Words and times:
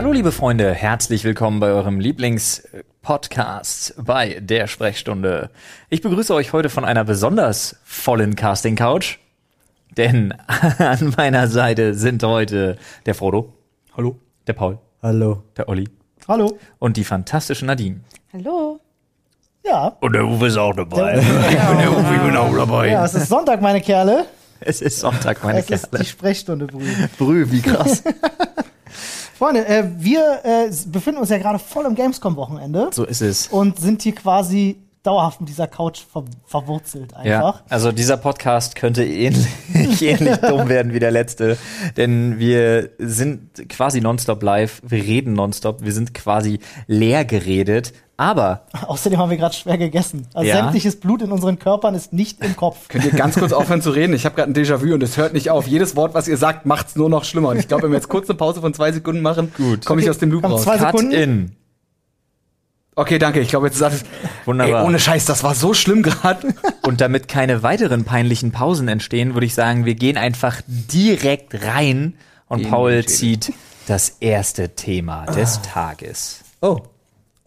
Hallo 0.00 0.12
liebe 0.12 0.32
Freunde, 0.32 0.72
herzlich 0.72 1.24
willkommen 1.24 1.60
bei 1.60 1.66
eurem 1.66 2.00
Lieblingspodcast 2.00 3.96
bei 4.02 4.40
der 4.40 4.66
Sprechstunde. 4.66 5.50
Ich 5.90 6.00
begrüße 6.00 6.32
euch 6.32 6.54
heute 6.54 6.70
von 6.70 6.86
einer 6.86 7.04
besonders 7.04 7.76
vollen 7.84 8.34
Casting 8.34 8.76
Couch, 8.76 9.18
denn 9.98 10.32
an 10.78 11.12
meiner 11.18 11.48
Seite 11.48 11.92
sind 11.92 12.22
heute 12.22 12.78
der 13.04 13.14
Frodo. 13.14 13.52
Hallo. 13.94 14.18
Der 14.46 14.54
Paul. 14.54 14.78
Hallo. 15.02 15.42
Der 15.58 15.68
Olli. 15.68 15.86
Hallo. 16.26 16.58
Und 16.78 16.96
die 16.96 17.04
fantastische 17.04 17.66
Nadine. 17.66 18.00
Hallo. 18.32 18.80
Ja. 19.66 19.98
Und 20.00 20.14
der 20.14 20.24
Uwe 20.24 20.46
ist 20.46 20.56
auch 20.56 20.74
dabei. 20.74 21.16
der 21.20 21.92
Uwe, 21.92 22.14
ich 22.14 22.22
bin 22.22 22.36
auch 22.38 22.56
dabei. 22.56 22.88
Ja, 22.88 23.04
es 23.04 23.12
ist 23.12 23.28
Sonntag, 23.28 23.60
meine 23.60 23.82
Kerle. 23.82 24.24
Es 24.60 24.80
ist 24.80 24.98
Sonntag, 24.98 25.44
meine 25.44 25.58
es 25.58 25.68
ist 25.68 25.88
die 25.88 25.90
Kerle. 25.90 26.04
Sprechstunde, 26.06 26.66
Brüder. 26.68 27.10
Brüh, 27.18 27.50
wie 27.50 27.60
krass. 27.60 28.02
Freunde, 29.40 29.66
äh, 29.66 29.84
wir 29.96 30.40
äh, 30.44 30.70
befinden 30.88 31.18
uns 31.18 31.30
ja 31.30 31.38
gerade 31.38 31.58
voll 31.58 31.86
im 31.86 31.94
Gamescom-Wochenende. 31.94 32.90
So 32.92 33.06
ist 33.06 33.22
es. 33.22 33.48
und 33.48 33.80
sind 33.80 34.02
hier 34.02 34.14
quasi 34.14 34.76
dauerhaft 35.02 35.40
mit 35.40 35.48
dieser 35.48 35.66
Couch 35.66 36.02
ver 36.12 36.24
verwurzelt 36.44 37.12
Ja, 37.24 37.38
einfach. 37.38 37.62
also 37.70 37.90
dieser 37.90 38.18
Podcast 38.18 38.76
könnte 38.76 39.02
ähnlich, 39.02 39.48
ähnlich 40.02 40.36
dumm 40.36 40.68
werden 40.68 40.92
wie 40.92 40.98
der 40.98 41.10
letzte, 41.10 41.56
denn 41.96 42.38
wir 42.38 42.90
sind 42.98 43.66
quasi 43.70 44.02
nonstop 44.02 44.42
live, 44.42 44.82
wir 44.86 45.02
reden 45.02 45.32
nonstop, 45.32 45.82
wir 45.82 45.94
sind 45.94 46.12
quasi 46.12 46.58
leer 46.86 47.24
geredet, 47.24 47.94
aber 48.20 48.60
Außerdem 48.86 49.18
haben 49.18 49.30
wir 49.30 49.36
gerade 49.38 49.54
schwer 49.54 49.78
gegessen. 49.78 50.26
Also 50.34 50.48
Ja. 50.48 50.56
sämtliches 50.56 51.00
Blut 51.00 51.22
in 51.22 51.32
unseren 51.32 51.58
Körpern 51.58 51.94
ist 51.94 52.12
nicht 52.12 52.44
im 52.44 52.54
Kopf. 52.54 52.88
Könnt 52.88 53.04
ihr 53.06 53.12
ganz 53.12 53.36
kurz 53.38 53.52
aufhören 53.54 53.80
zu 53.80 53.90
reden? 53.90 54.12
Ich 54.14 54.24
habe 54.26 54.34
gerade 54.36 54.52
ein 54.52 54.54
Déjà-vu 54.54 54.92
und 54.92 55.02
es 55.02 55.16
hört 55.16 55.32
nicht 55.32 55.50
auf. 55.50 55.66
Jedes 55.66 55.96
Wort, 55.96 56.12
was 56.14 56.28
ihr 56.28 56.36
sagt, 56.36 56.66
macht's 56.66 56.96
nur 56.96 57.08
noch 57.08 57.24
schlimmer. 57.24 57.48
Und 57.48 57.58
ich 57.58 57.66
glaube, 57.68 57.84
wenn 57.84 57.92
wir 57.92 57.96
jetzt 57.96 58.08
kurz 58.10 58.28
eine 58.28 58.36
Pause 58.36 58.60
von 58.60 58.74
zwei 58.74 58.92
Sekunden 58.92 59.22
machen, 59.22 59.52
komme 59.84 60.02
ich 60.02 60.10
aus 60.10 60.18
dem 60.18 60.30
Loop 60.30 60.44
raus. 60.44 60.62
zwei- 60.64 60.76
Cut 60.76 60.92
Sekunden. 60.98 61.12
in. 61.12 61.52
Okay, 62.96 63.18
danke. 63.18 63.40
Ich 63.40 63.48
glaube, 63.48 63.66
jetzt 63.68 63.76
ist 63.76 63.82
alles. 63.82 64.04
Wunderbar. 64.44 64.80
Ey, 64.82 64.86
ohne 64.86 64.98
Scheiß, 64.98 65.24
das 65.24 65.42
war 65.42 65.54
so 65.54 65.72
schlimm 65.72 66.02
gerade. 66.02 66.48
Und 66.82 67.00
damit 67.00 67.28
keine 67.28 67.62
weiteren 67.62 68.04
peinlichen 68.04 68.52
Pausen 68.52 68.88
entstehen, 68.88 69.32
würde 69.34 69.46
ich 69.46 69.54
sagen, 69.54 69.86
wir 69.86 69.94
gehen 69.94 70.18
einfach 70.18 70.60
direkt 70.66 71.64
rein 71.64 72.14
und 72.48 72.68
Paul 72.68 73.04
zieht 73.06 73.52
das 73.86 74.16
erste 74.20 74.74
Thema 74.74 75.24
des 75.26 75.62
Tages. 75.62 76.40
Oh. 76.60 76.80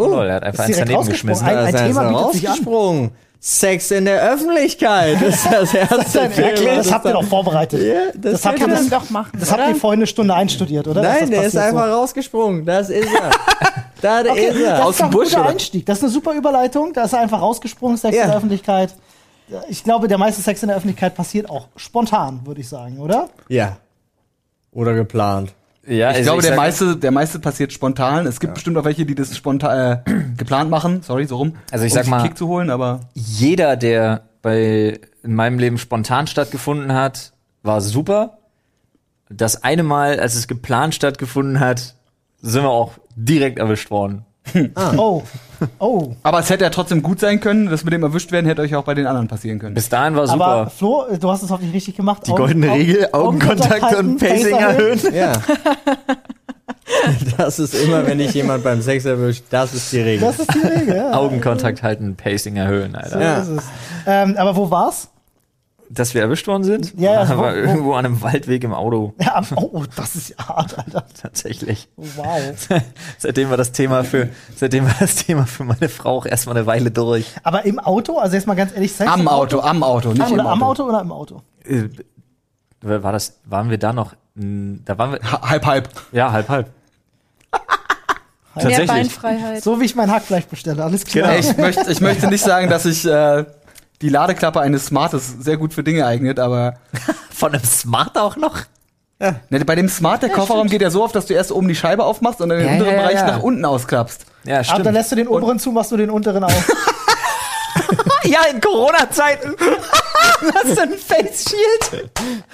Oh, 0.05 0.15
Lol, 0.15 0.27
er 0.27 0.35
hat 0.35 0.43
einfach 0.43 0.65
eins 0.65 0.77
daneben 0.77 1.05
geschmissen. 1.05 1.45
Ein- 1.47 1.55
Da 1.55 1.61
ist 1.61 1.67
ein 1.67 1.75
er 1.75 1.87
Thema 1.87 2.09
rausgesprungen. 2.11 3.11
Sex 3.45 3.91
in 3.91 4.05
der 4.05 4.21
Öffentlichkeit 4.31 5.21
ist 5.21 5.45
das 5.51 5.73
erste 5.73 5.97
Das, 5.97 6.11
Thema. 6.13 6.75
das 6.75 6.91
habt 6.93 7.05
ihr 7.05 7.11
doch 7.11 7.25
vorbereitet. 7.25 7.81
Ja, 7.81 7.93
Das 8.15 8.31
das 8.33 8.45
habt 8.45 8.55
ihr 8.59 8.61
Kann 8.67 8.69
das, 8.75 8.89
man 8.89 8.89
doch 9.01 9.09
machen. 9.09 9.31
das 9.37 9.51
habt 9.51 9.59
oder? 9.61 9.69
ihr 9.69 9.75
vorhin 9.75 9.99
eine 9.99 10.07
Stunde 10.07 10.33
einstudiert, 10.33 10.87
oder? 10.87 11.01
Nein, 11.01 11.19
das 11.21 11.29
der 11.29 11.43
ist 11.43 11.57
einfach 11.57 11.87
so. 11.87 11.91
rausgesprungen. 11.93 12.65
Das 12.65 12.89
ist 12.89 13.05
er. 13.13 13.31
da 14.01 14.31
Okay, 14.31 14.45
ist 14.47 14.55
er. 14.61 14.71
das 14.77 14.81
Aus 14.81 14.89
ist 14.91 14.99
dem 14.99 15.05
ein 15.05 15.09
Busch, 15.11 15.29
guter 15.29 15.41
oder? 15.41 15.49
Einstieg. 15.49 15.85
Das 15.85 15.97
ist 15.97 16.03
eine 16.05 16.13
super 16.13 16.33
Überleitung. 16.33 16.93
Da 16.93 17.03
ist 17.03 17.11
er 17.13 17.19
einfach 17.19 17.41
rausgesprungen, 17.41 17.97
Sex 17.97 18.15
Ja. 18.15 18.23
in 18.23 18.27
der 18.29 18.37
Öffentlichkeit. 18.37 18.95
Ich 19.67 19.83
glaube, 19.83 20.07
der 20.07 20.17
meiste 20.17 20.41
Sex 20.41 20.63
in 20.63 20.69
der 20.69 20.77
Öffentlichkeit 20.77 21.13
passiert 21.13 21.49
auch 21.49 21.67
spontan, 21.75 22.39
würde 22.45 22.61
ich 22.61 22.69
sagen, 22.69 22.97
oder? 22.99 23.27
Ja. 23.49 23.75
Oder 24.71 24.93
geplant. 24.93 25.53
Ja, 25.85 26.11
Ich 26.11 26.17
also 26.17 26.23
glaube, 26.23 26.41
der 26.43 26.51
sag- 26.51 26.57
meiste, 26.57 26.95
der 26.97 27.11
meiste 27.11 27.39
passiert 27.39 27.73
spontan. 27.73 28.25
Es 28.25 28.39
gibt 28.39 28.53
bestimmt 28.53 28.77
auch 28.77 28.85
welche, 28.85 29.05
die 29.05 29.15
das 29.15 29.35
spontan 29.35 30.01
äh, 30.05 30.11
geplant 30.37 30.69
machen. 30.69 31.01
Sorry, 31.01 31.25
so 31.25 31.37
rum. 31.37 31.55
Also 31.71 31.85
ich 31.85 31.91
um 31.91 31.95
sag 31.95 32.07
mal- 32.07 32.23
Kick 32.23 32.37
zu 32.37 32.47
holen, 32.47 32.69
aber 32.69 33.01
jeder, 33.13 33.75
der 33.75 34.23
bei 34.41 34.99
in 35.23 35.35
meinem 35.35 35.59
Leben 35.59 35.77
spontan 35.77 36.27
stattgefunden 36.27 36.93
hat, 36.93 37.33
war 37.63 37.81
super. 37.81 38.39
Das 39.29 39.63
eine 39.63 39.83
Mal, 39.83 40.19
als 40.19 40.35
es 40.35 40.47
geplant 40.47 40.95
stattgefunden 40.95 41.59
hat, 41.59 41.95
sind 42.41 42.63
wir 42.63 42.69
auch 42.69 42.93
direkt 43.15 43.57
erwischt 43.59 43.89
worden. 43.89 44.25
Oh. 44.97 45.23
Oh. 45.79 46.13
aber 46.23 46.39
es 46.39 46.49
hätte 46.49 46.65
ja 46.65 46.69
trotzdem 46.69 47.01
gut 47.01 47.21
sein 47.21 47.39
können. 47.39 47.67
Das 47.67 47.85
mit 47.85 47.93
dem 47.93 48.03
erwischt 48.03 48.33
werden 48.33 48.45
hätte 48.45 48.61
euch 48.61 48.75
auch 48.75 48.83
bei 48.83 48.93
den 48.93 49.07
anderen 49.07 49.29
passieren 49.29 49.59
können. 49.59 49.75
Bis 49.75 49.87
dahin 49.87 50.15
war 50.15 50.27
super. 50.27 50.45
Aber 50.45 50.69
Flo, 50.69 51.05
du 51.17 51.29
hast 51.29 51.41
es 51.41 51.49
hoffentlich 51.49 51.73
richtig 51.73 51.95
gemacht. 51.95 52.27
Die 52.27 52.31
goldene 52.31 52.73
Regel, 52.73 53.07
Augenkontakt 53.13 53.95
und 53.95 54.17
Pacing 54.17 54.57
erhöhen. 54.57 54.99
Ja. 55.13 55.31
das 57.37 57.59
ist 57.59 57.75
immer, 57.75 58.05
wenn 58.05 58.17
dich 58.17 58.33
jemand 58.33 58.63
beim 58.63 58.81
Sex 58.81 59.05
erwischt, 59.05 59.45
das 59.49 59.73
ist 59.73 59.91
die 59.93 60.01
Regel. 60.01 60.27
Das 60.27 60.39
ist 60.39 60.53
die 60.53 60.67
Regel, 60.67 60.95
ja. 60.97 61.13
Augenkontakt 61.17 61.81
halten, 61.81 62.15
Pacing 62.15 62.57
erhöhen, 62.57 62.95
Alter. 62.95 63.21
Ja. 63.21 63.43
So 63.43 63.53
ist 63.53 63.59
es. 63.59 63.65
Ähm, 64.05 64.35
aber 64.37 64.55
wo 64.55 64.69
war's? 64.69 65.07
Dass 65.89 66.13
wir 66.13 66.21
erwischt 66.21 66.47
worden 66.47 66.63
sind? 66.63 66.93
Ja, 66.99 67.23
ja, 67.23 67.37
wo- 67.37 67.43
irgendwo 67.45 67.93
an 67.93 68.05
einem 68.05 68.21
Waldweg 68.21 68.63
im 68.63 68.73
Auto, 68.73 69.13
Ja, 69.19 69.35
am- 69.35 69.45
oh, 69.55 69.83
das 69.95 70.15
ist 70.15 70.29
ja 70.29 70.47
hart, 70.47 70.77
Alter. 70.77 71.05
tatsächlich. 71.21 71.87
Wow. 71.97 72.39
seitdem 73.19 73.49
war 73.49 73.57
das 73.57 73.71
Thema 73.73 74.03
für, 74.03 74.29
seitdem 74.55 74.85
war 74.85 74.95
das 74.99 75.15
Thema 75.15 75.45
für 75.45 75.63
meine 75.63 75.89
Frau 75.89 76.17
auch 76.17 76.25
erstmal 76.25 76.57
eine 76.57 76.65
Weile 76.65 76.89
durch. 76.91 77.27
Aber 77.43 77.65
im 77.65 77.79
Auto, 77.79 78.17
also 78.17 78.35
jetzt 78.35 78.47
mal 78.47 78.55
ganz 78.55 78.73
ehrlich, 78.73 78.93
Sex 78.93 79.09
Am 79.11 79.21
im 79.21 79.27
Auto, 79.27 79.59
am 79.59 79.83
Auto, 79.83 80.09
nicht 80.13 80.21
Am, 80.21 80.33
im 80.33 80.39
oder 80.39 80.49
am 80.49 80.63
Auto. 80.63 80.83
Auto 80.83 80.89
oder 80.89 81.01
im 81.01 81.11
Auto? 81.11 81.41
Äh, 81.65 81.89
war 82.81 83.11
das, 83.11 83.39
waren 83.45 83.69
wir 83.69 83.77
da 83.77 83.93
noch, 83.93 84.13
mh, 84.35 84.79
da 84.85 84.97
waren 84.97 85.11
wir, 85.13 85.19
Ha- 85.31 85.49
Halb, 85.49 85.65
halb. 85.65 85.89
ja, 86.11 86.31
halb, 86.31 86.49
halb. 86.49 86.69
Mehr 88.55 88.63
Tatsächlich. 88.65 88.87
Beinfreiheit. 88.87 89.63
So 89.63 89.79
wie 89.81 89.85
ich 89.85 89.95
mein 89.95 90.11
Hackfleisch 90.11 90.45
bestelle, 90.45 90.83
alles 90.83 91.05
klar. 91.05 91.31
Ey, 91.31 91.39
ich, 91.39 91.57
möchte, 91.57 91.91
ich 91.91 92.01
möchte 92.01 92.27
nicht 92.27 92.43
sagen, 92.43 92.69
dass 92.69 92.83
sich 92.83 93.03
äh, 93.05 93.45
die 94.03 94.09
Ladeklappe 94.09 94.59
eines 94.59 94.85
Smartes 94.85 95.37
sehr 95.39 95.57
gut 95.57 95.73
für 95.73 95.83
Dinge 95.83 96.05
eignet, 96.05 96.37
aber 96.39 96.75
Von 97.33 97.53
einem 97.53 97.63
Smart 97.63 98.17
auch 98.17 98.35
noch? 98.35 98.59
ne, 99.19 99.63
bei 99.65 99.75
dem 99.75 99.87
Smart, 99.87 100.21
der 100.21 100.29
Kofferraum 100.29 100.67
geht 100.67 100.81
ja 100.81 100.89
so 100.89 101.03
auf, 101.03 101.13
dass 101.13 101.25
du 101.25 101.33
erst 101.33 101.51
oben 101.51 101.69
die 101.69 101.75
Scheibe 101.75 102.03
aufmachst 102.03 102.41
und 102.41 102.49
dann 102.49 102.59
den 102.59 102.67
Ja, 102.67 102.73
unteren 102.73 102.87
ja, 102.87 102.93
ja, 102.95 103.01
Bereich 103.01 103.15
ja. 103.15 103.27
nach 103.27 103.41
unten 103.41 103.63
ausklappst. 103.63 104.25
Ja, 104.43 104.55
Aber 104.55 104.63
stimmt. 104.65 104.85
dann 104.85 104.93
lässt 104.93 105.11
du 105.13 105.15
den 105.15 105.27
oberen 105.29 105.59
zu, 105.59 105.71
machst 105.71 105.91
du 105.91 105.97
den 105.97 106.09
unteren 106.09 106.43
auf. 106.43 106.71
ja, 108.25 108.41
in 108.51 108.59
Corona-Zeiten. 108.59 109.55
Was 110.41 110.63
ist 110.65 110.77
denn 110.79 110.91
ein 110.93 110.97
Face 110.97 111.45
Shield? 111.49 112.09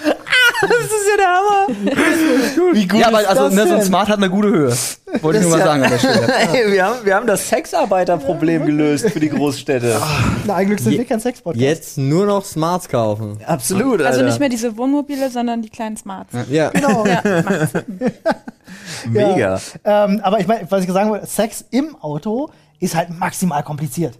Ah, 0.05 0.67
das 0.67 0.85
ist 0.85 1.07
ja 1.09 1.17
der 1.17 1.27
Hammer. 1.27 2.73
Wie 2.73 2.87
gut 2.87 2.99
ja, 2.99 3.07
aber 3.07 3.17
also 3.27 3.43
das 3.45 3.53
ne, 3.53 3.67
so 3.67 3.73
ein? 3.75 3.81
Smart 3.83 4.09
hat 4.09 4.17
eine 4.17 4.29
gute 4.29 4.49
Höhe. 4.49 4.73
Wollte 5.21 5.39
ich 5.39 5.43
nur 5.45 5.51
mal 5.51 5.59
ja- 5.59 5.65
sagen 5.65 5.83
an 5.83 5.89
der 5.89 5.97
Stelle. 5.99 6.27
Ey, 6.53 6.71
wir, 6.71 6.85
haben, 6.85 7.05
wir 7.05 7.15
haben 7.15 7.25
das 7.27 7.47
Sexarbeiterproblem 7.49 8.65
gelöst 8.65 9.09
für 9.09 9.19
die 9.19 9.29
Großstädte. 9.29 9.99
Na, 10.45 10.55
eigentlich 10.55 10.81
sind 10.81 10.97
wir 10.97 11.05
kein 11.05 11.19
Sexpodcast. 11.19 11.61
Jetzt 11.61 11.97
nur 11.97 12.25
noch 12.25 12.45
Smarts 12.45 12.87
kaufen. 12.89 13.39
Absolut, 13.45 14.01
Also 14.01 14.19
Alter. 14.19 14.23
nicht 14.29 14.39
mehr 14.39 14.49
diese 14.49 14.77
Wohnmobile, 14.77 15.29
sondern 15.31 15.61
die 15.61 15.69
kleinen 15.69 15.97
Smarts. 15.97 16.33
Ja. 16.49 16.69
Genau. 16.69 17.05
Ja. 17.05 17.23
Mega. 19.09 19.59
Ähm, 19.83 20.19
aber 20.23 20.39
ich 20.39 20.47
meine, 20.47 20.67
was 20.69 20.83
ich 20.83 20.91
sagen 20.91 21.09
wollte, 21.09 21.25
Sex 21.25 21.65
im 21.71 21.95
Auto 22.01 22.49
ist 22.79 22.95
halt 22.95 23.09
maximal 23.09 23.63
kompliziert. 23.63 24.17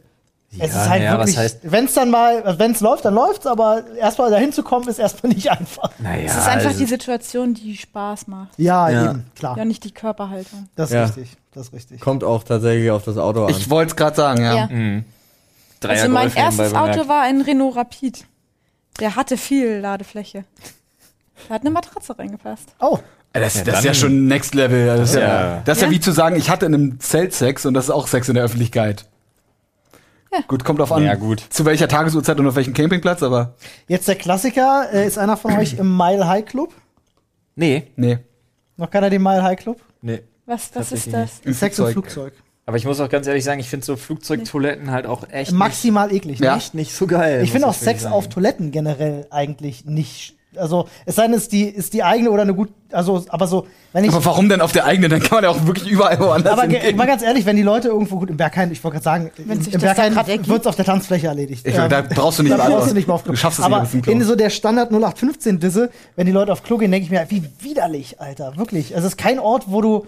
Es 0.52 0.58
Ja, 0.58 0.66
ist 0.66 0.76
halt 0.90 1.02
naja, 1.04 1.18
was 1.20 1.28
wirklich, 1.36 1.38
heißt- 1.54 1.58
wenn 1.64 1.86
es 1.86 1.94
dann 1.94 2.10
mal, 2.10 2.58
wenn 2.58 2.72
es 2.72 2.80
läuft, 2.80 3.06
dann 3.06 3.14
läuft's, 3.14 3.46
aber 3.46 3.84
erstmal 3.98 4.32
dahin 4.32 4.52
zu 4.52 4.64
kommen, 4.64 4.88
ist 4.88 4.98
erstmal 5.00 5.32
nicht 5.34 5.50
einfach. 5.52 5.92
Naja, 6.00 6.24
Es 6.26 6.32
ist 6.38 6.48
einfach 6.48 6.68
also, 6.70 6.80
die 6.80 6.86
Situation, 6.86 7.54
die 7.54 7.78
Spaß 7.78 8.28
macht. 8.28 8.50
Ja, 8.58 8.90
Ja. 8.90 9.12
eben, 9.12 9.26
klar. 9.36 9.58
Ja, 9.58 9.66
nicht 9.66 9.84
die 9.84 9.92
Körperhaltung. 9.92 10.68
Das 10.76 10.90
ist 10.90 10.96
Ja. 10.96 11.04
richtig. 11.06 11.38
Das 11.54 11.68
ist 11.68 11.74
richtig. 11.74 12.00
Kommt 12.02 12.24
auch 12.24 12.44
tatsächlich 12.44 12.90
auf 12.92 13.04
das 13.04 13.18
Auto 13.18 13.46
an. 13.46 13.50
Ich 13.52 13.70
wollte 13.70 13.92
es 13.92 13.96
gerade 13.96 14.16
sagen, 14.16 14.42
ja. 14.44 14.54
Ja. 14.56 14.68
Dreier 15.80 16.02
Also 16.04 16.10
mein 16.10 16.34
erstes. 16.36 16.74
Auto 16.74 17.08
war 17.08 17.22
ein 17.22 17.42
Renault 17.42 17.76
Rapid. 17.76 18.26
Der 19.00 19.16
hatte 19.16 19.38
viel 19.38 19.78
Ladefläche. 19.78 20.44
Da 21.48 21.56
hat 21.56 21.62
eine 21.62 21.70
Matratze 21.72 22.18
reingepasst. 22.20 22.76
Oh, 22.80 23.00
Das, 23.32 23.56
Ja, 23.56 23.64
das 23.64 23.80
ist 23.80 23.86
ja 23.86 23.94
schon 23.94 24.26
Next 24.26 24.56
Level. 24.56 24.88
Das 24.88 25.10
ist 25.12 25.16
ja, 25.16 25.22
Ja. 25.22 25.62
das 25.64 25.78
ist 25.78 25.82
ja 25.84 25.88
Ja. 25.88 25.94
wie 25.94 26.00
zu 26.00 26.12
sagen, 26.12 26.36
ich 26.36 26.50
hatte 26.50 26.66
in 26.66 26.74
einem 26.74 27.00
Zelt 27.00 27.34
Sex 27.34 27.66
und 27.66 27.76
das 27.76 27.86
ist 27.86 27.92
auch 27.92 28.08
Sex 28.08 28.28
in 28.28 28.34
der 28.36 28.44
Öffentlichkeit. 28.44 29.06
Ja. 30.32 30.42
Gut, 30.48 30.64
kommt 30.64 30.80
auf 30.82 30.92
an, 30.92 31.04
Ja, 31.04 31.16
gut. 31.16 31.44
zu 31.50 31.66
welcher 31.66 31.88
Tagesuhrzeit 31.88 32.40
und 32.40 32.48
auf 32.48 32.56
welchem 32.56 32.74
Campingplatz, 32.74 33.24
aber 33.24 33.56
jetzt 33.88 34.08
der 34.08 34.16
Klassiker. 34.16 34.88
Äh, 34.94 35.08
ist 35.08 35.18
einer 35.18 35.38
von 35.38 35.58
euch 35.58 35.74
im 35.74 35.98
Mile 35.98 36.28
High 36.28 36.46
Club? 36.46 36.74
Nee, 37.56 37.88
nee. 37.96 38.20
Noch 38.78 38.90
keiner 38.90 39.10
den 39.10 39.22
Mile 39.22 39.44
High 39.44 39.60
Club? 39.60 39.82
nee. 40.02 40.22
Was, 40.46 40.72
was 40.74 40.92
ist 40.92 41.14
das? 41.14 41.42
Im 41.44 41.54
Sex 41.54 41.78
im 41.78 41.90
Flugzeug. 41.90 42.34
Aber 42.66 42.76
ich 42.76 42.84
muss 42.86 43.00
auch 43.00 43.10
ganz 43.10 43.28
ehrlich 43.28 43.44
sagen, 43.44 43.60
ich 43.60 43.70
finde 43.70 43.86
so 43.86 43.96
Flugzeugtoiletten 43.96 44.90
halt 44.90 45.06
auch 45.06 45.30
echt 45.30 45.52
Maximal 45.52 46.12
eklig. 46.12 46.40
Ja. 46.40 46.52
Ne? 46.52 46.56
nicht, 46.56 46.74
nicht 46.74 46.96
so 46.96 47.06
geil. 47.06 47.44
Ich 47.44 47.52
finde 47.52 47.68
auch 47.68 47.74
Sex 47.76 48.06
auf 48.06 48.24
sagen. 48.24 48.34
Toiletten 48.34 48.72
generell 48.72 49.28
eigentlich 49.30 49.86
nicht. 49.86 50.38
Also, 50.56 50.88
es 51.06 51.16
sei 51.16 51.24
denn, 51.24 51.34
es 51.34 51.44
ist 51.44 51.52
die, 51.52 51.66
ist 51.66 51.94
die 51.94 52.04
eigene 52.04 52.32
oder 52.32 52.42
eine 52.42 52.56
gut. 52.56 52.70
Also, 52.92 53.24
aber 53.30 53.48
so, 53.48 53.68
wenn 53.94 54.04
ich. 54.04 54.12
Aber 54.12 54.24
warum 54.26 54.50
denn 54.50 54.62
auf 54.62 54.72
der 54.72 54.86
eigenen? 54.86 55.10
Dann 55.12 55.20
kann 55.20 55.38
man 55.38 55.44
ja 55.44 55.50
auch 55.50 55.66
wirklich 55.66 55.90
überall 55.90 56.20
woanders 56.20 56.54
Aber 56.54 56.64
hingehen. 56.64 56.96
mal 56.96 57.06
ganz 57.08 57.22
ehrlich, 57.22 57.46
wenn 57.46 57.56
die 57.56 57.62
Leute 57.64 57.90
irgendwo 57.90 58.18
gut 58.20 58.30
im 58.30 58.38
Berghain, 58.38 58.72
ich 58.72 58.84
wollte 58.84 58.96
gerade 58.96 59.04
sagen, 59.04 59.32
Wenn 59.38 59.62
sich 59.62 59.74
im 59.74 59.82
Berghain 59.82 60.14
gerade 60.14 60.48
wird 60.48 60.62
es 60.62 60.68
auf 60.68 60.76
der 60.76 60.86
Tanzfläche 60.86 61.28
erledigt. 61.28 61.66
Ich, 61.68 61.76
Ähm, 61.76 61.90
da 61.90 62.02
brauchst 62.02 62.40
du 62.40 62.44
nicht 62.44 62.52
da 62.54 62.58
mal 62.58 62.70
brauchst 62.70 62.92
du 62.92 62.96
nicht 62.96 63.08
mal 63.08 63.16
auf 63.16 63.24
Klo. 63.24 63.34
Du 63.34 63.38
schaffst 63.38 63.60
es 63.60 63.66
Aber 63.66 63.82
nicht 63.82 64.08
in 64.08 64.24
so 64.24 64.36
der 64.36 64.50
Standard 64.50 64.92
0815 64.92 65.60
Disse, 65.60 65.90
wenn 66.16 66.26
die 66.26 66.32
Leute 66.32 66.52
auf 66.52 66.64
Klo 66.64 66.78
gehen, 66.78 66.92
denke 66.92 67.06
ich 67.06 67.12
mir, 67.12 67.26
wie 67.30 67.44
widerlich, 67.60 68.20
Alter, 68.20 68.58
wirklich. 68.58 68.96
Es 68.96 69.04
ist 69.04 69.18
kein 69.18 69.40
Ort, 69.40 69.66
wo 69.68 69.82
du, 69.82 70.06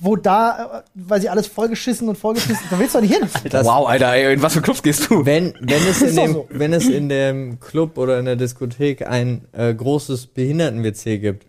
wo 0.00 0.16
da, 0.16 0.82
äh, 0.84 0.88
weil 0.94 1.20
sie 1.20 1.28
alles 1.28 1.46
vollgeschissen 1.46 2.08
und 2.08 2.16
vollgeschissen, 2.18 2.64
da 2.70 2.78
willst 2.78 2.94
du 2.94 2.98
doch 2.98 3.06
nicht 3.06 3.14
hin. 3.16 3.28
Das- 3.50 3.66
wow, 3.66 3.86
Alter, 3.88 4.12
ey, 4.12 4.32
in 4.34 4.42
was 4.42 4.54
für 4.54 4.62
Clubs 4.62 4.82
gehst 4.82 5.10
du? 5.10 5.26
Wenn, 5.26 5.54
wenn, 5.60 5.82
es 5.88 6.00
in 6.02 6.16
dem, 6.16 6.32
so. 6.32 6.46
wenn 6.50 6.72
es 6.72 6.86
in 6.88 7.08
dem 7.08 7.60
Club 7.60 7.98
oder 7.98 8.18
in 8.18 8.24
der 8.24 8.36
Diskothek 8.36 9.06
ein 9.06 9.42
äh, 9.52 9.74
großes 9.74 10.26
Behinderten-WC 10.28 11.18
gibt, 11.18 11.46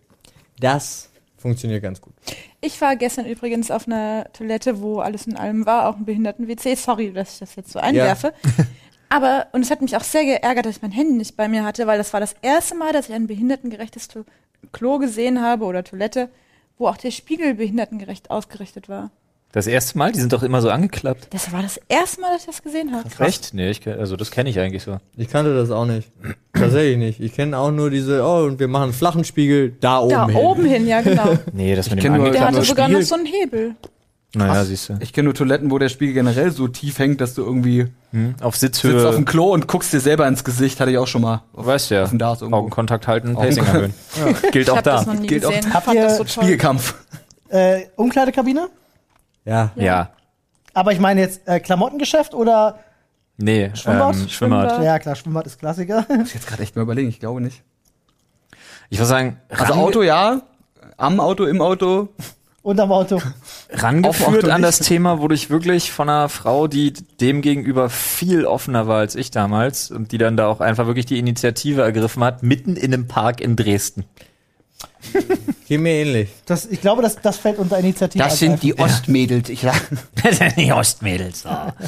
das 0.63 1.10
funktioniert 1.38 1.83
ganz 1.83 2.00
gut. 2.00 2.13
Ich 2.62 2.80
war 2.80 2.95
gestern 2.95 3.25
übrigens 3.25 3.69
auf 3.69 3.86
einer 3.86 4.31
Toilette, 4.31 4.81
wo 4.81 5.00
alles 5.00 5.27
in 5.27 5.36
allem 5.36 5.65
war, 5.65 5.89
auch 5.89 5.98
ein 5.98 6.06
Behinderten-WC. 6.06 6.75
Sorry, 6.75 7.12
dass 7.12 7.33
ich 7.33 7.39
das 7.39 7.56
jetzt 7.56 7.71
so 7.71 7.80
einwerfe. 7.80 8.33
Aber, 9.10 9.48
und 9.51 9.62
es 9.62 9.69
hat 9.69 9.81
mich 9.81 9.95
auch 9.95 10.04
sehr 10.04 10.24
geärgert, 10.24 10.65
dass 10.65 10.77
ich 10.77 10.81
mein 10.81 10.92
Handy 10.92 11.13
nicht 11.13 11.36
bei 11.36 11.48
mir 11.48 11.65
hatte, 11.65 11.86
weil 11.86 11.98
das 11.98 12.13
war 12.13 12.19
das 12.19 12.36
erste 12.42 12.75
Mal, 12.75 12.94
dass 12.94 13.10
ich 13.10 13.13
ein 13.13 13.27
behindertengerechtes 13.27 14.07
Klo 14.71 14.98
gesehen 14.98 15.42
habe 15.42 15.65
oder 15.65 15.83
Toilette, 15.83 16.30
wo 16.77 16.88
auch 16.88 16.98
der 16.98 17.12
Spiegel 17.12 17.54
behindertengerecht 17.54 18.31
ausgerichtet 18.31 18.89
war. 18.89 19.12
Das 19.53 19.67
erste 19.67 19.97
Mal? 20.00 20.11
Die 20.11 20.19
sind 20.19 20.33
doch 20.33 20.41
immer 20.44 20.61
so 20.61 20.69
angeklappt. 20.71 21.27
Das 21.31 21.53
war 21.53 21.61
das 21.61 21.79
erste 21.88 22.19
Mal, 22.21 22.31
dass 22.33 22.41
ich 22.41 22.47
das 22.47 22.63
gesehen 22.63 22.91
habe. 22.91 23.07
Echt? 23.23 23.53
Nee, 23.53 23.69
ich, 23.69 23.81
kenn- 23.81 23.97
also 24.00 24.15
das 24.17 24.31
kenne 24.31 24.50
ich 24.50 24.59
eigentlich 24.59 24.81
so. 24.83 24.97
Ich 25.15 25.29
kannte 25.29 25.55
das 25.55 25.69
auch 25.71 25.85
nicht. 25.85 26.11
Tatsächlich 26.53 26.97
nicht. 26.97 27.19
Ich 27.19 27.33
kenne 27.33 27.55
auch 27.57 27.69
nur 27.71 27.89
diese, 27.91 28.23
oh, 28.25 28.45
und 28.45 28.59
wir 28.59 28.67
machen 28.67 28.83
einen 28.85 28.94
flachen 28.94 29.23
Spiegel 29.23 29.75
da 29.79 30.00
oben 30.00 30.09
Da 30.09 30.27
hin. 30.27 30.35
oben 30.35 30.65
hin, 30.65 30.88
ja 30.88 31.01
genau. 31.01 31.38
Nee, 31.53 31.75
das 31.75 31.89
mit 31.91 32.03
dem 32.03 32.17
nur- 32.17 32.31
Der 32.31 32.47
hatte 32.47 32.63
sogar 32.63 32.88
noch 32.89 33.01
so 33.03 33.15
einen 33.15 33.27
Hebel. 33.27 33.75
Naja, 34.35 34.65
siehst 34.65 34.89
du. 34.89 34.97
Ich 35.00 35.13
kenne 35.13 35.25
nur 35.25 35.35
Toiletten, 35.35 35.69
wo 35.69 35.77
der 35.77 35.89
Spiegel 35.89 36.15
generell 36.15 36.50
so 36.50 36.67
tief 36.67 36.97
hängt, 36.97 37.21
dass 37.21 37.35
du 37.35 37.44
irgendwie 37.44 37.85
Hm? 38.11 38.33
Auf 38.41 38.55
sitzt 38.55 38.83
auf 38.83 38.91
dem 38.91 39.00
Sitzhöhe. 39.01 39.25
Klo 39.25 39.53
und 39.53 39.67
guckst 39.67 39.94
dir 39.94 40.00
selber 40.00 40.27
ins 40.27 40.44
Gesicht. 40.44 40.79
Hatte 40.79 40.89
ich 40.89 40.97
auch 40.97 41.05
schon 41.05 41.21
mal. 41.21 41.44
Weißt 41.53 41.91
du 41.91 41.95
ja. 41.95 42.05
Augenkontakt 42.51 43.07
halten, 43.07 43.35
Pacing 43.35 43.63
erhöhen. 43.63 43.94
Gilt 44.51 44.55
Ich 44.65 44.71
auch 44.71 44.77
habe 44.77 44.89
das 44.89 45.05
noch 45.05 45.13
da. 45.13 45.19
nie 45.19 45.27
Gilt 45.27 45.45
auch- 45.45 45.51
gesehen. 45.53 45.71
Habt 45.75 45.94
ihr 45.94 46.01
das 46.01 46.17
so 46.17 46.23
toll. 46.23 46.44
Spiegelkampf. 46.44 46.95
Äh, 47.50 47.81
Umkleidekabine? 47.95 48.69
Ja. 49.45 49.71
Ja. 49.75 50.09
Aber 50.73 50.91
ich 50.91 50.99
meine 50.99 51.21
jetzt 51.21 51.47
äh, 51.47 51.59
Klamottengeschäft 51.59 52.33
oder? 52.33 52.79
Nee, 53.37 53.71
Schwimmbad? 53.73 54.15
ähm, 54.15 54.29
Schwimmbad. 54.29 54.83
Ja. 54.83 54.99
Klar, 54.99 55.15
Schwimmbad 55.15 55.45
ist 55.45 55.59
Klassiker. 55.59 56.05
Muss 56.09 56.29
ich 56.29 56.35
jetzt 56.35 56.47
gerade 56.47 56.63
echt 56.63 56.75
mal 56.75 56.83
überlegen. 56.83 57.09
Ich 57.09 57.19
glaube 57.19 57.41
nicht. 57.41 57.63
Ich 58.89 58.99
würde 58.99 59.07
sagen, 59.07 59.37
Also 59.49 59.73
Auto 59.73 60.01
ja. 60.03 60.41
Am 60.97 61.19
Auto, 61.19 61.45
im 61.45 61.61
Auto. 61.61 62.09
Unterm 62.61 62.91
Auto. 62.93 63.19
Rangeführt 63.71 64.45
Auto 64.45 64.51
an 64.51 64.61
das. 64.61 64.79
Thema 64.79 65.19
wurde 65.19 65.35
ich 65.35 65.49
wirklich 65.49 65.91
von 65.91 66.07
einer 66.07 66.29
Frau, 66.29 66.67
die 66.67 66.93
dem 66.93 67.41
gegenüber 67.41 67.89
viel 67.89 68.45
offener 68.45 68.87
war 68.87 68.99
als 68.99 69.15
ich 69.15 69.31
damals 69.31 69.91
und 69.91 70.11
die 70.13 70.17
dann 70.17 70.37
da 70.37 70.47
auch 70.47 70.61
einfach 70.61 70.87
wirklich 70.87 71.05
die 71.05 71.19
Initiative 71.19 71.81
ergriffen 71.81 72.23
hat, 72.23 72.41
mitten 72.41 72.77
in 72.77 72.93
einem 72.93 73.07
Park 73.07 73.41
in 73.41 73.57
Dresden. 73.57 74.05
Geht 75.67 75.79
mir 75.79 75.91
ähnlich. 75.94 76.29
Das, 76.45 76.65
ich 76.65 76.81
glaube, 76.81 77.01
das, 77.01 77.15
das 77.21 77.38
fällt 77.38 77.57
unter 77.57 77.77
Initiative. 77.79 78.23
Das 78.23 78.38
sind 78.38 78.61
die 78.61 78.77
Ostmädels. 78.77 79.50
Ich 79.50 79.61
sag. 79.61 79.75
die 80.57 80.71
Ostmädels. 80.71 81.44
da. 81.44 81.73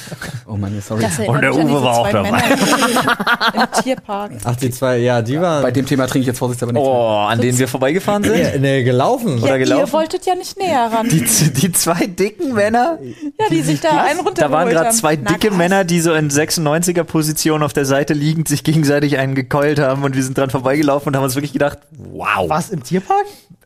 Oh 0.47 0.55
Mann, 0.57 0.79
sorry. 0.87 1.01
Das 1.01 1.17
Und 1.27 1.41
der 1.41 1.53
Uwe 1.53 1.81
war 1.83 1.97
auch 1.99 2.09
dabei. 2.09 2.29
Im 3.53 3.83
Tierpark. 3.83 4.31
Ach, 4.43 4.55
die 4.55 4.69
zwei, 4.69 4.97
ja, 4.97 5.21
die 5.21 5.39
waren. 5.41 5.63
Bei 5.63 5.71
dem 5.71 5.85
Thema 5.85 6.05
trinke 6.05 6.19
ich 6.21 6.27
jetzt 6.27 6.37
vorsichtshalber 6.37 6.73
nicht. 6.73 6.81
Oh, 6.81 7.25
an 7.27 7.41
denen 7.41 7.57
wir 7.57 7.67
vorbeigefahren 7.67 8.23
sind? 8.23 8.37
ja, 8.37 8.57
nee, 8.59 8.83
gelaufen. 8.83 9.39
Oder 9.39 9.47
Ja, 9.47 9.53
ihr 9.57 9.59
gelaufen? 9.65 9.93
wolltet 9.93 10.25
ja 10.25 10.35
nicht 10.35 10.57
näher 10.57 10.89
ran. 10.93 11.09
Die, 11.09 11.21
die 11.23 11.71
zwei 11.71 12.05
dicken 12.05 12.53
Männer? 12.53 12.99
ja, 13.39 13.45
die 13.49 13.61
sich 13.61 13.81
da 13.81 13.89
einen 14.03 14.19
runtergeholt 14.19 14.37
Da 14.41 14.51
waren 14.51 14.69
gerade 14.69 14.91
zwei 14.91 15.15
Na, 15.15 15.31
dicke 15.31 15.47
krass. 15.49 15.57
Männer, 15.57 15.83
die 15.83 15.99
so 15.99 16.13
in 16.13 16.29
96er 16.29 17.03
Position 17.03 17.63
auf 17.63 17.73
der 17.73 17.85
Seite 17.85 18.13
liegend 18.13 18.47
sich 18.47 18.63
gegenseitig 18.63 19.17
einen 19.17 19.35
gekeult 19.35 19.79
haben 19.79 20.03
und 20.03 20.15
wir 20.15 20.23
sind 20.23 20.37
dran 20.37 20.49
vorbeigelaufen 20.51 21.09
und 21.09 21.15
haben 21.17 21.23
uns 21.23 21.35
wirklich 21.35 21.53
gedacht, 21.53 21.79
wow. 21.97 22.47
Was 22.49 22.69
im 22.69 22.83
Tierpark? 22.83 23.04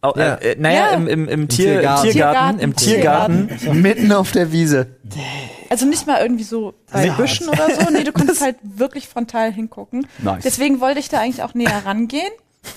Au- 0.01 0.13
Ja. 0.17 0.35
äh, 0.35 0.51
äh, 0.51 0.55
naja, 0.59 0.75
Ja. 0.91 0.93
im, 0.93 1.07
im, 1.07 1.27
im, 1.27 1.47
Tier, 1.49 1.81
Tiergarten. 2.01 2.59
im 2.59 2.75
Tiergarten, 2.75 3.49
im 3.49 3.49
Tiergarten. 3.49 3.81
Mitten 3.81 4.11
auf 4.13 4.31
der 4.31 4.51
Wiese. 4.51 4.87
Also 5.69 5.85
nicht 5.85 6.07
mal 6.07 6.21
irgendwie 6.21 6.43
so 6.43 6.73
bei 6.91 7.07
Ja. 7.07 7.13
Büschen 7.13 7.49
oder 7.49 7.67
so. 7.75 7.91
Nee, 7.91 8.03
du 8.03 8.11
konntest 8.11 8.41
halt 8.41 8.55
wirklich 8.63 9.07
frontal 9.07 9.51
hingucken. 9.51 10.07
Nice. 10.19 10.43
Deswegen 10.43 10.79
wollte 10.79 10.99
ich 10.99 11.09
da 11.09 11.19
eigentlich 11.19 11.43
auch 11.43 11.53
näher 11.53 11.81
rangehen. 11.85 12.31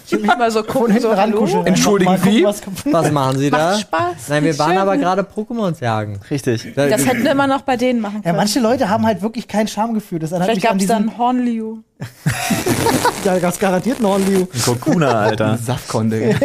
Ich 0.07 0.13
will 0.13 0.21
mich 0.23 0.29
mal 0.37 0.51
so 0.51 0.63
gucken, 0.63 0.99
so, 1.01 1.17
hallo. 1.17 1.45
Entschuldigen 1.65 2.17
Sie? 2.23 2.45
was. 2.45 2.61
Was 2.85 3.11
machen 3.13 3.39
sie 3.39 3.51
da? 3.51 3.71
Macht 3.73 3.81
Spaß. 3.81 4.29
Nein, 4.29 4.45
wir 4.45 4.59
waren 4.59 4.71
schön. 4.71 4.79
aber 4.79 4.97
gerade 4.97 5.23
Pokémons 5.23 5.81
jagen. 5.83 6.21
Richtig. 6.31 6.73
Da, 6.75 6.87
Das 6.89 7.07
hätten 7.07 7.25
wir 7.25 7.33
immer 7.33 7.47
noch 7.47 7.63
bei 7.63 7.77
denen 7.77 8.01
machen 8.01 8.17
Ja, 8.19 8.23
können. 8.23 8.37
manche 8.37 8.61
Leute 8.61 8.89
haben 8.89 9.07
halt 9.07 9.23
wirklich 9.23 9.49
kein 9.49 9.67
Schamgefühl. 9.69 10.19
Das 10.21 10.31
Vielleicht 10.31 10.63
gab 10.63 10.73
es 10.73 10.79
diesen, 10.79 10.89
dann 10.89 11.19
Hornliu. 11.19 11.79
Da 13.25 13.39
gab's 13.39 13.59
garantiert 13.59 13.99
einen 13.99 14.07
Hornliu. 14.07 14.47
Kokuna, 14.65 15.09
Alter. 15.23 15.59
Saftkorn, 15.59 16.11
Digga. 16.11 16.37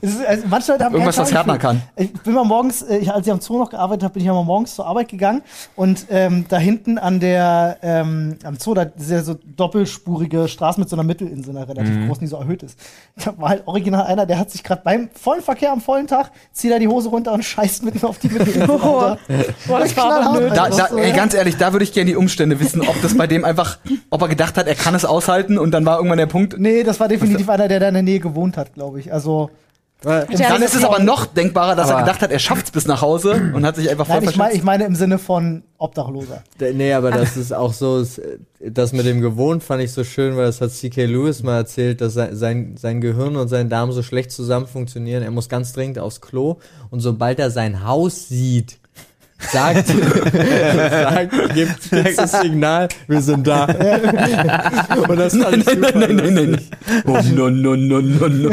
Es 0.00 0.10
ist, 0.10 0.26
also 0.26 0.44
manche 0.48 0.72
Leute 0.72 0.84
haben 0.84 0.94
Irgendwas, 0.94 1.18
was 1.18 1.32
Härtner 1.32 1.60
Schamgefühl. 1.60 1.82
Ich 1.96 2.12
bin 2.22 2.34
mal 2.34 2.44
morgens, 2.44 2.82
äh, 2.82 2.98
ich, 2.98 3.12
als 3.12 3.26
ich 3.26 3.32
am 3.32 3.40
Zoo 3.40 3.58
noch 3.58 3.70
gearbeitet 3.70 4.04
habe, 4.04 4.14
bin 4.14 4.20
ich 4.22 4.26
ja 4.26 4.32
mal 4.34 4.44
morgens 4.44 4.74
zur 4.74 4.86
Arbeit 4.86 5.08
gegangen 5.08 5.42
und 5.76 6.06
ähm, 6.10 6.44
da 6.48 6.58
hinten 6.58 6.98
an 6.98 7.20
der, 7.20 7.78
ähm, 7.82 8.36
am 8.44 8.56
Zoo, 8.56 8.74
da 8.74 8.82
ist 8.82 9.10
ja 9.10 9.22
so 9.22 9.34
doppelspurige 9.56 10.48
Straße 10.48 10.78
mit 10.80 10.88
so 10.88 10.96
einer 10.96 11.02
Mittelinsel, 11.04 11.56
einer 11.56 11.68
relativ 11.68 11.94
Mhm. 11.94 12.08
groß, 12.08 12.18
die 12.20 12.26
so 12.26 12.36
erhöht 12.36 12.62
ist. 12.62 12.78
Da 13.24 13.34
war 13.38 13.50
halt 13.50 13.62
original 13.66 14.06
einer, 14.06 14.26
der 14.26 14.38
hat 14.38 14.50
sich 14.50 14.62
gerade 14.62 14.82
beim 14.84 15.08
vollen 15.20 15.42
Verkehr 15.42 15.72
am 15.72 15.80
vollen 15.80 16.06
Tag, 16.06 16.30
zieht 16.52 16.70
er 16.72 16.78
die 16.78 16.88
Hose 16.88 17.08
runter 17.08 17.32
und 17.32 17.44
scheißt 17.44 17.84
mitten 17.84 18.04
auf 18.06 18.18
die 18.18 18.28
Mittelinsel. 18.28 18.66
Boah, 18.66 19.18
das 19.80 19.96
war. 19.96 20.40
Da, 20.50 20.68
da, 20.68 20.86
ey, 20.96 21.12
ganz 21.12 21.34
ehrlich, 21.34 21.56
da 21.56 21.72
würde 21.72 21.84
ich 21.84 21.92
gerne 21.92 22.10
die 22.10 22.16
Umstände 22.16 22.58
wissen, 22.60 22.80
ob 22.82 23.00
das 23.02 23.16
bei 23.16 23.26
dem 23.26 23.44
einfach, 23.44 23.78
ob 24.10 24.22
er 24.22 24.28
gedacht 24.28 24.56
hat, 24.56 24.66
er 24.66 24.74
kann 24.84 24.94
es 24.94 25.04
aushalten 25.04 25.58
und 25.58 25.72
dann 25.72 25.84
war 25.84 25.96
irgendwann 25.96 26.18
der 26.18 26.26
Punkt. 26.26 26.56
Nee, 26.58 26.82
das 26.84 27.00
war 27.00 27.08
definitiv 27.08 27.48
einer, 27.48 27.66
der 27.66 27.80
da 27.80 27.88
in 27.88 27.94
der 27.94 28.02
Nähe 28.04 28.20
gewohnt 28.20 28.56
hat, 28.56 28.74
glaube 28.74 29.00
ich. 29.00 29.12
Also, 29.12 29.50
Äh, 30.04 30.26
Ja, 30.36 30.48
Dann 30.50 30.60
ist 30.62 30.74
es 30.74 30.84
aber 30.84 30.98
noch 30.98 31.24
denkbarer, 31.24 31.74
dass 31.76 31.88
er 31.88 31.96
Aber- 31.96 32.04
gedacht 32.04 32.20
hat, 32.20 32.30
er 32.30 32.38
schafft 32.38 32.66
es 32.66 32.70
bis 32.72 32.86
nach 32.86 33.00
Hause 33.00 33.52
und 33.54 33.64
hat 33.64 33.76
sich 33.76 33.88
einfach 33.88 34.06
voll 34.06 34.16
nein, 34.20 34.28
ich, 34.28 34.36
mein, 34.36 34.54
ich 34.54 34.62
meine 34.62 34.84
im 34.84 34.94
Sinne 34.94 35.16
von 35.18 35.62
Obdachloser. 35.78 36.42
D- 36.60 36.74
Nee, 36.74 36.92
aber 36.92 37.10
das 37.10 37.38
ist 37.38 37.54
auch 37.54 37.72
so, 37.72 38.04
das 38.60 38.92
mit 38.92 39.06
dem 39.06 39.22
gewohnt 39.22 39.62
fand 39.62 39.82
ich 39.82 39.92
so 39.92 40.04
schön, 40.04 40.36
weil 40.36 40.44
das 40.44 40.60
hat 40.60 40.72
C.K. 40.72 41.06
Lewis 41.06 41.42
mal 41.42 41.56
erzählt, 41.56 42.02
dass 42.02 42.12
sein, 42.12 42.36
sein, 42.36 42.74
sein 42.76 43.00
Gehirn 43.00 43.36
und 43.36 43.48
sein 43.48 43.70
Darm 43.70 43.92
so 43.92 44.02
schlecht 44.02 44.30
zusammen 44.30 44.66
funktionieren. 44.66 45.22
Er 45.22 45.30
muss 45.30 45.48
ganz 45.48 45.72
dringend 45.72 45.98
aufs 45.98 46.20
Klo 46.20 46.56
und 46.90 47.00
sobald 47.00 47.38
er 47.38 47.50
sein 47.50 47.86
Haus 47.86 48.28
sieht, 48.28 48.80
sagt, 49.38 49.88
sagt 50.92 51.54
gibt 51.54 52.18
das 52.18 52.32
Signal, 52.40 52.88
wir 53.06 53.20
sind 53.20 53.46
da. 53.46 53.64
und 55.08 55.16
das 55.18 55.36
fand 55.36 55.56
ich 55.58 55.64
super 55.68 55.98
nein, 55.98 56.16
nein, 56.16 56.34
nein, 56.34 56.50
lustig. 56.52 56.70
Oh, 57.06 57.18
no, 57.34 57.50
no, 57.50 57.76
no, 57.76 58.00
no, 58.00 58.28
no. 58.28 58.50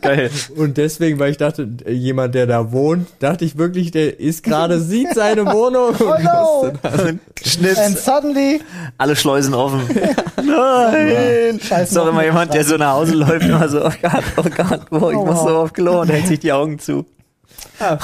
Geil. 0.00 0.30
Und 0.56 0.76
deswegen, 0.76 1.18
weil 1.18 1.30
ich 1.30 1.36
dachte, 1.36 1.68
jemand, 1.88 2.34
der 2.34 2.46
da 2.46 2.72
wohnt, 2.72 3.08
dachte 3.18 3.44
ich 3.44 3.56
wirklich, 3.58 3.90
der 3.90 4.18
ist 4.18 4.42
gerade, 4.42 4.80
sieht 4.80 5.14
seine 5.14 5.46
Wohnung 5.46 5.90
und 5.90 6.00
Oh 6.00 6.66
no! 6.66 6.72
Schnips, 7.44 7.78
And 7.78 7.98
suddenly, 7.98 8.60
alle 8.98 9.14
Schleusen 9.16 9.54
offen. 9.54 9.82
Nein! 10.36 11.60
scheiße. 11.60 11.82
Ist 11.84 11.96
doch 11.96 12.08
immer 12.08 12.24
jemand, 12.24 12.52
der 12.54 12.64
so 12.64 12.76
nach 12.76 12.94
Hause 12.94 13.14
läuft, 13.14 13.46
immer 13.46 13.68
so, 13.68 13.86
oh 13.86 13.92
Gott, 14.02 14.24
oh 14.36 14.42
Gott, 14.42 14.80
oh, 14.90 15.10
ich 15.10 15.16
Oh, 15.16 15.24
muss 15.24 15.36
wow. 15.36 15.48
so 15.48 15.56
auf 15.56 15.72
Klo 15.72 16.00
und 16.00 16.10
hält 16.10 16.26
sich 16.26 16.40
die 16.40 16.52
Augen 16.52 16.78
zu. 16.78 17.06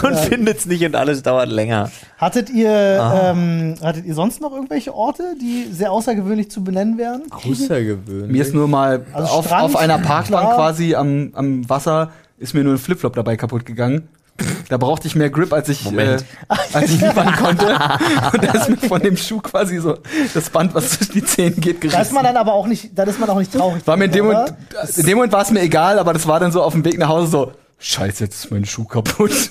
Und 0.02 0.16
findet's 0.18 0.66
nicht 0.66 0.84
und 0.84 0.94
alles 0.96 1.22
dauert 1.22 1.48
länger. 1.48 1.90
Hattet 2.18 2.50
ihr, 2.50 2.70
Ah. 2.70 3.30
ähm, 3.30 3.74
hattet 3.82 4.04
ihr 4.04 4.14
sonst 4.14 4.40
noch 4.40 4.52
irgendwelche 4.52 4.94
Orte, 4.94 5.34
die 5.40 5.72
sehr 5.72 5.92
außergewöhnlich 5.92 6.50
zu 6.50 6.62
benennen 6.62 6.98
wären? 6.98 7.22
außergewöhnlich. 7.30 8.30
Mir 8.30 8.42
ist 8.42 8.54
nur 8.54 8.68
mal 8.68 9.04
Also 9.12 9.28
auf, 9.32 9.46
Strand, 9.46 9.64
auf 9.64 9.76
einer 9.76 9.98
Parkbank 9.98 10.44
klar. 10.44 10.56
quasi 10.56 10.94
am, 10.94 11.30
am 11.34 11.68
Wasser 11.68 12.10
ist 12.38 12.54
mir 12.54 12.64
nur 12.64 12.74
ein 12.74 12.78
Flipflop 12.78 13.14
dabei 13.14 13.36
kaputt 13.36 13.64
gegangen. 13.66 14.08
Da 14.70 14.78
brauchte 14.78 15.06
ich 15.06 15.14
mehr 15.14 15.28
Grip, 15.30 15.52
als 15.52 15.68
ich, 15.68 15.82
äh, 15.82 15.90
Moment. 15.90 16.24
als 16.72 16.90
ich 16.90 17.00
liefern 17.00 17.34
konnte. 17.36 17.66
Und 18.32 18.42
da 18.44 18.52
ist 18.52 18.68
mir 18.70 18.76
von 18.88 19.00
dem 19.00 19.16
Schuh 19.16 19.40
quasi 19.40 19.78
so 19.78 19.98
das 20.34 20.48
Band, 20.50 20.74
was 20.74 20.90
zwischen 20.92 21.12
die 21.12 21.24
Zähne 21.24 21.50
geht, 21.52 21.82
Da 21.84 21.88
ist 21.88 21.92
gerissen. 21.92 22.14
man 22.14 22.24
dann 22.24 22.36
aber 22.38 22.54
auch 22.54 22.66
nicht, 22.66 22.90
da 22.98 23.02
ist 23.04 23.20
man 23.20 23.28
auch 23.28 23.38
nicht 23.38 23.52
traurig. 23.52 23.86
War 23.86 23.96
mir 23.96 24.06
in 24.06 24.12
dem 24.12 24.26
oder? 24.26 24.38
Moment, 24.40 24.96
in 24.96 25.06
dem 25.06 25.16
Moment 25.18 25.32
war 25.34 25.42
es 25.42 25.50
mir 25.50 25.60
egal, 25.60 25.98
aber 25.98 26.14
das 26.14 26.26
war 26.26 26.40
dann 26.40 26.50
so 26.50 26.62
auf 26.62 26.72
dem 26.72 26.84
Weg 26.84 26.98
nach 26.98 27.08
Hause 27.08 27.26
so, 27.30 27.52
scheiße, 27.82 28.24
jetzt 28.24 28.44
ist 28.44 28.50
mein 28.50 28.64
Schuh 28.64 28.84
kaputt. 28.84 29.50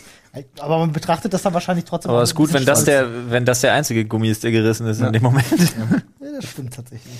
Aber 0.59 0.77
man 0.79 0.93
betrachtet 0.93 1.33
das 1.33 1.41
dann 1.41 1.53
wahrscheinlich 1.53 1.83
trotzdem. 1.85 2.09
Aber 2.11 2.19
auch 2.19 2.23
ist 2.23 2.35
gut, 2.35 2.53
wenn 2.53 2.65
das 2.65 2.85
der, 2.85 3.29
wenn 3.29 3.43
das 3.45 3.61
der 3.61 3.73
einzige 3.73 4.05
Gummi 4.05 4.29
ist, 4.29 4.43
der 4.43 4.51
gerissen 4.51 4.88
ist 4.88 5.01
Ja. 5.01 5.07
in 5.07 5.13
dem 5.13 5.23
Moment. 5.23 5.45
Ja, 5.51 6.31
das 6.39 6.50
stimmt 6.50 6.73
tatsächlich. 6.73 7.13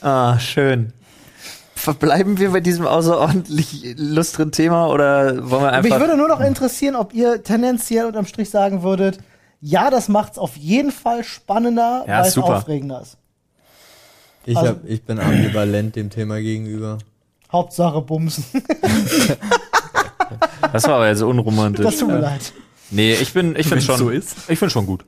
Ah, 0.00 0.38
schön. 0.38 0.92
Verbleiben 1.74 2.38
wir 2.38 2.52
bei 2.52 2.60
diesem 2.60 2.86
außerordentlich 2.86 3.96
lustren 3.98 4.52
Thema 4.52 4.86
oder 4.88 5.50
wollen 5.50 5.62
wir 5.64 5.82
Mich 5.82 5.92
einfach. 5.92 5.98
würde 6.00 6.16
nur 6.16 6.28
noch 6.28 6.38
interessieren, 6.40 6.94
ob 6.94 7.12
ihr 7.12 7.42
tendenziell 7.42 8.06
unterm 8.06 8.26
Strich 8.26 8.50
sagen 8.50 8.84
würdet, 8.84 9.18
ja, 9.60 9.90
das 9.90 10.08
macht's 10.08 10.38
auf 10.38 10.56
jeden 10.56 10.92
Fall 10.92 11.24
spannender, 11.24 12.04
Ja, 12.06 12.20
weil 12.20 12.26
es 12.28 12.34
super. 12.34 12.58
aufregender 12.58 13.02
ist. 13.02 13.16
Ich, 14.44 14.56
Also- 14.56 14.70
hab, 14.70 14.84
ich 14.88 15.02
bin 15.02 15.18
ambivalent 15.18 15.96
dem 15.96 16.10
Thema 16.10 16.40
gegenüber. 16.40 16.98
Hauptsache 17.50 18.00
Bumsen. 18.02 18.44
Das 20.72 20.84
war 20.84 20.94
aber 20.96 21.08
jetzt 21.08 21.22
unromantisch. 21.22 21.84
Das 21.84 21.98
tut 21.98 22.08
mir 22.08 22.18
leid. 22.18 22.52
Nee, 22.90 23.14
ich 23.14 23.32
bin, 23.32 23.56
ich 23.56 23.66
finde 23.66 23.82
schon, 23.82 23.96
so 23.98 24.10
ist. 24.10 24.36
ich 24.48 24.58
finde 24.58 24.70
schon 24.70 24.86
gut. 24.86 25.04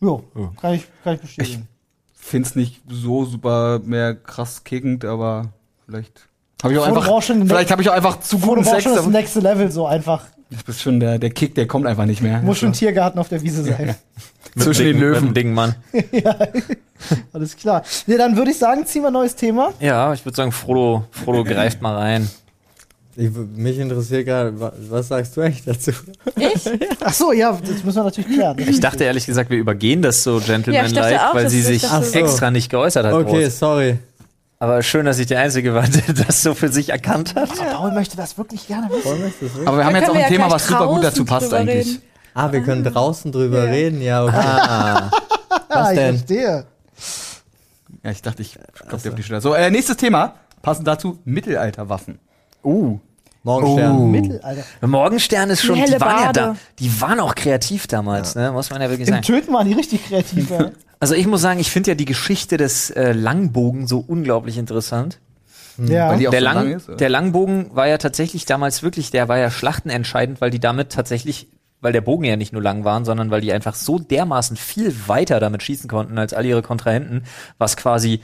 Jo, 0.00 0.22
kann 0.60 0.74
ich, 0.74 0.84
kann 1.02 1.14
ich 1.14 1.20
bestätigen. 1.20 1.68
Find's 2.14 2.54
nicht 2.54 2.82
so 2.88 3.24
super 3.24 3.80
mehr 3.84 4.14
krass 4.14 4.62
kickend, 4.64 5.04
aber 5.04 5.48
vielleicht 5.86 6.26
habe 6.62 6.72
ich 6.74 6.78
auch 6.80 6.86
einfach, 6.86 7.22
vielleicht 7.22 7.70
habe 7.70 7.82
ich 7.82 7.88
auch 7.88 7.94
einfach 7.94 8.20
zu 8.20 8.38
Vor 8.38 8.50
guten 8.56 8.62
du 8.64 8.70
brauchst 8.70 8.70
Sex. 8.74 8.82
schon 8.84 8.92
das 8.94 9.02
aber- 9.04 9.12
nächste 9.12 9.40
Level 9.40 9.70
so 9.70 9.86
einfach. 9.86 10.24
Das 10.48 10.76
ist 10.76 10.82
schon 10.82 11.00
der, 11.00 11.18
der 11.18 11.30
Kick, 11.30 11.56
der 11.56 11.66
kommt 11.66 11.86
einfach 11.86 12.04
nicht 12.06 12.22
mehr. 12.22 12.40
Muss 12.40 12.58
schon 12.58 12.72
Tiergarten 12.72 13.18
auf 13.18 13.28
der 13.28 13.42
Wiese 13.42 13.64
sein. 13.64 13.96
Zwischen 14.56 14.68
Mit 14.86 14.94
den 14.94 15.00
dem 15.00 15.00
Löwen. 15.00 15.34
Dicken 15.34 15.52
Mann. 15.54 15.74
Alles 17.32 17.56
klar. 17.56 17.82
Nee, 18.06 18.16
dann 18.16 18.36
würde 18.36 18.52
ich 18.52 18.58
sagen, 18.58 18.86
ziehen 18.86 19.02
wir 19.02 19.08
ein 19.08 19.12
neues 19.12 19.34
Thema. 19.34 19.72
Ja, 19.80 20.12
ich 20.14 20.24
würde 20.24 20.36
sagen, 20.36 20.52
Frodo, 20.52 21.04
Frodo 21.10 21.42
greift 21.44 21.82
mal 21.82 21.96
rein. 21.96 22.30
Ich, 23.18 23.30
mich 23.30 23.78
interessiert 23.78 24.26
gerade, 24.26 24.60
wa- 24.60 24.72
was 24.90 25.08
sagst 25.08 25.34
du 25.36 25.40
eigentlich 25.40 25.64
dazu? 25.64 25.90
Ich? 26.36 26.70
Ach 27.02 27.12
so, 27.14 27.32
ja, 27.32 27.50
das 27.52 27.82
müssen 27.82 27.96
wir 27.96 28.04
natürlich 28.04 28.30
klären. 28.30 28.58
Ich 28.58 28.78
dachte 28.80 29.04
ehrlich 29.04 29.24
gesagt, 29.24 29.48
wir 29.48 29.56
übergehen 29.58 30.02
das 30.02 30.22
so 30.22 30.32
Ja, 30.34 30.40
ich 30.40 30.46
gentlemanlike, 30.46 31.30
auch, 31.30 31.34
weil 31.34 31.48
sie 31.48 31.62
sich 31.62 31.82
so. 31.82 32.02
extra 32.18 32.50
nicht 32.50 32.70
geäußert 32.70 33.06
hat. 33.06 33.14
Okay, 33.14 33.44
groß. 33.44 33.58
sorry. 33.58 33.98
Aber 34.58 34.82
schön, 34.82 35.06
dass 35.06 35.18
ich 35.18 35.26
der 35.26 35.40
Einzige 35.40 35.74
war, 35.74 35.84
der 35.88 36.14
das 36.26 36.42
so 36.42 36.52
für 36.54 36.68
sich 36.68 36.90
erkannt 36.90 37.34
hat. 37.34 37.48
Paul 37.72 37.92
möchte 37.92 38.16
das 38.18 38.36
wirklich 38.36 38.66
gerne 38.66 38.88
wissen. 38.90 39.04
Wollen 39.04 39.18
wir 39.20 39.26
das 39.28 39.40
wirklich? 39.40 39.66
Aber 39.68 39.76
wir 39.78 39.84
haben 39.86 39.94
Da 39.94 40.00
jetzt 40.00 40.10
auch 40.10 40.14
ein 40.14 40.20
ja 40.20 40.28
Thema, 40.28 40.50
was 40.50 40.66
super 40.66 40.86
gut 40.86 41.04
dazu 41.04 41.24
passt 41.24 41.54
eigentlich. 41.54 41.86
reden. 41.86 42.02
Ah, 42.34 42.52
wir 42.52 42.60
können 42.62 42.84
draußen 42.84 43.32
drüber 43.32 43.64
Ja. 43.64 43.70
reden, 43.70 44.02
ja, 44.02 44.24
okay. 44.24 44.36
Ah, 44.36 45.10
Ah, 45.70 45.90
ich 45.90 45.98
denn? 45.98 46.16
verstehe. 46.18 46.66
Ja, 48.02 48.10
ich 48.10 48.20
dachte, 48.22 48.42
ich 48.42 48.58
klopfe 48.88 49.04
dir 49.04 49.08
auf 49.10 49.14
die 49.16 49.22
Schulter. 49.22 49.40
So, 49.40 49.54
äh, 49.54 49.70
nächstes 49.70 49.96
Thema. 49.96 50.34
Passend 50.60 50.86
dazu, 50.86 51.18
Mittelalterwaffen. 51.24 52.18
uh. 52.64 52.98
Morgenstern. 53.46 54.10
Mittelalter. 54.10 54.62
Morgenstern 54.82 55.50
ist 55.50 55.62
schon, 55.62 55.76
Die 55.76 55.84
die 55.84 56.00
waren 56.00 56.18
ja 56.20 56.26
Bade. 56.26 56.40
da, 56.40 56.56
die 56.78 57.00
waren 57.00 57.20
auch 57.20 57.34
kreativ 57.34 57.86
damals, 57.86 58.34
ne, 58.34 58.52
muss 58.52 58.70
man 58.70 58.82
ja 58.82 58.90
wirklich 58.90 59.08
Im 59.08 59.14
sagen. 59.14 59.24
Töten 59.26 59.52
waren 59.54 59.66
die 59.68 59.74
richtig 59.74 60.04
kreativ. 60.06 60.50
ja. 60.50 60.70
Also 60.98 61.14
ich 61.14 61.26
muss 61.26 61.42
sagen, 61.42 61.60
ich 61.60 61.70
finde 61.70 61.90
ja 61.90 61.94
die 61.94 62.06
Geschichte 62.06 62.56
des 62.56 62.88
äh, 62.90 63.12
Langbogen 63.12 63.86
so 63.86 64.02
unglaublich 64.06 64.56
interessant. 64.56 65.18
ja. 65.76 66.08
Weil 66.08 66.18
die 66.18 66.26
auch 66.28 66.30
Der, 66.30 66.40
so 66.40 66.44
Lang, 66.44 66.54
lang 66.56 66.72
ist. 66.72 66.88
oder? 66.88 66.96
der 66.96 67.08
Langbogen 67.10 67.76
war 67.76 67.86
ja 67.86 67.98
tatsächlich 67.98 68.46
damals 68.46 68.82
wirklich, 68.82 69.10
der 69.10 69.28
war 69.28 69.36
ja 69.36 69.50
schlachtenentscheidend, 69.50 70.40
weil 70.40 70.48
die 70.50 70.58
damit 70.58 70.92
tatsächlich, 70.92 71.48
weil 71.82 71.92
der 71.92 72.00
Bogen 72.00 72.24
ja 72.24 72.36
nicht 72.36 72.54
nur 72.54 72.62
lang 72.62 72.84
waren, 72.84 73.04
sondern 73.04 73.30
weil 73.30 73.42
die 73.42 73.52
einfach 73.52 73.74
so 73.74 73.98
dermaßen 73.98 74.56
viel 74.56 74.94
weiter 75.06 75.38
damit 75.38 75.62
schießen 75.62 75.86
konnten 75.88 76.16
als 76.16 76.32
all 76.32 76.46
ihre 76.46 76.62
Kontrahenten, 76.62 77.24
was 77.58 77.76
quasi 77.76 78.22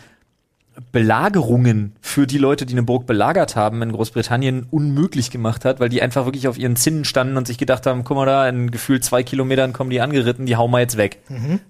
Belagerungen 0.90 1.92
für 2.00 2.26
die 2.26 2.38
Leute, 2.38 2.64
die 2.64 2.72
eine 2.74 2.82
Burg 2.82 3.06
belagert 3.06 3.56
haben 3.56 3.82
in 3.82 3.92
Großbritannien, 3.92 4.66
unmöglich 4.70 5.30
gemacht 5.30 5.64
hat, 5.64 5.80
weil 5.80 5.88
die 5.88 6.00
einfach 6.00 6.24
wirklich 6.24 6.48
auf 6.48 6.58
ihren 6.58 6.76
Zinnen 6.76 7.04
standen 7.04 7.36
und 7.36 7.46
sich 7.46 7.58
gedacht 7.58 7.86
haben, 7.86 8.04
guck 8.04 8.16
mal 8.16 8.26
da, 8.26 8.48
in 8.48 8.70
gefühlt 8.70 9.04
zwei 9.04 9.22
Kilometern 9.22 9.72
kommen 9.72 9.90
die 9.90 10.00
angeritten, 10.00 10.46
die 10.46 10.56
hauen 10.56 10.70
wir 10.70 10.80
jetzt 10.80 10.96
weg. 10.96 11.18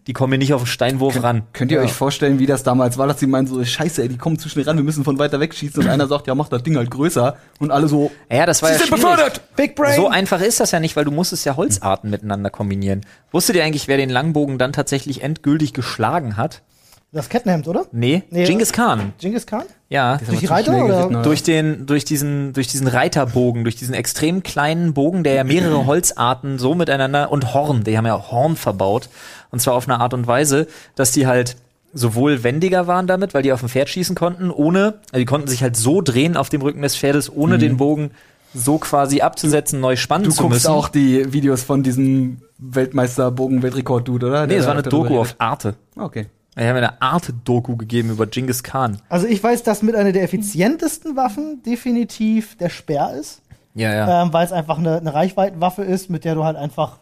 Die 0.07 0.13
kommen 0.13 0.33
hier 0.33 0.39
nicht 0.39 0.55
auf 0.55 0.63
den 0.63 0.67
Steinwurf 0.67 1.23
ran. 1.23 1.43
Könnt 1.53 1.73
ihr 1.73 1.81
euch 1.81 1.93
vorstellen, 1.93 2.39
wie 2.39 2.47
das 2.47 2.63
damals 2.63 2.99
war, 2.99 3.07
dass 3.07 3.19
sie 3.21 3.27
meinen 3.27 3.47
so, 3.47 3.65
scheiße, 3.65 4.03
ey, 4.03 4.09
die 4.09 4.19
kommen 4.19 4.39
zu 4.39 4.49
schnell 4.49 4.65
ran, 4.65 4.77
wir 4.77 4.85
müssen 4.85 5.05
von 5.05 5.19
weiter 5.19 5.41
weg 5.41 5.55
schießen 5.55 5.83
und 5.83 5.89
einer 5.89 6.07
sagt, 6.07 6.27
ja, 6.27 6.35
mach 6.35 6.49
das 6.49 6.63
Ding 6.63 6.77
halt 6.77 6.91
größer 6.91 7.37
und 7.59 7.71
alle 7.71 7.89
so, 7.89 8.11
Ja, 8.31 8.47
das 8.47 8.63
war 8.63 8.69
sie 8.69 8.75
ja 8.75 8.79
sind 8.81 8.89
schwierig. 8.89 9.03
befördert! 9.03 9.41
Big 9.57 9.75
Brain. 9.75 9.97
So 9.97 10.09
einfach 10.09 10.41
ist 10.41 10.61
das 10.61 10.71
ja 10.71 10.81
nicht, 10.81 10.97
weil 10.97 11.05
du 11.05 11.11
musstest 11.11 11.45
ja 11.45 11.57
Holzarten 11.57 12.11
miteinander 12.11 12.51
kombinieren. 12.51 13.03
Wusstet 13.31 13.57
ihr 13.57 13.65
eigentlich, 13.65 13.89
wer 13.89 13.97
den 13.97 14.11
Langbogen 14.11 14.59
dann 14.59 14.73
tatsächlich 14.73 15.23
endgültig 15.23 15.73
geschlagen 15.73 16.37
hat? 16.37 16.63
Das 17.13 17.29
Kettenhemd, 17.29 17.69
oder? 17.69 17.87
Nee, 17.93 18.23
Nee, 18.31 18.45
Genghis 18.45 18.73
Khan. 18.73 19.13
Genghis 19.19 19.47
Khan? 19.47 19.65
Ja, 19.89 20.17
Durch 20.27 20.39
die 20.41 20.47
Reiter 20.47 20.85
oder? 20.85 21.23
durch 21.23 21.43
den, 21.43 21.85
durch 21.87 22.05
diesen, 22.07 22.53
durch 22.55 22.69
diesen 22.69 22.87
Reiterbogen, 22.89 23.65
durch 23.65 23.77
diesen 23.77 23.95
extrem 23.95 24.43
kleinen 24.43 24.95
Bogen, 24.95 25.23
der 25.23 25.35
ja 25.35 25.45
mehrere 25.45 25.85
Holzarten 25.87 26.59
so 26.59 26.75
miteinander 26.75 27.31
und 27.31 27.53
Horn, 27.53 27.85
die 27.85 27.97
haben 27.99 28.07
ja 28.07 28.15
auch 28.15 28.33
Horn 28.33 28.57
verbaut. 28.57 29.09
Und 29.51 29.61
zwar 29.61 29.75
auf 29.75 29.87
eine 29.89 30.01
Art 30.01 30.15
und 30.15 30.27
Weise, 30.27 30.67
dass 30.95 31.13
die 31.13 31.27
halt 31.27 31.57
sowohl 31.93 32.43
wendiger 32.43 32.87
waren 32.87 33.07
damit, 33.07 33.35
weil 33.35 33.43
die 33.43 33.53
auf 33.53 33.61
dem 33.61 33.69
Pferd 33.69 33.91
schießen 33.91 34.17
konnten, 34.17 34.51
ohne, 34.51 34.95
also 35.11 35.19
die 35.19 35.27
konnten 35.27 35.49
sich 35.49 35.63
halt 35.63 35.77
so 35.77 36.01
drehen 36.01 36.39
auf 36.39 36.49
dem 36.49 36.63
Rücken 36.63 36.81
des 36.81 36.97
Pferdes, 36.97 37.31
ohne 37.31 37.59
den 37.59 37.77
Bogen 37.77 38.13
so 38.55 38.79
quasi 38.79 39.21
abzusetzen, 39.21 39.81
neu 39.81 39.97
spannen 39.97 40.25
Mhm. 40.25 40.31
Du 40.31 40.35
zu 40.37 40.43
guckst 40.45 40.55
müssen. 40.65 40.69
auch 40.73 40.89
die 40.89 41.31
Videos 41.35 41.63
von 41.63 41.83
diesem 41.83 42.41
Weltmeister-Bogen-Weltrekord-Dude, 42.59 44.27
oder? 44.27 44.47
nee, 44.47 44.57
es 44.57 44.65
war 44.67 44.73
eine 44.73 44.83
Doku 44.83 45.19
auf 45.19 45.35
Arte. 45.39 45.75
Okay. 45.97 46.27
Ich 46.55 46.63
habe 46.63 46.75
mir 46.81 46.89
eine 46.89 47.01
Arte-Doku 47.03 47.77
gegeben 47.77 48.11
über 48.11 48.27
Genghis 48.27 48.63
Khan. 48.63 48.99
Also 49.09 49.27
ich 49.27 49.43
weiß, 49.43 49.63
dass 49.63 49.83
mit 49.83 49.95
einer 49.95 50.13
der 50.13 50.23
effizientesten 50.23 51.17
Waffen 51.17 51.63
definitiv 51.63 52.57
der 52.59 52.69
Speer 52.69 53.15
ist, 53.19 53.41
Ja, 53.75 53.95
ja. 53.95 54.23
ähm, 54.23 54.33
weil 54.35 54.45
es 54.45 54.53
einfach 54.53 54.77
eine, 54.79 54.99
eine 54.99 55.15
Reichweitenwaffe 55.15 55.83
ist, 55.83 56.11
mit 56.11 56.25
der 56.27 56.35
du 56.35 56.45
halt 56.45 56.57
einfach, 56.57 56.99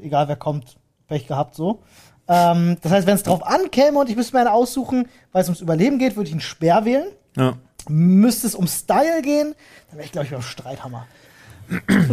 egal 0.00 0.28
wer 0.28 0.36
kommt, 0.36 0.76
Pech 1.08 1.26
gehabt 1.26 1.56
so. 1.56 1.82
Ähm, 2.28 2.76
das 2.80 2.92
heißt, 2.92 3.06
wenn 3.08 3.16
es 3.16 3.24
drauf 3.24 3.44
ankäme 3.44 3.98
und 3.98 4.08
ich 4.08 4.14
müsste 4.14 4.36
mir 4.36 4.42
eine 4.42 4.52
aussuchen, 4.52 5.08
weil 5.32 5.42
es 5.42 5.48
ums 5.48 5.60
Überleben 5.60 5.98
geht, 5.98 6.14
würde 6.14 6.28
ich 6.28 6.32
einen 6.34 6.40
Speer 6.40 6.84
wählen. 6.84 7.08
ja. 7.36 7.54
Müsste 7.88 8.46
es 8.46 8.54
um 8.54 8.68
Style 8.68 9.22
gehen, 9.22 9.56
dann 9.88 9.98
wäre 9.98 10.06
ich, 10.06 10.12
glaube 10.12 10.26
ich, 10.26 10.30
beim 10.30 10.40
Streithammer. 10.42 11.04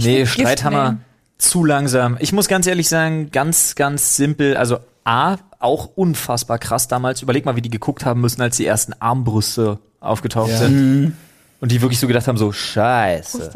Nee, 0.02 0.26
Streithammer 0.26 0.84
nehmen. 0.92 1.06
Zu 1.40 1.66
langsam. 1.66 2.18
Ich 2.20 2.32
muss 2.32 2.48
ganz 2.48 2.68
ehrlich 2.68 2.88
sagen, 2.88 3.32
ganz, 3.32 3.74
ganz 3.76 4.16
simpel. 4.16 4.56
Also 4.56 4.78
A, 5.04 5.38
auch 5.60 5.90
unfassbar 5.96 6.60
krass 6.60 6.88
damals. 6.88 7.22
Überleg 7.24 7.46
mal, 7.46 7.56
wie 7.56 7.62
die 7.62 7.70
geguckt 7.72 8.06
haben 8.06 8.22
müssen, 8.22 8.42
als 8.42 8.58
die 8.58 8.66
ersten 8.66 8.94
Armbrüste 9.00 9.80
aufgetaucht 10.00 10.56
sind. 10.56 11.18
Und 11.62 11.72
die 11.72 11.82
wirklich 11.82 12.00
so 12.00 12.08
gedacht 12.08 12.28
haben, 12.28 12.38
so, 12.38 12.54
scheiße, 12.54 13.52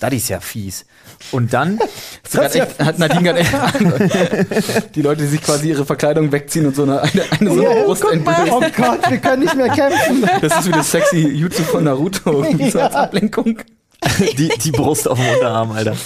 das 0.00 0.12
ist 0.12 0.28
ja 0.28 0.40
fies. 0.40 0.86
Und 1.30 1.52
dann, 1.52 1.78
grad 2.30 2.54
echt, 2.54 2.78
hat 2.84 2.98
Nadine 2.98 3.22
gerade 3.22 3.40
echt 3.40 4.94
die 4.94 5.02
Leute, 5.02 5.22
die 5.22 5.28
sich 5.28 5.42
quasi 5.42 5.68
ihre 5.68 5.84
Verkleidung 5.84 6.30
wegziehen 6.32 6.66
und 6.66 6.76
so 6.76 6.84
eine, 6.84 7.02
eine, 7.02 7.22
eine 7.40 7.54
so 7.54 7.66
eine 7.66 7.84
Brust 7.84 8.04
entblößen. 8.04 8.50
Oh 8.50 8.60
Gott, 8.60 9.10
wir 9.10 9.18
können 9.18 9.42
nicht 9.42 9.56
mehr 9.56 9.68
kämpfen. 9.68 10.28
Das 10.40 10.60
ist 10.60 10.68
wie 10.68 10.72
das 10.72 10.90
sexy 10.90 11.18
Jutsu 11.28 11.62
von 11.64 11.84
Naruto, 11.84 12.44
irgendwie 12.44 12.70
so 12.70 12.80
als 12.80 12.94
Ja. 12.94 13.02
Ablenkung. 13.02 13.58
die, 14.38 14.48
die 14.62 14.70
Brust 14.70 15.08
auf 15.08 15.18
dem 15.18 15.28
Unterarm, 15.28 15.72
Alter. 15.72 15.96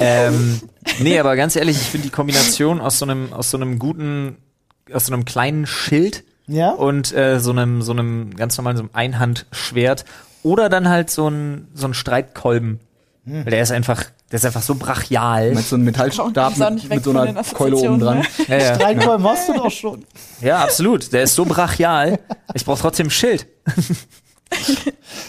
ähm, 0.00 0.60
nee, 1.00 1.18
aber 1.18 1.36
ganz 1.36 1.56
ehrlich, 1.56 1.76
ich 1.76 1.88
finde 1.88 2.06
die 2.08 2.12
Kombination 2.12 2.80
aus 2.80 2.98
so 2.98 3.04
einem, 3.04 3.32
aus 3.32 3.50
so 3.50 3.56
einem 3.56 3.78
guten, 3.78 4.36
aus 4.92 5.06
so 5.06 5.12
einem 5.12 5.24
kleinen 5.24 5.66
Schild 5.66 6.24
Ja? 6.46 6.70
und 6.70 7.12
äh, 7.14 7.38
so 7.40 7.50
einem, 7.52 7.82
so 7.82 7.92
einem 7.92 8.34
ganz 8.36 8.56
normalen 8.58 8.76
so 8.76 8.82
einem 8.82 8.90
Einhandschwert 8.92 10.04
oder 10.42 10.68
dann 10.68 10.88
halt 10.88 11.10
so 11.10 11.28
ein, 11.28 11.68
so 11.74 11.86
ein 11.86 11.94
Streitkolben. 11.94 12.80
Weil 13.24 13.44
der 13.44 13.62
ist 13.62 13.70
einfach, 13.70 14.02
der 14.32 14.36
ist 14.38 14.44
einfach 14.44 14.62
so 14.62 14.74
brachial. 14.74 15.54
Mit 15.54 15.64
so 15.64 15.76
einem 15.76 15.84
Metallstab 15.84 16.58
mit, 16.58 16.88
mit 16.90 17.04
so 17.04 17.10
einer 17.16 17.40
Keule 17.44 17.76
oben 17.76 18.00
dran. 18.00 18.18
Assoziationen, 18.18 18.48
Ja, 18.48 18.56
ja, 18.58 18.74
Streitkolben 18.74 19.26
hast 19.28 19.48
du 19.48 19.52
doch 19.52 19.70
schon. 19.70 20.04
ja, 20.40 20.58
absolut. 20.64 21.12
Der 21.12 21.22
ist 21.22 21.36
so 21.36 21.44
brachial. 21.44 22.18
Ich 22.54 22.64
brauche 22.64 22.80
trotzdem 22.80 23.06
ein 23.06 23.10
Schild. 23.10 23.46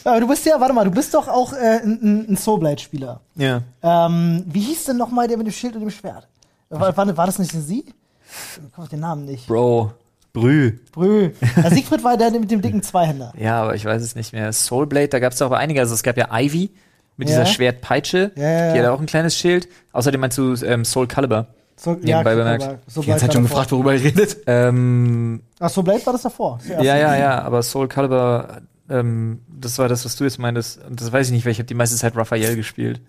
Aber 0.03 0.19
du 0.19 0.27
bist 0.27 0.45
ja, 0.45 0.59
warte 0.59 0.73
mal, 0.73 0.85
du 0.85 0.91
bist 0.91 1.13
doch 1.13 1.27
auch 1.27 1.53
äh, 1.53 1.81
ein, 1.83 2.25
ein 2.29 2.35
Soulblade-Spieler. 2.37 3.19
Ja. 3.35 3.61
Ähm, 3.81 4.43
wie 4.47 4.61
hieß 4.61 4.85
denn 4.85 4.97
nochmal 4.97 5.27
der 5.27 5.37
mit 5.37 5.47
dem 5.47 5.53
Schild 5.53 5.75
und 5.75 5.81
dem 5.81 5.89
Schwert? 5.91 6.27
War, 6.69 6.95
war, 6.97 7.17
war 7.17 7.25
das 7.25 7.39
nicht 7.39 7.51
sie? 7.51 7.85
Ich 7.85 8.73
komme 8.73 8.85
auf 8.85 8.89
den 8.89 8.99
Namen 9.01 9.25
nicht. 9.25 9.47
Bro. 9.47 9.91
Brü. 10.33 10.79
Brü. 10.91 11.29
Ja, 11.61 11.69
Siegfried 11.69 12.03
war 12.03 12.17
der 12.17 12.31
mit 12.31 12.49
dem 12.49 12.61
dicken 12.61 12.81
Zweihänder. 12.81 13.31
Ja, 13.37 13.61
aber 13.61 13.75
ich 13.75 13.85
weiß 13.85 14.01
es 14.01 14.15
nicht 14.15 14.33
mehr. 14.33 14.51
Soulblade, 14.51 15.09
da 15.09 15.19
gab 15.19 15.33
es 15.33 15.41
auch 15.43 15.51
einige. 15.51 15.79
Also 15.79 15.93
es 15.93 16.01
gab 16.01 16.17
ja 16.17 16.29
Ivy 16.31 16.71
mit 17.17 17.29
Ja. 17.29 17.35
dieser 17.35 17.45
Schwertpeitsche. 17.45 18.31
Ja, 18.35 18.43
ja, 18.49 18.71
Die 18.73 18.79
ja. 18.79 18.83
hat 18.85 18.91
auch 18.91 18.99
ein 18.99 19.05
kleines 19.05 19.37
Schild. 19.37 19.67
Außerdem 19.91 20.19
meinst 20.19 20.37
du 20.39 20.55
ähm, 20.65 20.83
Soul 20.85 21.05
Calibur. 21.07 21.45
So, 21.75 21.91
Nebenbei 21.93 22.35
bemerkt. 22.35 22.63
aber 22.63 22.79
Die 22.87 23.05
ganze 23.07 23.25
Zeit 23.25 23.33
schon 23.33 23.43
davor. 23.43 23.57
gefragt, 23.59 23.71
worüber 23.71 23.93
ihr 23.93 24.03
redet. 24.03 24.37
Ähm, 24.47 25.43
Ach, 25.59 25.69
Soulblade 25.69 26.03
war 26.05 26.13
das 26.13 26.23
davor. 26.23 26.59
Zuerst. 26.65 26.83
ja, 26.83 26.97
ja, 26.97 27.15
ja, 27.15 27.41
aber 27.43 27.61
Soul 27.61 27.87
Calibur, 27.87 28.47
ähm, 28.93 29.41
das 29.49 29.77
war 29.79 29.87
das, 29.89 30.05
was 30.05 30.15
du 30.15 30.23
jetzt 30.23 30.39
meintest. 30.39 30.79
Und 30.85 31.01
das 31.01 31.11
weiß 31.11 31.27
ich 31.27 31.33
nicht, 31.33 31.45
weil 31.45 31.51
ich 31.51 31.59
habe 31.59 31.67
die 31.67 31.73
meiste 31.73 31.95
Zeit 31.95 32.15
Raphael 32.15 32.55
gespielt. 32.55 33.01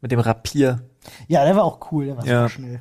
Mit 0.00 0.12
dem 0.12 0.20
Rapier. 0.20 0.80
Ja, 1.28 1.44
der 1.44 1.56
war 1.56 1.64
auch 1.64 1.90
cool, 1.92 2.06
der 2.06 2.16
war 2.16 2.26
Ja. 2.26 2.42
super 2.42 2.48
schnell. 2.50 2.80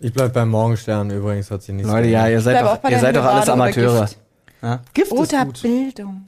Ich 0.00 0.12
bleib 0.12 0.34
beim 0.34 0.50
Morgenstern 0.50 1.10
übrigens, 1.10 1.50
hat 1.50 1.62
sie 1.62 1.72
nichts 1.72 1.90
Leute, 1.90 2.08
ja, 2.08 2.28
ihr 2.28 2.40
seid 2.40 2.62
doch, 2.62 2.78
ihr 2.90 2.98
seid 2.98 3.16
doch 3.16 3.24
alles 3.24 3.48
Amateure. 3.48 4.00
Gift. 4.02 4.18
Ja? 4.62 4.80
Gift 4.92 5.12
ist 5.12 5.18
Oder 5.18 5.44
gut. 5.46 5.62
Bildung. 5.62 6.24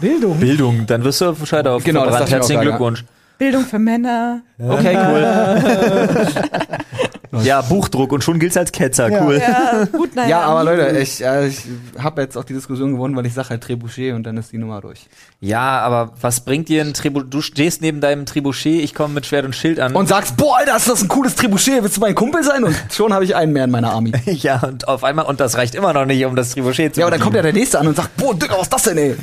Bildung. 0.00 0.40
Bildung, 0.40 0.86
dann 0.86 1.04
wirst 1.04 1.20
du 1.20 1.30
auf 1.30 1.46
Scheiterhaufen 1.46 1.84
Genau, 1.84 2.06
das 2.06 2.30
Herzlichen 2.30 2.62
Glückwunsch. 2.62 3.04
Bildung 3.38 3.64
für 3.64 3.78
Männer. 3.78 4.42
Okay, 4.58 4.96
cool. 4.96 6.78
ja, 7.42 7.60
Buchdruck 7.62 8.12
und 8.12 8.24
schon 8.24 8.38
gilt's 8.38 8.56
als 8.56 8.72
Ketzer, 8.72 9.08
Ja. 9.10 9.24
cool. 9.24 9.38
Ja, 9.40 9.84
gut, 9.92 10.14
naja. 10.16 10.28
Ja, 10.28 10.40
aber 10.42 10.64
Leute, 10.64 10.98
ich, 10.98 11.24
äh, 11.24 11.46
ich 11.48 11.62
habe 11.98 12.22
jetzt 12.22 12.36
auch 12.36 12.44
die 12.44 12.54
Diskussion 12.54 12.92
gewonnen, 12.92 13.14
weil 13.16 13.26
ich 13.26 13.34
sage 13.34 13.50
halt 13.50 13.62
Trebuchet 13.62 14.14
und 14.14 14.24
dann 14.24 14.36
ist 14.36 14.52
die 14.52 14.58
Nummer 14.58 14.80
durch. 14.80 15.06
Ja, 15.40 15.80
aber 15.80 16.12
was 16.20 16.40
bringt 16.40 16.68
dir 16.68 16.82
ein 16.82 16.92
Trebuchet? 16.94 17.32
Du 17.32 17.40
stehst 17.40 17.82
neben 17.82 18.00
deinem 18.00 18.26
Trebuchet, 18.26 18.82
ich 18.82 18.94
komme 18.94 19.14
mit 19.14 19.26
Schwert 19.26 19.44
und 19.44 19.54
Schild 19.54 19.78
an. 19.80 19.94
Und 19.94 20.08
sagst, 20.08 20.36
boah, 20.36 20.58
Alter, 20.58 20.76
ist 20.76 20.88
das 20.88 21.02
ein 21.02 21.08
cooles 21.08 21.34
Trebuchet, 21.36 21.82
willst 21.82 21.96
du 21.96 22.00
mein 22.00 22.14
Kumpel 22.14 22.42
sein? 22.42 22.64
Und 22.64 22.76
schon 22.92 23.12
habe 23.12 23.24
ich 23.24 23.36
einen 23.36 23.52
mehr 23.52 23.64
in 23.64 23.70
meiner 23.70 23.92
Army. 23.92 24.12
ja, 24.26 24.60
und 24.62 24.88
auf 24.88 25.04
einmal, 25.04 25.26
und 25.26 25.40
das 25.40 25.56
reicht 25.56 25.74
immer 25.74 25.92
noch 25.92 26.04
nicht, 26.06 26.24
um 26.24 26.36
das 26.36 26.50
Trebuchet 26.50 26.94
zu 26.94 27.00
Ja, 27.00 27.06
aber 27.06 27.12
dann 27.16 27.20
kommt 27.20 27.36
ja 27.36 27.42
der 27.42 27.52
nächste 27.52 27.78
an 27.78 27.86
und 27.86 27.96
sagt, 27.96 28.16
boah, 28.16 28.34
Digga, 28.34 28.54
was 28.54 28.62
ist 28.62 28.72
das 28.72 28.82
denn, 28.82 28.98
ey? 28.98 29.16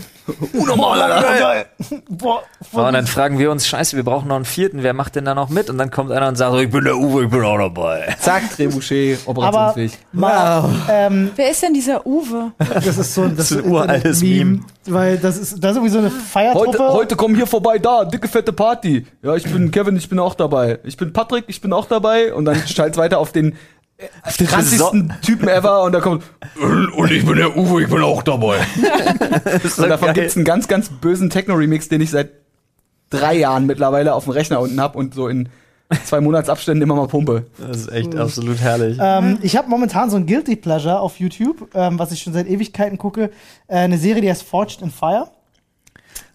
Unnormal, 0.53 1.01
Alter. 1.01 1.65
Boah, 2.09 2.43
Ja, 2.73 2.87
und 2.87 2.93
dann 2.93 3.07
fragen 3.07 3.39
wir 3.39 3.49
uns, 3.51 3.67
scheiße, 3.67 3.95
wir 3.95 4.03
brauchen 4.03 4.27
noch 4.27 4.35
einen 4.35 4.45
vierten, 4.45 4.83
wer 4.83 4.93
macht 4.93 5.15
denn 5.15 5.25
da 5.25 5.33
noch 5.33 5.49
mit? 5.49 5.69
Und 5.69 5.77
dann 5.77 5.89
kommt 5.91 6.11
einer 6.11 6.27
und 6.27 6.35
sagt, 6.35 6.51
so, 6.51 6.59
ich 6.59 6.69
bin 6.69 6.83
der 6.83 6.97
Uwe, 6.97 7.25
ich 7.25 7.29
bin 7.29 7.43
auch 7.43 7.57
dabei. 7.57 8.15
Zack, 8.19 8.55
Trebuchet, 8.55 9.19
aber 9.25 9.31
operationsfähig. 9.31 9.97
mal, 10.11 10.69
ähm, 10.89 11.31
Wer 11.35 11.51
ist 11.51 11.63
denn 11.63 11.73
dieser 11.73 12.05
Uwe? 12.05 12.51
das 12.57 12.97
ist 12.97 13.13
so 13.13 13.23
ein, 13.23 13.35
das 13.37 13.51
ist 13.51 13.63
ein 13.63 13.69
uraltes 13.71 14.21
Meme. 14.21 14.59
Weil 14.85 15.17
das 15.17 15.37
ist, 15.37 15.61
das 15.63 15.71
ist 15.71 15.77
irgendwie 15.77 15.91
so 15.93 15.99
eine 15.99 16.09
Feiertruppe. 16.11 16.67
Heute, 16.79 16.93
heute 16.93 17.15
kommen 17.15 17.35
hier 17.35 17.47
vorbei, 17.47 17.77
da, 17.77 18.05
dicke, 18.05 18.27
fette 18.27 18.53
Party. 18.53 19.05
Ja, 19.21 19.35
ich 19.35 19.43
bin 19.43 19.71
Kevin, 19.71 19.95
ich 19.97 20.07
bin 20.09 20.19
auch 20.19 20.35
dabei. 20.35 20.79
Ich 20.83 20.95
bin 20.97 21.11
Patrick, 21.13 21.45
ich 21.47 21.61
bin 21.61 21.73
auch 21.73 21.85
dabei. 21.85 22.33
Und 22.33 22.45
dann 22.45 22.55
schalt's 22.67 22.97
weiter 22.97 23.19
auf 23.19 23.31
den 23.31 23.55
krassesten 24.45 25.13
Typen 25.21 25.47
ever 25.47 25.83
und 25.83 25.91
da 25.91 25.99
kommt, 25.99 26.23
und 26.95 27.11
ich 27.11 27.25
bin 27.25 27.37
der 27.37 27.57
Uwe, 27.57 27.83
ich 27.83 27.89
bin 27.89 28.01
auch 28.01 28.21
dabei. 28.23 28.57
Ist 29.63 29.79
Und 29.79 29.85
so 29.85 29.87
davon 29.87 30.07
geil. 30.07 30.13
gibt's 30.15 30.35
einen 30.35 30.45
ganz, 30.45 30.67
ganz 30.67 30.89
bösen 30.89 31.29
Techno-Remix, 31.29 31.89
den 31.89 32.01
ich 32.01 32.11
seit 32.11 32.31
drei 33.09 33.35
Jahren 33.35 33.65
mittlerweile 33.65 34.13
auf 34.13 34.25
dem 34.25 34.33
Rechner 34.33 34.59
unten 34.59 34.79
hab 34.81 34.95
und 34.95 35.13
so 35.13 35.27
in 35.27 35.49
zwei 36.05 36.19
Monatsabständen 36.19 36.81
immer 36.83 36.95
mal 36.95 37.07
pumpe. 37.07 37.45
Das 37.57 37.77
ist 37.77 37.91
echt 37.91 38.15
absolut 38.15 38.59
herrlich. 38.59 38.97
Ähm, 39.01 39.39
ich 39.41 39.55
habe 39.55 39.69
momentan 39.69 40.09
so 40.09 40.17
ein 40.17 40.25
Guilty 40.25 40.57
Pleasure 40.57 40.99
auf 40.99 41.17
YouTube, 41.19 41.69
ähm, 41.73 41.97
was 41.97 42.11
ich 42.11 42.21
schon 42.21 42.33
seit 42.33 42.47
Ewigkeiten 42.47 42.97
gucke. 42.97 43.31
Äh, 43.67 43.77
eine 43.77 43.97
Serie, 43.97 44.21
die 44.21 44.29
heißt 44.29 44.43
Forged 44.43 44.81
in 44.81 44.91
Fire. 44.91 45.29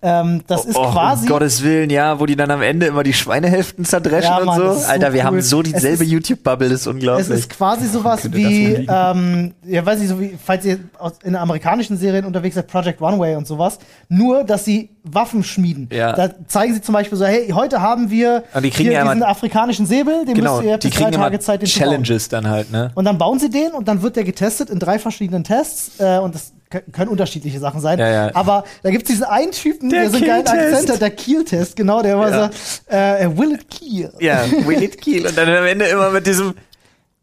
Ähm, 0.04 0.42
das 0.48 0.64
ist 0.64 0.76
oh, 0.76 0.90
quasi. 0.90 1.22
Um 1.22 1.28
Gottes 1.28 1.62
Willen, 1.62 1.88
ja, 1.88 2.18
wo 2.18 2.26
die 2.26 2.34
dann 2.34 2.50
am 2.50 2.60
Ende 2.60 2.86
immer 2.86 3.04
die 3.04 3.12
Schweinehälften 3.12 3.84
zerdreschen 3.84 4.30
Ja, 4.32 4.38
und 4.38 4.46
Mann, 4.46 4.58
so. 4.60 4.70
ist 4.72 4.82
so 4.82 4.88
Alter, 4.90 5.12
wir 5.12 5.20
cool. 5.20 5.26
haben 5.26 5.40
so 5.42 5.60
Es 5.62 5.72
dieselbe 5.72 6.04
YouTube-Bubble, 6.04 6.68
das 6.68 6.80
ist 6.80 6.86
unglaublich. 6.88 7.28
Es 7.28 7.38
ist 7.40 7.50
quasi 7.50 7.86
sowas 7.86 8.22
das 8.22 8.32
wie, 8.32 8.86
ähm, 8.90 9.54
ja, 9.64 9.86
weiß 9.86 10.00
ich, 10.02 10.08
so 10.08 10.20
wie, 10.20 10.36
falls 10.44 10.64
ihr 10.64 10.80
aus, 10.98 11.12
in 11.22 11.36
amerikanischen 11.36 11.96
Serien 11.96 12.24
unterwegs 12.24 12.56
seid, 12.56 12.66
Project 12.66 13.00
Runway 13.00 13.36
und 13.36 13.46
sowas, 13.46 13.78
nur, 14.08 14.42
dass 14.44 14.64
sie 14.64 14.90
Waffen 15.04 15.44
schmieden. 15.44 15.88
Ja. 15.92 16.12
Da 16.12 16.30
zeigen 16.46 16.74
sie 16.74 16.80
zum 16.80 16.92
Beispiel 16.94 17.16
so, 17.18 17.24
hey, 17.24 17.48
heute 17.50 17.80
haben 17.80 18.10
wir 18.10 18.44
Und 18.54 18.64
die 18.64 18.70
kriegen 18.70 18.88
hier 18.90 18.98
ja 18.98 19.02
immer- 19.02 19.14
diesen 19.14 19.26
afrikanischen 19.26 19.86
Säbel, 19.86 20.24
den 20.24 20.34
genau, 20.34 20.56
müsst 20.56 20.66
ihr 20.68 20.78
die 20.78 20.90
drei 20.90 21.10
Tage 21.10 21.38
Zeit, 21.40 21.62
den. 21.62 21.68
Challenges 21.68 22.28
dann 22.28 22.48
halt, 22.48 22.70
ne? 22.72 22.90
Und 22.94 23.04
dann 23.04 23.18
bauen 23.18 23.38
sie 23.38 23.50
den 23.50 23.72
und 23.72 23.88
dann 23.88 24.02
wird 24.02 24.16
der 24.16 24.24
getestet 24.24 24.70
in 24.70 24.78
drei 24.78 24.98
verschiedenen 24.98 25.44
Tests. 25.44 26.00
Äh, 26.00 26.18
und 26.18 26.34
das 26.34 26.52
können 26.92 27.08
unterschiedliche 27.10 27.58
Sachen 27.60 27.80
sein. 27.80 27.98
Ja, 27.98 28.08
ja. 28.08 28.30
Aber 28.34 28.64
da 28.82 28.90
gibt 28.90 29.04
es 29.04 29.08
diesen 29.10 29.24
einen 29.24 29.52
Typen, 29.52 29.90
Der 29.90 30.02
der, 30.02 30.10
so 30.10 30.16
einen 30.16 30.26
geilen. 30.26 30.46
Akzent 30.46 30.90
hat, 30.90 31.00
der 31.00 31.10
Kiel-Test, 31.10 31.76
genau, 31.76 32.02
der 32.02 32.14
immer 32.14 32.30
Ja. 32.30 32.36
sagt, 32.50 32.54
äh, 32.88 33.36
will 33.38 33.52
it 33.52 33.68
kill? 33.70 34.12
Ja, 34.20 34.44
will 34.66 34.82
it 34.82 35.00
kill. 35.00 35.26
Und 35.26 35.36
dann 35.36 35.48
am 35.48 35.64
Ende 35.66 35.86
immer 35.86 36.10
mit 36.10 36.26
diesem 36.26 36.54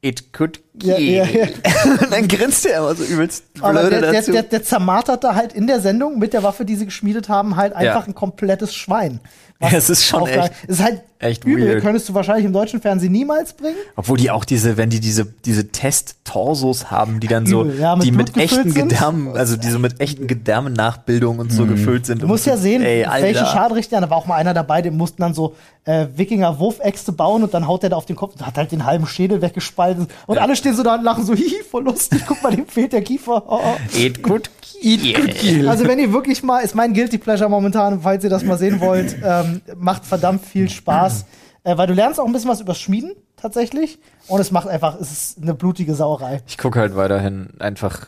It 0.01 0.31
could 0.31 0.61
kill. 0.79 0.97
ja, 0.97 1.25
ja. 1.25 1.47
Und 2.01 2.09
dann 2.11 2.27
grinst 2.29 2.65
er 2.65 2.77
immer 2.79 2.95
so 2.95 3.03
übelst 3.03 3.43
Aber 3.59 3.81
blöde 3.81 3.89
der, 3.99 4.01
der, 4.11 4.13
dazu. 4.13 4.31
der, 4.31 4.43
der 4.43 4.63
zermartert 4.63 5.25
da 5.25 5.35
halt 5.35 5.51
in 5.51 5.67
der 5.67 5.81
Sendung 5.81 6.19
mit 6.19 6.31
der 6.31 6.41
Waffe, 6.43 6.63
die 6.63 6.77
sie 6.77 6.85
geschmiedet 6.85 7.27
haben, 7.27 7.57
halt 7.57 7.73
einfach 7.73 8.07
ein 8.07 8.15
komplettes 8.15 8.73
Schwein. 8.73 9.19
Was 9.61 9.71
Ja, 9.73 9.77
es 9.77 9.89
ist 9.89 10.05
schon 10.05 10.25
echt- 10.25 10.53
Es 10.67 10.79
ist 10.79 10.83
halt 10.83 11.01
echt 11.19 11.43
übel. 11.43 11.67
weird. 11.67 11.81
Könntest 11.81 12.07
du 12.07 12.13
wahrscheinlich 12.13 12.45
im 12.45 12.53
deutschen 12.53 12.79
Fernsehen 12.79 13.11
niemals 13.11 13.51
bringen. 13.51 13.75
Obwohl 13.97 14.17
die 14.17 14.31
auch 14.31 14.45
diese, 14.45 14.77
wenn 14.77 14.89
die 14.89 15.01
diese, 15.01 15.25
diese 15.25 15.67
Test-Torsos 15.67 16.89
haben, 16.91 17.19
die 17.19 17.27
dann 17.27 17.45
so, 17.45 17.63
Übel, 17.63 17.77
ja, 17.77 17.93
mit 17.97 18.05
die 18.05 18.11
Blut 18.11 18.27
mit 18.35 18.37
echten 18.37 18.71
sind. 18.71 18.89
Gedärmen, 18.89 19.35
also 19.35 19.57
die 19.57 19.69
so 19.69 19.77
mit 19.79 19.99
echten 19.99 20.27
Gedärmennachbildungen 20.27 21.41
und 21.41 21.51
so 21.51 21.65
gefüllt 21.65 22.05
sind. 22.05 22.21
Du 22.21 22.27
musst 22.27 22.45
ja 22.45 22.55
sehen, 22.55 22.81
Ey, 22.83 23.05
welche. 23.19 23.45
Schadrichter, 23.45 23.99
da 23.99 24.09
war 24.09 24.15
auch 24.17 24.27
mal 24.27 24.35
einer 24.35 24.53
dabei, 24.53 24.81
den 24.81 24.95
mussten 24.95 25.21
dann 25.21 25.33
so 25.33 25.55
äh, 25.83 26.07
Wikinger-Wurfäxte 26.15 27.11
bauen 27.11 27.43
und 27.43 27.53
dann 27.53 27.67
haut 27.67 27.83
der 27.83 27.89
da 27.89 27.97
auf 27.97 28.05
den 28.05 28.15
Kopf 28.15 28.35
und 28.35 28.45
hat 28.45 28.57
halt 28.57 28.71
den 28.71 28.85
halben 28.85 29.07
Schädel 29.07 29.41
weggespalten. 29.41 30.07
Und 30.25 30.37
alle 30.37 30.55
stehen 30.55 30.75
so 30.75 30.83
da 30.83 30.95
und 30.95 31.03
lachen 31.03 31.25
so, 31.25 31.33
hihi, 31.35 31.63
voll 31.69 31.83
lustig, 31.83 32.21
guck 32.25 32.41
mal, 32.43 32.55
dem 32.55 32.65
fehlt 32.67 32.93
der 32.93 33.01
Kiefer. 33.01 33.43
Oh, 33.49 33.59
oh. 33.63 33.97
It 33.97 34.21
could 34.23 34.49
kill. 34.61 35.67
Also 35.67 35.85
wenn 35.87 35.99
ihr 35.99 36.13
wirklich 36.13 36.43
mal, 36.43 36.59
ist 36.59 36.75
mein 36.75 36.93
Guilty 36.93 37.17
Pleasure 37.17 37.49
momentan, 37.49 38.01
falls 38.01 38.23
ihr 38.23 38.29
das 38.29 38.43
mal 38.43 38.57
sehen 38.57 38.79
wollt, 38.79 39.15
ähm, 39.23 39.48
macht 39.77 40.05
verdammt 40.05 40.45
viel 40.45 40.69
Spaß. 40.69 41.25
Äh, 41.65 41.77
weil 41.77 41.87
du 41.87 41.93
lernst 41.93 42.21
auch 42.21 42.25
ein 42.25 42.31
bisschen 42.31 42.49
was 42.49 42.61
übers 42.61 42.79
Schmieden 42.79 43.11
tatsächlich. 43.35 43.99
Und 44.27 44.39
es 44.39 44.49
macht 44.49 44.69
einfach, 44.69 44.97
es 44.97 45.11
ist 45.11 45.41
eine 45.41 45.53
blutige 45.53 45.93
Sauerei. 45.93 46.41
Ich 46.47 46.57
gucke 46.57 46.79
halt 46.79 46.95
weiterhin 46.95 47.49
einfach, 47.59 48.07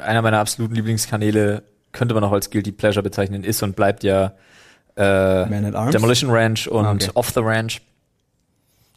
einer 0.00 0.22
meiner 0.22 0.38
absoluten 0.38 0.76
Lieblingskanäle 0.76 1.64
könnte 1.90 2.14
man 2.14 2.22
auch 2.22 2.30
als 2.30 2.48
Guilty 2.50 2.70
Pleasure 2.70 3.02
bezeichnen, 3.02 3.42
ist 3.42 3.62
und 3.64 3.74
bleibt 3.74 4.04
ja 4.04 4.34
äh, 4.96 5.46
Man 5.46 5.64
at 5.64 5.74
Arms? 5.74 5.92
Demolition 5.92 6.30
Ranch 6.30 6.68
und 6.68 6.84
Ah, 6.86 6.92
okay. 6.92 7.10
Off 7.14 7.30
the 7.30 7.40
Ranch. 7.40 7.80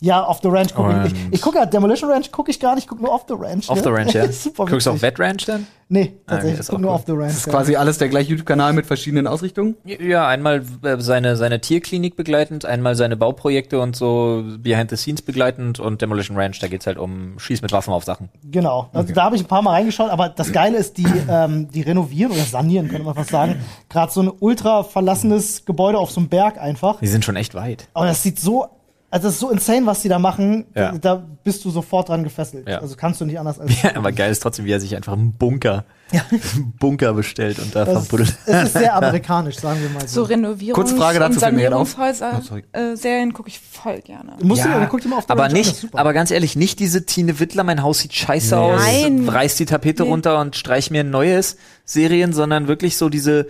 Ja, 0.01 0.25
Off 0.25 0.39
the 0.41 0.47
Ranch 0.47 0.73
gucke 0.73 1.03
ich. 1.07 1.13
Ich, 1.13 1.19
ich 1.31 1.41
gucke 1.41 1.59
halt 1.59 1.73
Demolition 1.73 2.09
Ranch 2.09 2.31
gucke 2.31 2.51
ich 2.51 2.59
gar 2.59 2.75
nicht, 2.75 2.85
ich 2.85 2.89
gucke 2.89 3.03
nur 3.03 3.11
Off 3.11 3.25
the 3.27 3.35
Ranch. 3.37 3.69
Off 3.69 3.77
ne? 3.77 3.83
the 3.83 3.89
Ranch, 3.89 4.13
ja. 4.13 4.31
Super 4.31 4.65
Guckst 4.65 4.87
du 4.87 4.91
witzig. 4.91 5.01
Wet 5.01 5.19
Ranch 5.19 5.45
dann? 5.45 5.67
Nee, 5.91 5.99
Ah, 5.99 6.03
okay, 6.03 6.15
tatsächlich. 6.27 6.59
ist 6.59 6.65
ich 6.65 6.69
gucke 6.69 6.81
nur 6.83 6.91
cool. 6.91 6.95
Off 6.95 7.03
the 7.07 7.11
Ranch. 7.13 7.27
Das 7.27 7.37
ist 7.37 7.45
ja. 7.47 7.51
quasi 7.51 7.75
alles 7.75 7.97
der 7.97 8.09
gleiche 8.09 8.29
YouTube-Kanal 8.29 8.73
mit 8.73 8.85
verschiedenen 8.85 9.27
Ausrichtungen. 9.27 9.75
Ja, 9.83 10.27
einmal 10.27 10.63
äh, 10.83 10.97
seine, 10.99 11.35
seine 11.35 11.59
Tierklinik 11.59 12.15
begleitend, 12.15 12.63
einmal 12.65 12.95
seine 12.95 13.17
Bauprojekte 13.17 13.79
und 13.81 13.95
so 13.95 14.43
Behind 14.59 14.89
the 14.89 14.95
Scenes 14.95 15.21
begleitend 15.23 15.79
und 15.79 16.01
Demolition 16.01 16.37
Ranch, 16.37 16.59
da 16.59 16.67
geht's 16.67 16.85
halt 16.87 16.97
um 16.97 17.37
Schieß 17.39 17.61
mit 17.61 17.71
Waffen 17.71 17.91
auf 17.91 18.03
Sachen. 18.03 18.29
Genau. 18.43 18.89
Also 18.93 19.13
da 19.13 19.23
habe 19.23 19.35
ich 19.35 19.41
ein 19.41 19.47
paar 19.47 19.63
Mal 19.63 19.71
reingeschaut, 19.71 20.11
aber 20.11 20.29
das 20.29 20.53
Geile 20.53 20.77
ist, 20.77 20.97
die, 20.97 21.07
ähm, 21.29 21.69
die 21.71 21.81
renovieren 21.81 22.31
oder 22.31 22.43
sanieren, 22.43 22.87
könnte 22.87 23.03
man 23.03 23.15
fast 23.15 23.31
sagen. 23.31 23.55
Gerade 23.89 24.11
so 24.13 24.21
ein 24.21 24.31
ultra 24.39 24.83
verlassenes 24.83 25.65
Gebäude 25.65 25.97
auf 25.97 26.11
so 26.11 26.21
einem 26.21 26.29
Berg 26.29 26.57
einfach. 26.59 26.99
Die 26.99 27.07
sind 27.07 27.25
schon 27.25 27.35
echt 27.35 27.55
weit. 27.55 27.87
Aber 27.93 28.05
das 28.05 28.21
sieht 28.21 28.39
so, 28.39 28.67
also 29.11 29.27
das 29.27 29.33
ist 29.35 29.39
so 29.39 29.49
insane, 29.49 29.85
was 29.85 30.01
die 30.01 30.09
da 30.09 30.19
machen. 30.19 30.65
Ja. 30.75 30.91
Da 30.97 31.15
bist 31.43 31.65
du 31.65 31.69
sofort 31.71 32.09
dran 32.09 32.23
gefesselt. 32.23 32.67
Ja. 32.67 32.79
Also 32.79 32.95
kannst 32.95 33.19
du 33.21 33.25
nicht 33.25 33.39
anders 33.39 33.59
als. 33.59 33.71
Ja, 33.83 33.95
aber 33.95 34.11
geil 34.11 34.31
ist 34.31 34.39
trotzdem, 34.41 34.65
wie 34.65 34.71
er 34.71 34.79
sich 34.79 34.95
einfach 34.95 35.13
einen 35.13 35.33
Bunker, 35.33 35.85
einen 36.11 36.73
Bunker 36.79 37.13
bestellt 37.13 37.59
und 37.59 37.75
da 37.75 37.85
Das, 37.85 38.07
verbuddelt. 38.07 38.35
es 38.45 38.63
ist 38.65 38.73
sehr 38.73 38.95
amerikanisch, 38.95 39.57
sagen 39.57 39.81
wir 39.81 39.89
mal 39.89 40.07
So 40.07 40.25
so. 40.25 40.31
Renovierungs- 40.33 40.73
Kurze 40.73 40.95
Frage 40.95 41.19
dazu, 41.19 41.39
gerade 41.39 41.75
auf. 41.75 41.95
Oh, 41.99 42.13
sorry. 42.13 42.13
Sanierungshäuser-Serien 42.13 43.33
gucke 43.33 43.49
ich 43.49 43.59
voll 43.59 44.01
gerne. 44.01 44.33
Musst 44.43 44.63
du, 44.63 44.69
Ja, 44.69 44.79
dann 44.79 44.89
guck 44.89 45.01
dir 45.01 45.09
mal 45.09 45.17
auf 45.17 45.29
aber 45.29 45.45
das 45.45 45.53
nicht, 45.53 45.87
aber 45.93 46.13
ganz 46.13 46.31
ehrlich, 46.31 46.55
nicht 46.55 46.79
diese 46.79 47.05
Tine 47.05 47.39
Wittler, 47.39 47.63
mein 47.63 47.81
Haus 47.83 47.99
sieht 47.99 48.13
scheiße 48.13 48.57
aus, 48.57 48.81
Nein. 48.81 49.27
reiß 49.27 49.55
die 49.55 49.65
Tapete 49.65 50.03
Nee. 50.03 50.09
runter 50.09 50.39
und 50.39 50.55
streich 50.55 50.91
mir 50.91 51.01
ein 51.01 51.09
neues 51.09 51.57
Serien, 51.85 52.33
sondern 52.33 52.67
wirklich 52.67 52.97
so 52.97 53.09
diese, 53.09 53.47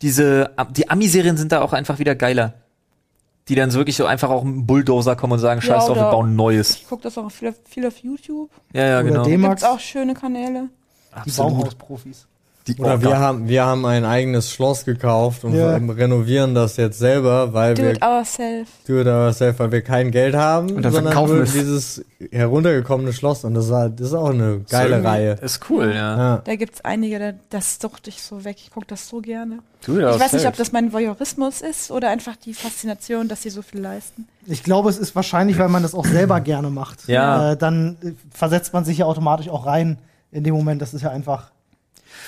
diese, 0.00 0.50
die 0.76 0.88
Ami-Serien 0.90 1.36
sind 1.36 1.52
da 1.52 1.60
auch 1.60 1.72
einfach 1.72 1.98
wieder 1.98 2.14
geiler. 2.14 2.54
Die 3.48 3.54
dann 3.54 3.70
so 3.70 3.78
wirklich 3.78 3.96
so 3.96 4.06
einfach 4.06 4.30
auch 4.30 4.44
mit 4.44 4.54
einem 4.54 4.66
Bulldozer 4.66 5.16
kommen 5.16 5.34
und 5.34 5.38
sagen, 5.40 5.60
Ja, 5.60 5.66
scheiß 5.66 5.86
drauf, 5.86 5.96
wir 5.96 6.10
bauen 6.10 6.30
ein 6.32 6.36
neues. 6.36 6.76
Ich 6.76 6.88
gucke 6.88 7.02
das 7.02 7.18
auch 7.18 7.30
viel, 7.30 7.54
viel 7.64 7.86
auf 7.86 7.98
YouTube. 7.98 8.50
Ja, 8.72 8.86
ja, 8.86 9.00
Oder 9.00 9.04
genau. 9.08 9.24
Da 9.24 9.48
gibt's 9.48 9.64
auch 9.64 9.80
schöne 9.80 10.14
Kanäle. 10.14 10.68
die 11.24 11.30
Absolut. 11.30 11.76
Die, 12.68 12.76
Oder 12.76 13.02
wir 13.02 13.18
haben, 13.18 13.48
wir 13.48 13.64
haben 13.64 13.84
ein 13.86 14.04
eigenes 14.04 14.52
Schloss 14.52 14.84
gekauft 14.84 15.42
und 15.44 15.52
Ja. 15.54 15.74
renovieren 15.76 16.54
das 16.54 16.76
jetzt 16.76 16.96
selber, 17.00 17.52
weil 17.52 17.74
Do 17.74 17.82
wir 17.82 17.90
it 17.94 18.02
ourselves. 18.02 18.70
do 18.86 19.00
it 19.00 19.06
ourselves, 19.08 19.58
weil 19.58 19.72
wir 19.72 19.82
kein 19.82 20.12
Geld 20.12 20.36
haben, 20.36 20.70
Und 20.70 20.82
dann 20.82 20.92
sondern 20.92 21.12
verkaufen 21.12 21.30
nur 21.38 21.38
wir 21.38 21.44
es. 21.44 21.52
dieses 21.54 22.04
heruntergekommene 22.30 23.12
Schloss 23.12 23.44
und 23.44 23.54
das, 23.54 23.68
war, 23.68 23.88
das 23.88 24.08
ist 24.08 24.14
auch 24.14 24.30
eine 24.30 24.60
geile 24.70 24.90
irgendwie- 24.90 25.08
Reihe. 25.08 25.32
Ist 25.42 25.60
cool, 25.70 25.86
ja. 25.92 26.16
Ja. 26.16 26.42
Da 26.44 26.54
gibt's 26.54 26.84
einige, 26.84 27.18
da- 27.18 27.32
das 27.50 27.78
suchte 27.80 28.10
ich 28.10 28.22
so 28.22 28.44
weg. 28.44 28.56
Ich 28.60 28.70
gucke 28.70 28.86
das 28.86 29.08
so 29.08 29.20
gerne. 29.20 29.58
Du, 29.84 29.98
ja, 29.98 30.14
ich 30.14 30.20
weiß 30.20 30.32
nicht, 30.34 30.46
ob 30.46 30.56
das 30.56 30.70
mein 30.70 30.92
Voyeurismus 30.92 31.62
ist 31.62 31.90
oder 31.90 32.10
einfach 32.10 32.36
die 32.36 32.54
Faszination, 32.54 33.26
dass 33.26 33.42
sie 33.42 33.50
so 33.50 33.62
viel 33.62 33.80
leisten. 33.80 34.28
Ich 34.46 34.62
glaube, 34.62 34.88
es 34.88 34.98
ist 34.98 35.16
wahrscheinlich, 35.16 35.58
weil 35.58 35.68
man 35.68 35.82
das 35.82 35.94
auch 35.94 36.06
selber 36.06 36.40
gerne 36.40 36.70
macht. 36.70 37.08
Ja. 37.08 37.52
Äh, 37.52 37.56
dann 37.56 37.96
äh, 38.04 38.12
versetzt 38.30 38.72
man 38.72 38.84
sich 38.84 38.98
ja 38.98 39.06
automatisch 39.06 39.48
auch 39.48 39.66
rein 39.66 39.98
in 40.30 40.44
dem 40.44 40.54
Moment. 40.54 40.80
Das 40.80 40.94
ist 40.94 41.02
ja 41.02 41.10
einfach. 41.10 41.50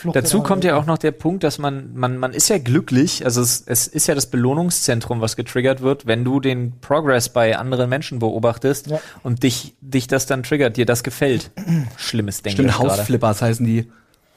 Flucht 0.05 0.17
Dazu 0.17 0.43
kommt 0.43 0.65
ja 0.65 0.77
auch 0.77 0.85
noch 0.85 0.99
der 0.99 1.13
Punkt, 1.13 1.45
dass 1.45 1.59
man, 1.59 1.95
man, 1.95 2.19
man 2.19 2.35
ist 2.35 2.51
ja 2.51 2.59
glücklich, 2.59 3.25
also 3.25 3.41
es, 3.41 3.63
es 3.65 3.87
ist 3.87 4.07
ja 4.07 4.15
das 4.15 4.27
Belohnungszentrum, 4.27 5.23
was 5.23 5.35
getriggert 5.35 5.81
wird, 5.81 6.07
wenn 6.07 6.25
du 6.25 6.41
den 6.41 6.79
Progress 6.81 7.31
bei 7.31 7.57
anderen 7.57 7.89
Menschen 7.89 8.19
beobachtest 8.19 8.89
Ja. 8.89 9.01
und 9.23 9.43
dich, 9.43 9.75
dich 9.81 10.07
das 10.07 10.27
dann 10.27 10.43
triggert, 10.43 10.77
dir 10.77 10.85
das 10.85 11.05
gefällt. 11.05 11.53
Schlimmes 11.97 12.43
Denken. 12.43 12.69
Stimmt, 12.69 12.79
Hausflippers 12.79 13.41
heißen 13.41 13.65
die. 13.65 13.91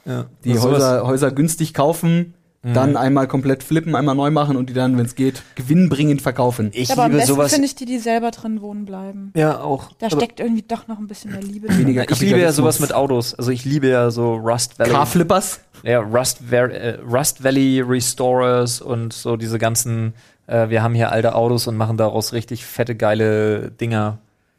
Ja. 0.06 0.28
Die 0.46 0.58
Häuser, 0.58 1.06
Häuser 1.06 1.32
günstig 1.32 1.74
kaufen, 1.74 2.34
dann 2.74 2.98
einmal 2.98 3.28
komplett 3.28 3.64
flippen, 3.64 3.96
einmal 3.96 4.16
neu 4.16 4.32
machen 4.32 4.58
und 4.58 4.70
die 4.70 4.74
dann, 4.74 4.98
wenn 4.98 5.06
es 5.06 5.16
geht, 5.16 5.44
gewinnbringend 5.56 6.22
verkaufen. 6.22 6.72
Ich 6.74 6.90
Ja, 6.90 6.96
aber 6.96 7.04
am 7.06 7.12
liebe 7.12 7.20
besten 7.22 7.34
sowas. 7.36 7.52
finde 7.54 7.66
ich 7.68 7.76
die, 7.76 7.86
die 7.86 8.00
selber 8.00 8.32
drin 8.32 8.62
wohnen 8.62 8.86
bleiben. 8.86 9.32
Ja, 9.36 9.60
auch. 9.60 9.92
Da 10.00 10.08
Aber 10.08 10.18
steckt 10.18 10.40
irgendwie 10.40 10.64
doch 10.68 10.88
noch 10.88 10.98
ein 11.00 11.08
bisschen 11.08 11.32
mehr 11.32 11.42
Liebe 11.42 11.68
drin. 11.68 11.80
Weniger 11.80 12.10
ich 12.10 12.20
liebe 12.20 12.40
ja 12.40 12.52
sowas 12.52 12.80
mit 12.80 12.94
Autos. 12.94 13.34
Also 13.36 13.52
ich 13.52 13.66
liebe 13.66 13.88
ja 13.88 14.12
so 14.12 14.36
Rust 14.36 14.80
Valley. 14.80 14.92
Car-Flippers? 14.92 15.60
Ja, 15.84 16.00
Rust, 16.00 16.42
äh, 16.52 16.98
Rust 17.08 17.44
Valley 17.44 17.82
Restorers 17.82 18.82
und 18.82 19.14
so 19.14 19.38
diese 19.38 19.60
ganzen, 19.60 20.14
äh, 20.48 20.70
wir 20.70 20.82
haben 20.84 20.94
hier 20.96 21.12
alte 21.12 21.36
Autos 21.36 21.68
und 21.68 21.78
machen 21.78 21.98
daraus 21.98 22.34
richtig 22.34 22.66
fette, 22.66 22.96
geile 22.96 23.72
Dinger. 23.72 24.18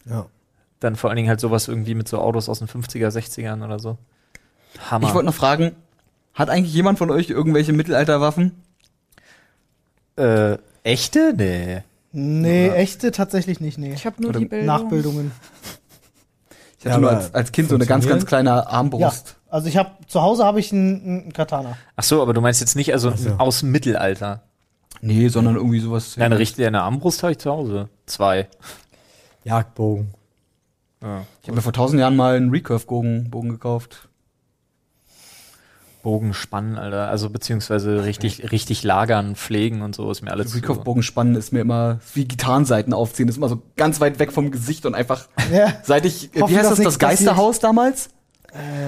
Ja. 0.08 0.26
Dann 0.80 0.94
vor 0.96 1.10
allen 1.10 1.16
Dingen 1.16 1.28
halt 1.28 1.40
sowas 1.40 1.66
irgendwie 1.66 1.94
mit 1.94 2.06
so 2.08 2.18
Autos 2.18 2.48
aus 2.48 2.60
den 2.60 2.68
50er, 2.68 3.08
60ern 3.08 3.64
oder 3.64 3.78
so. 3.78 3.98
Hammer. 4.90 5.08
Ich 5.08 5.14
wollte 5.14 5.26
noch 5.26 5.34
fragen, 5.34 5.72
hat 6.38 6.50
eigentlich 6.50 6.72
jemand 6.74 6.98
von 6.98 7.10
euch 7.10 7.28
irgendwelche 7.30 7.72
Mittelalterwaffen? 7.72 8.52
äh, 10.16 10.56
echte? 10.82 11.34
Nee. 11.36 11.82
Nee, 12.12 12.68
echte 12.70 13.12
tatsächlich 13.12 13.60
nicht, 13.60 13.78
nee. 13.78 13.92
Ich 13.92 14.06
habe 14.06 14.20
nur 14.20 14.30
Oder 14.30 14.40
die 14.40 14.46
Bildung. 14.46 14.66
Nachbildungen. 14.66 15.30
Ich 16.78 16.86
hatte 16.86 16.94
Ja, 16.94 16.98
nur 17.00 17.10
als, 17.10 17.34
als 17.34 17.52
Kind 17.52 17.68
so 17.68 17.74
eine 17.74 17.86
ganz, 17.86 18.06
ganz 18.06 18.24
kleine 18.24 18.50
Ja, 18.50 18.66
Armbrust. 18.66 19.36
also 19.50 19.68
ich 19.68 19.76
habe 19.76 19.90
zu 20.06 20.22
Hause 20.22 20.44
habe 20.44 20.58
ich 20.60 20.72
einen 20.72 21.02
einen 21.04 21.32
Katana. 21.32 21.76
Ach 21.96 22.02
so, 22.02 22.22
aber 22.22 22.32
du 22.32 22.40
meinst 22.40 22.60
jetzt 22.60 22.76
nicht 22.76 22.92
also 22.92 23.10
so. 23.14 23.32
aus 23.38 23.60
dem 23.60 23.70
Mittelalter. 23.72 24.42
Nee, 25.00 25.28
sondern 25.28 25.56
irgendwie 25.56 25.80
sowas. 25.80 26.16
Ja, 26.16 26.24
eine 26.24 26.38
richtige 26.38 26.66
eine 26.66 26.82
Armbrust 26.82 27.22
habe 27.22 27.32
ich 27.32 27.38
zu 27.38 27.50
Hause. 27.50 27.88
Zwei. 28.06 28.48
Jagdbogen. 29.44 30.08
Ja. 31.02 31.24
Ich 31.42 31.48
habe 31.48 31.56
mir 31.56 31.62
vor 31.62 31.72
tausend 31.72 32.00
Jahren 32.00 32.16
mal 32.16 32.36
einen 32.36 32.50
Recurve-Bogen 32.50 33.30
Bogen 33.30 33.50
gekauft. 33.50 34.07
Bogen 36.02 36.32
spannen, 36.34 36.76
Alter. 36.78 37.08
Also 37.08 37.28
beziehungsweise 37.30 38.04
richtig, 38.04 38.52
richtig 38.52 38.82
lagern, 38.84 39.34
pflegen 39.36 39.82
und 39.82 39.94
so 39.94 40.10
ist 40.10 40.22
mir 40.22 40.30
alles. 40.32 40.50
zu- 40.50 40.56
Recurve-Bogen 40.58 41.02
spannen 41.02 41.34
ist 41.34 41.52
mir 41.52 41.60
immer 41.60 41.98
wie 42.14 42.24
Gitarrenseiten 42.26 42.92
aufziehen. 42.92 43.28
Ist 43.28 43.36
immer 43.36 43.48
so 43.48 43.62
ganz 43.76 44.00
weit 44.00 44.18
weg 44.18 44.32
vom 44.32 44.50
Gesicht 44.50 44.86
und 44.86 44.94
einfach 44.94 45.26
Ja. 45.52 45.72
seit 45.82 46.04
ich, 46.06 46.34
äh, 46.36 46.40
Hoffen, 46.40 46.52
wie 46.54 46.56
heißt 46.58 46.64
das, 46.66 46.70
das 46.70 46.78
nichts 46.78 46.98
passiert. 46.98 47.18
Geisterhaus 47.28 47.58
damals? 47.58 48.10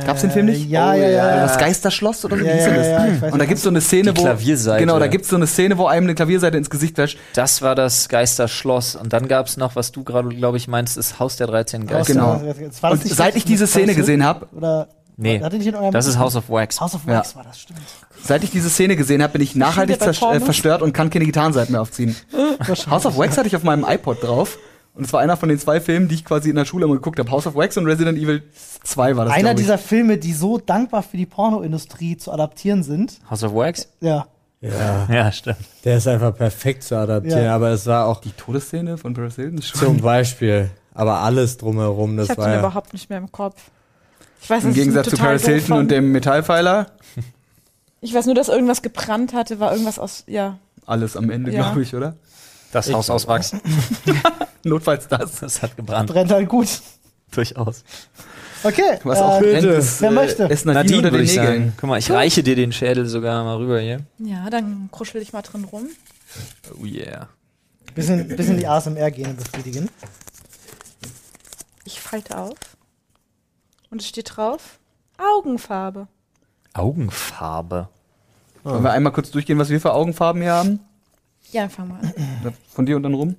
Gab's 0.06 0.22
den 0.22 0.30
Film 0.30 0.46
nicht? 0.46 0.70
ja, 0.70 0.94
ja, 0.94 1.08
ja. 1.10 1.36
Das 1.42 1.58
Geisterschloss 1.58 2.24
oder 2.24 2.38
so? 2.38 2.44
Ja, 2.44 2.50
Wie 2.54 2.56
hieß 2.56 2.66
ja, 2.66 2.74
das? 2.76 2.86
ja, 2.86 3.06
ich 3.08 3.20
weiß 3.22 3.32
Und 3.34 3.38
da 3.40 3.44
gibt's 3.44 3.62
so 3.62 3.68
eine 3.68 3.82
Szene, 3.82 4.14
Die 4.14 4.18
wo. 4.18 4.22
Klavierseite. 4.24 4.80
Genau, 4.80 4.98
da 4.98 5.06
gibt's 5.06 5.28
so 5.28 5.36
eine 5.36 5.46
Szene, 5.46 5.76
wo 5.76 5.86
einem 5.86 6.06
eine 6.06 6.14
Klavierseite 6.14 6.56
ins 6.56 6.70
Gesicht 6.70 6.96
wäscht. 6.96 7.18
Das 7.34 7.60
war 7.60 7.74
das 7.74 8.08
Geisterschloss. 8.08 8.96
Und 8.96 9.12
dann 9.12 9.28
gab's 9.28 9.58
noch, 9.58 9.76
was 9.76 9.92
du 9.92 10.02
gerade, 10.02 10.30
glaube 10.30 10.56
ich, 10.56 10.66
meinst, 10.66 10.96
das 10.96 11.18
Haus 11.18 11.36
der 11.36 11.46
13 11.46 11.86
Geister. 11.86 12.14
Genau. 12.14 12.40
Und 12.90 13.02
seit 13.06 13.36
ich 13.36 13.44
diese 13.44 13.66
Szene 13.66 13.94
gesehen 13.94 14.24
habe, 14.24 14.88
Nee, 15.20 15.40
hatte 15.42 15.56
nicht 15.58 15.66
in 15.66 15.74
eurem 15.74 15.92
das 15.92 16.06
ist 16.06 16.18
House 16.18 16.34
of 16.36 16.48
Wax. 16.48 16.80
House 16.80 16.94
of 16.94 17.02
Ja. 17.06 17.18
Wax 17.18 17.36
war 17.36 17.44
das, 17.44 17.60
stimmt. 17.60 17.80
seit 18.22 18.42
ich 18.44 18.50
diese 18.50 18.70
Szene 18.70 18.96
gesehen 18.96 19.22
habe, 19.22 19.32
bin 19.34 19.42
ich 19.42 19.54
nachhaltig 19.54 20.00
äh, 20.00 20.40
verstört 20.40 20.82
und 20.82 20.92
kann 20.92 21.10
keine 21.10 21.26
Gitarrenseiten 21.26 21.72
mehr 21.72 21.82
aufziehen. 21.82 22.16
House 22.90 23.06
of 23.06 23.16
Wax 23.18 23.36
hatte 23.38 23.46
ich 23.48 23.56
auf 23.56 23.62
meinem 23.62 23.84
iPod 23.86 24.22
drauf. 24.22 24.58
Und 24.92 25.04
es 25.04 25.12
war 25.12 25.20
einer 25.20 25.36
von 25.36 25.48
den 25.48 25.58
zwei 25.58 25.80
Filmen, 25.80 26.08
die 26.08 26.16
ich 26.16 26.24
quasi 26.24 26.50
in 26.50 26.56
der 26.56 26.64
Schule 26.64 26.84
immer 26.84 26.94
geguckt 26.94 27.18
habe. 27.20 27.30
House 27.30 27.46
of 27.46 27.54
Wax 27.54 27.76
und 27.76 27.86
Resident 27.86 28.18
Evil 28.18 28.42
2 28.82 29.16
war 29.16 29.24
das. 29.26 29.34
Einer 29.34 29.50
ich. 29.52 29.56
dieser 29.58 29.78
Filme, 29.78 30.18
die 30.18 30.32
so 30.32 30.58
dankbar 30.58 31.02
für 31.04 31.16
die 31.16 31.26
Pornoindustrie 31.26 32.16
zu 32.16 32.32
adaptieren 32.32 32.82
sind. 32.82 33.18
House 33.30 33.44
of 33.44 33.54
Wax? 33.54 33.88
Ja. 34.00 34.26
Ja, 34.60 35.06
Ja, 35.10 35.32
stimmt. 35.32 35.56
der 35.84 35.96
ist 35.98 36.08
einfach 36.08 36.36
perfekt 36.36 36.82
zu 36.82 36.96
adaptieren, 36.96 37.44
Ja. 37.44 37.54
aber 37.54 37.68
es 37.70 37.86
war 37.86 38.06
auch 38.06 38.20
Die 38.20 38.32
Todesszene 38.32 38.98
von 38.98 39.14
Paris 39.14 39.36
Hilton 39.36 39.62
schon. 39.62 39.80
zum 39.80 40.00
Beispiel, 40.00 40.70
aber 40.92 41.20
alles 41.20 41.56
drumherum, 41.56 42.16
das 42.16 42.24
Ich 42.24 42.30
habe 42.30 42.40
war 42.42 42.48
den 42.48 42.54
ja, 42.54 42.58
überhaupt 42.60 42.92
nicht 42.92 43.08
mehr 43.08 43.18
im 43.18 43.30
Kopf. 43.32 43.62
Ich 44.42 44.48
weiß, 44.50 44.64
Im 44.64 44.70
ich 44.70 44.76
Gegensatz 44.76 45.10
zu 45.10 45.16
Paris 45.16 45.44
Hilton 45.44 45.78
und 45.78 45.90
dem 45.90 46.12
Metallpfeiler. 46.12 46.86
Ich 48.00 48.14
weiß 48.14 48.26
nur, 48.26 48.34
dass 48.34 48.48
irgendwas 48.48 48.80
gebrannt 48.82 49.34
hatte, 49.34 49.60
war 49.60 49.72
irgendwas 49.72 49.98
aus, 49.98 50.24
ja. 50.26 50.58
Alles 50.86 51.16
am 51.16 51.28
Ende, 51.30 51.52
Ja. 51.52 51.64
glaube 51.64 51.82
ich, 51.82 51.94
oder? 51.94 52.16
Das 52.72 52.92
Haus 52.92 53.10
aus 53.10 53.26
Wachs. 53.28 53.52
Notfalls 54.64 55.08
das. 55.08 55.40
Das 55.40 55.60
hat 55.62 55.76
gebrannt. 55.76 56.08
Brennt 56.10 56.30
halt 56.32 56.48
gut. 56.48 56.68
Durchaus. 57.32 57.84
Okay. 58.62 58.98
Was 59.04 59.18
auch 59.18 59.40
äh, 59.40 59.52
brennt, 59.52 59.64
ist, 59.66 60.00
wer 60.00 60.10
möchte? 60.10 60.44
ist 60.44 60.64
Nadine, 60.66 60.74
Nadine, 60.74 60.96
unter 60.98 61.10
würde 61.12 61.18
den 61.18 61.24
ich 61.26 61.36
Nägeln. 61.36 61.58
sagen. 61.62 61.72
Guck 61.80 61.88
mal, 61.90 61.98
ich 61.98 62.10
reiche 62.10 62.42
dir 62.42 62.56
den 62.56 62.72
Schädel 62.72 63.06
sogar 63.06 63.42
mal 63.44 63.56
rüber 63.56 63.80
hier. 63.80 64.00
Ja, 64.18 64.48
dann 64.50 64.88
kruschel 64.92 65.20
ich 65.22 65.32
mal 65.32 65.42
drin 65.42 65.64
rum. 65.64 65.86
Oh 66.80 66.84
yeah. 66.84 67.28
bisschen, 67.94 68.28
bisschen 68.28 68.56
die 68.58 68.66
ASMR-Gene 68.66 69.34
befriedigen. 69.34 69.88
Ich 71.84 72.00
falte 72.00 72.38
auf. 72.38 72.54
Und 73.90 74.00
es 74.00 74.08
steht 74.08 74.36
drauf, 74.36 74.78
Augenfarbe. 75.18 76.08
Augenfarbe. 76.74 77.88
Wollen 78.62 78.84
wir 78.84 78.92
einmal 78.92 79.12
kurz 79.12 79.30
durchgehen, 79.30 79.58
was 79.58 79.70
wir 79.70 79.80
für 79.80 79.92
Augenfarben 79.92 80.42
hier 80.42 80.52
haben? 80.52 80.80
Ja, 81.50 81.62
dann 81.62 81.70
fangen 81.70 81.88
wir 81.90 82.46
an. 82.46 82.54
Von 82.68 82.86
dir 82.86 82.96
und 82.96 83.02
dann 83.02 83.14
rum? 83.14 83.36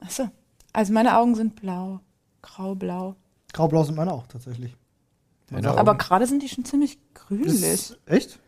Achso. 0.00 0.28
Also 0.72 0.92
meine 0.92 1.16
Augen 1.16 1.34
sind 1.34 1.54
blau. 1.54 2.00
Grau-blau. 2.42 3.14
Graublau 3.52 3.84
sind 3.84 3.94
meine 3.94 4.12
auch 4.12 4.26
tatsächlich. 4.26 4.76
Meine. 5.50 5.70
Augen. 5.70 5.78
Aber 5.78 5.94
gerade 5.94 6.26
sind 6.26 6.42
die 6.42 6.48
schon 6.48 6.64
ziemlich 6.64 6.98
grünlich. 7.14 7.94
Echt? 8.06 8.38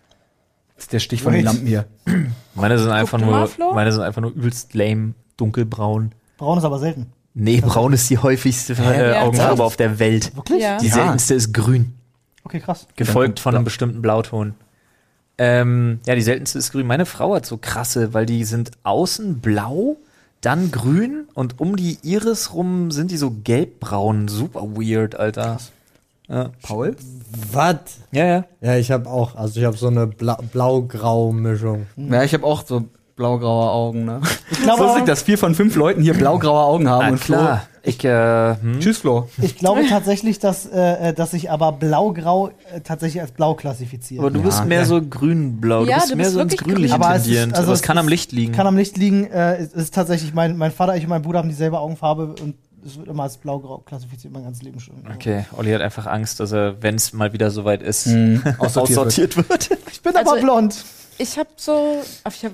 Das 0.75 0.85
ist 0.85 0.93
der 0.93 0.99
Stich 0.99 1.23
von 1.23 1.33
den 1.33 1.39
Wait. 1.39 1.45
Lampen 1.45 1.67
hier. 1.67 1.87
Meine 2.55 2.79
sind 2.79 2.91
einfach 2.91 3.19
nur, 3.19 3.49
meine 3.75 3.93
sind 3.93 4.03
einfach 4.03 4.21
nur 4.21 4.31
übelst 4.33 4.75
lame, 4.75 5.15
dunkelbraun. 5.37 6.15
Braun 6.39 6.59
ist 6.59 6.65
aber 6.65 6.79
selten. 6.79 7.13
Nee, 7.39 7.61
braun 7.61 7.93
ist 7.93 8.09
die 8.09 8.17
häufigste 8.17 8.73
äh, 8.73 9.13
Ja. 9.13 9.23
Augenfarbe 9.23 9.63
auf 9.63 9.77
der 9.77 9.99
Welt. 9.99 10.35
Wirklich? 10.35 10.63
Ja. 10.63 10.79
Die 10.79 10.89
seltenste 10.89 11.35
ist 11.35 11.53
grün, 11.53 11.93
Okay, 12.45 12.61
krass. 12.61 12.87
gefolgt 12.97 13.41
von 13.41 13.55
einem 13.55 13.65
bestimmten 13.65 14.01
Blauton. 14.01 14.55
Ähm, 15.37 16.01
ja, 16.07 16.15
die 16.15 16.23
seltenste 16.23 16.59
ist 16.59 16.73
grün. 16.73 16.87
Meine 16.87 17.05
Frau 17.05 17.35
hat 17.35 17.45
so 17.45 17.59
krasse, 17.59 18.15
weil 18.15 18.25
die 18.25 18.45
sind 18.45 18.71
außen 18.85 19.41
blau, 19.41 19.99
dann 20.41 20.71
grün 20.71 21.25
und 21.35 21.61
um 21.61 21.77
die 21.77 21.99
Iris 22.03 22.55
rum 22.55 22.91
sind 22.91 23.11
die 23.11 23.19
so 23.19 23.31
gelbbraun. 23.45 24.29
Super 24.29 24.63
weird, 24.63 25.15
Alter. 25.17 25.59
Ja. 26.29 26.53
Paul? 26.63 26.97
was? 27.53 27.77
ja, 28.13 28.25
ja. 28.25 28.45
Ja, 28.63 28.77
ich 28.77 28.91
habe 28.91 29.11
auch, 29.11 29.37
also 29.37 29.61
ich 29.61 29.67
habe 29.67 29.77
so 29.77 29.89
eine 29.89 30.07
Bla 30.07 30.39
Blau-Grau-Mischung. 30.53 31.87
Ja, 31.97 32.23
ich 32.25 32.33
habe 32.33 32.45
auch 32.45 32.67
so 32.67 32.85
blaugraue 33.17 33.71
Augen, 33.71 34.05
ne? 34.05 34.21
Ich 34.51 34.61
glaube, 34.63 34.85
Lustig, 34.85 35.07
dass 35.07 35.23
vier 35.23 35.39
von 35.39 35.55
fünf 35.55 35.75
Leuten 35.75 36.03
hier 36.03 36.15
blaugraue 36.15 36.63
Augen 36.65 36.89
haben 36.89 37.05
Ah, 37.05 37.09
und 37.09 37.19
Flo. 37.19 37.37
klar. 37.37 37.63
Ich, 37.83 38.05
äh, 38.05 38.57
hm? 38.61 38.81
Tschüss, 38.81 38.99
Flo. 38.99 39.29
ich 39.41 39.57
glaube 39.57 39.83
tatsächlich, 39.89 40.39
dass, 40.41 40.67
äh, 40.67 41.11
äh, 41.11 41.13
dass 41.15 41.33
ich 41.35 41.51
aber 41.53 41.71
blau-grau 41.73 42.49
äh, 42.73 42.81
tatsächlich 42.83 43.23
als 43.23 43.31
blau 43.31 43.55
klassifiziere. 43.55 44.21
Aber 44.21 44.31
du 44.31 44.43
bist 44.43 44.65
mehr 44.67 44.85
so 44.87 45.01
grün-blau. 45.01 45.85
Du 45.85 45.91
Ja, 45.91 45.99
bist 45.99 46.11
du 46.11 46.17
mehr 46.17 46.25
bist 46.27 46.35
so 46.35 46.41
ins 46.41 46.57
Grünliche 46.57 46.95
grün. 46.95 47.03
Aber 47.05 47.15
tendierend. 47.15 47.55
also 47.55 47.67
aber 47.69 47.73
es 47.75 47.81
es 47.81 47.87
kann 47.87 47.97
am 47.99 48.09
Licht 48.09 48.33
liegen. 48.33 48.53
Kann 48.53 48.67
am 48.67 48.77
Licht 48.77 48.97
liegen. 48.97 49.27
Äh, 49.31 49.57
es 49.59 49.73
ist 49.73 49.95
tatsächlich, 49.95 50.35
mein, 50.35 50.57
mein 50.57 50.73
Vater, 50.73 50.97
ich 50.97 51.05
und 51.05 51.11
mein 51.11 51.23
Bruder 51.23 51.39
haben 51.39 51.49
dieselbe 51.49 51.79
Augenfarbe 51.79 52.35
und 52.43 52.57
es 52.85 52.99
wird 52.99 53.07
immer 53.09 53.23
als 53.23 53.37
blau-grau 53.39 53.79
klassifiziert, 53.79 54.33
mein 54.33 54.43
ganzes 54.45 54.63
Leben 54.63 54.79
schon. 54.81 54.95
Okay, 55.15 55.45
Olli 55.57 55.71
hat 55.73 55.81
einfach 55.81 56.07
Angst, 56.07 56.39
dass 56.41 56.51
er, 56.53 56.83
wenn 56.83 56.97
es 56.97 57.13
mal 57.13 57.33
wieder 57.33 57.51
soweit 57.51 57.83
ist, 57.83 58.07
Mhm. 58.09 58.43
Aussortiert 58.59 58.99
aussortiert 58.99 59.37
wird. 59.37 59.71
Ich 59.93 60.03
bin 60.03 60.15
Also- 60.17 60.33
aber 60.33 60.41
blond. 60.41 60.85
Ich 61.19 61.39
habe 61.39 61.49
so, 61.57 62.03
ich 62.29 62.45
hab, 62.45 62.53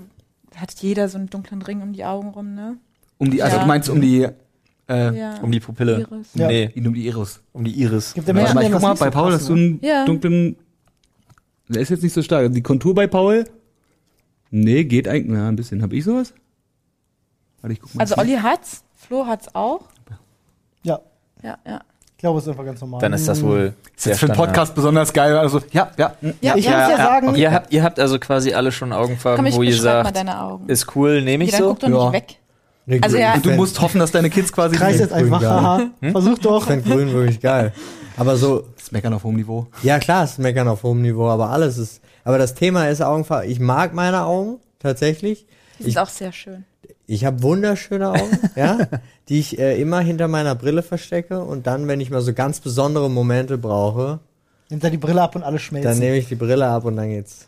hat 0.57 0.73
jeder 0.81 1.09
so 1.09 1.19
einen 1.19 1.29
dunklen 1.29 1.63
Ring 1.63 1.83
um 1.83 1.93
die 1.93 2.05
Augen 2.05 2.29
rum, 2.29 2.55
ne? 2.55 2.77
Um 3.19 3.31
die, 3.31 3.43
also 3.43 3.57
Ja. 3.57 3.63
du 3.63 3.69
meinst 3.69 3.89
um 3.89 4.01
die, 4.01 4.27
äh, 4.89 5.17
Ja. 5.19 5.39
Um 5.41 5.51
die 5.53 5.61
Pupille. 5.61 6.01
Iris. 6.01 6.29
Ja. 6.35 6.49
Nee, 6.49 6.73
um 6.77 6.95
die 6.95 7.07
Iris. 7.07 7.41
um 7.53 7.65
die 7.65 7.73
Iris. 7.73 8.15
Gibt 8.15 8.29
ja 8.29 8.35
Warte 8.35 8.43
Menschen, 8.43 8.55
mal, 8.55 8.61
ich 8.63 8.67
denen 8.69 8.75
guck 8.75 8.83
mal, 8.83 8.95
bei 8.95 9.07
so 9.07 9.11
Paul 9.13 9.33
hast 9.33 9.49
du 9.49 9.55
ne? 9.57 9.61
einen 9.63 9.81
Ja. 9.83 10.05
dunklen, 10.05 10.57
der 11.69 11.83
ist 11.83 11.89
jetzt 11.91 12.03
nicht 12.03 12.13
so 12.13 12.23
stark. 12.23 12.53
Die 12.53 12.63
Kontur 12.63 12.95
bei 12.95 13.07
Paul, 13.07 13.45
nee, 14.51 14.85
geht 14.85 15.09
eigentlich, 15.09 15.37
na, 15.39 15.49
ein 15.49 15.57
bisschen. 15.57 15.83
Hab 15.83 15.93
ich 15.93 16.05
sowas? 16.05 16.35
Warte, 17.61 17.73
ich 17.75 17.81
guck 17.81 17.95
mal. 17.95 18.01
Also 18.03 18.17
Olli 18.17 18.35
hat's, 18.35 18.83
Flo 18.97 19.27
hat's 19.27 19.55
auch. 19.55 19.89
Ja, 20.85 21.01
Ja, 21.43 21.59
ja. 21.67 21.81
Ich 22.23 22.25
glaube, 22.25 22.39
es 22.39 22.45
ist 22.45 22.51
einfach 22.51 22.65
ganz 22.65 22.81
normal. 22.81 23.01
Dann 23.01 23.13
ist 23.15 23.27
das 23.27 23.43
wohl 23.43 23.75
ist 23.93 24.01
sehr 24.05 24.13
jetzt 24.13 24.21
für 24.21 24.27
den 24.27 24.35
Standard. 24.35 24.47
Podcast 24.55 24.75
besonders 24.77 25.13
geil. 25.13 25.37
Also, 25.37 25.61
ja, 25.73 25.91
ja. 25.99 26.13
Ja, 26.21 26.31
ich 26.31 26.37
Ja, 26.41 26.55
muss 26.55 26.65
ja, 26.65 26.91
ja, 26.91 26.97
sagen, 26.97 27.35
Ihr 27.35 27.51
habt, 27.53 27.73
ihr 27.73 27.83
habt 27.83 27.99
also 27.99 28.21
quasi 28.21 28.55
alle 28.55 28.71
schon 28.71 28.93
Augenfarben, 28.93 29.39
Komm, 29.39 29.47
ich 29.47 29.57
wo 29.57 29.63
ihr 29.65 29.77
sagt, 29.77 30.15
deine 30.15 30.41
Augen. 30.41 30.69
ist 30.69 30.95
cool, 30.95 31.21
nehme 31.23 31.43
ich 31.43 31.51
Ja, 31.51 31.59
dann 31.59 31.65
so. 31.67 31.71
guck 31.75 31.81
doch 31.81 31.89
Ja. 31.89 32.05
nicht 32.05 32.13
weg. 32.13 32.37
Nee, 32.87 33.01
Also 33.03 33.17
ja- 33.17 33.35
Und 33.35 33.45
du 33.45 33.51
musst 33.51 33.81
hoffen, 33.81 33.99
dass 33.99 34.13
deine 34.13 34.31
Kids 34.31 34.53
quasi 34.53 34.77
kreis 34.77 35.01
jetzt 35.01 35.13
einfach. 35.13 35.41
Grün, 35.41 35.51
Haha. 35.51 35.81
Versuch 36.13 36.39
doch. 36.39 36.61
Ich 36.63 36.67
finde 36.69 36.89
grün 36.89 37.13
wirklich 37.13 37.41
geil. 37.41 37.73
Aber 38.17 38.37
so, 38.37 38.67
das 38.79 38.93
meckern 38.93 39.15
auf 39.15 39.25
hohem 39.25 39.35
Niveau. 39.35 39.67
ja 39.83 39.99
klar, 39.99 40.23
es 40.23 40.33
ist 40.33 40.39
meckern 40.39 40.69
auf 40.69 40.85
hohem 40.85 41.03
Niveau, 41.03 41.29
aber 41.29 41.51
alles 41.51 41.77
ist, 41.77 42.01
aber 42.23 42.39
das 42.39 42.55
Thema 42.55 42.87
ist 42.89 43.03
Augenfarbe. 43.03 43.47
Ich 43.47 43.59
mag 43.59 43.95
meine 43.95 44.23
Augen, 44.27 44.61
tatsächlich. 44.79 45.45
Die 45.81 45.85
sind 45.91 45.99
auch 45.99 46.09
sehr 46.09 46.31
schön. 46.31 46.65
Ich 47.13 47.27
habe 47.27 47.43
wunderschöne 47.43 48.09
Augen, 48.09 48.39
ja, 48.57 48.79
die 49.29 49.39
ich 49.39 49.59
äh, 49.59 49.79
immer 49.79 50.01
hinter 50.01 50.29
meiner 50.29 50.55
Brille 50.55 50.83
verstecke 50.83 51.45
und 51.45 51.67
dann, 51.67 51.87
wenn 51.87 52.01
ich 52.01 52.09
mal 52.09 52.23
so 52.23 52.33
ganz 52.33 52.61
besondere 52.61 53.11
Momente 53.11 53.59
brauche, 53.59 54.21
Nimmt 54.71 54.83
er 54.83 54.89
die 54.89 54.97
Brille 54.97 55.21
ab 55.21 55.37
und 55.37 55.43
alles 55.43 55.61
dann 55.61 55.83
schmelzen. 55.83 55.99
nehme 55.99 56.17
ich 56.17 56.29
die 56.29 56.37
Brille 56.37 56.67
ab 56.67 56.87
und 56.87 56.97
dann 56.97 57.11
geht's. 57.11 57.47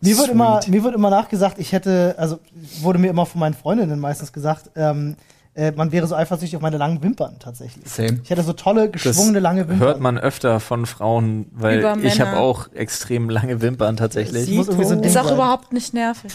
Mir 0.00 0.16
wird, 0.16 0.28
immer, 0.30 0.60
mir 0.66 0.82
wird 0.82 0.94
immer 0.94 1.10
nachgesagt, 1.10 1.58
ich 1.58 1.72
hätte, 1.72 2.14
also 2.16 2.38
wurde 2.80 2.98
mir 2.98 3.10
immer 3.10 3.26
von 3.26 3.38
meinen 3.38 3.52
Freundinnen 3.52 4.00
meistens 4.00 4.32
gesagt, 4.32 4.70
ähm, 4.76 5.16
äh, 5.56 5.72
man 5.72 5.90
wäre 5.90 6.06
so 6.06 6.14
eifersüchtig 6.14 6.56
auf 6.56 6.62
meine 6.62 6.76
langen 6.76 7.02
Wimpern 7.02 7.36
tatsächlich. 7.38 7.90
Same. 7.90 8.20
Ich 8.22 8.30
hätte 8.30 8.42
so 8.42 8.52
tolle, 8.52 8.90
geschwungene, 8.90 9.40
lange 9.40 9.68
Wimpern. 9.68 9.78
Hört 9.78 10.00
man 10.00 10.18
öfter 10.18 10.60
von 10.60 10.84
Frauen, 10.86 11.46
weil 11.52 11.78
Über 11.80 11.96
ich 12.02 12.20
habe 12.20 12.36
auch 12.36 12.72
extrem 12.74 13.30
lange 13.30 13.62
Wimpern 13.62 13.96
tatsächlich. 13.96 14.48
muss 14.50 14.68
irgendwie 14.68 14.84
so 14.86 14.92
ein 14.94 15.02
Ding 15.02 15.10
Ist 15.10 15.16
auch 15.16 15.24
sein. 15.24 15.34
überhaupt 15.34 15.72
nicht 15.72 15.94
nervig. 15.94 16.32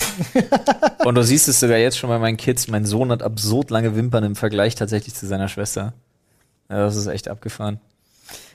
Und 1.06 1.16
du 1.16 1.24
siehst 1.24 1.48
es 1.48 1.60
sogar 1.60 1.78
jetzt 1.78 1.98
schon 1.98 2.10
bei 2.10 2.18
meinen 2.20 2.38
Kids. 2.38 2.68
Mein 2.68 2.86
Sohn 2.86 3.12
hat 3.12 3.22
absurd 3.22 3.70
lange 3.70 3.96
Wimpern 3.96 4.24
im 4.24 4.36
Vergleich 4.36 4.76
tatsächlich 4.76 5.14
zu 5.14 5.28
seiner 5.28 5.48
Schwester. 5.48 5.94
Ja, 6.70 6.78
das 6.78 6.96
ist 6.96 7.08
echt 7.08 7.28
abgefahren. 7.28 7.80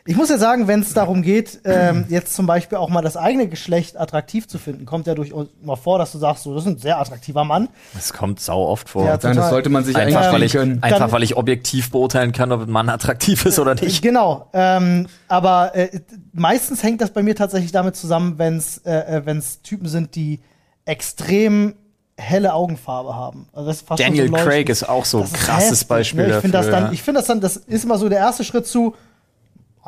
Ich 0.06 0.16
muss 0.16 0.28
ja 0.30 0.38
sagen, 0.38 0.68
wenn 0.68 0.80
es 0.80 0.94
darum 0.94 1.22
geht, 1.22 1.60
ähm, 1.64 2.04
jetzt 2.08 2.34
zum 2.34 2.46
Beispiel 2.46 2.78
auch 2.78 2.88
mal 2.88 3.02
das 3.02 3.16
eigene 3.16 3.48
Geschlecht 3.48 3.98
attraktiv 3.98 4.46
zu 4.46 4.58
finden, 4.58 4.86
kommt 4.86 5.06
ja 5.06 5.14
durchaus 5.14 5.48
mal 5.62 5.76
vor, 5.76 5.98
dass 5.98 6.12
du 6.12 6.18
sagst, 6.18 6.44
so, 6.44 6.54
das 6.54 6.62
ist 6.64 6.68
ein 6.68 6.78
sehr 6.78 6.98
attraktiver 7.00 7.44
Mann. 7.44 7.68
Das 7.94 8.12
kommt 8.12 8.40
sau 8.40 8.66
oft 8.66 8.88
vor. 8.88 9.04
Ja, 9.04 9.16
das 9.16 9.48
sollte 9.50 9.68
man 9.68 9.84
sich 9.84 9.96
einfach, 9.96 10.32
weil 10.32 10.44
ich, 10.44 10.52
können. 10.52 10.82
einfach 10.82 10.98
Dann- 10.98 11.12
weil 11.12 11.22
ich 11.22 11.36
objektiv 11.36 11.90
beurteilen 11.90 12.32
kann, 12.32 12.52
ob 12.52 12.62
ein 12.62 12.70
Mann 12.70 12.88
attraktiv 12.88 13.44
ist 13.46 13.58
oder 13.58 13.74
nicht. 13.74 14.02
Genau. 14.02 14.48
Ähm, 14.52 15.08
aber 15.28 15.74
äh, 15.74 16.00
meistens 16.32 16.82
hängt 16.82 17.00
das 17.00 17.10
bei 17.10 17.22
mir 17.22 17.34
tatsächlich 17.34 17.72
damit 17.72 17.96
zusammen, 17.96 18.38
wenn 18.38 18.56
es 18.58 18.78
äh, 18.78 18.92
äh, 18.92 19.22
wenn's 19.26 19.62
Typen 19.62 19.88
sind, 19.88 20.14
die 20.14 20.40
extrem 20.84 21.74
helle 22.18 22.54
Augenfarbe 22.54 23.14
haben. 23.14 23.48
Also 23.52 23.68
das 23.68 23.78
ist 23.78 23.86
fast 23.86 24.02
schon 24.02 24.14
Daniel 24.14 24.28
so. 24.28 24.34
Craig 24.36 24.68
ist 24.70 24.88
auch 24.88 25.04
so 25.04 25.18
ein 25.18 25.32
krasses 25.32 25.70
heftig, 25.70 25.88
Beispiel 25.88 26.26
ne? 26.28 26.34
Ich 26.36 26.40
finde 26.40 26.56
das 26.58 26.66
dafür. 26.66 26.80
dann, 26.80 26.92
ich 26.94 27.02
finde 27.02 27.20
das 27.20 27.26
dann, 27.26 27.40
das 27.40 27.56
ist 27.56 27.84
immer 27.84 27.98
so 27.98 28.08
der 28.08 28.18
erste 28.18 28.44
Schritt 28.44 28.66
zu. 28.66 28.94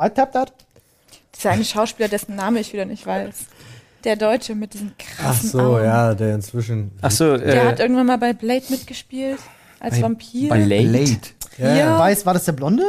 I 0.01 0.09
tap 0.09 0.31
that. 0.33 0.53
Dieser 1.35 1.51
eine 1.51 1.63
Schauspieler, 1.65 2.07
dessen 2.09 2.35
Name 2.35 2.59
ich 2.59 2.73
wieder 2.73 2.85
nicht 2.85 3.05
weiß. 3.05 3.35
Der 4.03 4.15
Deutsche 4.15 4.55
mit 4.55 4.73
diesen 4.73 4.93
Ach 4.97 5.05
krassen 5.17 5.49
so, 5.49 5.59
Augen. 5.59 5.83
ja, 5.85 6.13
der 6.15 6.35
inzwischen. 6.35 6.91
Ach 7.01 7.11
so, 7.11 7.37
Der 7.37 7.63
äh, 7.63 7.67
hat 7.67 7.79
irgendwann 7.79 8.05
mal 8.05 8.17
bei 8.17 8.33
Blade 8.33 8.63
mitgespielt. 8.69 9.39
Als 9.81 10.01
Vampir. 10.01 10.49
bei 10.49 10.59
Late. 10.59 10.83
Late. 10.87 11.19
Ja, 11.57 11.75
Ja. 11.75 11.99
Weiß, 11.99 12.25
war 12.25 12.33
das 12.33 12.45
der 12.45 12.51
Blonde? 12.53 12.83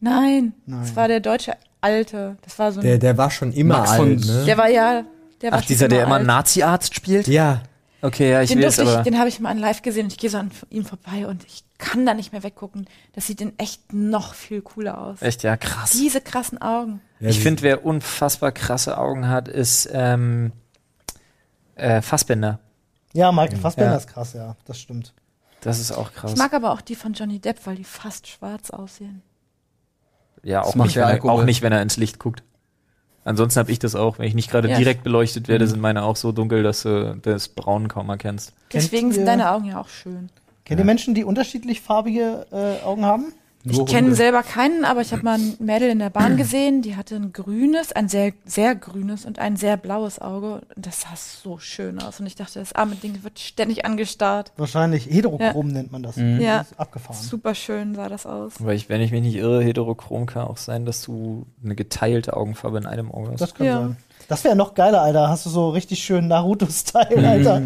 Nein, 0.00 0.52
Nein. 0.66 0.80
das 0.82 0.94
war 0.96 1.08
der 1.08 1.20
deutsche 1.20 1.54
Alte. 1.80 2.36
Das 2.42 2.58
war 2.58 2.72
so 2.72 2.80
ein. 2.80 2.86
Der, 2.86 2.98
der 2.98 3.16
war 3.16 3.30
schon 3.30 3.52
immer 3.52 3.78
Max 3.78 3.90
alt, 3.90 4.24
ne? 4.26 4.44
der 4.46 4.58
war 4.58 4.68
ja. 4.68 5.04
Der 5.42 5.50
war 5.52 5.58
Ach, 5.58 5.62
schon 5.62 5.68
dieser, 5.68 5.88
der 5.88 6.04
immer 6.04 6.16
alt. 6.16 6.26
Nazi-Arzt 6.26 6.94
spielt? 6.94 7.26
ja. 7.28 7.62
Okay, 8.02 8.30
ja, 8.30 8.42
ich 8.42 8.50
den 8.50 8.62
es 8.62 8.76
durfte 8.76 8.82
ich, 8.90 8.94
aber. 8.96 9.02
den 9.04 9.18
habe 9.18 9.28
ich 9.28 9.40
mal 9.40 9.50
an 9.50 9.58
live 9.58 9.82
gesehen 9.82 10.04
und 10.04 10.12
ich 10.12 10.18
gehe 10.18 10.30
so 10.30 10.38
an 10.38 10.50
ihm 10.70 10.84
vorbei 10.84 11.26
und 11.26 11.44
ich 11.44 11.64
kann 11.78 12.04
da 12.06 12.14
nicht 12.14 12.32
mehr 12.32 12.42
weggucken. 12.42 12.86
Das 13.14 13.26
sieht 13.26 13.40
in 13.40 13.58
echt 13.58 13.92
noch 13.92 14.34
viel 14.34 14.62
cooler 14.62 14.98
aus. 15.00 15.22
Echt, 15.22 15.42
ja, 15.42 15.56
krass. 15.56 15.90
Diese 15.92 16.20
krassen 16.20 16.60
Augen. 16.60 17.00
Ja, 17.20 17.30
ich 17.30 17.40
finde, 17.40 17.62
wer 17.62 17.84
unfassbar 17.84 18.52
krasse 18.52 18.98
Augen 18.98 19.28
hat, 19.28 19.48
ist 19.48 19.88
ähm, 19.92 20.52
äh, 21.74 22.02
Fassbinder. 22.02 22.60
Ja, 23.12 23.32
Michael 23.32 23.58
Fassbender 23.58 23.92
Ja. 23.92 23.96
ist 23.96 24.08
krass, 24.08 24.34
ja, 24.34 24.56
das 24.66 24.78
stimmt. 24.78 25.14
Das 25.62 25.80
ist 25.80 25.90
auch 25.90 26.12
krass. 26.12 26.32
Ich 26.32 26.38
mag 26.38 26.52
aber 26.52 26.72
auch 26.72 26.82
die 26.82 26.94
von 26.94 27.14
Johnny 27.14 27.38
Depp, 27.40 27.60
weil 27.64 27.76
die 27.76 27.84
fast 27.84 28.28
schwarz 28.28 28.70
aussehen. 28.70 29.22
ja, 30.42 30.62
auch 30.62 30.74
nicht, 30.74 30.96
wenn 30.96 31.08
er, 31.08 31.24
auch 31.24 31.44
nicht, 31.44 31.62
wenn 31.62 31.72
er 31.72 31.80
ins 31.82 31.96
Licht 31.96 32.18
guckt. 32.18 32.42
Ansonsten 33.26 33.58
habe 33.58 33.72
ich 33.72 33.80
das 33.80 33.96
auch. 33.96 34.18
Wenn 34.20 34.26
ich 34.28 34.34
nicht 34.34 34.50
gerade 34.50 34.68
Ja. 34.70 34.78
direkt 34.78 35.02
beleuchtet 35.02 35.48
werde, 35.48 35.66
sind 35.66 35.80
meine 35.80 36.04
auch 36.04 36.14
so 36.14 36.30
dunkel, 36.30 36.62
dass 36.62 36.82
du 36.84 37.16
das 37.20 37.48
Braun 37.48 37.88
kaum 37.88 38.08
erkennst. 38.08 38.52
Deswegen 38.72 39.10
sind 39.12 39.26
deine 39.26 39.50
Augen 39.50 39.64
ja 39.64 39.80
auch 39.80 39.88
schön. 39.88 40.30
Kennt 40.64 40.80
ihr 40.80 40.84
Menschen, 40.84 41.14
die 41.14 41.24
unterschiedlich 41.24 41.80
farbige 41.80 42.46
äh, 42.52 42.84
Augen 42.84 43.04
haben? 43.04 43.32
Ich 43.68 43.84
kenne 43.86 44.14
selber 44.14 44.42
keinen, 44.42 44.84
aber 44.84 45.00
ich 45.00 45.12
habe 45.12 45.22
mal 45.22 45.38
ein 45.38 45.54
Mädel 45.58 45.90
in 45.90 45.98
der 45.98 46.10
Bahn 46.10 46.36
gesehen, 46.38 46.82
die 46.82 46.96
hatte 46.96 47.16
ein 47.16 47.32
grünes, 47.32 47.92
ein 47.92 48.08
sehr, 48.08 48.32
sehr 48.44 48.74
grünes 48.74 49.24
und 49.24 49.38
ein 49.38 49.56
sehr 49.56 49.76
blaues 49.76 50.20
Auge. 50.20 50.60
Und 50.76 50.86
das 50.86 51.00
sah 51.02 51.08
so 51.16 51.58
schön 51.58 52.00
aus. 52.00 52.20
Und 52.20 52.26
ich 52.26 52.36
dachte, 52.36 52.58
das 52.60 52.72
arme 52.72 52.94
Ding 52.96 53.22
wird 53.24 53.38
ständig 53.38 53.84
angestarrt. 53.84 54.52
Wahrscheinlich 54.56 55.06
heterochrom 55.06 55.68
nennt 55.68 55.90
man 55.92 56.02
das. 56.02 56.16
Mhm. 56.16 56.40
Ja. 56.40 56.58
Das 56.58 56.70
ist 56.70 56.80
abgefahren. 56.80 57.16
Super 57.20 57.54
schön 57.54 57.94
sah 57.94 58.08
das 58.08 58.24
aus. 58.26 58.52
Weil 58.60 58.76
ich, 58.76 58.88
wenn 58.88 59.00
ich 59.00 59.10
mich 59.10 59.22
nicht 59.22 59.36
irre, 59.36 59.62
heterochrom 59.64 60.26
kann 60.26 60.42
auch 60.46 60.58
sein, 60.58 60.84
dass 60.86 61.02
du 61.02 61.46
eine 61.64 61.74
geteilte 61.74 62.36
Augenfarbe 62.36 62.78
in 62.78 62.86
einem 62.86 63.10
Auge 63.10 63.32
hast. 63.32 63.40
Das 63.40 63.54
kann 63.54 63.66
Ja. 63.66 63.78
sein. 63.80 63.96
Das 64.28 64.42
wäre 64.44 64.56
noch 64.56 64.74
geiler, 64.74 65.02
Alter. 65.02 65.28
Hast 65.28 65.46
du 65.46 65.50
so 65.50 65.70
richtig 65.70 66.02
schön 66.02 66.26
Naruto-Style, 66.26 67.28
Alter. 67.28 67.62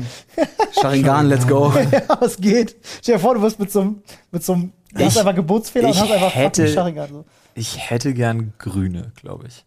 Sharingan, 0.80 1.26
let's 1.28 1.46
go. 1.46 1.72
ja, 1.92 2.18
es 2.20 2.36
geht. 2.38 2.76
Stell 3.02 3.14
dir 3.16 3.20
vor, 3.20 3.34
du 3.34 3.42
wirst 3.42 3.58
mit 3.58 3.70
so 3.72 3.80
einem, 3.80 4.02
mit 4.30 4.44
so 4.44 4.52
einem, 4.54 4.72
du 4.94 5.04
hast 5.04 5.12
Ich- 5.14 5.18
einfach 5.20 5.34
Geburtsfehler 5.34 5.88
und 5.88 5.96
hast 5.98 6.10
einfach 6.10 6.34
hätte- 6.34 6.62
fucking 6.62 6.74
Sharingan. 6.74 7.08
So. 7.10 7.24
Ich 7.54 7.90
hätte 7.90 8.14
gern 8.14 8.52
grüne, 8.58 9.12
glaube 9.16 9.46
ich. 9.48 9.64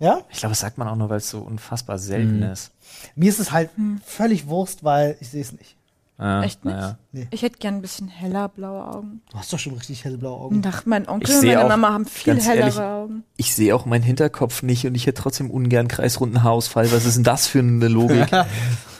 Ja? 0.00 0.20
Ich 0.30 0.38
glaube, 0.40 0.50
das 0.52 0.60
sagt 0.60 0.76
man 0.78 0.88
auch 0.88 0.96
nur, 0.96 1.08
weil 1.08 1.18
es 1.18 1.30
so 1.30 1.38
unfassbar 1.40 1.98
selten 1.98 2.42
ist. 2.42 2.72
Mir 3.14 3.28
ist 3.28 3.38
es 3.38 3.52
halt 3.52 3.70
völlig 4.04 4.46
Wurst, 4.48 4.82
weil 4.84 5.16
ich 5.20 5.28
sehe 5.30 5.40
es 5.42 5.52
nicht. 5.52 5.76
Ja, 6.18 6.42
Echt 6.44 6.64
nicht? 6.64 6.74
naja. 6.76 6.96
Ich 7.30 7.42
hätte 7.42 7.58
gern 7.58 7.74
ein 7.76 7.80
bisschen 7.82 8.06
heller 8.06 8.48
blaue 8.48 8.86
Augen. 8.86 9.20
Du 9.32 9.38
hast 9.38 9.52
doch 9.52 9.58
schon 9.58 9.74
richtig 9.74 10.04
hellblaue 10.04 10.40
Augen. 10.42 10.62
Ach, 10.64 10.84
mein 10.86 11.08
Onkel 11.08 11.28
Ich 11.30 11.36
und 11.40 11.46
meine 11.46 11.64
auch, 11.64 11.68
Mama 11.68 11.92
haben 11.92 12.06
viel 12.06 12.34
ganz 12.34 12.46
hellere 12.46 12.60
ehrlich, 12.66 12.78
Augen. 12.80 13.24
Ich 13.36 13.54
sehe 13.54 13.74
auch 13.74 13.84
meinen 13.84 14.04
Hinterkopf 14.04 14.62
nicht 14.62 14.86
und 14.86 14.94
ich 14.94 15.06
hätte 15.06 15.20
trotzdem 15.22 15.50
ungern 15.50 15.88
kreisrunden 15.88 16.42
Haarausfall. 16.44 16.92
Was 16.92 17.04
ist 17.04 17.16
denn 17.16 17.24
das 17.24 17.46
für 17.48 17.58
eine 17.60 17.88
Logik? 17.88 18.28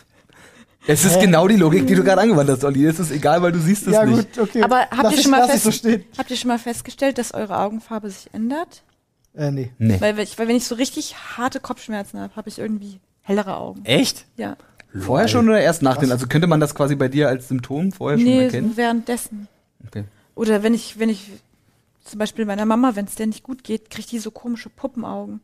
Es 0.87 1.05
ist 1.05 1.17
Hä? 1.17 1.25
genau 1.27 1.49
die 1.49 1.57
Logik, 1.57 1.87
die 1.87 1.95
du 1.95 2.05
gerade 2.05 2.21
angewandt 2.21 2.51
hast, 2.51 2.63
Olli. 2.65 2.85
Es 2.85 2.99
ist 2.99 3.11
egal, 3.11 3.41
weil 3.43 3.53
du 3.53 3.59
siehst 3.59 3.87
es 3.87 3.95
ja, 3.95 4.05
nicht. 4.05 4.35
gut, 4.35 4.49
okay. 4.49 4.63
Aber 4.63 4.81
habt 4.91 5.13
ihr 5.13 5.19
ich, 5.19 5.23
schon 5.23 5.35
fest- 5.35 5.83
so. 5.83 5.91
Habt 6.19 6.31
ihr 6.31 6.37
schon 6.37 6.49
mal 6.49 6.59
festgestellt, 6.59 7.17
dass 7.19 7.33
eure 7.33 7.59
Augenfarbe 7.59 8.11
sich 8.11 8.29
ändert? 8.35 8.83
Äh, 9.35 9.51
nee. 9.51 9.73
Nee. 9.79 10.01
Weil, 10.01 10.19
ich, 10.21 10.39
weil 10.39 10.47
wenn 10.49 10.57
ich 10.57 10.67
so 10.67 10.75
richtig 10.75 11.17
harte 11.37 11.59
Kopfschmerzen 11.61 12.21
habe, 12.21 12.37
habe 12.37 12.49
ich 12.49 12.59
irgendwie 12.59 13.01
hellere 13.23 13.57
Augen. 13.57 13.85
Echt? 13.85 14.27
Ja. 14.37 14.57
Vorher 14.97 15.27
schon 15.27 15.49
oder 15.49 15.61
erst 15.61 15.83
nach 15.83 15.97
den? 15.97 16.13
Also 16.13 16.27
könnte 16.29 16.47
man 16.47 16.61
das 16.61 16.75
quasi 16.75 16.95
bei 16.95 17.09
dir 17.09 17.29
als 17.29 17.49
Symptom 17.49 17.91
vorher 17.91 18.19
schon 18.19 18.27
Nee, 18.29 18.45
erkennen? 18.45 18.71
so 18.71 18.77
währenddessen. 18.77 19.49
Okay. 19.87 20.05
Oder 20.37 20.63
wenn 20.63 20.75
ich, 20.75 20.99
wenn 20.99 21.09
ich, 21.09 21.31
zum 22.05 22.19
Beispiel 22.19 22.45
meiner 22.45 22.67
Mama, 22.67 22.95
wenn 22.95 23.07
es 23.07 23.15
der 23.15 23.27
nicht 23.27 23.43
gut 23.43 23.65
geht, 23.65 23.91
kriegt 23.91 24.13
die 24.13 24.19
so 24.19 24.31
komische 24.31 24.69
Puppenaugen. 24.69 25.41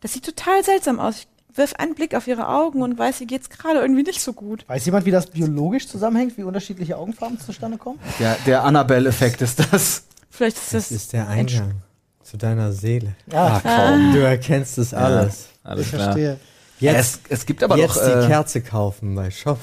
Das 0.00 0.14
sieht 0.14 0.24
total 0.24 0.64
seltsam 0.64 0.98
aus. 0.98 1.18
Ich 1.20 1.28
wirf 1.58 1.74
einen 1.74 1.94
Blick 1.94 2.14
auf 2.14 2.26
ihre 2.26 2.48
Augen 2.48 2.80
und 2.82 2.98
weiß, 2.98 3.20
ihr 3.20 3.26
geht's 3.26 3.50
gerade 3.50 3.80
irgendwie 3.80 4.02
nicht 4.04 4.20
so 4.22 4.32
gut. 4.32 4.64
Weiß 4.68 4.86
jemand, 4.86 5.04
wie 5.06 5.10
das 5.10 5.26
biologisch 5.26 5.86
zusammenhängt, 5.88 6.38
wie 6.38 6.44
unterschiedliche 6.44 6.96
Augenfarben 6.96 7.38
zustande 7.40 7.76
kommen? 7.78 7.98
Der, 8.18 8.36
der 8.46 8.64
Annabelle-Effekt 8.64 9.42
ist 9.42 9.58
das. 9.72 10.04
Vielleicht 10.30 10.56
ist 10.56 10.72
Das 10.74 10.88
das. 10.88 10.96
ist 10.96 11.12
der 11.12 11.28
Eingang 11.28 11.82
zu 12.22 12.36
deiner 12.36 12.72
Seele. 12.72 13.14
Ja, 13.32 13.60
kaum. 13.62 14.12
Du 14.12 14.20
erkennst 14.20 14.78
es 14.78 14.94
alles. 14.94 15.48
Alles 15.64 15.86
ich 15.86 15.92
klar. 15.92 16.04
verstehe. 16.04 16.38
Jetzt, 16.80 17.22
es, 17.28 17.40
es 17.40 17.46
gibt 17.46 17.64
aber 17.64 17.76
jetzt 17.76 17.96
doch. 17.96 18.04
die 18.04 18.10
Äh, 18.24 18.26
Kerze 18.28 18.60
kaufen 18.60 19.14
bei 19.16 19.30
Shop. 19.32 19.58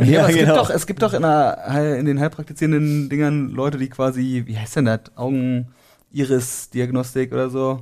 nee, 0.00 0.12
Ja, 0.14 0.20
aber 0.24 0.30
es, 0.30 0.34
genau. 0.36 0.46
gibt 0.46 0.56
doch, 0.56 0.70
es 0.70 0.86
gibt 0.88 1.02
doch 1.02 1.12
in, 1.14 1.22
der, 1.22 1.96
in 1.98 2.04
den 2.04 2.18
heilpraktizierenden 2.18 3.08
Dingern 3.08 3.50
Leute, 3.50 3.78
die 3.78 3.88
quasi, 3.88 4.42
wie 4.46 4.58
heißt 4.58 4.74
denn 4.76 4.86
das? 4.86 5.02
Augen-Iris-Diagnostik 6.12 7.32
oder 7.32 7.48
so. 7.50 7.80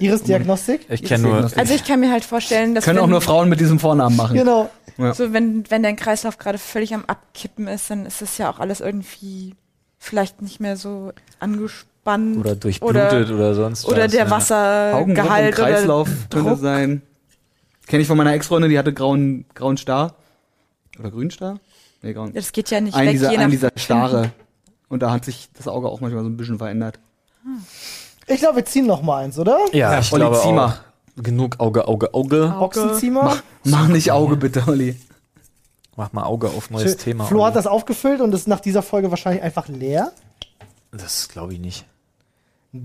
Iris-Diagnostik? 0.00 0.86
Ich 0.88 1.02
kenne 1.02 1.22
nur. 1.22 1.32
Diagnostik. 1.32 1.58
Also 1.58 1.74
ich 1.74 1.84
kann 1.84 2.00
mir 2.00 2.10
halt 2.10 2.24
vorstellen, 2.24 2.74
dass 2.74 2.84
Können 2.84 2.98
auch 2.98 3.06
nur 3.06 3.20
Frauen 3.20 3.48
mit 3.48 3.60
diesem 3.60 3.78
Vornamen 3.78 4.16
machen. 4.16 4.36
Genau. 4.36 4.70
so 4.96 5.32
wenn, 5.32 5.70
wenn 5.70 5.82
dein 5.82 5.96
Kreislauf 5.96 6.38
gerade 6.38 6.58
völlig 6.58 6.94
am 6.94 7.04
Abkippen 7.06 7.68
ist, 7.68 7.90
dann 7.90 8.06
ist 8.06 8.22
das 8.22 8.38
ja 8.38 8.50
auch 8.50 8.58
alles 8.58 8.80
irgendwie 8.80 9.54
vielleicht 9.98 10.42
nicht 10.42 10.60
mehr 10.60 10.76
so 10.76 11.12
angespannt. 11.40 12.38
Oder 12.38 12.56
durchblutet 12.56 13.30
oder, 13.30 13.54
sonst 13.54 13.84
Oder 13.86 14.04
was, 14.04 14.12
der 14.12 14.24
ja. 14.24 14.30
Wassergehalt 14.30 15.58
oder 15.58 15.66
Kreislauf 15.66 16.08
könnte 16.30 16.50
Druck. 16.50 16.58
sein. 16.60 17.02
Kenne 17.86 18.02
ich 18.02 18.08
von 18.08 18.16
meiner 18.16 18.32
Ex-Freundin, 18.34 18.70
die 18.70 18.78
hatte 18.78 18.92
grauen, 18.92 19.46
grauen 19.54 19.76
Star. 19.76 20.14
Oder 20.98 21.10
grünen 21.10 21.30
Star? 21.30 21.58
Nee, 22.02 22.12
grauen. 22.12 22.32
Das 22.34 22.52
geht 22.52 22.70
ja 22.70 22.80
nicht 22.80 22.94
Ein 22.94 23.06
weg, 23.06 23.12
dieser, 23.12 23.32
je 23.32 23.38
ein 23.38 23.50
dieser 23.50 23.70
Stare. 23.76 24.30
Und 24.88 25.02
da 25.02 25.10
hat 25.10 25.24
sich 25.24 25.48
das 25.56 25.68
Auge 25.68 25.88
auch 25.88 26.00
manchmal 26.00 26.22
so 26.22 26.30
ein 26.30 26.36
bisschen 26.36 26.58
verändert. 26.58 26.98
Ich 28.28 28.40
glaube, 28.40 28.56
wir 28.56 28.64
ziehen 28.64 28.86
noch 28.86 29.02
mal 29.02 29.24
eins, 29.24 29.38
oder? 29.38 29.58
Ja, 29.72 29.98
ich 29.98 30.12
Olli, 30.12 30.22
glaube 30.22 30.36
zieh 30.40 30.48
auch. 30.48 30.52
mal. 30.52 30.74
Genug 31.16 31.58
Auge, 31.58 31.88
Auge, 31.88 32.14
Auge. 32.14 32.54
Ochsenziemer. 32.58 33.38
Mach 33.64 33.88
nicht 33.88 34.12
Auge 34.12 34.36
bitte, 34.36 34.62
Olli. 34.68 34.96
Mach 35.96 36.12
mal 36.12 36.24
Auge 36.24 36.48
auf 36.48 36.70
neues 36.70 36.92
Schön. 36.92 36.98
Thema. 36.98 37.24
Flo 37.24 37.38
Olli. 37.40 37.48
hat 37.48 37.56
das 37.56 37.66
aufgefüllt 37.66 38.20
und 38.20 38.32
ist 38.34 38.46
nach 38.46 38.60
dieser 38.60 38.82
Folge 38.82 39.10
wahrscheinlich 39.10 39.42
einfach 39.42 39.66
leer. 39.68 40.12
Das 40.92 41.28
glaube 41.28 41.54
ich 41.54 41.60
nicht. 41.60 41.86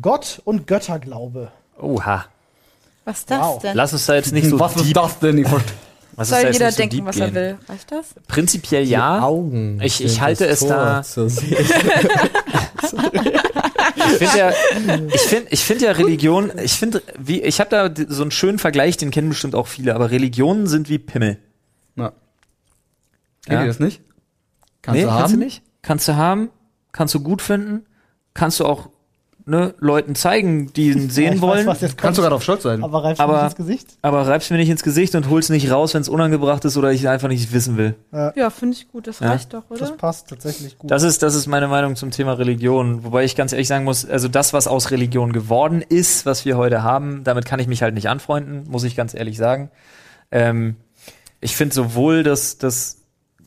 Gott 0.01 0.41
und 0.45 0.65
Götterglaube. 0.65 1.51
Oha. 1.79 2.25
Was 3.05 3.19
ist 3.19 3.31
das 3.31 3.41
Wow. 3.41 3.61
denn? 3.61 3.75
Lass 3.75 3.93
uns 3.93 4.05
da 4.05 4.15
jetzt 4.15 4.31
nicht 4.31 4.49
so 4.49 4.59
Was 4.59 4.75
ist 4.77 4.85
deep, 4.85 4.93
das 4.95 5.19
denn? 5.19 5.37
Ich 5.37 5.51
was 5.51 5.61
ist 5.61 5.73
da 6.15 6.25
Soll 6.41 6.51
jeder 6.53 6.71
so 6.71 6.77
denken, 6.77 7.05
was 7.05 7.17
er 7.17 7.33
will. 7.33 7.57
Reicht 7.67 7.91
das? 7.91 8.05
Prinzipiell 8.27 8.85
Die 8.85 8.91
ja. 8.91 9.21
Augen. 9.21 9.79
Ich- 9.81 10.03
ich 10.03 10.21
halte 10.21 10.47
es 10.47 10.59
Tor 10.61 10.69
da-. 10.69 11.03
Ich 13.95 14.03
finde 14.03 14.37
ja, 14.37 14.51
ich 15.13 15.21
finde, 15.21 15.47
ich 15.51 15.63
finde 15.63 15.85
ja 15.85 15.91
Religion, 15.91 16.51
ich 16.61 16.73
finde, 16.73 17.01
wie, 17.17 17.41
ich 17.41 17.59
habe 17.59 17.69
da 17.69 18.05
so 18.07 18.21
einen 18.23 18.31
schönen 18.31 18.59
Vergleich, 18.59 18.97
den 18.97 19.11
kennen 19.11 19.29
bestimmt 19.29 19.55
auch 19.55 19.67
viele, 19.67 19.95
aber 19.95 20.11
Religionen 20.11 20.67
sind 20.67 20.89
wie 20.89 20.99
Pimmel. 20.99 21.37
Na. 21.95 22.09
Kennt 23.45 23.53
Ja. 23.59 23.61
ihr 23.61 23.67
das 23.67 23.79
nicht? 23.79 24.01
Kannst 24.81 24.97
nee, 24.99 25.05
du 25.05 25.11
haben? 25.11 25.19
kannst 25.19 25.35
du 25.35 25.39
nicht? 25.39 25.61
Kannst 25.81 26.07
du 26.07 26.15
haben, 26.15 26.49
kannst 26.91 27.13
du 27.13 27.19
gut 27.21 27.41
finden, 27.41 27.85
kannst 28.33 28.59
du 28.59 28.65
auch 28.65 28.89
ne, 29.45 29.73
Leuten 29.79 30.15
zeigen, 30.15 30.71
die 30.73 30.91
ihn 30.91 31.03
Ja, 31.07 31.09
sehen 31.09 31.33
ich 31.33 31.41
wollen, 31.41 31.59
Weiß, 31.59 31.67
was 31.67 31.81
jetzt 31.81 31.97
Kannst 31.97 32.01
kommt, 32.03 32.17
du 32.17 32.21
gerade 32.23 32.35
auf 32.35 32.43
Stolz 32.43 32.63
sein. 32.63 32.83
aber 32.83 33.03
reibst 33.03 33.19
du 33.19 33.23
Aber- 33.23 33.33
mich 33.35 33.43
ins 33.45 33.55
Gesicht? 33.55 33.87
aber 34.01 34.27
reib's 34.27 34.49
mir 34.49 34.57
nicht 34.57 34.69
ins 34.69 34.83
Gesicht 34.83 35.15
und 35.15 35.29
hol's 35.29 35.49
nicht 35.49 35.69
raus, 35.71 35.93
wenn 35.93 36.01
es 36.01 36.09
unangebracht 36.09 36.63
ist 36.65 36.77
oder 36.77 36.91
ich 36.91 37.07
einfach 37.09 37.27
nicht 37.27 37.51
wissen 37.53 37.77
will. 37.77 37.95
Ja, 38.11 38.49
finde 38.49 38.75
ich 38.77 38.89
gut. 38.91 39.07
Das 39.07 39.19
Ja. 39.19 39.29
reicht 39.29 39.53
doch, 39.53 39.63
oder? 39.69 39.79
Das 39.79 39.97
passt 39.97 40.29
tatsächlich 40.29 40.77
gut. 40.77 40.89
Das 40.91 41.03
ist, 41.03 41.21
das 41.23 41.35
ist 41.35 41.47
meine 41.47 41.67
Meinung 41.67 41.95
zum 41.95 42.11
Thema 42.11 42.33
Religion. 42.33 43.03
Wobei 43.03 43.23
ich 43.23 43.35
ganz 43.35 43.51
ehrlich 43.53 43.67
sagen 43.67 43.85
muss, 43.85 44.05
also 44.05 44.27
das, 44.27 44.53
was 44.53 44.67
aus 44.67 44.91
Religion 44.91 45.33
geworden 45.33 45.81
ist, 45.87 46.25
was 46.25 46.45
wir 46.45 46.57
heute 46.57 46.83
haben, 46.83 47.23
damit 47.23 47.45
kann 47.45 47.59
ich 47.59 47.67
mich 47.67 47.81
halt 47.81 47.93
nicht 47.93 48.09
anfreunden, 48.09 48.63
muss 48.69 48.83
ich 48.83 48.95
ganz 48.95 49.13
ehrlich 49.13 49.37
sagen. 49.37 49.69
Ähm, 50.31 50.75
ich 51.41 51.55
finde 51.55 51.75
sowohl 51.75 52.23
das, 52.23 52.57
das, 52.57 52.97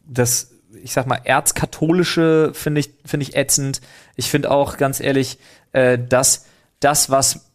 das, 0.06 0.50
ich 0.83 0.93
sag 0.93 1.07
mal, 1.07 1.21
erzkatholische 1.25 2.51
finde 2.55 2.81
ich, 2.81 2.91
finde 3.05 3.25
ich 3.25 3.37
ätzend. 3.37 3.81
Ich 4.17 4.31
finde 4.31 4.51
auch 4.51 4.77
ganz 4.77 5.01
ehrlich, 5.01 5.39
äh, 5.73 5.99
dass 5.99 6.47
das, 6.81 7.11
was 7.11 7.47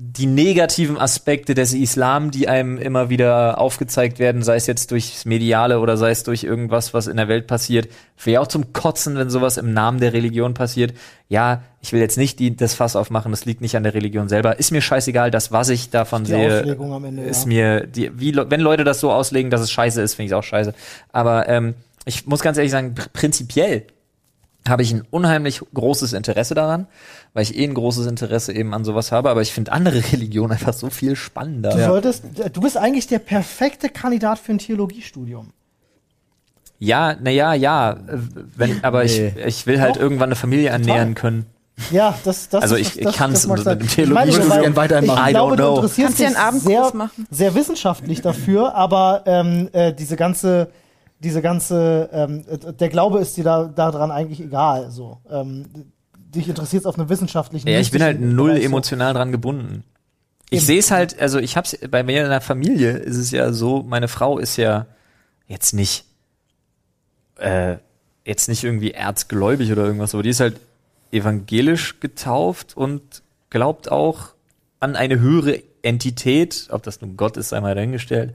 die 0.00 0.26
negativen 0.26 0.96
Aspekte 0.96 1.54
des 1.54 1.74
Islam, 1.74 2.30
die 2.30 2.46
einem 2.46 2.78
immer 2.78 3.10
wieder 3.10 3.60
aufgezeigt 3.60 4.20
werden, 4.20 4.44
sei 4.44 4.54
es 4.54 4.68
jetzt 4.68 4.92
durchs 4.92 5.24
Mediale 5.24 5.80
oder 5.80 5.96
sei 5.96 6.10
es 6.10 6.22
durch 6.22 6.44
irgendwas, 6.44 6.94
was 6.94 7.08
in 7.08 7.16
der 7.16 7.26
Welt 7.26 7.48
passiert, 7.48 7.88
wäre 8.22 8.40
auch 8.40 8.46
zum 8.46 8.72
Kotzen, 8.72 9.16
wenn 9.16 9.28
sowas 9.28 9.56
im 9.56 9.72
Namen 9.72 9.98
der 9.98 10.12
Religion 10.12 10.54
passiert. 10.54 10.94
Ja, 11.28 11.62
ich 11.80 11.92
will 11.92 12.00
jetzt 12.00 12.16
nicht 12.16 12.38
die, 12.38 12.54
das 12.54 12.74
Fass 12.74 12.94
aufmachen, 12.94 13.32
das 13.32 13.44
liegt 13.44 13.60
nicht 13.60 13.76
an 13.76 13.82
der 13.82 13.92
Religion 13.92 14.28
selber. 14.28 14.60
Ist 14.60 14.70
mir 14.70 14.82
scheißegal, 14.82 15.32
das, 15.32 15.50
was 15.50 15.68
ich 15.68 15.90
davon 15.90 16.22
die 16.22 16.30
sehe, 16.30 16.60
Ende. 17.04 17.22
ist 17.22 17.42
ja. 17.42 17.48
mir, 17.48 17.86
die, 17.88 18.20
wie, 18.20 18.36
wenn 18.36 18.60
Leute 18.60 18.84
das 18.84 19.00
so 19.00 19.10
auslegen, 19.10 19.50
dass 19.50 19.62
es 19.62 19.72
scheiße 19.72 20.00
ist, 20.00 20.14
finde 20.14 20.26
ich 20.26 20.32
es 20.32 20.38
auch 20.38 20.44
scheiße. 20.44 20.74
Aber 21.10 21.48
ähm, 21.48 21.74
ich 22.08 22.26
muss 22.26 22.40
ganz 22.40 22.56
ehrlich 22.56 22.72
sagen, 22.72 22.94
pr 22.94 23.08
prinzipiell 23.12 23.86
habe 24.68 24.82
ich 24.82 24.92
ein 24.92 25.02
unheimlich 25.10 25.62
großes 25.72 26.12
Interesse 26.12 26.54
daran, 26.54 26.86
weil 27.32 27.42
ich 27.44 27.56
eh 27.56 27.64
ein 27.64 27.72
großes 27.74 28.06
Interesse 28.06 28.52
eben 28.52 28.74
an 28.74 28.84
sowas 28.84 29.12
habe, 29.12 29.30
aber 29.30 29.40
ich 29.40 29.52
finde 29.52 29.72
andere 29.72 30.02
Religionen 30.12 30.52
einfach 30.52 30.72
so 30.74 30.90
viel 30.90 31.16
spannender. 31.16 31.70
Du 31.70 31.82
solltest, 31.84 32.24
du 32.52 32.60
bist 32.60 32.76
eigentlich 32.76 33.06
der 33.06 33.18
perfekte 33.20 33.88
Kandidat 33.88 34.38
für 34.38 34.52
ein 34.52 34.58
Theologiestudium. 34.58 35.52
Ja, 36.80 37.16
naja, 37.20 37.54
ja, 37.54 37.96
wenn, 38.56 38.84
aber 38.84 39.04
Nee. 39.04 39.32
ich, 39.36 39.44
ich 39.46 39.66
will 39.66 39.80
halt 39.80 39.96
Doch. 39.96 40.00
irgendwann 40.00 40.28
eine 40.28 40.36
Familie 40.36 40.68
ernähren 40.68 41.14
können. 41.14 41.46
Ja, 41.90 42.16
das, 42.24 42.48
das 42.48 42.62
Also 42.62 42.76
ist, 42.76 42.96
ich- 42.96 43.02
das, 43.04 43.14
ich 43.14 43.18
das 43.20 43.46
mag 43.46 43.58
mit 43.58 43.66
dem 43.66 43.80
Ich 43.86 43.96
meine, 44.08 44.30
Theologiestudium 44.30 44.50
weil- 44.50 44.62
gern 44.62 44.76
weiterhin 44.76 45.06
machen. 45.06 45.22
Ich 45.24 45.28
I 45.28 45.32
glaube, 45.32 45.52
don't 45.54 45.56
du 45.56 45.62
know. 45.62 45.74
interessierst 45.76 46.06
Kannst 46.06 46.18
dich 46.20 46.26
einen 46.26 46.36
Abendkurs 46.36 46.88
sehr, 46.90 46.96
machen. 46.96 47.26
sehr 47.30 47.54
wissenschaftlich 47.54 48.20
dafür, 48.20 48.74
aber 48.74 49.22
ähm, 49.26 49.68
äh, 49.72 49.92
diese 49.94 50.16
ganze 50.16 50.68
diese 51.20 51.42
ganze, 51.42 52.08
ähm, 52.12 52.44
der 52.78 52.88
Glaube 52.88 53.18
ist 53.18 53.36
dir 53.36 53.44
da 53.44 53.64
daran 53.64 54.10
eigentlich 54.10 54.40
egal. 54.40 54.90
So, 54.90 55.18
ähm, 55.30 55.66
dich 56.16 56.48
interessiert 56.48 56.82
es 56.82 56.86
auf 56.86 56.98
einer 56.98 57.08
wissenschaftlichen. 57.08 57.68
Ja, 57.68 57.80
ich 57.80 57.90
bin 57.90 58.02
halt 58.02 58.20
null 58.20 58.50
Bereich 58.50 58.62
so. 58.62 58.66
emotional 58.66 59.14
dran 59.14 59.32
gebunden. 59.32 59.84
Ich 60.50 60.64
sehe 60.64 60.78
es 60.78 60.90
halt, 60.90 61.20
also 61.20 61.38
ich 61.38 61.56
hab's 61.56 61.76
bei 61.90 62.02
mir 62.02 62.24
in 62.24 62.30
der 62.30 62.40
Familie 62.40 62.92
ist 62.92 63.16
es 63.16 63.30
ja 63.32 63.52
so, 63.52 63.82
meine 63.82 64.08
Frau 64.08 64.38
ist 64.38 64.56
ja 64.56 64.86
jetzt 65.46 65.74
nicht 65.74 66.06
äh, 67.36 67.76
jetzt 68.24 68.48
nicht 68.48 68.64
irgendwie 68.64 68.92
erzgläubig 68.92 69.72
oder 69.72 69.84
irgendwas, 69.84 70.14
aber 70.14 70.22
die 70.22 70.30
ist 70.30 70.40
halt 70.40 70.60
evangelisch 71.12 72.00
getauft 72.00 72.76
und 72.76 73.22
glaubt 73.50 73.90
auch 73.90 74.30
an 74.80 74.96
eine 74.96 75.20
höhere 75.20 75.62
Entität, 75.82 76.68
ob 76.70 76.82
das 76.82 77.00
nun 77.00 77.16
Gott 77.16 77.36
ist, 77.36 77.50
sei 77.50 77.60
mal 77.60 77.74
dahingestellt, 77.74 78.34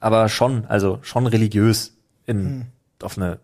aber 0.00 0.28
schon, 0.28 0.64
also 0.66 0.98
schon 1.02 1.26
religiös 1.26 1.95
in 2.26 2.38
Hm. 2.44 2.66
auf 3.02 3.16
eine 3.18 3.38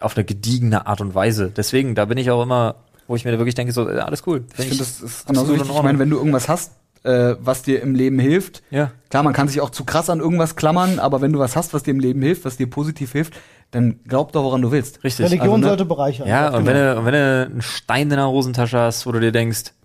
auf 0.00 0.16
eine 0.16 0.24
gediegene 0.24 0.86
Art 0.86 1.00
und 1.00 1.14
Weise. 1.14 1.50
Deswegen, 1.56 1.94
da 1.94 2.04
bin 2.04 2.18
ich 2.18 2.30
auch 2.30 2.42
immer, 2.42 2.74
wo 3.06 3.16
ich 3.16 3.24
mir 3.24 3.32
wirklich 3.38 3.54
denke, 3.54 3.72
so, 3.72 3.86
alles 3.86 4.26
cool. 4.26 4.44
Ich 4.58 4.64
finde, 4.66 4.78
das 4.78 5.00
ist 5.00 5.26
genauso 5.26 5.54
wichtig. 5.54 5.70
Ich 5.74 5.82
meine, 5.82 5.98
wenn 5.98 6.10
du 6.10 6.16
irgendwas 6.18 6.48
hast, 6.48 6.72
äh, 7.04 7.36
was 7.38 7.62
dir 7.62 7.80
im 7.80 7.94
Leben 7.94 8.18
hilft, 8.18 8.62
Ja. 8.70 8.90
klar, 9.08 9.22
man 9.22 9.32
kann 9.32 9.48
sich 9.48 9.60
auch 9.62 9.70
zu 9.70 9.84
krass 9.84 10.10
an 10.10 10.20
irgendwas 10.20 10.56
klammern, 10.56 10.98
aber 10.98 11.20
wenn 11.22 11.32
du 11.32 11.38
was 11.38 11.56
hast, 11.56 11.72
was 11.72 11.84
dir 11.84 11.92
im 11.92 12.00
Leben 12.00 12.20
hilft, 12.20 12.44
was 12.44 12.56
dir 12.58 12.68
positiv 12.68 13.12
hilft, 13.12 13.34
dann 13.70 14.00
glaub 14.06 14.32
doch, 14.32 14.42
woran 14.44 14.60
du 14.62 14.70
willst. 14.72 15.02
Richtig. 15.04 15.24
Religion 15.26 15.48
Also, 15.48 15.56
ne? 15.58 15.66
sollte 15.68 15.84
bereichern. 15.86 16.28
Ja, 16.28 16.48
und 16.48 16.64
genau. 16.64 16.66
wenn 16.66 16.74
du, 16.76 16.98
und 16.98 17.04
wenn 17.06 17.12
du 17.14 17.46
einen 17.52 17.62
Stein 17.62 18.02
in 18.10 18.16
der 18.16 18.28
Hosentasche 18.28 18.78
hast, 18.78 19.06
wo 19.06 19.12
du 19.12 19.20
dir 19.20 19.32
denkst, 19.32 19.62
Das 19.62 19.70
ist 19.70 19.74
ein 19.82 19.83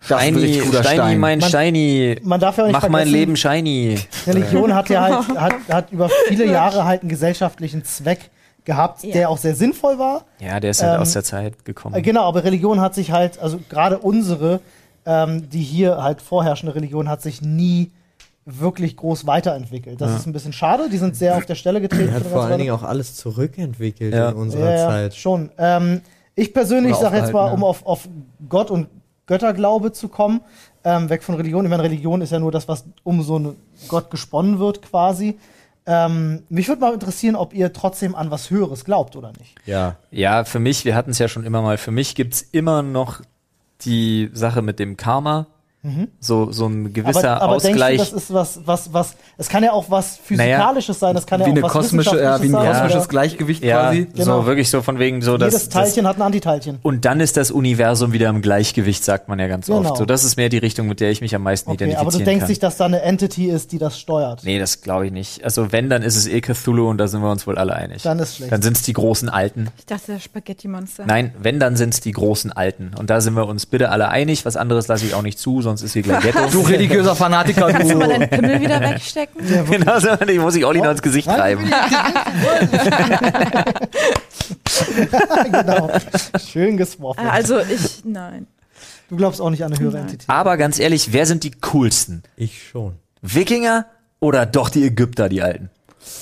Steini, 0.00 0.58
guter 0.60 0.82
Steini, 0.82 0.96
Stein. 0.98 1.20
mein 1.20 1.38
Man- 1.38 1.48
Steini, 1.48 2.16
man 2.22 2.40
darf 2.40 2.56
ja 2.56 2.64
auch 2.64 2.68
nicht 2.68 2.80
mach 2.80 2.88
mein 2.88 3.08
Leben 3.08 3.36
shiny. 3.36 3.98
Religion 4.26 4.74
hat 4.74 4.88
ja 4.88 5.02
halt, 5.02 5.28
hat, 5.38 5.54
hat 5.70 5.92
über 5.92 6.08
viele 6.28 6.46
Jahre 6.46 6.84
halt 6.84 7.02
einen 7.02 7.10
gesellschaftlichen 7.10 7.84
Zweck 7.84 8.30
gehabt, 8.64 9.02
Ja. 9.04 9.12
der 9.12 9.30
auch 9.30 9.38
sehr 9.38 9.54
sinnvoll 9.54 9.98
war. 9.98 10.24
Ja, 10.40 10.58
der 10.60 10.70
ist 10.70 10.82
halt 10.82 10.94
Ähm, 10.96 11.02
aus 11.02 11.12
der 11.12 11.24
Zeit 11.24 11.64
gekommen. 11.64 11.94
Äh, 11.94 12.02
Genau, 12.02 12.22
aber 12.28 12.44
Religion 12.44 12.80
hat 12.80 12.94
sich 12.94 13.10
halt, 13.12 13.38
also 13.40 13.58
gerade 13.68 13.98
unsere, 13.98 14.60
ähm, 15.04 15.48
die 15.50 15.62
hier 15.62 16.02
halt 16.02 16.22
vorherrschende 16.22 16.74
Religion, 16.74 17.08
hat 17.08 17.22
sich 17.22 17.42
nie 17.42 17.90
wirklich 18.44 18.96
groß 18.96 19.26
weiterentwickelt. 19.26 20.00
Das 20.00 20.16
ist 20.16 20.26
ein 20.26 20.32
bisschen 20.32 20.52
schade. 20.52 20.88
Die 20.90 20.96
sind 20.98 21.14
sehr 21.14 21.36
auf 21.36 21.46
der 21.46 21.54
Stelle 21.54 21.80
getreten. 21.80 22.08
Er 22.08 22.14
hat 22.16 22.26
vor 22.26 22.42
allen 22.42 22.58
Dingen 22.58 22.72
auch 22.72 22.82
alles 22.82 23.14
zurückentwickelt 23.16 24.12
Ja. 24.14 24.30
in 24.30 24.34
unserer 24.36 24.70
ja, 24.70 24.76
ja, 24.78 24.88
Zeit. 24.88 25.14
Schon. 25.14 25.50
Ähm, 25.58 26.00
ich 26.34 26.52
persönlich 26.54 26.96
sage 26.96 27.18
jetzt 27.18 27.32
mal, 27.32 27.52
um 27.52 27.60
ja. 27.60 27.66
auf, 27.66 27.84
auf 27.86 28.08
Gott 28.48 28.70
und 28.72 28.88
Götterglaube 29.26 29.92
zu 29.92 30.08
kommen, 30.08 30.40
ähm, 30.84 31.08
weg 31.08 31.22
von 31.22 31.34
Religion. 31.34 31.64
Ich 31.64 31.70
meine, 31.70 31.82
Religion 31.82 32.20
ist 32.20 32.32
ja 32.32 32.40
nur 32.40 32.52
das, 32.52 32.68
was 32.68 32.84
um 33.04 33.22
so 33.22 33.36
einen 33.36 33.56
Gott 33.88 34.10
gesponnen 34.10 34.58
wird, 34.58 34.82
quasi. 34.82 35.38
Ähm, 35.84 36.44
mich 36.48 36.68
würde 36.68 36.80
mal 36.80 36.94
interessieren, 36.94 37.34
ob 37.34 37.54
ihr 37.54 37.72
trotzdem 37.72 38.14
an 38.14 38.30
was 38.30 38.50
Höheres 38.50 38.84
glaubt 38.84 39.16
oder 39.16 39.32
nicht. 39.38 39.56
Ja. 39.66 39.96
Ja, 40.10 40.44
für 40.44 40.60
mich, 40.60 40.84
wir 40.84 40.94
hatten 40.94 41.10
es 41.10 41.18
ja 41.18 41.28
schon 41.28 41.44
immer 41.44 41.62
mal, 41.62 41.76
für 41.76 41.90
mich 41.90 42.14
gibt's 42.14 42.42
immer 42.52 42.82
noch 42.82 43.20
die 43.80 44.30
Sache 44.32 44.62
mit 44.62 44.78
dem 44.78 44.96
Karma. 44.96 45.48
So, 46.20 46.52
so 46.52 46.66
ein 46.66 46.92
gewisser 46.92 47.40
aber 47.40 47.42
aber 47.42 47.52
denkst 47.58 47.66
Ausgleich. 47.82 47.98
du, 47.98 48.04
das 48.04 48.12
ist 48.12 48.32
was, 48.32 48.60
was, 48.66 48.92
was, 48.92 49.16
es 49.36 49.48
kann 49.48 49.64
ja 49.64 49.72
auch 49.72 49.90
was 49.90 50.16
Physikalisches 50.16 51.00
sein, 51.00 51.12
das 51.16 51.26
kann 51.26 51.40
ja 51.40 51.46
wie 51.46 51.50
auch 51.50 51.54
eine 51.54 51.62
was 51.64 51.72
kosmische, 51.72 52.22
ja, 52.22 52.40
wie 52.40 52.46
ein 52.46 52.52
sein, 52.52 52.72
kosmisches 52.72 53.08
Gleichgewicht 53.08 53.64
ja, 53.64 53.88
quasi. 53.88 54.06
Genau. 54.14 54.24
so 54.42 54.46
wirklich 54.46 54.70
so 54.70 54.80
von 54.82 55.00
wegen 55.00 55.22
so, 55.22 55.36
dass 55.36 55.52
Jedes 55.52 55.68
Teilchen 55.70 56.06
hat 56.06 56.18
ein 56.18 56.22
Antiteilchen. 56.22 56.78
und 56.82 57.04
dann 57.04 57.18
ist 57.18 57.36
das 57.36 57.50
Universum 57.50 58.12
wieder 58.12 58.28
im 58.28 58.42
Gleichgewicht, 58.42 59.02
sagt 59.04 59.28
man 59.28 59.40
ja 59.40 59.48
ganz 59.48 59.66
Genau. 59.66 59.80
oft. 59.80 59.96
So, 59.96 60.04
das 60.04 60.22
ist 60.22 60.36
mehr 60.36 60.48
die 60.48 60.58
Richtung, 60.58 60.86
mit 60.86 61.00
der 61.00 61.10
ich 61.10 61.20
mich 61.20 61.34
am 61.34 61.42
meisten 61.42 61.68
Okay, 61.70 61.82
identifizieren 61.84 62.06
aber 62.08 62.16
du 62.18 62.24
denkst 62.24 62.40
kann. 62.42 62.48
nicht, 62.50 62.62
dass 62.62 62.76
da 62.76 62.84
eine 62.84 63.02
Entity 63.02 63.46
ist, 63.50 63.72
die 63.72 63.78
das 63.78 63.98
steuert. 63.98 64.44
Nee, 64.44 64.60
das 64.60 64.82
glaube 64.82 65.06
ich 65.06 65.12
nicht. 65.12 65.42
Also 65.44 65.72
wenn, 65.72 65.90
dann 65.90 66.02
ist 66.04 66.14
es 66.14 66.28
eh 66.28 66.40
Cthulhu 66.40 66.90
und 66.90 66.98
da 66.98 67.08
sind 67.08 67.22
wir 67.22 67.30
uns 67.32 67.44
wohl 67.48 67.58
alle 67.58 67.74
einig. 67.74 68.02
Dann 68.02 68.20
ist 68.20 68.36
schlecht. 68.36 68.52
Dann 68.52 68.62
sind 68.62 68.76
es 68.76 68.82
die 68.84 68.92
großen 68.92 69.28
Alten. 69.28 69.66
Ich 69.78 69.86
dachte, 69.86 70.12
das 70.12 70.22
Spaghetti-Monster. 70.22 71.06
Nein, 71.06 71.32
wenn, 71.42 71.58
dann 71.58 71.74
sind 71.74 71.92
es 71.94 72.00
die 72.00 72.12
großen 72.12 72.52
Alten. 72.52 72.92
Und 72.96 73.10
da 73.10 73.20
sind 73.20 73.34
wir 73.34 73.48
uns 73.48 73.66
bitte 73.66 73.88
alle 73.90 74.08
einig. 74.10 74.44
Was 74.44 74.56
anderes 74.56 74.86
lasse 74.86 75.06
ich 75.06 75.14
auch 75.14 75.22
nicht 75.22 75.40
zu, 75.40 75.60
sonst 75.76 75.82
ist 75.82 75.92
hier 75.94 76.02
gleich 76.02 76.20
Ghetto. 76.22 76.46
Du 76.50 76.60
religiöser 76.62 77.16
Fanatiker, 77.16 77.72
Kannst 77.72 77.90
du 77.90 77.96
mal 77.96 78.04
du. 78.08 78.10
deinen 78.18 78.28
Pimmel 78.30 78.60
wieder 78.60 78.80
wegstecken? 78.80 79.40
genau 79.70 79.98
so, 79.98 80.08
ich 80.26 80.38
muss 80.38 80.54
ich 80.54 80.64
Olli 80.64 80.80
noch 80.80 80.90
ins 80.90 81.02
Gesicht 81.02 81.26
treiben. 81.28 81.64
genau. 85.50 85.90
Schön 86.50 86.76
geswaffelt. 86.76 87.26
Ah, 87.26 87.32
Also 87.32 87.58
ich, 87.60 88.04
nein. 88.04 88.46
du 89.08 89.16
glaubst 89.16 89.40
auch 89.40 89.50
nicht 89.50 89.64
an 89.64 89.72
eine 89.72 89.80
höhere 89.80 89.94
Nein. 89.94 90.02
Entität. 90.02 90.28
Aber 90.28 90.56
ganz 90.56 90.78
ehrlich, 90.78 91.12
wer 91.12 91.26
sind 91.26 91.44
die 91.44 91.52
coolsten? 91.52 92.22
Ich 92.36 92.68
schon. 92.68 92.96
Wikinger 93.22 93.86
oder 94.20 94.46
doch 94.46 94.68
die 94.68 94.84
Ägypter, 94.84 95.28
die 95.28 95.42
Alten? 95.42 95.70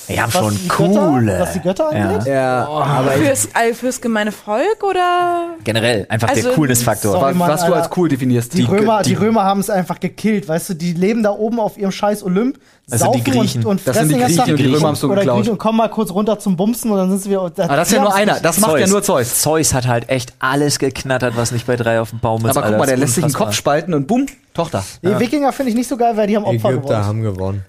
Die 0.07 0.19
haben 0.21 0.33
Was 0.33 0.41
schon 0.41 0.57
die 0.57 0.67
coole. 0.67 1.25
Götter, 1.25 1.39
was 1.39 1.53
die 1.53 1.59
Götter 1.61 1.89
angeht? 1.89 2.27
Ja, 2.27 2.67
aber 2.67 3.15
ich, 3.15 3.21
Fürs, 3.23 3.45
äh, 3.53 3.73
fürs 3.73 4.01
gemeine 4.01 4.31
Volk 4.31 4.83
oder? 4.83 5.55
Generell, 5.63 6.05
einfach 6.09 6.27
der 6.29 6.37
Also, 6.43 6.49
Coolness-Faktor. 6.55 7.13
sorry, 7.13 7.33
Was, 7.39 7.47
was 7.49 7.65
du 7.65 7.73
als 7.73 7.89
cool 7.95 8.09
definierst. 8.09 8.53
Die, 8.53 8.63
Römer, 8.63 9.03
die, 9.03 9.09
die- 9.11 9.15
Römer 9.15 9.43
haben 9.43 9.59
es 9.61 9.69
einfach 9.69 9.99
gekillt, 9.99 10.47
weißt 10.49 10.69
du, 10.69 10.73
die 10.73 10.93
leben 10.93 11.23
da 11.23 11.31
oben 11.31 11.59
auf 11.59 11.77
ihrem 11.77 11.91
scheiß 11.91 12.23
Olymp, 12.23 12.59
Das 12.89 12.99
sind 12.99 13.15
die 13.15 13.19
saufen 13.21 13.39
Griechen. 13.39 13.61
und, 13.61 13.71
und 13.71 13.87
Das 13.87 13.95
fressen 13.95 14.09
sind 14.09 14.19
die 14.19 14.25
Griechen 14.25 14.55
die 14.57 14.65
Römer 14.73 14.87
haben's 14.87 14.99
so 14.99 15.07
oder 15.07 15.15
geklaut. 15.17 15.37
Griechen 15.37 15.51
und 15.53 15.57
kommen 15.59 15.77
mal 15.77 15.87
kurz 15.89 16.11
runter 16.11 16.39
zum 16.39 16.57
Bumsen 16.57 16.91
und 16.91 16.97
dann 16.97 17.09
sind 17.09 17.23
sie 17.23 17.29
wieder. 17.29 17.41
Aber 17.41 17.53
Ah, 17.69 17.75
das 17.77 17.87
ist 17.89 17.93
ja 17.95 18.01
nur 18.01 18.13
einer. 18.13 18.39
Das 18.41 18.59
macht 18.59 18.79
ja 18.79 18.87
nur 18.87 19.03
Zeus. 19.03 19.41
Zeus 19.41 19.73
hat 19.73 19.87
halt 19.87 20.09
echt 20.09 20.33
alles 20.39 20.77
geknattert, 20.79 21.37
was 21.37 21.51
nicht 21.51 21.67
bei 21.67 21.77
drei 21.77 22.01
auf 22.01 22.09
dem 22.09 22.19
Baum 22.19 22.45
ist. 22.45 22.57
Aber 22.57 22.67
guck 22.67 22.77
mal, 22.79 22.85
der 22.85 22.95
das 22.95 23.01
lässt 23.01 23.15
sich 23.15 23.23
den. 23.23 23.33
Kopf 23.33 23.53
spalten 23.53 23.93
und 23.93 24.07
bumm, 24.07 24.25
Tochter. 24.53 24.83
Die 25.03 25.17
Wikinger 25.19 25.53
finde 25.53 25.69
ich 25.69 25.75
nicht 25.75 25.87
so 25.87 25.95
geil, 25.95 26.17
weil 26.17 26.27
die 26.27 26.35
haben 26.35 26.43
Opfer 26.43 26.69
Ägypter 26.71 26.81
gewonnen. 26.81 27.05
haben 27.05 27.21
gewonnen. 27.21 27.65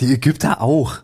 Die 0.00 0.12
Ägypter 0.12 0.60
auch. 0.62 0.98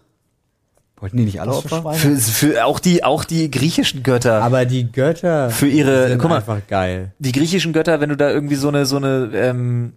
Wollten 1.03 1.17
die 1.19 1.25
nicht 1.25 1.41
alle 1.41 1.53
Opfer? 1.53 1.93
Für, 1.95 2.17
für 2.17 2.65
auch 2.65 2.79
die 2.79 3.03
auch 3.05 3.25
die 3.25 3.51
griechischen 3.51 4.03
Götter. 4.03 4.43
Aber 4.43 4.65
die 4.65 4.91
Götter 4.91 5.51
Für 5.51 5.67
ihre- 5.69 6.09
sind 6.09 6.19
guck 6.19 6.31
mal. 6.31 6.37
einfach 6.37 6.61
geil. 6.69 7.13
die 7.19 7.33
griechischen 7.33 7.73
Götter, 7.75 8.01
wenn 8.01 8.09
du 8.09 8.17
da 8.17 8.31
irgendwie 8.31 8.55
so 8.55 8.69
eine 8.69 8.87
so 8.87 8.97
eine 8.99 9.31
ähm, 9.35 9.93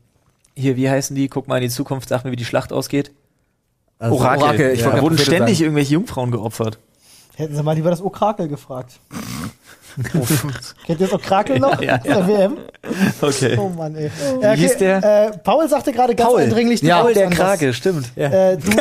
hier 0.56 0.76
wie 0.76 0.90
heißen 0.90 1.16
die? 1.16 1.28
Guck 1.30 1.48
mal 1.48 1.58
in 1.58 1.62
die 1.64 1.70
Zukunft, 1.70 2.10
sag 2.10 2.24
mir, 2.26 2.32
wie 2.32 2.36
die 2.36 2.44
Schlacht 2.46 2.74
ausgeht. 2.74 3.12
Also, 4.00 4.16
Orakel. 4.16 4.44
Orakel, 4.44 4.72
ich 4.74 4.80
da 4.82 4.88
wollte 4.88 5.02
wurden 5.04 5.18
ständig 5.20 5.58
sagen. 5.58 5.66
irgendwelche 5.66 5.94
Jungfrauen 5.94 6.32
geopfert. 6.32 6.80
Hätten 7.36 7.56
sie 7.56 7.64
mal 7.64 7.74
lieber 7.74 7.90
das 7.92 8.02
Orakel 8.02 8.48
gefragt. 8.48 9.00
Kennt 10.86 11.00
ihr 11.02 11.08
das 11.08 11.14
Orakel 11.14 11.60
noch? 11.60 11.82
Ja, 11.86 12.00
ja, 12.04 12.12
ja. 12.20 12.22
Der 12.22 12.28
WM? 12.28 12.58
Okay. 13.22 13.58
Oh 13.58 13.70
Mann, 13.70 13.96
ey. 13.96 14.10
Wie 14.42 14.56
hieß 14.62 14.78
der? 14.78 15.28
Äh, 15.28 15.38
Paul 15.38 15.68
sagte 15.70 15.92
gerade 15.92 16.16
ganz 16.16 16.30
Paul. 16.30 16.42
eindringlich, 16.42 16.82
du 16.82 16.88
Ja, 16.88 17.02
Paul 17.02 17.14
glaubst 17.14 17.18
der 17.18 17.28
an 17.28 17.32
was. 17.52 17.60
Krake, 17.60 17.74
stimmt. 17.74 18.18
Äh, 18.18 18.58
du, 18.58 18.72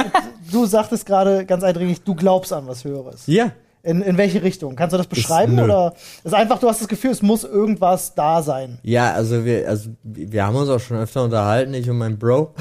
du 0.53 0.67
sagtest 0.67 1.07
gerade 1.07 1.45
ganz 1.45 1.63
eindringlich, 1.63 2.03
du 2.03 2.15
glaubst 2.15 2.53
an 2.53 2.67
was 2.67 2.85
Höheres. 2.85 3.23
Ja. 3.27 3.51
In, 3.83 4.01
in 4.01 4.17
welche 4.17 4.43
Richtung? 4.43 4.77
Kannst 4.77 4.95
du 4.95 4.97
das 4.97 5.07
beschreiben? 5.07 5.57
nö. 5.57 5.65
oder 5.65 5.93
ist 6.23 6.33
einfach, 6.33 6.59
du 6.59 6.69
hast 6.69 6.81
das 6.81 6.89
Gefühl, 6.89 7.11
es 7.11 7.21
muss 7.21 7.45
irgendwas 7.45 8.15
da 8.15 8.41
sein. 8.43 8.79
Ja, 8.83 9.13
also 9.13 9.45
wir, 9.45 9.69
also 9.69 9.91
wir 10.03 10.47
haben 10.47 10.57
uns 10.57 10.71
auch 10.71 10.81
schon 10.81 10.97
öfter 10.97 11.23
unterhalten, 11.23 11.75
ich 11.75 11.91
und 11.91 11.99
mein 11.99 12.19
Bro. 12.19 12.55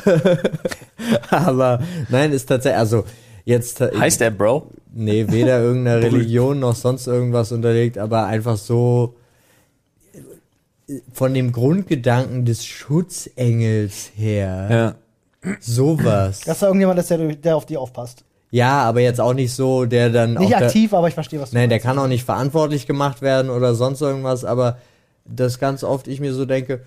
Aber 1.29 1.79
nein, 2.09 2.33
ist 2.33 2.47
tatsächlich, 2.47 2.77
also 2.77 3.05
jetzt 3.45 3.79
Heißt 3.81 4.21
der 4.21 4.31
Bro? 4.31 4.67
Nee, 4.93 5.25
weder 5.29 5.59
irgendeiner 5.61 6.01
Religion 6.03 6.59
noch 6.59 6.75
sonst 6.75 7.07
irgendwas 7.07 7.51
unterlegt, 7.51 7.97
aber 7.97 8.25
einfach 8.25 8.57
so 8.57 9.15
äh, 10.87 10.99
von 11.13 11.33
dem 11.33 11.51
Grundgedanken 11.51 12.45
des 12.45 12.65
Schutzengels 12.65 14.11
her. 14.15 14.95
Ja. 15.43 15.55
Sowas. 15.59 16.41
Dass 16.41 16.59
da 16.59 16.67
irgendjemand 16.67 16.99
ist, 16.99 17.09
der, 17.09 17.17
der 17.17 17.55
auf 17.57 17.65
die 17.65 17.75
aufpasst. 17.77 18.23
Ja, 18.51 18.83
aber 18.83 19.01
jetzt 19.01 19.19
auch 19.19 19.33
nicht 19.33 19.51
so, 19.53 19.85
der 19.85 20.09
dann 20.11 20.35
Nicht 20.35 20.53
auch 20.55 20.59
da- 20.59 20.65
aktiv, 20.67 20.93
aber 20.93 21.07
ich 21.07 21.15
verstehe, 21.15 21.41
was 21.41 21.49
du 21.49 21.55
Nein, 21.57 21.69
der 21.69 21.77
meinst. 21.77 21.85
kann 21.87 21.97
auch 21.99 22.07
nicht 22.07 22.23
verantwortlich 22.23 22.85
gemacht 22.85 23.21
werden 23.23 23.49
oder 23.49 23.73
sonst 23.73 23.99
irgendwas, 24.01 24.45
aber 24.45 24.77
das 25.25 25.57
ganz 25.59 25.83
oft 25.83 26.07
ich 26.07 26.19
mir 26.19 26.33
so 26.33 26.45
denke, 26.45 26.81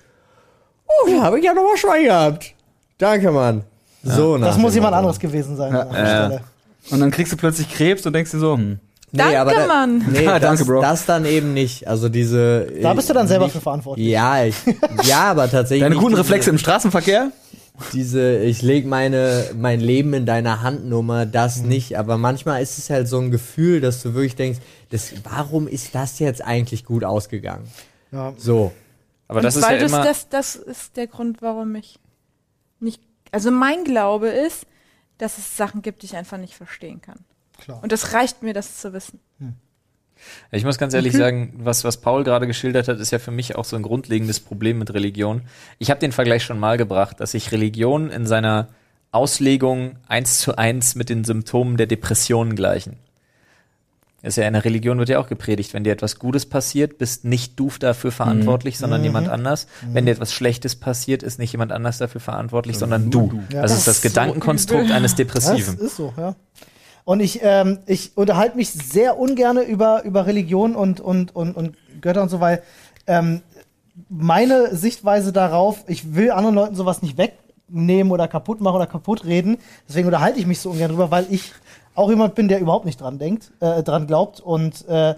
oh, 0.87 1.11
da 1.11 1.23
habe 1.23 1.39
ich 1.41 1.45
ja 1.45 1.55
noch 1.55 1.65
mal 1.65 1.77
Schwein 1.77 2.05
gehabt. 2.05 2.55
Danke, 2.99 3.33
Mann. 3.33 3.65
So, 4.03 4.39
Das 4.39 4.57
muss 4.59 4.75
jemand 4.75 4.95
anderes 4.95 5.19
gewesen 5.19 5.57
sein. 5.57 5.73
Ja. 5.73 5.81
an 5.83 5.93
der. 5.93 6.07
Stelle. 6.07 6.41
Und 6.91 7.01
dann 7.01 7.11
kriegst 7.11 7.33
du 7.33 7.37
plötzlich 7.37 7.69
Krebs 7.73 8.07
und 8.07 8.13
denkst 8.13 8.31
dir 8.31 8.39
so, 8.39 8.55
hm. 8.57 8.79
Danke, 9.13 9.41
aber 9.41 9.53
da, 9.55 9.67
Mann. 9.67 10.05
Nee, 10.11 10.25
das, 10.25 10.41
danke, 10.41 10.65
Bro. 10.65 10.81
das 10.83 11.07
dann 11.07 11.25
eben 11.25 11.55
nicht. 11.55 11.87
Also 11.89 12.09
diese. 12.09 12.67
Da 12.83 12.93
bist 12.93 13.09
du 13.09 13.15
dann 13.15 13.27
selber 13.29 13.45
nicht, 13.47 13.55
für 13.55 13.61
verantwortlich. 13.61 14.07
Ja, 14.09 14.45
ich, 14.45 14.55
ja, 15.05 15.31
aber 15.31 15.51
tatsächlich. 15.51 15.83
deine 15.83 15.95
guten 15.97 16.11
diese- 16.11 16.21
Reflexe 16.23 16.51
im 16.51 16.59
Straßenverkehr? 16.59 17.31
Diese, 17.93 18.39
ich 18.39 18.63
leg 18.63 18.87
meine, 18.87 19.45
mein 19.57 19.81
Leben 19.81 20.15
in 20.15 20.25
deiner 20.27 20.63
Handnummer, 20.63 21.27
das 21.27 21.59
Mhm. 21.63 21.69
nicht. 21.69 21.99
Aber 21.99 22.17
manchmal 22.19 22.63
ist 22.63 22.79
es 22.79 22.89
halt 22.91 23.07
so 23.09 23.19
ein 23.19 23.31
Gefühl, 23.31 23.81
dass 23.81 24.03
du 24.03 24.15
wirklich 24.15 24.35
denkst, 24.37 24.59
das, 24.91 25.13
warum 25.31 25.69
ist 25.69 25.95
das 25.95 26.19
jetzt 26.19 26.43
eigentlich 26.43 26.85
gut 26.85 27.05
ausgegangen? 27.05 27.65
Ja. 28.13 28.33
So. 28.39 28.73
Aber 29.29 29.39
Und 29.39 29.45
das 29.45 29.57
ist 29.57 29.63
weil 29.65 29.77
ja 29.77 29.83
das, 29.83 29.93
immer. 29.93 30.05
das, 30.05 30.29
das 30.31 30.57
ist 30.57 30.97
der 30.97 31.07
Grund, 31.07 31.43
warum 31.43 31.75
ich. 31.75 31.99
Also 33.37 33.51
mein 33.51 33.85
Glaube 33.85 34.29
ist, 34.29 34.67
dass 35.19 35.37
es 35.37 35.59
Sachen 35.59 35.83
gibt, 35.83 36.01
die 36.01 36.07
ich 36.07 36.17
einfach 36.17 36.39
nicht 36.39 36.55
verstehen 36.55 37.03
kann. 37.03 37.19
Klar. 37.59 37.83
Und 37.83 37.93
das 37.93 38.15
reicht 38.15 38.43
mir, 38.43 38.55
das 38.55 38.79
zu 38.79 38.95
wissen. 38.95 39.21
Ich 40.51 40.65
muss 40.65 40.79
ganz 40.79 40.95
ehrlich 40.95 41.13
sagen, 41.13 41.53
was, 41.59 41.85
was 41.85 41.99
Paul 41.99 42.25
gerade 42.25 42.47
geschildert 42.47 42.89
hat, 42.89 42.99
ist 42.99 43.11
ja 43.11 43.19
für 43.19 43.33
mich 43.33 43.55
auch 43.55 43.67
so 43.67 43.77
ein 43.77 43.83
grundlegendes 43.83 44.41
Problem 44.41 44.79
mit 44.79 44.95
Religion. 44.95 45.43
Ich 45.79 45.91
habe 45.91 46.01
den 46.01 46.13
Vergleich 46.13 46.45
schon 46.45 46.59
mal 46.59 46.79
gebracht, 46.79 47.21
dass 47.21 47.33
sich 47.33 47.53
Religion 47.53 48.09
in 48.09 48.27
seiner 48.27 48.69
Auslegung 49.13 49.99
eins 50.09 50.39
zu 50.39 50.57
eins 50.57 50.95
mit 50.95 51.11
den 51.11 51.23
Symptomen 51.25 51.77
der 51.77 51.89
Depression 51.89 52.57
gleichen. 52.57 52.97
Ist 54.27 54.37
ja 54.37 54.47
in 54.47 54.55
der 54.55 54.65
Religion 54.65 54.99
wird 54.99 55.09
ja 55.09 55.21
auch 55.21 55.29
gepredigt, 55.29 55.73
wenn 55.73 55.85
dir 55.85 55.93
etwas 55.93 56.19
Gutes 56.19 56.47
passiert, 56.47 56.99
bist 56.99 57.25
nicht 57.25 57.59
du 57.59 57.71
dafür 57.79 58.11
verantwortlich, 58.11 58.77
sondern 58.77 59.05
jemand 59.05 59.29
anders. 59.29 59.67
Wenn 59.93 60.07
dir 60.07 60.13
etwas 60.13 60.33
Schlechtes 60.33 60.75
passiert, 60.77 61.23
ist 61.23 61.39
nicht 61.39 61.53
jemand 61.53 61.71
anders 61.73 61.99
dafür 61.99 62.21
verantwortlich, 62.21 62.77
sondern 62.77 63.11
du. 63.11 63.41
Ja. 63.53 63.63
das 63.63 63.71
ist 63.73 63.79
das 63.79 63.85
Das 63.87 63.97
ist 63.97 64.03
so 64.03 64.09
Gedankenkonstrukt 64.09 64.85
übel. 64.85 64.95
eines 64.97 65.13
Das 65.13 65.17
Depressiven. 65.17 65.79
ist 65.79 65.97
so, 65.97 66.13
ja. 66.17 66.35
Und 67.05 67.21
ich, 67.21 67.39
ähm, 67.43 67.79
ich 67.87 68.17
unterhalte 68.17 68.57
mich 68.57 68.71
sehr 68.73 69.17
ungerne 69.17 69.63
über, 69.63 70.03
über 70.03 70.27
Religion 70.27 70.75
und, 70.75 71.01
und, 71.01 71.37
und, 71.37 71.57
und 71.57 71.77
Götter 72.01 72.21
und 72.21 72.29
so, 72.29 72.41
weil 72.41 72.63
ähm, 73.07 73.43
meine 74.09 74.75
Sichtweise 74.75 75.33
darauf, 75.33 75.85
ich 75.87 76.15
will 76.17 76.33
anderen 76.33 76.57
Leuten 76.57 76.75
sowas 76.75 77.03
nicht 77.03 77.17
wegnehmen 77.17 78.11
oder 78.11 78.27
kaputt 78.27 78.61
machen 78.61 78.75
oder 78.77 78.89
kaputt 78.89 79.25
reden. 79.25 79.59
Deswegen 79.89 80.07
unterhalte 80.09 80.41
ich 80.41 80.47
mich 80.47 80.59
so 80.59 80.71
ungern 80.71 80.91
drüber, 80.91 81.13
weil 81.13 81.27
ich 81.31 81.53
auch 81.97 82.11
jemand 82.11 82.35
bin, 82.35 82.49
der 82.49 82.61
überhaupt 82.61 82.85
nicht 82.85 83.01
dran 83.01 83.19
denkt, 83.19 83.51
äh, 83.61 83.83
dran 83.83 84.07
glaubt. 84.07 84.41
Und 84.41 84.87
äh, 84.89 85.15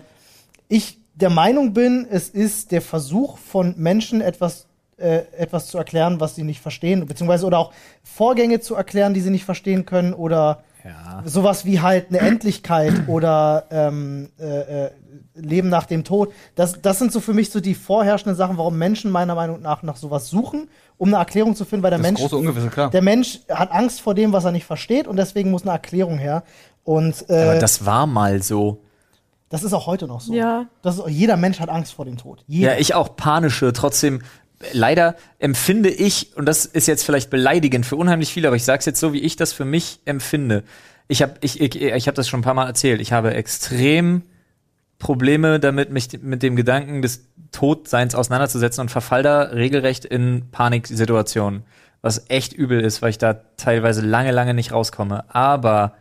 ich 0.68 0.98
der 1.14 1.30
Meinung 1.30 1.72
bin, 1.72 2.06
es 2.10 2.28
ist 2.28 2.70
der 2.70 2.80
Versuch 2.82 3.38
von 3.38 3.74
Menschen, 3.76 4.20
etwas, 4.20 4.66
äh, 4.98 5.22
etwas 5.36 5.66
zu 5.66 5.76
erklären, 5.78 6.20
was 6.20 6.36
sie 6.36 6.44
nicht 6.44 6.60
verstehen, 6.60 7.04
beziehungsweise 7.06 7.44
oder 7.46 7.58
auch 7.58 7.72
Vorgänge 8.04 8.60
zu 8.60 8.74
erklären, 8.76 9.14
die 9.14 9.20
sie 9.20 9.30
nicht 9.30 9.44
verstehen 9.44 9.84
können, 9.84 10.14
oder 10.14 10.62
Ja. 10.84 11.22
sowas 11.24 11.64
wie 11.64 11.80
halt 11.80 12.08
eine 12.10 12.20
Endlichkeit 12.20 12.92
oder 13.08 13.64
ähm, 13.70 14.28
äh, 14.38 14.84
äh, 14.86 14.90
Leben 15.34 15.68
nach 15.68 15.86
dem 15.86 16.04
Tod. 16.04 16.32
Das, 16.54 16.80
das 16.82 16.98
sind 16.98 17.12
so 17.12 17.20
für 17.20 17.34
mich 17.34 17.50
so 17.50 17.60
die 17.60 17.74
vorherrschenden 17.74 18.36
Sachen, 18.36 18.56
warum 18.56 18.78
Menschen 18.78 19.10
meiner 19.10 19.34
Meinung 19.34 19.60
nach 19.60 19.82
nach 19.82 19.96
sowas 19.96 20.28
suchen, 20.28 20.68
um 20.98 21.08
eine 21.08 21.16
Erklärung 21.16 21.54
zu 21.56 21.64
finden, 21.64 21.82
weil 21.82 21.90
der 21.90 21.98
Das 21.98 22.06
Mensch 22.06 22.20
große 22.20 22.36
Ungewisse, 22.36 22.68
klar. 22.68 22.90
der 22.90 23.02
Mensch 23.02 23.40
hat 23.48 23.70
Angst 23.70 24.00
vor 24.00 24.14
dem, 24.14 24.32
was 24.32 24.44
er 24.44 24.52
nicht 24.52 24.66
versteht 24.66 25.06
und 25.06 25.16
deswegen 25.16 25.50
muss 25.50 25.62
eine 25.62 25.70
Erklärung 25.72 26.18
her. 26.18 26.42
Und 26.84 27.24
äh, 27.28 27.42
Aber 27.42 27.52
das, 27.54 27.78
das 27.78 27.86
war 27.86 28.06
mal 28.06 28.42
so. 28.42 28.82
ist 29.62 29.72
auch 29.72 29.86
heute 29.86 30.06
noch 30.06 30.20
so. 30.20 30.34
Ja. 30.34 30.66
Das 30.82 30.98
ist, 30.98 31.04
jeder 31.08 31.36
Mensch 31.36 31.60
hat 31.60 31.68
Angst 31.68 31.94
vor 31.94 32.04
dem 32.04 32.16
Tod. 32.18 32.44
Jeder. 32.46 32.74
Ja, 32.74 32.78
ich 32.78 32.94
auch 32.94 33.16
panische. 33.16 33.72
Trotzdem, 33.72 34.22
leider 34.72 35.14
empfinde 35.38 35.88
ich, 35.88 36.36
und 36.36 36.46
das 36.46 36.66
ist 36.66 36.88
jetzt 36.88 37.04
vielleicht 37.04 37.30
beleidigend 37.30 37.86
für 37.86 37.96
unheimlich 37.96 38.32
viele, 38.32 38.48
aber 38.48 38.56
ich 38.56 38.64
sage 38.64 38.80
es 38.80 38.86
jetzt 38.86 39.00
so, 39.00 39.12
wie 39.12 39.20
ich 39.20 39.36
das 39.36 39.52
für 39.52 39.64
mich 39.64 40.00
empfinde. 40.04 40.64
Ich 41.06 41.22
habe 41.22 41.34
ich, 41.40 41.60
ich, 41.60 41.80
ich 41.80 42.08
hab 42.08 42.14
das 42.14 42.28
schon 42.28 42.40
ein 42.40 42.44
paar 42.44 42.54
Mal 42.54 42.66
erzählt. 42.66 43.00
Ich 43.00 43.12
habe 43.12 43.32
extrem 43.34 44.22
Probleme 44.98 45.60
damit, 45.60 45.90
mich 45.90 46.08
mit 46.22 46.42
dem 46.42 46.56
Gedanken 46.56 47.02
des 47.02 47.26
Todseins 47.52 48.14
auseinanderzusetzen 48.14 48.82
und 48.82 48.90
verfall 48.90 49.22
da 49.22 49.42
regelrecht 49.42 50.04
in 50.04 50.50
Paniksituationen. 50.50 51.62
Was 52.02 52.24
echt 52.28 52.52
übel 52.52 52.80
ist, 52.80 53.02
weil 53.02 53.10
ich 53.10 53.18
da 53.18 53.34
teilweise 53.56 54.00
lange, 54.02 54.30
lange 54.32 54.54
nicht 54.54 54.72
rauskomme. 54.72 55.24
Aber 55.34 55.94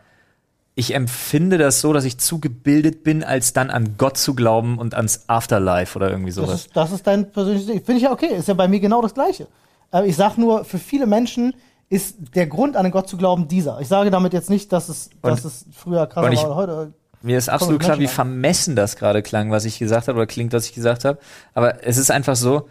ich 0.74 0.94
empfinde 0.94 1.58
das 1.58 1.80
so, 1.80 1.92
dass 1.92 2.04
ich 2.04 2.18
zu 2.18 2.38
gebildet 2.38 3.02
bin, 3.02 3.24
als 3.24 3.52
dann 3.52 3.70
an 3.70 3.96
Gott 3.98 4.16
zu 4.16 4.34
glauben 4.34 4.78
und 4.78 4.94
ans 4.94 5.24
Afterlife 5.26 5.96
oder 5.96 6.10
irgendwie 6.10 6.30
Das 6.30 6.36
sowas. 6.36 6.54
ist, 6.66 6.76
das 6.76 6.92
ist 6.92 7.06
dein 7.06 7.32
persönliches 7.32 7.66
Ding. 7.66 7.78
Finde 7.84 7.96
ich 7.96 8.02
ja 8.04 8.12
okay. 8.12 8.28
Ist 8.36 8.46
ja 8.48 8.54
bei 8.54 8.68
mir 8.68 8.78
genau 8.78 9.02
das 9.02 9.14
Gleiche. 9.14 9.48
Aber 9.90 10.06
ich 10.06 10.14
sag 10.16 10.38
nur, 10.38 10.64
für 10.64 10.78
viele 10.78 11.06
Menschen 11.06 11.54
ist 11.88 12.16
der 12.34 12.46
Grund, 12.46 12.76
an 12.76 12.84
den 12.84 12.92
Gott 12.92 13.08
zu 13.08 13.16
glauben, 13.16 13.48
dieser. 13.48 13.80
Ich 13.80 13.88
sage 13.88 14.10
damit 14.10 14.32
jetzt 14.34 14.50
nicht, 14.50 14.72
dass 14.72 14.88
es, 14.88 15.10
dass 15.22 15.44
es 15.44 15.64
früher 15.72 16.06
krasser 16.06 16.26
und 16.26 16.32
ich- 16.32 16.42
war 16.42 16.50
oder 16.50 16.56
heute. 16.56 16.92
Mir 17.22 17.36
ist 17.38 17.48
absolut 17.48 17.80
klar, 17.80 17.98
wie 17.98 18.06
vermessen 18.06 18.76
das 18.76 18.96
gerade 18.96 19.22
klang, 19.22 19.50
was 19.50 19.64
ich 19.64 19.78
gesagt 19.78 20.08
habe, 20.08 20.18
oder 20.18 20.26
klingt, 20.26 20.52
was 20.52 20.66
ich 20.66 20.74
gesagt 20.74 21.04
habe. 21.04 21.18
Aber 21.54 21.84
es 21.84 21.96
ist 21.96 22.10
einfach 22.10 22.36
so, 22.36 22.68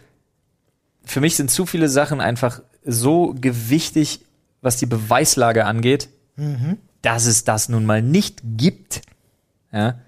für 1.04 1.20
mich 1.20 1.36
sind 1.36 1.50
zu 1.50 1.66
viele 1.66 1.88
Sachen 1.88 2.20
einfach 2.20 2.62
so 2.84 3.34
gewichtig, 3.38 4.24
was 4.62 4.76
die 4.76 4.86
Beweislage 4.86 5.64
angeht, 5.64 6.08
Mhm. 6.36 6.78
dass 7.02 7.26
es 7.26 7.44
das 7.44 7.68
nun 7.68 7.84
mal 7.84 8.00
nicht 8.00 8.40
gibt, 8.44 9.02
ja, 9.72 9.98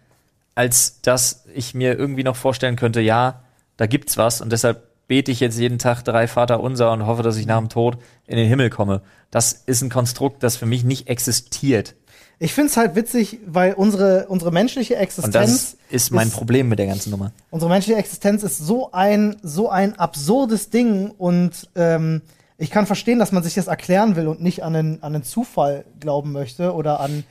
als 0.54 1.00
dass 1.02 1.44
ich 1.54 1.74
mir 1.74 1.98
irgendwie 1.98 2.22
noch 2.22 2.36
vorstellen 2.36 2.76
könnte, 2.76 3.00
ja, 3.00 3.42
da 3.76 3.86
gibt's 3.86 4.16
was 4.16 4.40
und 4.40 4.52
deshalb 4.52 4.82
bete 5.08 5.32
ich 5.32 5.40
jetzt 5.40 5.58
jeden 5.58 5.78
Tag 5.78 6.04
drei 6.04 6.28
Vater 6.28 6.60
unser 6.60 6.92
und 6.92 7.04
hoffe, 7.04 7.24
dass 7.24 7.36
ich 7.36 7.46
nach 7.46 7.58
dem 7.58 7.68
Tod 7.68 7.98
in 8.26 8.36
den 8.36 8.46
Himmel 8.46 8.70
komme. 8.70 9.02
Das 9.32 9.52
ist 9.52 9.82
ein 9.82 9.90
Konstrukt, 9.90 10.42
das 10.44 10.56
für 10.56 10.66
mich 10.66 10.84
nicht 10.84 11.08
existiert. 11.08 11.94
Ich 12.42 12.54
finde 12.54 12.70
es 12.70 12.76
halt 12.78 12.94
witzig, 12.96 13.38
weil 13.46 13.74
unsere, 13.74 14.26
unsere 14.28 14.50
menschliche 14.50 14.94
Und 14.94 15.00
Existenz. 15.00 15.32
das 15.34 15.76
ist 15.90 16.10
mein 16.10 16.28
ist- 16.28 16.34
Problem 16.34 16.70
mit 16.70 16.78
der 16.78 16.86
ganzen 16.86 17.10
Nummer. 17.10 17.32
Unsere 17.50 17.70
menschliche 17.70 17.98
Existenz 17.98 18.42
ist 18.42 18.56
so 18.58 18.90
ein, 18.92 19.36
so 19.42 19.68
ein 19.68 19.98
absurdes 19.98 20.70
Ding 20.70 21.10
und 21.10 21.68
ähm, 21.76 22.22
ich 22.56 22.70
kann 22.70 22.86
verstehen, 22.86 23.18
dass 23.18 23.30
man 23.32 23.42
sich 23.42 23.54
das 23.54 23.66
erklären 23.66 24.16
will 24.16 24.26
und 24.26 24.40
nicht 24.42 24.64
an 24.64 24.72
den, 24.72 25.02
an 25.02 25.12
den 25.12 25.22
Zufall 25.22 25.84
glauben 26.00 26.32
möchte 26.32 26.72
oder 26.74 27.00
an, 27.00 27.24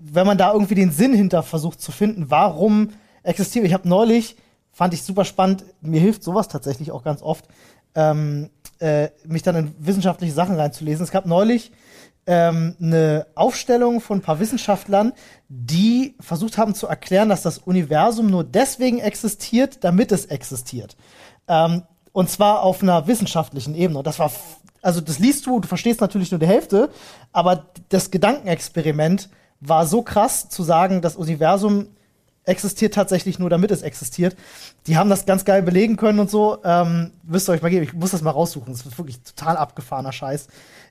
wenn 0.00 0.26
man 0.26 0.36
da 0.36 0.52
irgendwie 0.52 0.74
den 0.74 0.90
Sinn 0.90 1.12
hinter 1.14 1.44
versucht 1.44 1.80
zu 1.80 1.92
finden, 1.92 2.26
warum 2.28 2.90
existiert. 3.22 3.64
Ich 3.66 3.72
habe 3.72 3.88
neulich, 3.88 4.36
fand 4.72 4.94
ich 4.94 5.02
super 5.04 5.24
spannend, 5.24 5.64
mir 5.80 6.00
hilft 6.00 6.24
sowas 6.24 6.48
tatsächlich 6.48 6.90
auch 6.90 7.04
ganz 7.04 7.22
oft, 7.22 7.44
ähm, 7.94 8.50
äh, 8.80 9.10
mich 9.26 9.42
dann 9.44 9.54
in 9.56 9.74
wissenschaftliche 9.78 10.32
Sachen 10.32 10.56
reinzulesen. 10.56 11.04
Es 11.04 11.10
gab 11.12 11.26
neulich 11.26 11.70
ähm, 12.30 12.76
eine 12.80 13.26
Aufstellung 13.34 14.00
von 14.00 14.18
ein 14.18 14.22
paar 14.22 14.38
Wissenschaftlern, 14.38 15.12
die 15.48 16.14
versucht 16.20 16.58
haben 16.58 16.76
zu 16.76 16.86
erklären, 16.86 17.28
dass 17.28 17.42
das 17.42 17.58
Universum 17.58 18.28
nur 18.28 18.44
deswegen 18.44 19.00
existiert, 19.00 19.82
damit 19.82 20.12
es 20.12 20.26
existiert. 20.26 20.96
Ähm, 21.48 21.82
und 22.12 22.30
zwar 22.30 22.62
auf 22.62 22.84
einer 22.84 23.08
wissenschaftlichen 23.08 23.74
Ebene. 23.74 23.98
Und 23.98 24.06
das 24.06 24.20
war, 24.20 24.30
also 24.80 25.00
das 25.00 25.18
liest 25.18 25.44
du, 25.46 25.58
du 25.58 25.66
verstehst 25.66 26.00
natürlich 26.00 26.30
nur 26.30 26.38
die 26.38 26.46
Hälfte, 26.46 26.90
aber 27.32 27.66
das 27.88 28.12
Gedankenexperiment 28.12 29.28
war 29.58 29.84
so 29.84 30.02
krass 30.02 30.48
zu 30.48 30.62
sagen, 30.62 31.02
das 31.02 31.16
Universum 31.16 31.88
existiert 32.44 32.94
tatsächlich 32.94 33.40
nur, 33.40 33.50
damit 33.50 33.72
es 33.72 33.82
existiert. 33.82 34.36
Die 34.86 34.96
haben 34.96 35.10
das 35.10 35.26
ganz 35.26 35.44
geil 35.44 35.62
belegen 35.62 35.96
können 35.96 36.20
und 36.20 36.30
so. 36.30 36.58
Ähm, 36.64 37.10
müsst 37.24 37.48
ihr 37.48 37.52
euch 37.52 37.62
mal 37.62 37.70
geben. 37.70 37.82
Ich 37.82 37.92
muss 37.92 38.12
das 38.12 38.22
mal 38.22 38.30
raussuchen. 38.30 38.72
Das 38.72 38.86
ist 38.86 38.98
wirklich 38.98 39.20
total 39.20 39.56
abgefahrener 39.56 40.12
Scheiß. 40.12 40.46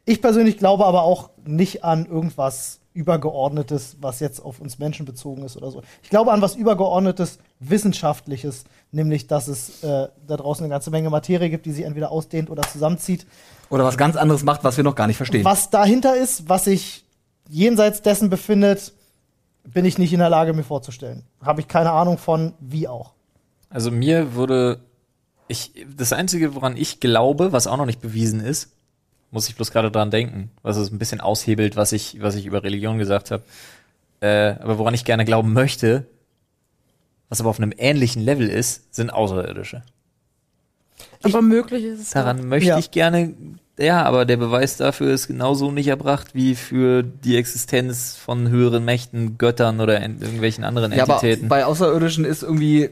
Ich 0.09 0.23
persönlich 0.23 0.57
glaube 0.57 0.87
aber 0.87 1.03
auch 1.03 1.29
nicht 1.45 1.83
an 1.83 2.07
irgendwas 2.07 2.79
Übergeordnetes, 2.93 3.97
was 4.01 4.19
jetzt 4.19 4.39
auf 4.39 4.59
uns 4.59 4.79
Menschen 4.79 5.05
bezogen 5.05 5.43
ist 5.43 5.55
oder 5.55 5.69
so. 5.69 5.83
Ich 6.01 6.09
glaube 6.09 6.31
an 6.31 6.41
was 6.41 6.55
Übergeordnetes, 6.55 7.37
Wissenschaftliches, 7.59 8.63
nämlich, 8.91 9.27
dass 9.27 9.47
es 9.47 9.83
äh, 9.83 10.07
da 10.25 10.37
draußen 10.37 10.63
eine 10.63 10.73
ganze 10.73 10.89
Menge 10.89 11.11
Materie 11.11 11.51
gibt, 11.51 11.67
die 11.67 11.71
sich 11.71 11.85
entweder 11.85 12.09
ausdehnt 12.09 12.49
oder 12.49 12.63
zusammenzieht. 12.63 13.27
Oder 13.69 13.83
was 13.83 13.99
ganz 13.99 14.15
anderes 14.15 14.41
macht, 14.41 14.63
was 14.63 14.77
wir 14.77 14.83
noch 14.83 14.95
gar 14.95 15.05
nicht 15.05 15.17
verstehen. 15.17 15.45
Was 15.45 15.69
dahinter 15.69 16.15
ist, 16.15 16.49
was 16.49 16.63
sich 16.63 17.05
jenseits 17.47 18.01
dessen 18.01 18.31
befindet, 18.31 18.93
bin 19.63 19.85
ich 19.85 19.99
nicht 19.99 20.11
in 20.11 20.17
der 20.17 20.31
Lage, 20.31 20.53
mir 20.53 20.63
vorzustellen. 20.63 21.21
Habe 21.43 21.61
ich 21.61 21.67
keine 21.67 21.91
Ahnung 21.91 22.17
von, 22.17 22.53
wie 22.59 22.87
auch. 22.87 23.13
Also 23.69 23.91
mir 23.91 24.33
würde 24.33 24.79
ich 25.47 25.71
das 25.95 26.13
einzige, 26.13 26.55
woran 26.55 26.77
ich 26.77 26.99
glaube, 26.99 27.51
was 27.51 27.67
auch 27.67 27.77
noch 27.77 27.85
nicht 27.85 28.01
bewiesen 28.01 28.39
ist, 28.39 28.69
muss 29.31 29.47
ich 29.49 29.55
bloß 29.55 29.71
gerade 29.71 29.91
dran 29.91 30.11
denken, 30.11 30.51
was 30.63 30.77
es 30.77 30.91
ein 30.91 30.97
bisschen 30.99 31.21
aushebelt, 31.21 31.75
was 31.75 31.91
ich 31.91 32.17
was 32.21 32.35
ich 32.35 32.45
über 32.45 32.63
Religion 32.63 32.97
gesagt 32.97 33.31
habe. 33.31 33.43
Äh, 34.21 34.55
aber 34.59 34.77
woran 34.77 34.93
ich 34.93 35.05
gerne 35.05 35.23
glauben 35.25 35.53
möchte, 35.53 36.05
was 37.29 37.39
aber 37.39 37.49
auf 37.49 37.59
einem 37.59 37.73
ähnlichen 37.77 38.21
Level 38.21 38.49
ist, 38.49 38.93
sind 38.93 39.11
Außerirdische. 39.11 39.83
Aber 41.23 41.41
möglich 41.41 41.83
ist 41.83 41.99
es. 41.99 42.09
Daran 42.11 42.47
möchte 42.47 42.69
Ja. 42.69 42.77
ich 42.77 42.91
gerne, 42.91 43.33
ja, 43.77 44.03
aber 44.03 44.25
der 44.25 44.37
Beweis 44.37 44.77
dafür 44.77 45.13
ist 45.13 45.27
genauso 45.27 45.71
nicht 45.71 45.87
erbracht 45.87 46.33
wie 46.33 46.55
für 46.55 47.03
die 47.03 47.37
Existenz 47.37 48.15
von 48.15 48.49
höheren 48.49 48.83
Mächten, 48.83 49.37
Göttern 49.37 49.79
oder 49.79 50.01
en- 50.01 50.21
irgendwelchen 50.21 50.63
anderen 50.63 50.91
Ja, 50.91 51.03
aber 51.03 51.15
Entitäten. 51.15 51.47
bei 51.47 51.65
Außerirdischen 51.65 52.25
ist 52.25 52.43
irgendwie 52.43 52.89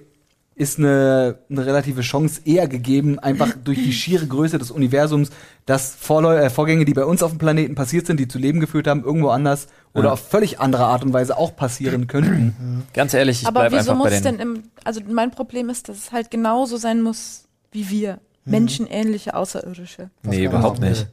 ist 0.57 0.79
eine, 0.79 1.37
eine 1.49 1.65
relative 1.65 2.01
Chance 2.01 2.41
eher 2.43 2.67
gegeben, 2.67 3.19
einfach 3.19 3.53
durch 3.63 3.77
die 3.77 3.93
schiere 3.93 4.25
Größe 4.25 4.57
des 4.57 4.71
Universums, 4.71 5.29
dass 5.67 5.93
Vorläu 5.95 6.35
äh, 6.35 6.49
Vorgänge, 6.49 6.83
die 6.83 6.93
bei 6.95 7.05
uns 7.05 7.21
auf 7.21 7.31
dem 7.31 7.37
Planeten 7.37 7.75
passiert 7.75 8.07
sind, 8.07 8.19
die 8.19 8.27
zu 8.27 8.39
Leben 8.39 8.59
geführt 8.59 8.87
haben, 8.87 9.03
irgendwo 9.03 9.29
anders 9.29 9.67
oder 9.93 10.07
Ja. 10.07 10.13
auf 10.13 10.27
völlig 10.27 10.59
andere 10.59 10.85
Art 10.85 11.03
und 11.03 11.13
Weise 11.13 11.37
auch 11.37 11.55
passieren 11.55 12.07
könnten. 12.07 12.85
Ganz 12.93 13.13
ehrlich, 13.13 13.43
ich 13.43 13.47
Aber 13.47 13.65
wieso 13.65 13.77
einfach 13.91 13.93
bei 13.93 13.97
muss 13.97 14.09
den. 14.09 14.23
denn 14.23 14.39
im, 14.39 14.63
also 14.83 14.99
mein 15.07 15.29
Problem 15.31 15.69
ist, 15.69 15.89
dass 15.89 15.97
es 15.97 16.11
halt 16.11 16.31
genauso 16.31 16.77
sein 16.77 17.01
muss 17.01 17.45
wie 17.71 17.89
wir. 17.89 18.19
Mhm. 18.45 18.51
Menschenähnliche 18.51 19.35
Außerirdische. 19.35 20.09
nee, 20.23 20.45
überhaupt 20.45 20.79
nicht. 20.79 21.07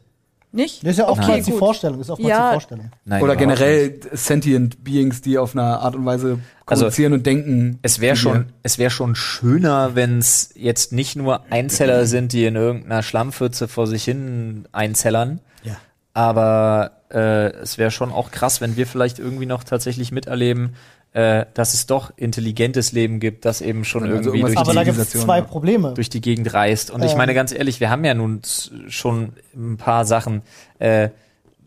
Nicht? 0.54 0.84
Das 0.84 0.92
ist 0.92 0.98
ja 0.98 1.08
oftmals 1.08 1.30
Okay, 1.30 1.42
die 1.46 1.50
gut. 1.50 1.58
Vorstellung. 1.58 1.98
Das 1.98 2.06
ist 2.06 2.10
oftmals 2.12 2.30
Ja. 2.30 2.48
die 2.48 2.52
Vorstellung. 2.54 2.90
Nein, 3.04 3.22
oder 3.22 3.34
generell 3.36 3.98
sentient 4.12 4.84
Beings, 4.84 5.20
die 5.20 5.36
auf 5.36 5.54
eine 5.56 5.64
Art 5.80 5.96
und 5.96 6.06
Weise 6.06 6.38
Also, 6.64 6.82
kommunizieren 6.84 7.12
und 7.12 7.26
denken. 7.26 7.78
Es 7.82 8.00
wäre 8.00 8.14
schon, 8.14 8.46
es 8.62 8.78
wäre 8.78 8.90
schon 8.90 9.16
schöner, 9.16 9.96
wenn 9.96 10.18
es 10.18 10.50
jetzt 10.54 10.92
nicht 10.92 11.16
nur 11.16 11.42
Einzeller 11.50 12.06
sind, 12.06 12.32
die 12.32 12.44
in 12.46 12.54
irgendeiner 12.54 13.02
Schlammpfütze 13.02 13.66
vor 13.66 13.88
sich 13.88 14.04
hin 14.04 14.66
einzellern. 14.70 15.40
Ja. 15.64 15.76
Aber 16.12 16.92
äh, 17.10 17.50
es 17.56 17.76
wäre 17.76 17.90
schon 17.90 18.12
auch 18.12 18.30
krass, 18.30 18.60
wenn 18.60 18.76
wir 18.76 18.86
vielleicht 18.86 19.18
irgendwie 19.18 19.46
noch 19.46 19.64
tatsächlich 19.64 20.12
miterleben, 20.12 20.74
äh, 21.14 21.46
dass 21.54 21.74
es 21.74 21.86
doch 21.86 22.12
intelligentes 22.16 22.90
Leben 22.90 23.20
gibt, 23.20 23.44
das 23.44 23.60
eben 23.60 23.84
schon 23.84 24.02
Also 24.02 24.30
irgendwie 24.30 24.40
durch 24.40 24.58
Aber 24.58 24.72
die, 24.72 24.74
da 24.74 24.82
es 24.82 24.86
Zivilisation, 24.88 25.22
zwei. 25.22 25.40
Probleme. 25.42 25.94
durch 25.94 26.10
die 26.10 26.20
Gegend 26.20 26.52
reist. 26.52 26.90
Und 26.90 27.04
ich 27.04 27.12
Ähm. 27.12 27.18
meine 27.18 27.34
ganz 27.34 27.52
ehrlich, 27.52 27.78
wir 27.78 27.88
haben 27.88 28.04
ja 28.04 28.14
nun 28.14 28.42
schon 28.88 29.32
ein 29.54 29.76
paar 29.76 30.04
Sachen. 30.04 30.42
Äh, 30.80 31.10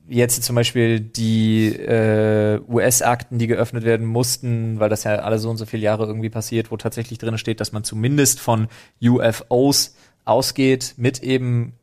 jetzt 0.09 0.43
zum 0.43 0.55
Beispiel 0.55 0.99
die 0.99 1.67
äh, 1.69 2.59
US-Akten, 2.67 3.37
die 3.39 3.47
geöffnet 3.47 3.85
werden 3.85 4.05
mussten, 4.05 4.81
weil 4.81 4.89
das 4.89 5.05
ja 5.05 5.15
alle 5.15 5.39
so 5.39 5.49
und 5.49 5.57
so 5.57 5.65
viele 5.65 5.83
Jahre 5.83 6.05
irgendwie 6.05 6.29
passiert, 6.29 6.69
wo 6.69 6.75
tatsächlich 6.77 7.17
drin 7.17 7.37
steht, 7.37 7.61
dass 7.61 7.71
man 7.71 7.85
zumindest 7.85 8.41
von 8.41 8.67
UFOs 9.01 9.95
ausgeht, 10.25 10.95
mit 10.97 11.23
eben 11.23 11.73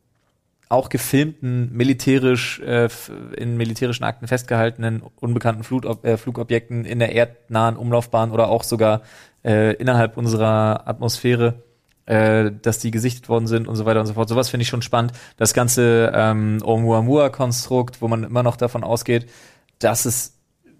auch 0.68 0.88
gefilmten, 0.88 1.72
militärisch 1.72 2.60
äh, 2.60 2.88
in 3.36 3.56
militärischen 3.56 4.04
Akten 4.04 4.26
festgehaltenen, 4.26 5.02
unbekannten 5.20 5.62
Flug, 5.62 6.04
äh, 6.04 6.16
Flugobjekten 6.16 6.84
in 6.84 6.98
der 6.98 7.12
erdnahen 7.14 7.76
Umlaufbahn 7.76 8.30
oder 8.30 8.48
auch 8.48 8.64
sogar 8.64 9.02
äh, 9.44 9.74
innerhalb 9.74 10.16
unserer 10.16 10.88
Atmosphäre, 10.88 11.62
äh, 12.06 12.50
dass 12.62 12.78
die 12.78 12.90
gesichtet 12.90 13.28
worden 13.28 13.46
sind 13.46 13.68
und 13.68 13.76
so 13.76 13.84
weiter 13.84 14.00
und 14.00 14.06
so 14.06 14.14
fort. 14.14 14.28
Sowas 14.28 14.48
finde 14.48 14.62
ich 14.62 14.68
schon 14.68 14.82
spannend. 14.82 15.12
Das 15.36 15.54
ganze 15.54 16.12
ähm, 16.14 16.58
Oumuamua-Konstrukt, 16.64 18.00
wo 18.00 18.08
man 18.08 18.24
immer 18.24 18.42
noch 18.42 18.56
davon 18.56 18.84
ausgeht, 18.84 19.30
dass 19.78 20.06
es 20.06 20.33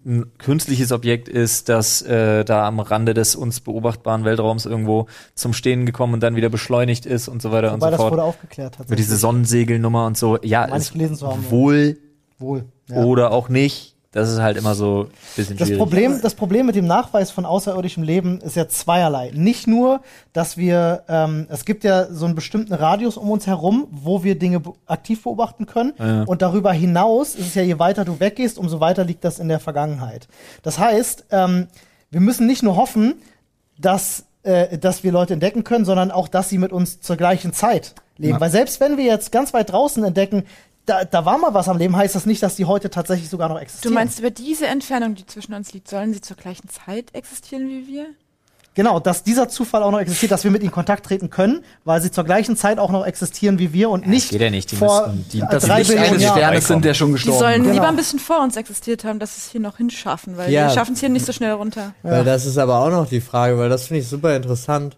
ein 0.06 0.36
künstliches 0.38 0.92
Objekt 0.92 1.28
ist, 1.28 1.68
das 1.68 2.02
äh, 2.02 2.44
da 2.44 2.66
am 2.66 2.78
Rande 2.80 3.14
des 3.14 3.36
uns 3.36 3.60
beobachtbaren 3.60 4.24
Weltraums 4.24 4.66
irgendwo 4.66 5.06
zum 5.34 5.52
Stehen 5.54 5.86
gekommen 5.86 6.14
und 6.14 6.22
dann 6.22 6.36
wieder 6.36 6.50
beschleunigt 6.50 7.06
ist 7.06 7.28
und 7.28 7.40
so 7.40 7.52
weiter 7.52 7.68
Wobei 7.68 7.74
und 7.74 7.80
so 7.80 7.90
das 7.90 7.96
fort. 7.96 8.12
wurde 8.12 8.22
aufgeklärt 8.22 8.74
Über 8.74 8.78
tatsächlich. 8.78 9.06
diese 9.06 9.16
Sonnensegelnummer 9.16 10.06
und 10.06 10.18
so. 10.18 10.38
Ja, 10.42 10.64
ist 10.64 10.94
wohl 11.50 11.98
Wohl. 12.38 12.64
Ja. 12.88 13.02
oder 13.04 13.30
auch 13.30 13.48
nicht. 13.48 13.93
Das 14.14 14.30
ist 14.30 14.38
halt 14.38 14.56
immer 14.56 14.76
so 14.76 15.08
ein 15.08 15.10
bisschen 15.34 15.56
Das 15.56 15.66
schwierig. 15.66 15.80
Problem, 15.80 16.20
das 16.22 16.34
Problem 16.36 16.66
mit 16.66 16.76
dem 16.76 16.86
Nachweis 16.86 17.32
von 17.32 17.44
außerirdischem 17.44 18.04
Leben 18.04 18.40
ist 18.42 18.54
ja 18.54 18.68
zweierlei. 18.68 19.32
Nicht 19.34 19.66
nur, 19.66 20.02
dass 20.32 20.56
wir, 20.56 21.02
ähm, 21.08 21.48
es 21.50 21.64
gibt 21.64 21.82
ja 21.82 22.06
so 22.06 22.24
einen 22.24 22.36
bestimmten 22.36 22.74
Radius 22.74 23.16
um 23.16 23.28
uns 23.28 23.48
herum, 23.48 23.88
wo 23.90 24.22
wir 24.22 24.38
Dinge 24.38 24.62
aktiv 24.86 25.24
beobachten 25.24 25.66
können. 25.66 25.94
Und 26.26 26.42
darüber 26.42 26.72
hinaus 26.72 27.34
ist 27.34 27.48
es 27.48 27.54
ja, 27.56 27.62
je 27.62 27.80
weiter 27.80 28.04
du 28.04 28.20
weggehst, 28.20 28.56
umso 28.56 28.78
weiter 28.78 29.04
liegt 29.04 29.24
das 29.24 29.40
in 29.40 29.48
der 29.48 29.58
Vergangenheit. 29.58 30.28
Das 30.62 30.78
heißt, 30.78 31.24
ähm, 31.32 31.66
wir 32.12 32.20
müssen 32.20 32.46
nicht 32.46 32.62
nur 32.62 32.76
hoffen, 32.76 33.16
dass, 33.78 34.26
äh, 34.44 34.78
dass 34.78 35.02
wir 35.02 35.10
Leute 35.10 35.34
entdecken 35.34 35.64
können, 35.64 35.84
sondern 35.84 36.12
auch, 36.12 36.28
dass 36.28 36.48
sie 36.48 36.58
mit 36.58 36.72
uns 36.72 37.00
zur 37.00 37.16
gleichen 37.16 37.52
Zeit 37.52 37.96
leben. 38.16 38.34
Ja. 38.34 38.40
Weil 38.40 38.50
selbst 38.50 38.78
wenn 38.78 38.96
wir 38.96 39.04
jetzt 39.04 39.32
ganz 39.32 39.52
weit 39.52 39.72
draußen 39.72 40.04
entdecken, 40.04 40.44
da, 40.86 41.04
da 41.04 41.24
war 41.24 41.38
mal 41.38 41.54
was 41.54 41.68
am 41.68 41.78
Leben, 41.78 41.96
heißt 41.96 42.14
das 42.14 42.26
nicht, 42.26 42.42
dass 42.42 42.56
die 42.56 42.64
heute 42.66 42.90
tatsächlich 42.90 43.28
sogar 43.30 43.48
noch 43.48 43.56
Du 43.56 43.62
existieren. 43.62 43.94
meinst, 43.94 44.18
über 44.18 44.30
diese 44.30 44.66
Entfernung, 44.66 45.14
die 45.14 45.26
zwischen 45.26 45.54
uns 45.54 45.72
liegt, 45.72 45.88
sollen 45.88 46.12
sie 46.12 46.20
zur 46.20 46.36
gleichen 46.36 46.68
Zeit 46.68 47.06
existieren 47.14 47.68
wie 47.68 47.86
wir? 47.86 48.06
Genau, 48.76 48.98
dass 48.98 49.22
dieser 49.22 49.48
Zufall 49.48 49.84
auch 49.84 49.92
noch 49.92 50.00
existiert, 50.00 50.32
dass 50.32 50.42
wir 50.42 50.50
mit 50.50 50.60
ihnen 50.62 50.70
in 50.70 50.74
Kontakt 50.74 51.06
treten 51.06 51.30
können, 51.30 51.64
weil 51.84 52.02
sie 52.02 52.10
zur 52.10 52.24
gleichen 52.24 52.56
Zeit 52.56 52.80
auch 52.80 52.90
noch 52.90 53.06
existieren 53.06 53.60
wie 53.60 53.72
wir 53.72 53.88
und 53.88 54.08
nicht 54.08 54.30
geht 54.30 54.40
ja 54.40 54.50
nicht, 54.50 54.72
die 54.72 54.76
vor 54.76 55.06
müssten- 55.06 55.26
die- 55.32 55.40
Das 55.48 55.64
drei 55.64 55.78
Licht 55.78 55.90
Billionen 55.90 56.14
eines. 56.14 56.30
Sternes 56.32 56.66
sind, 56.66 56.84
der 56.84 56.94
schon 56.94 57.06
Die 57.08 57.12
gestorben. 57.14 57.38
sollen 57.38 57.62
Genau. 57.62 57.72
lieber 57.74 57.86
ein 57.88 57.94
bisschen 57.94 58.18
vor 58.18 58.40
uns 58.42 58.56
existiert 58.56 59.04
haben, 59.04 59.20
dass 59.20 59.36
sie 59.36 59.42
es 59.46 59.52
hier 59.52 59.60
noch 59.60 59.76
hinschaffen, 59.76 60.36
weil 60.36 60.50
Ja. 60.50 60.66
wir 60.66 60.70
schaffen 60.74 60.94
es 60.94 61.00
hier 61.00 61.08
nicht 61.08 61.24
so 61.24 61.32
schnell 61.32 61.52
runter. 61.52 61.94
Weil 62.02 62.24
das 62.24 62.46
ist 62.46 62.58
aber 62.58 62.80
auch 62.80 62.90
noch 62.90 63.08
die 63.08 63.20
Frage, 63.20 63.56
weil 63.58 63.68
das 63.68 63.86
finde 63.86 64.00
ich 64.02 64.08
super 64.08 64.34
interessant. 64.34 64.96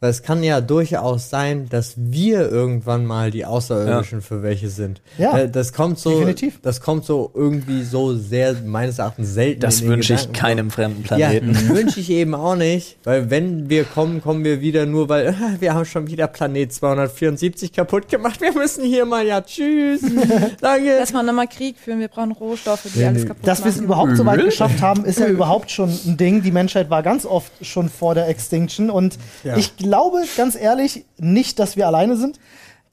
Weil 0.00 0.10
es 0.10 0.22
kann 0.22 0.44
ja 0.44 0.60
durchaus 0.60 1.28
sein, 1.28 1.68
dass 1.70 1.94
wir 1.96 2.48
irgendwann 2.50 3.04
mal 3.04 3.32
die 3.32 3.44
Außerirdischen 3.44 4.22
für 4.22 4.44
welche 4.44 4.68
sind. 4.68 5.00
Ja. 5.18 5.36
Äh, 5.36 5.50
Das 5.50 5.72
kommt 5.72 5.98
so, 5.98 6.10
Definitiv. 6.10 6.60
das 6.62 6.80
kommt 6.80 7.04
so 7.04 7.32
irgendwie 7.34 7.82
so 7.82 8.14
sehr, 8.14 8.54
meines 8.64 9.00
Erachtens 9.00 9.34
selten. 9.34 9.58
das 9.60 9.82
wünsche 9.82 10.14
ich 10.14 10.32
keinem 10.32 10.70
fremden 10.70 11.02
Ja, 11.02 11.16
Planeten. 11.30 11.68
wünsche 11.74 11.98
ich 11.98 12.10
eben 12.10 12.36
auch 12.36 12.54
nicht, 12.54 12.96
weil 13.02 13.28
wenn 13.30 13.68
wir 13.68 13.82
kommen, 13.82 14.22
kommen 14.22 14.44
wir 14.44 14.60
wieder 14.60 14.86
nur, 14.86 15.08
weil 15.08 15.26
äh, 15.26 15.32
wir 15.60 15.74
haben 15.74 15.84
schon 15.84 16.06
wieder 16.06 16.28
Planet 16.28 16.72
274 16.72 17.72
kaputt 17.72 18.08
gemacht. 18.08 18.40
Wir 18.40 18.52
müssen 18.52 18.84
hier 18.84 19.04
mal, 19.04 19.26
ja, 19.26 19.40
tschüss, 19.40 20.02
danke. 20.60 20.96
Lass 20.96 21.12
mal 21.12 21.24
nochmal 21.24 21.48
Krieg 21.48 21.76
führen, 21.76 21.98
wir 21.98 22.06
brauchen 22.08 22.30
Rohstoffe, 22.30 22.86
die 22.94 23.00
Nee, 23.00 23.06
alles 23.06 23.26
kaputt 23.26 23.44
Dass 23.44 23.64
wir 23.64 23.70
es 23.70 23.76
machen. 23.78 23.84
überhaupt 23.86 24.16
so 24.16 24.24
weit 24.26 24.44
geschafft 24.44 24.80
haben, 24.80 25.04
ist 25.04 25.18
ja 25.18 25.26
überhaupt 25.26 25.72
schon 25.72 25.90
ein 26.06 26.16
Ding. 26.16 26.42
Die 26.44 26.52
Menschheit 26.52 26.88
war 26.88 27.02
ganz 27.02 27.26
oft 27.26 27.50
schon 27.62 27.88
vor 27.88 28.14
der 28.14 28.28
Extinction 28.28 28.90
und 28.90 29.18
Ja. 29.42 29.56
ich 29.56 29.76
glaube, 29.76 29.87
ganz 30.36 30.54
ehrlich, 30.56 31.04
nicht, 31.18 31.58
dass 31.58 31.76
wir 31.76 31.86
alleine 31.86 32.16
sind. 32.16 32.38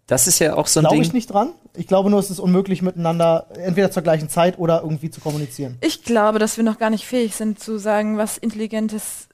Das 0.07 0.27
ist 0.27 0.37
ja 0.39 0.55
auch 0.55 0.67
so 0.67 0.79
ein 0.79 0.83
Glaube 0.83 0.95
Ding. 0.97 1.03
ich 1.03 1.13
nicht 1.13 1.27
dran. 1.33 1.49
Ich 1.73 1.87
glaube 1.87 2.09
nur, 2.11 2.19
es 2.19 2.29
ist 2.29 2.39
unmöglich, 2.39 2.81
miteinander 2.83 3.47
entweder 3.55 3.89
zur 3.89 4.03
gleichen 4.03 4.29
Zeit 4.29 4.59
oder 4.59 4.81
irgendwie 4.83 5.09
zu 5.09 5.19
kommunizieren. 5.19 5.77
Ich 5.81 6.03
glaube, 6.03 6.37
dass 6.37 6.57
wir 6.57 6.63
noch 6.63 6.77
gar 6.77 6.91
nicht 6.91 7.05
fähig 7.05 7.35
sind 7.35 7.59
zu 7.59 7.77
sagen, 7.79 8.17
was 8.17 8.37
intelligentes 8.37 9.27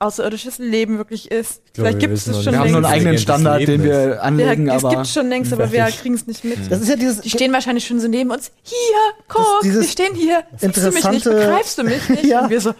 außerirdisches 0.00 0.58
Leben 0.58 0.96
wirklich 0.98 1.30
ist. 1.30 1.62
glaube, 1.72 1.88
Vielleicht 1.90 1.98
gibt 1.98 2.12
es 2.14 2.26
es 2.28 2.36
noch 2.36 2.42
schon 2.44 2.52
Wir 2.52 2.58
haben 2.60 2.66
längst. 2.66 2.80
nur 2.80 2.88
einen 2.88 2.94
eigenen 3.00 3.18
Standard, 3.18 3.66
den 3.66 3.82
wir 3.82 4.08
Ja, 4.10 4.20
anlegen, 4.20 4.68
es 4.68 4.84
aber 4.84 4.94
gibt 4.96 5.08
schon 5.08 5.28
längst, 5.28 5.52
aber 5.52 5.72
wir 5.72 5.84
kriegen 5.86 6.14
es 6.14 6.26
nicht 6.26 6.44
mit. 6.44 6.58
Das 6.70 6.80
ist 6.80 6.88
ja 6.88 6.94
dieses. 6.96 7.20
Die 7.22 7.30
stehen 7.30 7.52
wahrscheinlich 7.52 7.84
schon 7.86 7.98
so 7.98 8.06
neben 8.06 8.30
uns. 8.30 8.52
Hier, 8.62 8.76
guck, 9.26 9.44
wir 9.62 9.82
stehen 9.82 10.14
hier. 10.14 10.44
Siehst 10.56 10.76
du 10.76 10.82
mich 10.92 10.94
nicht? 10.94 11.26
interessante- 11.26 11.30
Begreifst 11.30 11.78
du 11.78 11.82
mich 11.84 12.08
nicht? 12.10 12.24
Ja. 12.26 12.42
Und 12.44 12.50
wir 12.50 12.60
so, 12.60 12.74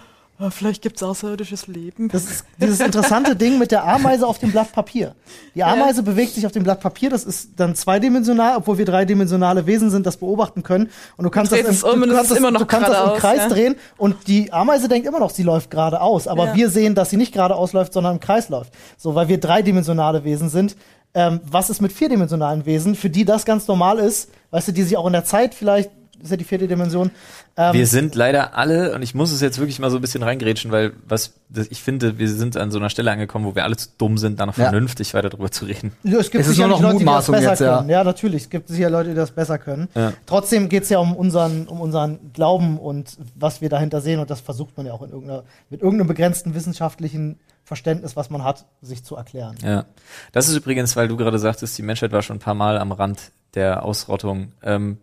vielleicht 0.51 0.83
gibt 0.83 0.97
es 0.97 1.03
außerirdisches 1.03 1.67
Leben. 1.67 2.09
Das 2.09 2.25
ist 2.25 2.45
dieses 2.61 2.81
interessante 2.81 3.35
Ding 3.35 3.59
mit 3.59 3.73
der 3.73 3.85
Ameise 3.85 4.27
auf 4.27 4.39
dem 4.39 4.53
Blatt 4.53 4.71
Papier. 4.73 5.15
Die 5.55 5.65
Ameise 5.65 6.03
bewegt 6.03 6.35
sich 6.35 6.47
auf 6.47 6.53
dem 6.53 6.63
Blatt 6.63 6.81
Papier, 6.81 7.11
das 7.11 7.25
ist 7.25 7.51
dann 7.57 7.75
zweidimensional, 7.75 8.57
obwohl 8.57 8.79
wir 8.79 8.85
dreidimensionale 8.85 9.67
Wesen 9.67 9.91
sind, 9.91 10.07
das 10.07 10.17
beobachten 10.17 10.63
können. 10.63 10.91
Und 11.17 11.25
du 11.25 11.31
kannst 11.31 11.51
Du 11.51 11.61
das, 11.63 11.83
im, 11.83 11.91
um 11.91 12.01
du 12.03 12.15
kannst 12.15 12.31
das, 12.31 12.39
du 12.39 12.67
kannst 12.67 12.89
das 12.89 13.19
Kreis 13.19 13.39
ja. 13.39 13.49
drehen 13.49 13.77
und 13.97 14.29
die 14.29 14.53
Ameise 14.53 14.89
denkt 14.89 15.09
immer 15.09 15.19
noch, 15.19 15.31
sie 15.31 15.43
läuft 15.43 15.71
geradeaus. 15.71 16.29
Aber 16.29 16.47
Ja. 16.47 16.55
wir 16.55 16.71
sehen, 16.71 16.95
dass 16.95 17.11
sie 17.11 17.17
nicht 17.17 17.33
geradeaus 17.33 17.73
läuft, 17.73 17.93
sondern 17.93 18.15
im 18.15 18.21
Kreis 18.21 18.49
läuft. 18.49 18.73
So, 18.97 19.15
weil 19.15 19.29
wir 19.29 19.41
dreidimensionale 19.41 20.25
Wesen 20.25 20.49
sind. 20.49 20.77
Ähm, 21.15 21.41
was 21.51 21.71
ist 21.71 21.81
mit 21.81 21.91
vierdimensionalen 21.91 22.67
Wesen, 22.67 22.95
für 22.95 23.09
die 23.11 23.25
das 23.25 23.45
ganz 23.47 23.67
normal 23.67 23.99
ist, 23.99 24.31
weißt 24.51 24.69
du, 24.69 24.73
die 24.73 24.83
sich 24.83 24.97
auch 24.97 25.07
in 25.07 25.15
der 25.15 25.25
Zeit 25.25 25.55
vielleicht, 25.55 25.91
ist 26.23 26.31
ja 26.31 26.37
die 26.37 26.45
vierte 26.45 26.67
Dimension, 26.69 27.11
ähm, 27.57 27.75
Wir 27.75 27.87
sind 27.87 28.15
leider 28.15 28.57
alle, 28.57 28.95
und 28.95 29.03
ich 29.03 29.15
muss 29.15 29.33
es 29.33 29.41
jetzt 29.41 29.59
wirklich 29.59 29.79
mal 29.79 29.91
so 29.91 29.97
ein 29.99 30.01
bisschen 30.01 30.23
reingrätschen, 30.23 30.71
weil 30.71 30.93
was 31.07 31.35
das, 31.49 31.67
ich 31.71 31.83
finde, 31.83 32.19
wir 32.19 32.29
sind 32.29 32.57
an 32.57 32.71
so 32.71 32.79
einer 32.79 32.91
Stelle 32.91 33.11
angekommen, 33.11 33.45
wo 33.45 33.55
wir 33.55 33.65
alle 33.65 33.77
zu 33.77 33.89
dumm 33.99 34.19
sind, 34.19 34.39
da 34.41 34.47
noch 34.47 34.57
Ja. 34.57 34.65
vernünftig 34.71 35.15
weiter 35.15 35.31
drüber 35.31 35.51
zu 35.51 35.65
reden. 35.65 35.93
Ja, 36.03 36.19
es 36.19 36.31
gibt 36.31 36.45
Es 36.47 36.57
nur 36.57 36.69
noch 36.69 36.81
Leute, 36.81 36.99
die 36.99 37.05
das 37.05 37.05
Mutmaßung 37.05 37.35
besser 37.35 37.51
jetzt, 37.51 37.61
ja. 37.61 37.77
können. 37.79 37.91
Ja. 37.91 38.05
natürlich. 38.05 38.43
Es 38.45 38.51
gibt 38.51 38.69
sicher 38.69 38.91
Leute, 38.91 39.11
die 39.11 39.15
das 39.15 39.31
besser 39.31 39.59
können. 39.59 39.89
Ja. 39.95 40.13
Trotzdem 40.27 40.69
geht 40.69 40.83
es 40.85 40.89
ja 40.89 40.99
um 40.99 41.15
unseren, 41.17 41.67
um 41.67 41.81
unseren 41.81 42.33
Glauben 42.33 42.79
und 42.79 43.17
was 43.35 43.61
wir 43.61 43.69
dahinter 43.69 44.01
sehen. 44.01 44.21
Und 44.21 44.31
das 44.31 44.41
versucht 44.41 44.77
man 44.77 44.87
ja 44.87 44.93
auch 44.93 45.03
in 45.03 45.11
irgendeiner, 45.11 45.45
mit 45.71 45.81
irgendeinem 45.83 46.09
begrenzten 46.09 46.55
wissenschaftlichen 46.55 47.39
Verständnis, 47.65 48.17
was 48.17 48.31
man 48.31 48.45
hat, 48.45 48.65
sich 48.81 49.05
zu 49.05 49.17
erklären. 49.17 49.55
Ja. 49.63 49.85
Das 50.33 50.49
ist 50.49 50.57
übrigens, 50.57 50.97
weil 50.97 51.09
du 51.09 51.17
gerade 51.17 51.39
sagtest, 51.39 51.77
die 51.77 51.83
Menschheit 51.83 52.13
war 52.13 52.23
schon 52.23 52.37
ein 52.37 52.41
paar 52.41 52.55
Mal 52.55 52.79
am 52.79 52.93
Rand 52.93 53.31
der 53.55 53.85
Ausrottung. 53.85 54.53
Ähm, 54.63 54.99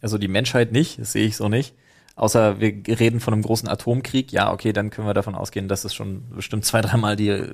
also 0.00 0.18
die 0.18 0.28
Menschheit 0.28 0.72
nicht, 0.72 0.98
das 0.98 1.12
sehe 1.12 1.26
ich 1.26 1.36
so 1.36 1.48
nicht. 1.48 1.74
Außer 2.16 2.58
wir 2.58 2.72
reden 2.98 3.20
von 3.20 3.32
einem 3.32 3.42
großen 3.42 3.68
Atomkrieg, 3.68 4.32
ja, 4.32 4.52
okay, 4.52 4.72
dann 4.72 4.90
können 4.90 5.06
wir 5.06 5.14
davon 5.14 5.36
ausgehen, 5.36 5.68
dass 5.68 5.84
es 5.84 5.94
schon 5.94 6.24
bestimmt 6.34 6.64
zwei, 6.64 6.80
dreimal 6.80 7.14
die, 7.14 7.44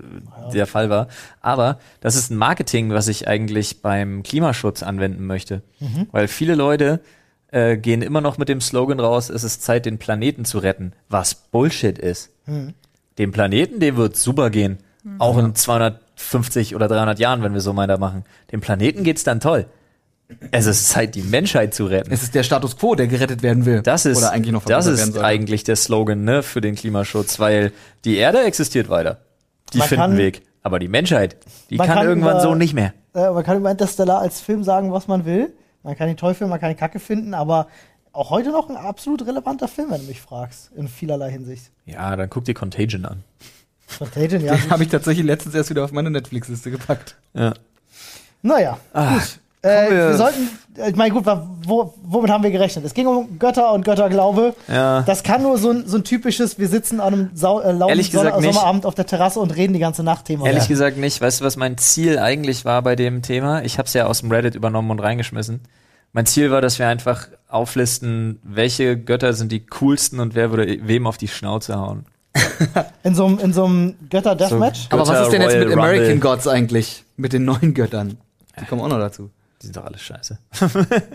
der 0.55 0.67
Fall 0.67 0.89
war. 0.89 1.09
Aber 1.43 1.79
das 2.01 2.17
ist 2.17 2.31
ein 2.31 2.39
Marketing, 2.39 2.89
was 2.91 3.09
ich 3.09 3.29
eigentlich 3.29 3.83
beim 3.83 4.23
Klimaschutz 4.23 4.83
anwenden 4.83 5.27
möchte. 5.27 5.63
Weil 6.13 6.29
viele 6.29 6.55
Leute 6.55 7.01
äh, 7.49 7.77
gehen 7.77 8.01
immer 8.01 8.23
noch 8.23 8.39
mit 8.39 8.49
dem 8.49 8.63
Slogan 8.63 9.01
raus, 9.01 9.29
es 9.29 9.45
ist 9.45 9.63
Zeit, 9.63 9.85
den 9.85 9.99
Planeten 9.99 10.47
zu 10.47 10.59
retten, 10.59 10.95
was 11.11 11.35
Bullshit 11.35 11.99
ist. 11.99 12.31
Dem 13.19 13.33
Planeten, 13.33 13.81
dem 13.81 13.97
wird 13.97 14.17
super 14.17 14.49
gehen. 14.49 14.79
Auch 15.19 15.37
in 15.37 15.55
250 15.55 16.75
oder 16.75 16.89
300 16.89 17.19
Jahren, 17.19 17.43
wenn 17.43 17.53
wir 17.53 17.61
so 17.61 17.77
weitermachen. 17.77 18.25
Dem 18.51 18.63
Planeten 18.63 19.05
geht's 19.05 19.25
dann 19.25 19.41
toll. 19.41 19.67
Es 20.51 20.67
ist 20.67 20.89
Zeit, 20.89 21.15
die 21.15 21.23
Menschheit 21.23 21.75
zu 21.75 21.87
retten. 21.87 22.13
es 22.13 22.23
ist 22.23 22.35
der 22.35 22.43
Status 22.43 22.77
quo, 22.77 22.95
der 22.95 23.07
gerettet 23.07 23.43
werden 23.43 23.65
will. 23.67 23.83
Das 23.83 24.07
ist, 24.07 24.19
Oder 24.19 24.31
eigentlich 24.33 24.53
noch 24.53 24.65
das 24.65 24.87
ist 24.87 25.13
soll. 25.15 25.25
eigentlich 25.25 25.65
der 25.65 25.77
Slogan 25.77 26.25
ne, 26.25 26.43
für 26.43 26.61
den 26.61 26.75
Klimaschutz, 26.75 27.39
weil 27.41 27.73
die 28.05 28.17
Erde 28.17 28.43
existiert 28.43 28.89
weiter. 28.89 29.19
Die 29.73 29.79
Man 29.79 29.89
finden 29.89 30.01
kann- 30.03 30.11
einen 30.13 30.19
Weg. 30.21 30.43
Aber 30.63 30.79
die 30.79 30.89
Menschheit, 30.89 31.37
die 31.69 31.77
kann, 31.77 31.89
kann 31.89 32.07
irgendwann 32.07 32.33
über- 32.37 32.41
so 32.41 32.55
nicht 32.55 32.73
mehr. 32.75 32.95
Äh, 33.15 33.31
man 33.31 33.45
kann 33.45 33.59
über 33.59 33.71
Interstellar 33.71 34.21
als 34.21 34.41
Film 34.41 34.65
sagen, 34.65 34.93
was 34.93 35.09
man 35.09 35.25
will. 35.27 35.53
Man 35.83 35.95
kann 35.97 36.09
ihn 36.09 36.17
toll 36.17 36.33
finden, 36.35 36.51
man 36.51 36.59
kann 36.61 36.71
ihn 36.71 36.77
kacke 36.79 36.99
finden, 36.99 37.35
aber 37.35 37.69
auch 38.13 38.31
heute 38.31 38.51
noch 38.51 38.71
ein 38.71 38.77
absolut 38.77 39.27
relevanter 39.27 39.69
Film, 39.69 39.91
wenn 39.91 40.01
du 40.01 40.07
mich 40.07 40.21
fragst, 40.23 40.71
in 40.75 40.89
vielerlei 40.89 41.31
Hinsicht. 41.31 41.71
Ja, 41.85 42.17
dann 42.17 42.31
guck 42.31 42.45
dir 42.47 42.55
Contagion 42.55 43.05
an. 43.05 43.25
Contagion, 43.99 44.41
ja. 44.43 44.55
Den 44.57 44.71
habe 44.71 44.83
ich 44.85 44.89
tatsächlich 44.89 45.27
letztens 45.27 45.55
erst 45.55 45.69
wieder 45.69 45.85
auf 45.85 45.93
meine 45.93 46.11
Netflix-Liste 46.11 46.71
gepackt. 46.71 47.17
Ja. 47.35 47.53
Naja, 48.43 48.79
Ah, 48.93 49.15
gut. 49.19 49.39
Äh, 49.65 49.91
wir- 49.91 50.09
wir 50.11 50.17
sollten, 50.17 50.49
äh, 50.77 50.91
ich 50.91 50.97
meine, 50.97 51.13
gut, 51.15 51.25
wo, 51.67 51.95
womit 52.05 52.31
haben 52.31 52.43
wir 52.45 52.51
gerechnet? 52.51 52.85
Es 52.85 52.95
ging 52.95 53.07
um 53.07 53.39
Götter 53.39 53.73
und 53.73 53.85
Götterglaube. 53.85 54.55
Ja. 54.69 55.03
Das 55.03 55.23
kann 55.23 55.43
nur 55.43 55.59
so 55.59 55.71
ein, 55.71 55.85
so 55.87 55.97
ein 55.97 56.05
typisches, 56.05 56.59
wir 56.59 56.69
sitzen 56.69 57.01
an 57.01 57.15
einem 57.15 57.31
sau, 57.35 57.61
äh, 57.61 57.73
lauen 57.73 57.97
nicht. 57.97 58.13
Sommerabend 58.13 58.87
auf 58.87 58.95
der 58.95 59.07
Terrasse 59.07 59.41
und 59.41 59.51
reden 59.57 59.73
die 59.73 59.79
ganze 59.79 60.03
Nacht 60.03 60.27
Thema. 60.27 60.47
Ehrlich 60.47 60.63
sein. 60.65 60.69
gesagt 60.69 60.97
nicht. 60.99 61.21
Weißt 61.21 61.41
du, 61.41 61.45
was 61.45 61.57
mein 61.57 61.79
Ziel 61.79 62.19
eigentlich 62.19 62.65
war 62.65 62.83
bei 62.83 62.95
dem 62.97 63.23
Thema? 63.23 63.63
Ich 63.63 63.79
habe 63.79 63.87
es 63.87 63.95
ja 63.95 64.07
aus 64.07 64.21
dem 64.21 64.31
Reddit 64.31 64.55
übernommen 64.55 64.91
und 64.91 65.01
reingeschmissen. 65.01 65.61
Mein 66.13 66.27
Ziel 66.27 66.51
war, 66.51 66.61
dass 66.61 66.79
wir 66.79 66.87
einfach 66.87 67.27
auflisten, 67.49 68.39
welche 68.45 68.97
Götter 68.97 69.33
sind 69.33 69.51
die 69.51 69.67
coolsten 69.67 70.21
und 70.21 70.35
wer 70.35 70.51
würde 70.51 70.79
wem 70.87 71.07
auf 71.07 71.17
die 71.19 71.29
Schnauze 71.29 71.77
hauen. 71.79 72.07
In 73.03 73.15
so 73.15 73.27
einem, 73.27 73.39
in 73.39 73.53
so 73.53 73.65
einem 73.65 73.95
Götter-Deathmatch? 74.11 74.87
Aber 74.91 75.07
was 75.07 75.23
ist 75.23 75.33
denn 75.33 75.43
jetzt 75.43 75.57
mit 75.57 75.73
American 75.73 76.05
Rumble. 76.07 76.19
Gods 76.21 76.47
eigentlich? 76.49 77.05
Mit 77.17 77.33
den 77.33 77.45
neuen 77.45 77.75
Göttern? 77.75 78.19
Die 78.61 78.65
kommen 78.67 78.81
auch 78.83 78.89
noch 78.89 78.99
dazu. 78.99 79.31
Die 79.65 79.69
sind 79.69 79.79
doch 79.79 79.87
alle 79.87 79.97
scheiße. 79.97 80.37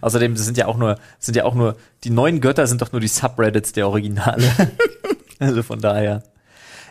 Außerdem 0.00 0.34
das 0.34 0.46
sind 0.46 0.56
ja 0.56 0.66
auch 0.66 0.78
nur, 0.78 0.98
sind 1.18 1.36
ja 1.36 1.44
auch 1.44 1.54
nur, 1.54 1.76
die 2.02 2.08
neuen 2.08 2.40
Götter 2.40 2.66
sind 2.66 2.80
doch 2.80 2.92
nur 2.92 3.00
die 3.02 3.08
Subreddits 3.08 3.72
der 3.72 3.88
Originale. 3.88 4.50
also 5.38 5.62
von 5.62 5.82
daher. 5.82 6.22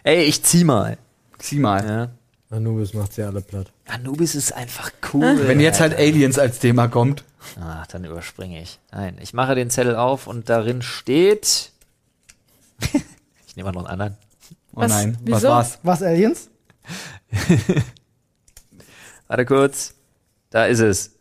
Ey, 0.03 0.25
ich 0.25 0.43
zieh 0.43 0.63
mal. 0.63 0.99
Zieh 1.39 1.57
mal. 1.57 1.84
Ja. 1.84 2.09
Anubis 2.55 2.93
macht 2.93 3.13
sie 3.13 3.23
alle 3.23 3.41
platt. 3.41 3.71
Anubis 3.88 4.36
ist 4.36 4.51
einfach 4.51 4.91
cool. 5.11 5.47
Wenn 5.47 5.59
jetzt 5.59 5.80
halt 5.80 5.95
Aliens 5.97 6.38
als 6.38 6.59
Thema 6.59 6.88
kommt. 6.89 7.23
Ach, 7.59 7.88
dann 7.88 8.05
überspringe 8.05 8.61
ich. 8.61 8.77
Nein, 8.91 9.17
ich 9.19 9.34
mache 9.34 9.55
den 9.55 9.71
Zettel 9.71 9.95
auf 9.95 10.27
und 10.27 10.47
darin 10.47 10.84
steht. 10.84 11.71
ich 13.47 13.55
nehme 13.55 13.71
mal 13.71 13.71
noch 13.71 13.86
einen 13.86 14.01
anderen. 14.01 14.17
Oh 14.75 14.82
Was? 14.82 14.91
nein, 14.91 15.17
was 15.25 15.41
Wieso? 15.41 15.49
war's? 15.49 15.80
Was, 15.82 16.03
Aliens? 16.03 16.51
Warte 19.27 19.45
kurz. 19.45 19.95
Da 20.49 20.65
ist 20.65 20.79
es. 20.79 21.11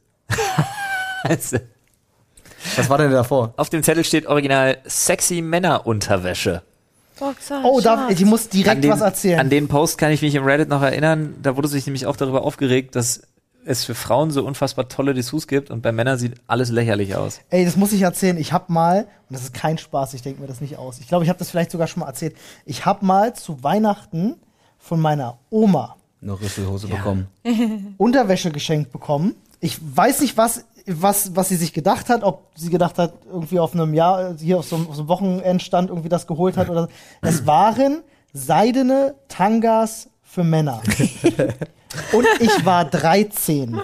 Was 2.76 2.88
war 2.88 2.98
denn 2.98 3.10
davor? 3.10 3.54
Auf 3.56 3.70
dem 3.70 3.82
Zettel 3.82 4.04
steht 4.04 4.26
original 4.26 4.78
sexy 4.86 5.42
Männerunterwäsche. 5.42 6.62
Boxer, 7.18 7.62
Oh, 7.64 7.80
da, 7.80 8.08
ich 8.10 8.24
muss 8.24 8.48
direkt 8.48 8.84
den, 8.84 8.92
was 8.92 9.00
erzählen. 9.00 9.40
An 9.40 9.50
den 9.50 9.66
Post 9.68 9.98
kann 9.98 10.12
ich 10.12 10.22
mich 10.22 10.34
im 10.34 10.44
Reddit 10.44 10.68
noch 10.68 10.82
erinnern. 10.82 11.34
Da 11.42 11.56
wurde 11.56 11.68
sich 11.68 11.84
nämlich 11.86 12.06
auch 12.06 12.16
darüber 12.16 12.42
aufgeregt, 12.44 12.94
dass 12.94 13.22
es 13.64 13.84
für 13.84 13.94
Frauen 13.94 14.30
so 14.30 14.46
unfassbar 14.46 14.88
tolle 14.88 15.14
Dessous 15.14 15.46
gibt 15.46 15.70
und 15.70 15.82
bei 15.82 15.92
Männern 15.92 16.16
sieht 16.18 16.34
alles 16.46 16.70
lächerlich 16.70 17.16
aus. 17.16 17.40
Ey, 17.50 17.64
das 17.64 17.76
muss 17.76 17.92
ich 17.92 18.02
erzählen. 18.02 18.36
Ich 18.38 18.52
hab 18.52 18.70
mal, 18.70 19.00
und 19.28 19.34
das 19.36 19.42
ist 19.42 19.52
kein 19.52 19.76
Spaß, 19.76 20.14
ich 20.14 20.22
denke 20.22 20.40
mir 20.40 20.46
das 20.46 20.60
nicht 20.60 20.78
aus. 20.78 21.00
Ich 21.00 21.08
glaube, 21.08 21.24
ich 21.24 21.28
habe 21.28 21.38
das 21.38 21.50
vielleicht 21.50 21.72
sogar 21.72 21.86
schon 21.86 22.00
mal 22.00 22.06
erzählt. 22.06 22.34
Ich 22.64 22.86
hab 22.86 23.02
mal 23.02 23.34
zu 23.34 23.62
Weihnachten 23.62 24.36
von 24.78 25.00
meiner 25.00 25.38
Oma 25.50 25.96
Eine 26.20 26.40
Rüsselhose 26.40 26.88
bekommen. 26.88 27.28
Unterwäsche 27.96 28.50
geschenkt 28.50 28.92
bekommen. 28.92 29.34
Ich 29.60 29.78
weiß 29.96 30.20
nicht, 30.20 30.36
was, 30.36 30.64
was, 30.86 31.34
was 31.36 31.48
sie 31.48 31.56
sich 31.56 31.72
gedacht 31.72 32.08
hat, 32.08 32.22
ob 32.24 32.48
sie 32.56 32.70
gedacht 32.70 32.98
hat, 32.98 33.12
irgendwie 33.30 33.58
auf 33.58 33.72
einem 33.74 33.94
Jahr, 33.94 34.34
hier 34.38 34.58
auf 34.58 34.66
so, 34.66 34.76
einem- 34.76 34.88
auf 34.88 34.94
so 34.96 35.02
einem 35.02 35.08
Wochenendstand 35.08 35.90
irgendwie 35.90 36.08
das 36.08 36.26
geholt 36.26 36.56
hat 36.56 36.68
oder 36.70 36.82
so. 36.84 36.88
Es 37.22 37.46
waren 37.46 38.02
seidene 38.32 39.14
Tangas 39.28 40.08
für 40.22 40.44
Männer. 40.44 40.82
Und 42.12 42.26
ich 42.40 42.64
war 42.64 42.84
13. 42.84 43.80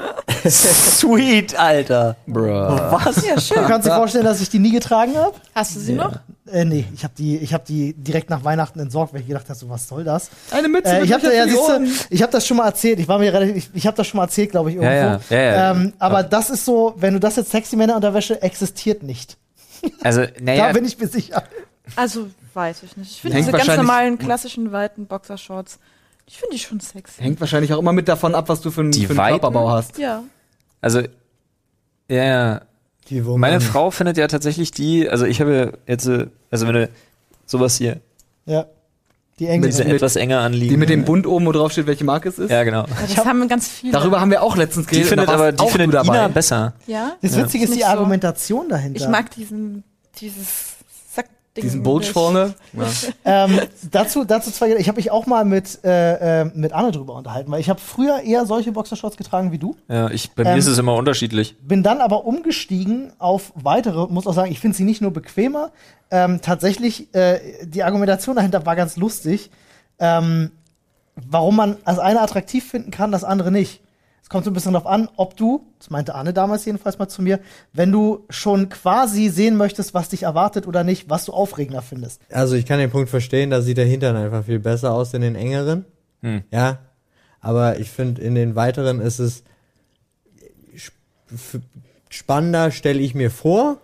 Sweet, 0.49 1.59
Alter. 1.59 2.17
Bruh. 2.27 2.45
Was? 2.47 3.25
Ja, 3.25 3.35
Du 3.37 3.41
schön. 3.41 3.65
kannst 3.67 3.87
dir 3.89 3.95
vorstellen, 3.95 4.25
dass 4.25 4.41
ich 4.41 4.51
die 4.51 4.59
nie 4.59 4.73
getragen 4.73 5.17
habe? 5.17 5.35
Hast 5.55 5.77
du 5.77 5.81
sie 5.81 5.93
noch? 5.95 6.13
Äh, 6.51 6.65
nee, 6.67 6.85
ich 6.95 7.03
habe 7.05 7.15
die, 7.17 7.39
ich 7.39 7.55
hab 7.55 7.65
die 7.65 7.95
direkt 7.95 8.29
nach 8.29 8.45
Weihnachten 8.45 8.79
entsorgt, 8.79 9.15
weil 9.15 9.23
ich 9.23 9.27
gedacht 9.27 9.49
habe, 9.49 9.59
so, 9.59 9.69
was 9.71 9.89
soll 9.89 10.05
das? 10.05 10.29
Eine 10.51 10.69
Mütze 10.69 10.91
Äh, 10.91 10.97
mit 11.01 11.05
ich 11.07 11.13
habe 11.15 11.35
ja, 11.35 12.23
habe 12.23 12.33
das 12.33 12.47
schon 12.47 12.59
mal 12.59 12.67
erzählt. 12.67 12.99
Ich 12.99 13.09
war 13.09 13.19
mir 13.19 13.33
relativ, 13.33 13.57
ich, 13.57 13.71
ich 13.73 13.87
habe 13.87 13.97
das 13.97 14.07
schon 14.07 14.19
mal 14.19 14.25
erzählt, 14.25 14.51
glaube 14.51 14.71
ich, 14.71 14.77
irgendwo. 14.77 14.93
Ja, 14.95 15.15
ja, 15.15 15.21
ja, 15.31 15.43
ja. 15.43 15.71
Ähm, 15.71 15.95
aber 15.99 16.23
das 16.23 16.51
ist 16.51 16.65
so, 16.67 16.95
wenn 16.99 17.15
du 17.15 17.21
das 17.21 17.37
jetzt 17.37 17.51
sexy 17.51 17.77
Männerunterwäsche 17.77 18.43
existiert 18.43 19.03
nicht. 19.03 19.39
Also, 20.03 20.25
naja, 20.41 20.67
Da 20.69 20.73
bin 20.73 20.85
ich 20.85 20.99
mir 20.99 21.09
sicher. 21.09 21.43
Also, 21.97 22.29
weiß 22.53 22.83
ich 22.83 22.97
nicht. 22.97 23.11
Ich 23.13 23.21
finde 23.23 23.39
diese 23.39 23.53
ganz 23.53 23.67
normalen, 23.77 24.19
klassischen, 24.19 24.73
weiten 24.73 25.07
Boxershorts, 25.07 25.79
ich 26.27 26.39
finde 26.39 26.55
die 26.57 26.61
schon 26.63 26.81
sexy. 26.81 27.23
Hängt 27.23 27.41
wahrscheinlich 27.41 27.73
auch 27.73 27.79
immer 27.79 27.93
mit 27.93 28.09
davon 28.09 28.35
ab, 28.35 28.49
was 28.49 28.61
du 28.61 28.71
für, 28.71 28.81
einen- 28.83 28.91
Die 28.93 29.07
für 29.07 29.13
einen? 29.21 29.39
Körperbau 29.41 29.71
hast. 29.71 29.99
Ja. 29.99 30.23
also, 30.81 31.01
ja, 32.09 32.25
ja. 32.25 32.61
Die, 33.11 33.25
wo 33.27 33.37
Meine 33.37 33.61
Frau 33.61 33.91
findet 33.91 34.17
ja 34.17 34.27
tatsächlich 34.29 34.71
die, 34.71 35.09
also 35.09 35.27
ich 35.27 35.41
habe 35.41 35.75
jetzt, 35.87 36.07
äh, 36.07 36.27
also 36.51 36.67
wenn 36.67 36.75
du 36.75 36.89
sowas 37.47 37.77
hier, 37.77 38.01
Ja. 38.47 38.67
Die 39.41 39.49
Engel. 39.49 39.69
diese 39.69 39.85
mit- 39.85 39.95
etwas 39.95 40.15
enger 40.15 40.39
anliegen. 40.41 40.71
Die 40.71 40.77
mit 40.77 40.89
dem 40.89 41.05
Bund 41.05 41.27
oben, 41.27 41.45
wo 41.45 41.51
drauf 41.53 41.73
steht, 41.73 41.87
welche 41.89 42.05
Marke 42.05 42.29
es 42.29 42.39
ist. 42.39 42.51
Ja, 42.53 42.63
genau. 42.63 42.83
Ja, 42.87 43.15
das 43.17 43.27
haben 43.27 43.47
ganz 43.49 43.67
viele. 43.69 43.93
Darüber 43.93 44.21
haben 44.21 44.31
wir 44.31 44.43
auch 44.43 44.57
letztens 44.57 44.87
Die 44.87 44.91
geredet. 44.93 45.09
findet 45.09 45.29
da 45.29 45.33
warst 45.33 45.61
aber, 45.61 45.67
die 45.73 45.77
findet. 45.77 46.05
Ina 46.05 46.29
besser. 46.29 46.75
Ja? 46.87 47.17
Das 47.21 47.35
Ja. 47.35 47.43
Witzige 47.43 47.65
ist 47.65 47.75
die. 47.75 47.85
Argumentation 47.85 48.69
dahinter. 48.69 49.01
Ich 49.01 49.09
mag 49.09 49.31
diesen, 49.33 49.83
dieses. 50.21 50.74
Diesen 51.63 51.85
Bulge 51.85 52.07
vorne. 52.07 52.55
Ja. 52.73 52.85
ähm, 53.47 53.61
dazu, 53.91 54.25
dazu 54.25 54.51
zwei, 54.51 54.75
ich 54.77 54.89
habe 54.89 54.97
mich 54.97 55.11
auch 55.13 55.27
mal 55.27 55.45
mit, 55.45 55.85
äh, 55.85 56.41
äh, 56.41 56.45
mit 56.53 56.73
Anne 56.73 56.91
drüber 56.91 57.15
unterhalten, 57.15 57.51
weil 57.53 57.61
ich 57.61 57.71
habe 57.71 57.81
früher 57.81 58.23
eher 58.23 58.45
solche 58.45 58.73
Boxershorts 58.73 59.17
getragen 59.17 59.53
wie 59.53 59.59
du. 59.59 59.77
Ja, 59.89 60.11
ich, 60.11 60.33
bei 60.33 60.43
mir 60.43 60.51
Ähm, 60.51 60.59
ist 60.59 60.67
es 60.67 60.79
immer 60.79 60.97
unterschiedlich. 60.97 61.57
Bin 61.63 61.85
dann 61.85 62.01
aber 62.01 62.25
umgestiegen 62.25 63.13
auf 63.19 63.53
weitere, 63.55 64.09
muss 64.09 64.27
auch 64.27 64.35
sagen, 64.35 64.51
ich 64.51 64.59
finde 64.59 64.77
sie 64.77 64.85
nicht 64.85 65.01
nur 65.01 65.13
bequemer, 65.13 65.71
ähm, 66.11 66.41
tatsächlich, 66.43 67.15
äh, 67.15 67.39
die 67.65 67.85
Argumentation 67.85 68.35
dahinter 68.35 68.67
war 68.67 68.75
ganz 68.75 68.97
lustig, 68.97 69.51
ähm, 70.01 70.51
warum 71.15 71.55
man 71.57 71.77
das 71.85 72.01
eine 72.01 72.21
attraktiv 72.21 72.69
finden 72.69 72.91
kann, 72.91 73.13
das 73.13 73.23
andere 73.23 73.53
nicht. 73.53 73.81
Es 74.25 74.31
kommt 74.31 74.47
so 74.47 74.51
ein 74.51 74.55
bisschen 74.55 74.73
darauf 74.73 74.87
an, 74.87 75.11
ob 75.17 75.37
du, 75.37 75.67
das 75.79 75.91
meinte 75.91 76.15
Anne 76.15 76.33
damals 76.33 76.65
jedenfalls 76.65 76.99
mal 76.99 77.09
zu 77.09 77.21
mir, 77.21 77.41
wenn 77.75 77.93
du 77.93 78.25
schon 78.31 78.71
quasi 78.71 79.29
sehen 79.29 79.59
möchtest, 79.59 79.93
was 79.93 80.09
dich 80.09 80.23
erwartet 80.23 80.67
oder 80.67 80.83
nicht, 80.83 81.11
was 81.11 81.27
du 81.27 81.33
aufregender 81.35 81.83
findest. 81.83 82.23
Also 82.33 82.55
ich 82.55 82.65
kann 82.65 82.79
den 82.79 82.91
Punkt 82.91 83.11
verstehen, 83.11 83.51
da 83.51 83.61
sieht 83.61 83.77
der 83.77 83.85
Hintern 83.85 84.17
einfach 84.17 84.47
viel 84.47 84.61
besser 84.61 84.95
aus 84.95 85.13
in 85.13 85.21
den 85.21 85.35
engeren. 85.35 85.85
Hm. 86.23 86.43
Ja. 86.51 86.79
Aber 87.41 87.79
ich 87.79 87.91
finde, 87.91 88.23
in 88.23 88.35
den 88.35 88.55
weiteren 88.55 89.03
ist 89.03 89.19
es 89.19 89.45
spannender, 92.09 92.71
stelle 92.71 93.01
ich 93.01 93.15
mir 93.15 93.31
vor. 93.31 93.77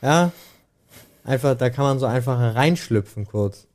Ja. 0.00 0.32
Einfach, 1.24 1.58
da 1.58 1.68
kann 1.68 1.84
man 1.84 1.98
so 1.98 2.06
einfach 2.06 2.38
reinschlüpfen 2.54 3.26
kurz. 3.26 3.66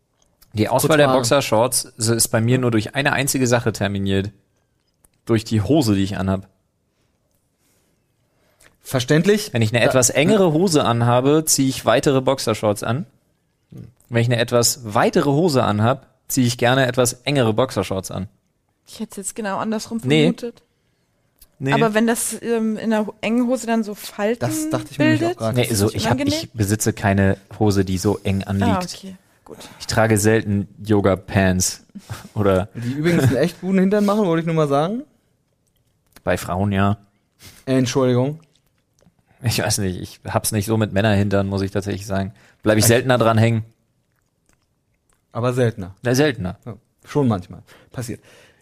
Die 0.54 0.70
Auswahl 0.70 0.98
der. 0.98 1.10
Boxershorts 1.10 1.84
ist 1.84 2.30
bei 2.30 2.42
mir 2.42 2.58
nur 2.58 2.72
durch 2.72 2.96
eine 2.96 3.14
einzige 3.14 3.46
Sache 3.46 3.72
terminiert. 3.72 4.32
Durch 5.30 5.44
die 5.44 5.62
Hose, 5.62 5.94
die 5.94 6.04
ich 6.04 6.18
anhab. 6.18 6.48
Verständlich. 8.82 9.54
Wenn 9.54 9.62
ich 9.62 9.74
eine 9.76 9.84
etwas 9.86 10.10
engere 10.10 10.54
Hose 10.54 10.84
anhabe, 10.84 11.44
ziehe 11.46 11.70
ich 11.70 11.86
weitere 11.86 12.22
Boxershorts 12.22 12.82
an. 12.82 13.06
Wenn 14.10 14.22
ich 14.24 14.28
eine 14.28 14.40
etwas 14.40 14.80
weitere 14.96 15.30
Hose 15.30 15.64
anhab, 15.64 16.08
ziehe 16.28 16.48
ich 16.48 16.58
gerne 16.58 16.88
etwas 16.88 17.14
engere 17.26 17.54
Boxershorts 17.54 18.10
an. 18.10 18.28
Ich 18.88 19.00
hätte 19.00 19.12
es 19.12 19.18
jetzt 19.18 19.36
genau 19.36 19.58
andersrum 19.60 20.02
Nee. 20.04 20.24
vermutet. 20.24 20.64
Nee, 21.60 21.74
Aber 21.74 21.94
wenn 21.94 22.08
das 22.08 22.42
ähm, 22.42 22.78
in 22.78 22.90
der 22.90 23.06
engen 23.22 23.46
Hose 23.48 23.68
dann 23.68 23.84
so 23.84 23.94
Falten 23.94 24.40
Das 24.40 24.70
dachte 24.72 24.88
ich 24.90 24.98
mir 24.98 25.06
nämlich 25.06 25.20
bildet, 25.20 25.38
auch 25.38 25.42
gerade. 25.54 25.58
nee 25.60 25.74
so, 25.74 25.92
ich, 25.94 26.10
hab, 26.10 26.20
ich 26.22 26.50
besitze 26.54 26.94
keine 26.94 27.38
Hose, 27.60 27.86
die 27.86 27.98
so 28.00 28.18
eng 28.24 28.44
anliegt. 28.46 28.70
Ah, 28.72 28.80
okay. 28.82 29.16
Gut. 29.46 29.58
Ich 29.80 29.86
trage 29.86 30.18
selten 30.18 30.68
Yoga-Pants. 30.84 31.84
Oder 32.34 32.70
Die 32.74 32.94
übrigens 32.94 33.24
einen 33.26 33.36
echt 33.36 33.62
guten 33.62 33.78
Hintern 33.80 34.06
machen, 34.06 34.26
wollte 34.26 34.40
ich 34.40 34.46
nur 34.48 34.56
mal 34.56 34.68
sagen. 34.70 35.04
Bei 36.24 36.38
Frauen, 36.38 36.72
ja. 36.72 36.98
Entschuldigung. 37.66 38.40
Ich 39.42 39.60
weiß 39.60 39.78
nicht, 39.80 40.00
ich 40.02 40.20
hab's 40.26 40.52
nicht 40.52 40.66
so 40.66 40.78
mit 40.78 40.92
Männerhintern, 40.92 41.48
muss 41.48 41.62
ich 41.62 41.72
tatsächlich 41.72 42.06
sagen. 42.06 42.34
Bleibe 42.62 42.80
ich 42.80 42.86
seltener 42.86 43.18
dran 43.18 43.38
hängen. 43.38 43.64
Aber 45.32 45.54
seltener. 45.54 45.96
Na, 46.02 46.14
seltener. 46.16 46.58
Ja, 46.66 46.76
schon 47.06 47.28
manchmal. 47.28 47.62
Passiert. 47.92 48.20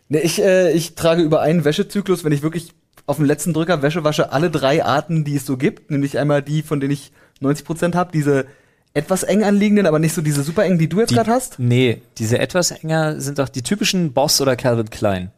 Ne, 0.10 0.20
ich, 0.20 0.42
äh, 0.42 0.72
ich 0.72 0.96
trage 0.96 1.24
über 1.24 1.42
einen 1.42 1.66
Wäschezyklus, 1.66 2.24
wenn 2.24 2.32
ich 2.32 2.44
wirklich 2.44 2.74
auf 3.08 3.18
den 3.18 3.26
letzten 3.26 3.54
Drücker 3.54 3.82
Wäsche 3.82 4.04
wasche, 4.04 4.32
alle 4.32 4.52
drei 4.52 4.84
Arten, 4.84 5.24
die 5.24 5.36
es 5.36 5.46
so 5.46 5.58
gibt. 5.58 5.90
Nämlich 5.90 6.20
einmal 6.20 6.44
die, 6.44 6.62
von 6.62 6.80
denen 6.80 6.94
ich 6.94 7.12
90% 7.42 7.96
habe, 7.96 8.12
diese 8.12 8.46
etwas 8.94 9.24
eng 9.24 9.44
anliegenden, 9.44 9.86
aber 9.86 10.00
nicht 10.00 10.14
so 10.14 10.22
diese 10.22 10.44
super 10.44 10.66
eng, 10.66 10.78
die 10.78 10.90
du 10.90 11.00
jetzt 11.00 11.14
gerade 11.14 11.32
hast. 11.32 11.60
Nee, 11.60 12.02
diese 12.18 12.40
etwas 12.40 12.72
enger 12.72 13.20
sind 13.22 13.40
doch 13.40 13.50
die 13.50 13.62
typischen 13.62 14.14
Boss 14.14 14.42
oder 14.42 14.56
Calvin 14.56 14.90
Klein. 14.90 15.32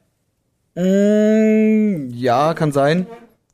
Mm, 0.79 2.09
ja, 2.13 2.53
kann 2.53 2.71
sein. 2.71 3.05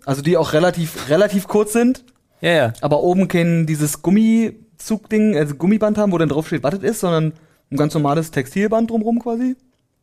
Also 0.06 0.22
die 0.22 0.38
auch 0.38 0.54
relativ, 0.54 1.10
relativ 1.10 1.48
kurz 1.48 1.74
sind, 1.74 2.04
Ja, 2.42 2.52
ja. 2.52 2.74
aber 2.82 3.02
oben 3.02 3.28
kein 3.28 3.66
dieses 3.66 4.04
Gummizugding, 4.04 5.36
also 5.36 5.56
Gummiband 5.56 5.98
haben, 5.98 6.12
wo 6.12 6.18
dann 6.20 6.30
drauf 6.30 6.48
steht, 6.48 6.64
was 6.64 6.76
das 6.76 6.84
ist, 6.84 7.00
sondern 7.00 7.34
ein 7.72 7.78
ganz 7.78 7.94
normales 7.96 8.30
Textilband 8.30 8.92
drumrum 8.92 9.20
quasi. 9.20 9.56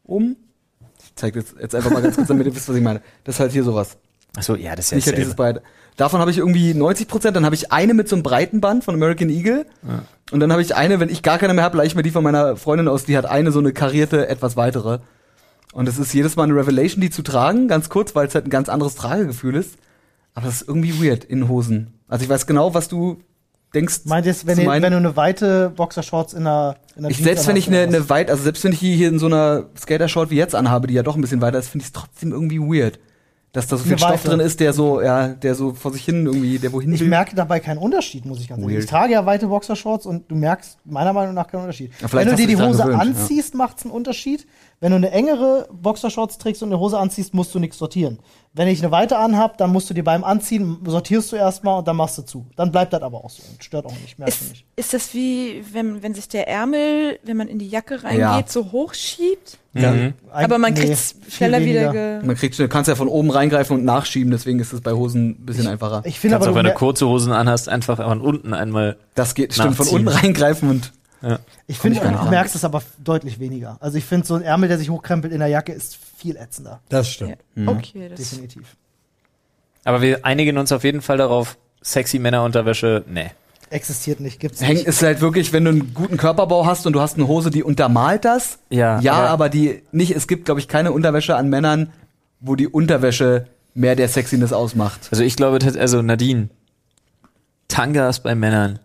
Oben. 0.05 0.37
Ich 1.05 1.15
zeig 1.15 1.37
jetzt, 1.37 1.55
jetzt 1.61 1.75
einfach 1.75 1.93
mal 1.93 2.03
ganz 2.03 2.17
kurz, 2.17 2.27
damit 2.29 2.47
ihr 2.47 2.57
wisst, 2.57 2.69
was 2.69 2.75
ich 2.75 2.83
meine. 2.83 3.01
Das 3.23 3.37
ist 3.37 3.41
halt 3.41 3.53
hier 3.53 3.63
sowas. 3.63 3.97
Achso, 4.37 4.57
ja, 4.57 4.75
das 4.75 4.87
ist 4.87 4.91
ja 4.91 4.97
Nicht 4.97 5.07
halt 5.07 5.19
dieses 5.19 5.37
beide. 5.37 5.63
Davon 5.97 6.21
habe 6.21 6.31
ich 6.31 6.39
irgendwie 6.39 6.75
90 6.75 7.07
Prozent, 7.07 7.37
dann 7.37 7.45
habe 7.45 7.55
ich 7.55 7.71
eine 7.71 7.95
mit 7.95 8.09
so 8.09 8.17
einem 8.17 8.23
breiten 8.23 8.61
Band 8.61 8.83
von 8.83 8.95
American 8.95 9.29
Eagle. 9.29 9.67
Und 10.33 10.41
dann 10.41 10.51
habe 10.51 10.63
ich 10.63 10.75
eine, 10.75 10.99
wenn 11.01 11.11
ich 11.11 11.23
gar 11.23 11.39
keine 11.39 11.53
mehr 11.53 11.63
habe, 11.63 11.77
leih 11.77 11.85
ich 11.85 11.95
mir 11.95 12.03
die 12.03 12.11
von 12.11 12.25
meiner 12.25 12.57
Freundin 12.57 12.89
aus, 12.89 13.05
die 13.05 13.17
hat 13.17 13.27
eine 13.27 13.53
so 13.53 13.59
eine 13.59 13.73
karierte, 13.73 14.27
etwas 14.29 14.57
weitere. 14.57 15.01
Und 15.73 15.89
es 15.89 15.99
ist 15.99 16.13
jedes 16.13 16.37
Mal 16.37 16.45
eine 16.45 16.55
Revelation, 16.55 17.01
die 17.01 17.11
zu 17.11 17.23
tragen, 17.23 17.67
ganz 17.67 17.89
kurz, 17.89 18.15
weil 18.15 18.27
es 18.27 18.35
halt 18.35 18.47
ein 18.47 18.51
ganz 18.51 18.69
anderes 18.69 18.95
Tragegefühl 18.95 19.57
ist. 19.57 19.77
Aber 20.35 20.47
das 20.47 20.63
ist 20.63 20.69
irgendwie 20.69 21.03
weird 21.03 21.25
in 21.25 21.49
Hosen. 21.49 21.95
Also 22.09 22.25
ich 22.25 22.31
weiß 22.31 22.47
genau, 22.47 22.75
was 22.75 22.89
du 22.89 23.19
denkst. 23.75 24.01
Meint 24.05 24.27
jetzt, 24.27 24.47
wenn, 24.47 24.59
wenn 24.59 24.83
du 24.83 24.97
eine 24.97 25.17
weite 25.17 25.71
Boxershorts 25.71 26.35
in 26.35 26.41
einer, 26.41 26.77
in 26.95 27.01
einer 27.01 27.11
ich, 27.11 27.17
Jeans 27.17 27.27
selbst 27.27 27.49
wenn 27.49 27.57
ich 27.57 27.69
eine, 27.69 27.81
eine 27.81 28.09
weit, 28.09 28.31
also 28.31 28.43
selbst 28.43 28.65
wenn 28.65 28.73
ich 28.73 28.81
hier 28.81 29.09
in 29.09 29.19
so 29.19 29.27
einer 29.27 29.67
Skater-Short 29.79 30.31
wie 30.31 30.37
jetzt 30.37 30.55
anhabe, 30.55 30.87
die 30.87 30.95
ja 30.95 31.03
doch 31.03 31.17
ein 31.17 31.21
bisschen 31.21 31.41
weiter 31.41 31.59
ist, 31.59 31.69
finde 31.69 31.83
ich 31.83 31.89
es 31.89 31.93
trotzdem 31.93 32.33
irgendwie 32.33 32.61
weird. 32.61 32.99
Dass 33.53 33.67
da 33.67 33.77
so 33.77 33.83
viel 33.83 33.93
Eine 33.93 33.99
Stoff 33.99 34.13
Weite. 34.13 34.29
drin 34.29 34.41
ist, 34.41 34.61
der 34.61 34.73
so, 34.73 35.03
ja, 35.03 35.29
der 35.29 35.55
so 35.55 35.75
vor 35.75 35.93
sich 35.93 36.07
hin 36.07 36.25
irgendwie, 36.25 36.59
der 36.59 36.73
wohin? 36.73 36.91
Ich 36.95 37.01
will. 37.01 37.09
merke 37.09 37.37
dabei 37.37 37.61
keinen 37.61 37.77
Unterschied, 37.77 38.25
muss 38.25 38.41
ich 38.41 38.49
ganz 38.49 38.63
ehrlich. 38.63 38.77
Weird. 38.77 38.85
Ich 38.85 38.91
trage 38.91 39.13
ja 39.13 39.27
weite 39.27 39.47
Boxershorts 39.47 40.07
und 40.07 40.31
du 40.31 40.37
merkst 40.37 40.79
meiner 40.87 41.13
Meinung 41.13 41.35
nach 41.35 41.49
keinen 41.49 41.61
Unterschied. 41.61 41.93
Ja, 42.01 42.11
wenn 42.15 42.29
du 42.29 42.35
dir 42.35 42.47
die 42.47 42.57
Hose 42.57 42.83
gewöhnt, 42.83 42.99
anziehst, 42.99 43.55
macht's 43.55 43.85
einen 43.85 43.93
Unterschied. 43.93 44.47
Wenn 44.83 44.91
du 44.91 44.97
eine 44.97 45.13
engere 45.13 45.69
Boxershorts 45.73 46.39
trägst 46.39 46.61
und 46.65 46.71
eine 46.71 46.81
Hose 46.81 46.99
anziehst, 46.99 47.35
musst 47.35 47.55
du 47.55 47.61
nichts 47.61 47.79
sortieren. 47.79 48.19
Wenn 48.53 48.67
ich 48.67 48.81
eine 48.83 48.91
weite 48.91 49.17
anhab, 49.17 49.57
dann 49.57 49.71
musst 49.71 49.89
du 49.89 49.95
dir 49.95 50.03
beim 50.03 50.25
Anziehen 50.25 50.79
sortierst 50.85 51.31
du 51.31 51.37
erstmal 51.37 51.79
und 51.79 51.87
dann 51.87 51.95
machst 51.95 52.19
du 52.19 52.23
zu. 52.23 52.47
Dann 52.57 52.73
bleibt 52.73 52.93
das 52.93 53.01
aber 53.01 53.25
auch 53.25 53.31
so 53.31 53.45
und 53.49 53.63
stört 53.63 53.87
auch 53.87 53.95
nicht, 54.03 54.19
merkst 54.19 54.41
du 54.41 54.45
Ist, 54.47 54.51
nicht. 54.51 54.65
ist 54.75 54.93
das 54.93 55.15
wie, 55.15 55.63
wenn, 55.73 56.03
wenn 56.03 56.15
sich 56.15 56.27
der 56.27 56.49
Ärmel, 56.49 57.21
wenn 57.23 57.37
man 57.37 57.47
in 57.47 57.61
die 57.61 57.69
Jacke 57.69 58.03
reingeht, 58.03 58.19
Ja. 58.19 58.43
so 58.45 58.73
hochschiebt? 58.73 59.57
Mhm. 59.73 60.15
Aber 60.33 60.59
man 60.59 60.75
Nee, 60.75 60.81
kriegt's 60.81 61.15
viel 61.23 61.31
schneller 61.31 61.65
wieder 61.65 61.93
ge 61.93 62.21
Man 62.27 62.35
kriegt, 62.35 62.59
du 62.59 62.67
kannst 62.67 62.89
ja 62.89 62.97
von 62.97 63.07
oben 63.07 63.31
reingreifen 63.31 63.77
und 63.79 63.85
nachschieben, 63.85 64.33
deswegen 64.33 64.59
ist 64.59 64.73
es 64.73 64.81
bei 64.81 64.95
Hosen 64.95 65.31
ein 65.31 65.47
bisschen 65.47 65.69
einfacher. 65.69 66.03
Ich 66.05 66.19
finde 66.19 66.35
Kannst 66.35 66.49
aber, 66.49 66.55
auch, 66.57 66.59
wenn 66.59 66.67
du 66.69 66.75
kurze 66.75 67.07
Hosen 67.07 67.33
anhast, 67.33 67.69
einfach 67.69 67.99
von 67.99 68.21
unten 68.21 68.53
einmal. 68.53 68.97
Das 69.15 69.37
geht, 69.37 69.55
stimmt, 69.55 69.77
von 69.77 69.87
unten 69.87 70.09
reingreifen 70.09 70.69
und 70.69 70.93
ich 71.67 71.79
finde, 71.79 72.01
du 72.01 72.29
merkst 72.31 72.55
es 72.55 72.65
aber 72.65 72.83
deutlich 72.99 73.39
weniger. 73.39 73.77
Also 73.81 73.99
ich 73.99 74.05
finde, 74.05 74.27
so 74.27 74.35
ein 74.35 74.43
Ärmel, 74.43 74.69
der 74.69 74.79
sich 74.79 74.91
hochkrempelt 74.91 75.33
in 75.33 75.39
der 75.39 75.49
Jacke, 75.49 75.73
ist 75.73 75.97
viel 76.17 76.37
ätzender. 76.37 76.81
Das 76.89 77.09
stimmt. 77.09 77.37
ja. 77.57 77.67
Okay, 77.69 78.09
das 78.09 78.19
Definitiv. 78.19 78.77
Aber 79.85 80.01
wir 80.03 80.25
einigen 80.25 80.59
uns 80.59 80.71
auf 80.73 80.85
jeden 80.85 81.01
Fall 81.03 81.17
darauf, 81.19 81.57
sexy 81.81 82.19
Männerunterwäsche, 82.19 83.05
nee. 83.09 83.31
Existiert 83.71 84.21
nicht, 84.21 84.39
gibt's 84.39 84.61
hängt 84.61 84.75
nicht. 84.75 84.87
ist 84.87 85.03
halt 85.03 85.21
wirklich, 85.23 85.53
wenn 85.53 85.65
du 85.65 85.71
einen 85.71 85.95
guten 85.95 86.19
Körperbau 86.19 86.67
hast 86.67 86.87
und 86.87 86.93
du 86.93 87.01
hast 87.01 87.17
eine 87.17 87.27
Hose, 87.27 87.51
die 87.51 87.63
untermalt 87.63 88.25
das. 88.25 88.59
Ja, 88.69 89.01
Ja, 89.01 89.15
aber- 89.15 89.29
aber, 89.31 89.49
die 89.49 89.83
nicht, 89.93 90.15
es 90.15 90.29
gibt, 90.29 90.45
glaube 90.45 90.61
ich, 90.61 90.69
keine 90.69 90.93
Unterwäsche 90.93 91.37
an 91.37 91.49
Männern, 91.49 91.91
wo 92.41 92.55
die 92.55 92.69
Unterwäsche 92.69 93.47
mehr 93.75 93.97
der 93.97 94.09
Sexiness 94.09 94.53
ausmacht. 94.53 95.09
Also 95.11 95.23
ich 95.25 95.37
glaube, 95.37 95.59
also 95.79 96.03
Nadine, 96.03 96.51
Tangas 97.69 98.23
bei 98.23 98.35
Männern. 98.35 98.79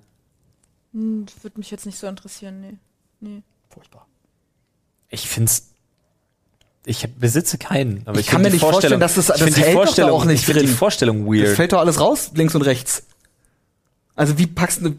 Hm, 0.98 1.26
das 1.28 1.43
würde 1.43 1.60
mich 1.60 1.70
jetzt 1.70 1.86
nicht 1.86 2.00
so 2.00 2.08
interessieren, 2.08 2.60
nee. 2.62 2.74
nee. 3.20 3.41
Furchtbar. 3.70 4.08
Ich 5.10 5.30
find's. 5.30 5.70
Ich 6.86 7.04
hab- 7.04 7.20
besitze 7.20 7.58
keinen. 7.58 8.02
Aber 8.06 8.18
Ich 8.20 8.26
ich, 8.26 8.32
kann 8.32 8.41
mir 8.41 8.50
nicht 8.50 8.62
vorstellen, 8.62 8.98
Vorstellung- 8.98 9.00
dass 9.02 9.16
das- 9.16 9.26
ich 9.26 9.34
das 9.34 9.41
find 9.43 9.58
die 9.58 9.62
hält 9.62 9.76
doch 9.76 9.80
da 9.82 9.86
Vorstellung 9.86 10.12
auch 10.12 10.26
nicht 10.26 10.39
ich 10.39 10.45
find 10.45 10.62
die 10.62 10.66
drin. 10.66 10.76
Vorstellung 10.76 11.22
Es 11.34 11.41
weird. 11.43 11.56
fällt 11.56 11.74
doch 11.74 11.80
alles 11.80 12.00
raus, 12.00 12.32
links 12.34 12.56
und 12.56 12.62
rechts. 12.64 13.04
Also 14.16 14.38
wie 14.39 14.48
packst 14.48 14.82
du, 14.84 14.95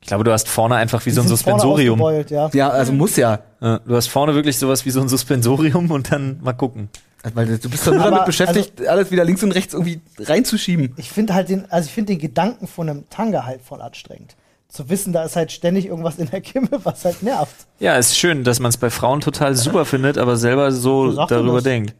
Ich 0.00 0.06
glaube, 0.08 0.24
du 0.24 0.32
hast 0.32 0.48
vorne 0.48 0.76
einfach 0.76 1.04
wie 1.06 1.10
so 1.10 1.20
ein 1.22 1.24
Die 1.24 1.28
sind 1.28 1.42
vorne 1.42 1.60
Suspensorium. 1.60 2.24
Ja. 2.30 2.50
ja, 2.52 2.68
also 2.70 2.92
muss 2.92 3.16
ja. 3.16 3.40
Ja, 3.60 3.78
du 3.80 3.96
hast 3.96 4.08
vorne 4.08 4.34
wirklich 4.34 4.58
sowas 4.58 4.84
wie 4.84 4.90
so 4.90 5.00
ein 5.00 5.08
Suspensorium 5.08 5.90
und 5.90 6.12
dann 6.12 6.40
mal 6.42 6.52
gucken. 6.52 6.88
Weil 7.32 7.56
du 7.58 7.70
bist 7.70 7.86
doch 7.86 7.92
nur 7.92 8.02
Aber, 8.02 8.10
damit 8.10 8.26
beschäftigt, 8.26 8.86
alles 8.86 9.10
wieder 9.10 9.24
links 9.24 9.42
und 9.42 9.52
rechts 9.52 9.72
irgendwie 9.72 10.00
reinzuschieben. 10.18 10.92
Ich 10.98 11.10
finde 11.10 11.32
halt 11.34 11.48
den, 11.48 11.70
also 11.70 11.86
ich 11.86 11.92
finde 11.94 12.12
den 12.12 12.18
Gedanken 12.20 12.66
von 12.66 12.88
einem 12.90 13.08
Tanga 13.08 13.44
halt 13.46 13.62
voll 13.62 13.80
anstrengend. 13.80 14.36
Zu 14.74 14.88
wissen, 14.88 15.12
da 15.12 15.22
ist 15.22 15.36
halt 15.36 15.52
ständig 15.52 15.86
irgendwas 15.86 16.18
in 16.18 16.28
der 16.30 16.40
Kimme, 16.40 16.68
was 16.82 17.04
halt 17.04 17.22
nervt. 17.22 17.54
Ja, 17.78 17.96
ist 17.96 18.16
schön, 18.18 18.42
dass 18.42 18.58
man 18.58 18.70
es 18.70 18.76
bei 18.76 18.90
Frauen 18.90 19.20
total 19.20 19.54
super 19.54 19.84
findet, 19.84 20.18
aber 20.18 20.36
selber 20.36 20.72
so 20.72 21.12
darüber 21.26 21.54
das? 21.54 21.62
denkt. 21.64 21.94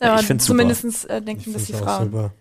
Ja, 0.00 0.12
Aber 0.12 0.20
ich 0.20 0.26
find's 0.26 0.46
super. 0.46 0.58
zumindest 0.58 1.10
äh, 1.10 1.20
denken 1.20 1.52
das 1.52 1.64
die 1.66 1.72
Frauen. 1.74 2.04
super. 2.04 2.32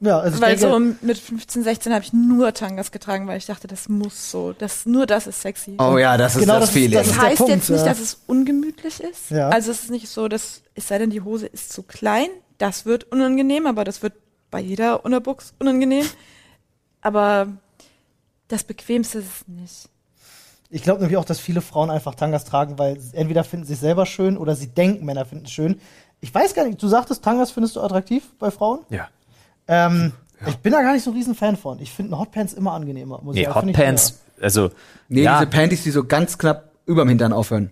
Ja, 0.00 0.18
also 0.20 0.36
ich 0.36 0.42
Weil 0.42 0.56
denke, 0.56 0.94
so 1.00 1.06
mit 1.06 1.16
15, 1.18 1.62
16 1.64 1.92
habe 1.94 2.04
ich 2.04 2.12
nur 2.12 2.52
Tangas 2.52 2.92
getragen, 2.92 3.26
weil 3.26 3.38
ich 3.38 3.46
dachte, 3.46 3.66
das 3.66 3.88
muss 3.88 4.30
so. 4.30 4.52
Das, 4.52 4.84
nur 4.86 5.06
das 5.06 5.26
ist 5.26 5.40
sexy. 5.42 5.76
Oh 5.78 5.96
ja, 5.98 6.16
das 6.16 6.34
ist 6.36 6.42
Genau, 6.42 6.54
das 6.54 6.60
das 6.64 6.68
ist- 6.70 6.74
Feeling. 6.74 6.92
das 6.98 7.08
Das 7.08 7.18
heißt 7.18 7.36
Punkt, 7.38 7.52
jetzt 7.54 7.70
nicht, 7.70 7.80
ja. 7.80 7.86
dass 7.86 8.00
es 8.00 8.20
ungemütlich 8.26 9.00
ist. 9.00 9.30
Ja. 9.30 9.48
Also 9.48 9.70
es 9.72 9.84
ist 9.84 9.90
nicht 9.90 10.08
so, 10.08 10.28
dass 10.28 10.62
es 10.74 10.86
sei 10.86 10.98
denn, 10.98 11.10
die 11.10 11.22
Hose 11.22 11.46
ist 11.46 11.72
zu 11.72 11.82
klein. 11.82 12.28
Das 12.58 12.84
wird 12.84 13.04
unangenehm, 13.10 13.66
aber 13.66 13.84
das 13.84 14.02
wird 14.02 14.12
bei 14.50 14.60
jeder 14.60 15.04
Unterbuchs 15.04 15.54
unangenehm. 15.58 16.04
Aber 17.00 17.48
das 18.48 18.64
Bequemste 18.64 19.18
ist 19.18 19.26
es 19.26 19.48
nicht. 19.48 19.88
ich 20.70 20.82
glaube 20.82 21.00
nämlich 21.00 21.16
auch, 21.16 21.24
dass 21.24 21.38
viele 21.40 21.60
Frauen 21.60 21.90
einfach 21.90 22.14
Tangas 22.14 22.44
tragen, 22.44 22.78
weil 22.78 22.98
sie 22.98 23.16
entweder 23.16 23.44
finden 23.44 23.66
sie 23.66 23.74
sich 23.74 23.80
selber 23.80 24.06
schön 24.06 24.36
oder 24.36 24.54
sie 24.56 24.68
denken, 24.68 25.04
Männer 25.06 25.24
finden 25.24 25.44
es 25.46 25.52
schön. 25.52 25.80
Ich 26.20 26.34
weiß 26.34 26.54
gar 26.54 26.66
nicht, 26.66 26.82
du 26.82 26.88
sagtest, 26.88 27.22
Tangas 27.22 27.50
findest 27.50 27.76
du 27.76 27.80
attraktiv 27.80 28.24
bei 28.38 28.50
Frauen? 28.50 28.80
Ja. 28.90 29.08
Ähm, 29.68 30.12
Ich 30.46 30.56
bin 30.58 30.72
da 30.72 30.82
gar 30.82 30.92
nicht 30.92 31.04
so 31.04 31.10
ein 31.10 31.16
riesen 31.16 31.34
Fan 31.34 31.56
von. 31.56 31.80
Ich 31.80 31.92
finde 31.92 32.18
Hotpants 32.18 32.52
immer 32.54 32.72
angenehmer. 32.72 33.20
Muss 33.22 33.34
Nee, 33.34 33.42
ich 33.42 33.48
find 33.48 33.70
ich 33.70 33.76
Hotpants, 33.76 34.18
also. 34.40 34.70
Nee, 35.08 35.22
ja, 35.22 35.38
diese 35.40 35.50
Panties, 35.50 35.82
die 35.84 35.90
so 35.90 36.04
ganz 36.04 36.38
knapp 36.38 36.70
überm 36.86 37.08
Hintern 37.08 37.32
aufhören. 37.32 37.70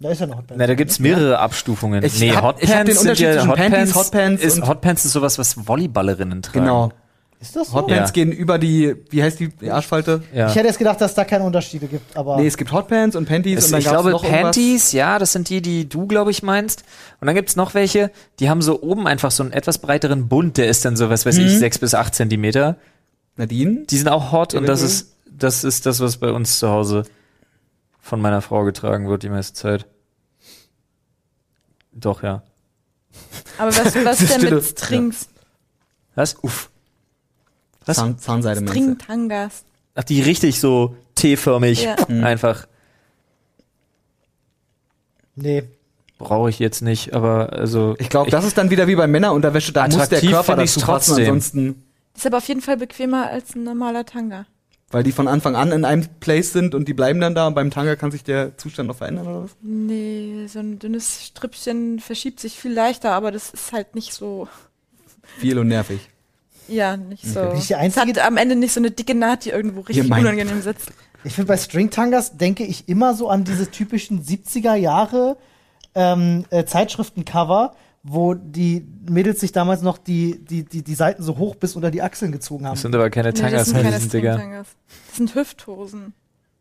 Da 0.00 0.10
ist 0.10 0.20
ja 0.20 0.26
noch 0.26 0.38
Hotpants. 0.38 0.58
na, 0.58 0.66
da 0.66 0.74
gibt's 0.74 0.98
mehrere 0.98 1.38
Abstufungen. 1.38 2.02
Ich 2.04 2.18
nee, 2.20 2.32
hab- 2.32 2.62
ich 2.62 2.70
hab 2.74 2.84
den 2.84 2.94
sind 2.94 3.02
Unterschied 3.10 3.32
zwischen 3.32 3.52
Panties, 3.54 3.94
Hotpants 3.94 4.42
ist, 4.42 4.58
und- 4.58 4.68
Hotpants 4.68 5.04
ist 5.04 5.12
sowas, 5.12 5.38
was 5.38 5.66
Volleyballerinnen 5.68 6.42
tragen. 6.42 6.64
Genau. 6.64 6.92
Ist 7.40 7.56
das 7.56 7.68
so? 7.68 7.74
Hotpants 7.74 8.10
Ja. 8.10 8.12
gehen 8.12 8.32
über 8.32 8.58
die, 8.58 8.94
wie 9.10 9.22
heißt 9.22 9.38
die, 9.38 9.48
die 9.48 9.70
Arschfalte? 9.70 10.22
Ja. 10.32 10.48
Ich 10.48 10.54
hätte 10.54 10.66
jetzt 10.66 10.78
gedacht, 10.78 11.00
dass 11.00 11.10
es 11.10 11.14
da 11.14 11.24
keine 11.24 11.44
Unterschiede 11.44 11.86
gibt, 11.88 12.16
aber 12.16 12.36
Nee, 12.38 12.46
es 12.46 12.56
gibt 12.56 12.72
Hotpants 12.72 13.16
und 13.16 13.26
Panties 13.26 13.58
Es, 13.58 13.64
und 13.66 13.72
dann 13.72 13.80
ich 13.80 13.86
glaube, 13.86 14.10
noch 14.10 14.22
irgendwas. 14.24 14.42
Panties, 14.56 14.92
ja, 14.92 15.18
das 15.18 15.32
sind 15.32 15.48
die, 15.50 15.60
die 15.60 15.86
du, 15.88 16.06
glaube 16.06 16.30
ich, 16.30 16.42
meinst. 16.42 16.84
Und 17.20 17.26
dann 17.26 17.34
gibt's 17.34 17.54
noch 17.56 17.74
welche, 17.74 18.10
die 18.40 18.48
haben 18.48 18.62
so 18.62 18.80
oben 18.82 19.06
einfach 19.06 19.30
so 19.30 19.42
einen 19.42 19.52
etwas 19.52 19.78
breiteren 19.78 20.28
Bund, 20.28 20.56
der 20.56 20.68
ist 20.68 20.84
dann 20.86 20.96
so, 20.96 21.10
was 21.10 21.26
weiß 21.26 21.36
Mhm. 21.36 21.46
ich, 21.46 21.58
sechs 21.58 21.78
bis 21.78 21.94
acht 21.94 22.14
Zentimeter. 22.14 22.76
Nadine? 23.36 23.84
Die 23.90 23.98
sind 23.98 24.08
auch 24.08 24.32
hot 24.32 24.54
und 24.54 24.66
das 24.66 24.80
ist, 24.80 25.12
das 25.30 25.64
ist 25.64 25.84
das, 25.86 26.00
was 26.00 26.16
bei 26.18 26.30
uns 26.30 26.58
zu 26.58 26.68
Hause 26.70 27.02
von 28.00 28.20
meiner 28.20 28.40
Frau 28.42 28.64
getragen 28.64 29.08
wird 29.08 29.22
die 29.22 29.28
meiste 29.28 29.54
Zeit. 29.54 29.86
Doch, 31.92 32.22
ja. 32.22 32.42
Aber 33.58 33.70
was, 33.76 33.94
was 34.04 34.18
denn 34.40 34.54
mit 34.54 34.64
Strings? 34.64 35.28
Was? 36.14 36.36
Uff. 36.42 36.70
Was? 37.86 37.96
Zahn, 37.96 38.18
Zahnseide 38.18 38.60
meinst 38.60 38.74
du? 38.74 38.80
String-Tangas. 38.80 39.64
Ach, 39.94 40.04
die 40.04 40.20
richtig 40.22 40.58
so 40.60 40.96
T-förmig 41.14 41.84
Ja. 41.84 41.96
Mhm. 42.08 42.24
einfach. 42.24 42.66
nee. 45.36 45.64
Brauche 46.16 46.48
ich 46.48 46.60
jetzt 46.60 46.80
nicht, 46.80 47.12
aber 47.12 47.52
also. 47.52 47.96
Ich 47.98 48.08
glaube, 48.08 48.30
das 48.30 48.44
ist 48.44 48.56
dann 48.56 48.70
wieder 48.70 48.86
wie 48.86 48.94
bei 48.94 49.08
Männerunterwäsche, 49.08 49.72
da 49.72 49.82
muss 49.84 49.94
der 49.94 50.02
Attraktiv 50.04 50.30
Körper 50.30 50.52
find 50.54 50.62
ich's 50.64 50.74
dazu 50.74 50.86
passen, 50.86 51.10
trotzdem. 51.10 51.24
ansonsten, 51.26 51.82
Ist 52.16 52.26
aber 52.26 52.36
auf 52.38 52.46
jeden 52.48 52.60
Fall 52.60 52.76
bequemer 52.76 53.28
als 53.30 53.54
ein 53.56 53.64
normaler 53.64 54.06
Tanga. 54.06 54.46
weil 54.92 55.02
die 55.02 55.10
von 55.10 55.26
Anfang 55.26 55.56
an 55.56 55.72
in 55.72 55.84
einem 55.84 56.06
Place 56.20 56.52
sind 56.52 56.76
und 56.76 56.86
die 56.86 56.94
bleiben 56.94 57.20
dann 57.20 57.34
da 57.34 57.48
und 57.48 57.54
beim 57.54 57.70
Tanga 57.72 57.96
kann 57.96 58.12
sich 58.12 58.22
der 58.22 58.56
Zustand 58.56 58.86
noch 58.86 58.96
verändern 58.96 59.26
oder 59.26 59.42
was? 59.44 59.56
Nee, 59.60 60.46
so 60.46 60.60
ein 60.60 60.78
dünnes 60.78 61.24
Strippchen 61.26 61.98
verschiebt 61.98 62.38
sich 62.38 62.54
viel 62.60 62.72
leichter, 62.72 63.10
aber 63.12 63.32
das 63.32 63.50
ist 63.50 63.72
halt 63.72 63.96
nicht 63.96 64.14
so, 64.14 64.46
Viel 65.38 65.58
und 65.58 65.66
nervig. 65.66 65.98
Ja, 66.68 66.96
nicht 66.96 67.26
so. 67.26 67.40
Bin 67.40 67.58
ich 67.58 67.66
die 67.68 67.72
Es 67.74 67.78
Einzige, 67.78 68.20
hat 68.20 68.26
am 68.26 68.36
Ende 68.36 68.56
nicht 68.56 68.72
so 68.72 68.80
eine 68.80 68.90
dicke 68.90 69.14
Naht, 69.14 69.44
die 69.44 69.50
irgendwo 69.50 69.80
richtig 69.80 70.08
meint- 70.08 70.22
unangenehm 70.24 70.62
sitzt. 70.62 70.90
Ich 71.24 71.32
finde, 71.34 71.48
bei 71.48 71.56
Stringtangas 71.56 72.36
denke 72.36 72.64
ich 72.64 72.88
immer 72.88 73.14
so 73.14 73.28
an 73.30 73.44
diese 73.44 73.70
typischen 73.70 74.22
70er 74.24 74.74
Jahre 74.74 75.36
ähm, 75.94 76.44
äh, 76.50 76.64
Zeitschriftencover, 76.64 77.74
wo 78.02 78.34
die 78.34 78.86
Mädels 79.08 79.40
sich 79.40 79.52
damals 79.52 79.80
noch 79.80 79.96
die, 79.96 80.44
die, 80.44 80.64
die, 80.64 80.82
die 80.82 80.94
Seiten 80.94 81.22
so 81.22 81.38
hoch 81.38 81.54
bis 81.54 81.76
unter 81.76 81.90
die 81.90 82.02
Achseln 82.02 82.32
gezogen 82.32 82.66
haben. 82.66 82.74
Das 82.74 82.82
sind 82.82 82.94
aber 82.94 83.08
keine 83.08 83.28
Nee, 83.30 83.40
Tangas 83.40 83.52
das 83.60 83.68
sind 83.68 83.82
keine 83.82 83.98
Digga. 83.98 84.32
String-Tangas. 84.34 84.66
Das 85.08 85.16
sind 85.16 85.34
Hüfthosen. 85.34 86.12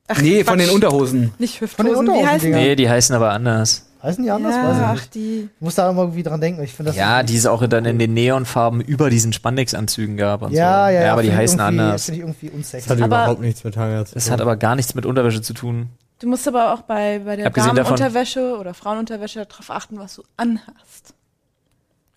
Ach, 0.08 0.22
nee, 0.22 0.44
von 0.44 0.58
Quatsch. 0.58 0.68
den 0.68 0.76
Unterhosen. 0.76 1.34
Nicht 1.40 1.58
Von 1.60 1.68
Hüfthosen, 1.68 1.86
den 1.88 1.96
wie 1.96 2.00
Unterhosen, 2.00 2.30
heißen 2.30 2.46
Digga. 2.48 2.58
die? 2.60 2.64
Nee, 2.66 2.76
die 2.76 2.90
heißen 2.90 3.16
aber 3.16 3.32
anders. 3.32 3.86
Heißen 4.04 4.22
die 4.24 4.30
anders? 4.32 4.54
Ja, 4.54 4.64
Weiß 4.70 4.78
ich 4.78 4.84
ach, 4.84 4.94
nicht. 4.96 5.16
die. 5.16 5.50
Ich 5.56 5.62
muss 5.62 5.76
da 5.76 5.90
immer 5.90 6.02
irgendwie 6.02 6.24
dran 6.24 6.42
denken. 6.42 6.62
Ich 6.62 6.74
finde 6.74 6.90
das 6.92 6.98
Ja, 6.98 7.24
die 7.24 7.38
es 7.38 7.46
auch 7.46 7.66
dann 7.68 7.86
in 7.86 7.98
den 8.00 8.14
Neonfarben 8.14 8.82
über 8.82 9.10
diesen 9.10 9.32
Spandexanzügen 9.32 10.18
gab 10.18 10.42
und 10.42 10.52
ja, 10.52 10.88
so. 10.88 10.94
ja, 10.94 11.02
ja, 11.04 11.14
aber 11.14 11.24
die 11.24 11.34
heißen 11.34 11.60
anders. 11.60 12.06
Finde 12.06 12.20
ich 12.20 12.26
irgendwie 12.28 12.48
Das 12.48 12.56
unsexy. 12.56 12.90
hat 12.90 12.98
Aber- 12.98 13.06
überhaupt 13.06 13.40
nichts 13.42 13.64
mit 13.64 13.76
Tanga 13.76 14.06
zu 14.06 14.14
Das 14.16 14.26
tun. 14.26 14.34
hat 14.34 14.42
aber 14.42 14.58
gar 14.58 14.76
nichts 14.76 14.94
mit 14.94 15.06
Unterwäsche 15.06 15.42
zu 15.42 15.54
tun. 15.54 15.88
Du 16.20 16.28
musst 16.28 16.48
aber 16.48 16.74
auch 16.74 16.82
bei, 16.82 17.20
bei 17.20 17.38
der 17.38 17.50
Damenunterwäsche 17.50 18.58
oder 18.60 18.74
Frauenunterwäsche 18.74 19.46
darauf 19.46 19.70
achten, 19.72 19.98
was 19.98 20.16
du 20.16 20.24
anhast. 20.38 21.14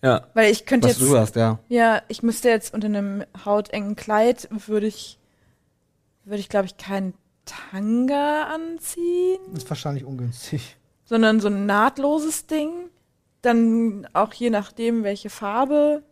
Ja. 0.03 0.27
Weil 0.33 0.51
ich 0.51 0.65
könnte 0.65 0.87
Was 0.89 0.99
jetzt, 0.99 1.09
du 1.09 1.17
hast, 1.17 1.35
ja. 1.35 1.57
ja, 1.69 2.01
ich 2.07 2.21
müsste 2.21 2.49
jetzt 2.49 2.73
unter 2.73 2.87
einem 2.87 3.23
hautengen 3.45 3.95
Kleid, 3.95 4.47
würde 4.67 4.87
ich, 4.87 5.17
würde 6.23 6.39
ich, 6.39 6.49
glaube 6.49 6.67
ich, 6.67 6.77
keinen 6.77 7.13
Tanga 7.45 8.43
anziehen, 8.53 9.39
Das 9.53 9.63
ist 9.63 9.69
wahrscheinlich 9.69 10.03
ungünstig. 10.05 10.75
Sondern 11.07 11.39
so 11.39 11.47
ein 11.47 11.65
nahtloses 11.65 12.45
Ding. 12.45 12.69
Dann 13.41 14.07
auch 14.13 14.33
je 14.33 14.49
nachdem, 14.51 15.03
welche 15.03 15.29
Farbe 15.31 16.03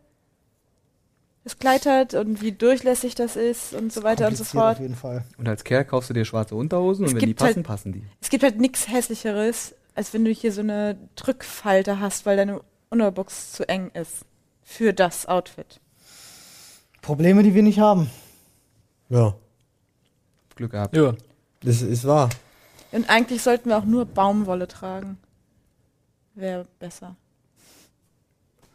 das 1.44 1.58
Kleid 1.60 1.86
hat 1.86 2.14
und 2.14 2.42
wie 2.42 2.50
durchlässig 2.50 3.14
das 3.14 3.36
ist 3.36 3.72
und 3.72 3.92
so 3.92 4.02
weiter 4.02 4.26
und 4.26 4.36
so 4.36 4.42
fort. 4.42 4.76
Auf 4.76 4.80
jeden 4.82 4.96
Fall. 4.96 5.24
Und 5.38 5.48
als 5.48 5.62
Kerl 5.62 5.84
kaufst 5.84 6.10
du 6.10 6.14
dir 6.14 6.24
schwarze 6.24 6.56
Unterhosen 6.56 7.04
Es 7.04 7.12
und 7.12 7.16
wenn 7.16 7.20
die 7.20 7.26
gibt 7.26 7.40
halt- 7.40 7.52
passen, 7.54 7.62
passen 7.62 7.92
die. 7.92 8.02
Es 8.20 8.30
gibt 8.30 8.42
halt 8.42 8.58
nichts 8.58 8.88
hässlicheres, 8.88 9.74
als 9.94 10.12
wenn 10.12 10.24
du 10.24 10.32
hier 10.32 10.50
so 10.52 10.60
eine 10.62 10.96
Drückfalte 11.14 12.00
hast, 12.00 12.26
weil 12.26 12.36
deine 12.36 12.60
Unterbox 12.90 13.52
zu 13.52 13.68
eng 13.68 13.90
ist. 13.94 14.24
Für 14.64 14.92
das 14.92 15.26
Outfit. 15.26 15.80
Probleme, 17.02 17.44
die 17.44 17.54
wir 17.54 17.62
nicht 17.62 17.78
haben. 17.78 18.10
Ja, 19.08 19.36
Glück 20.56 20.72
gehabt. 20.72 20.96
Ja. 20.96 21.14
das 21.60 21.82
ist 21.82 22.04
wahr. 22.04 22.28
Und 22.96 23.10
eigentlich 23.10 23.42
sollten 23.42 23.68
wir 23.68 23.76
auch 23.76 23.84
nur 23.84 24.06
Baumwolle 24.06 24.66
tragen. 24.68 25.18
Wäre 26.34 26.64
besser. 26.78 27.16
So 28.62 28.66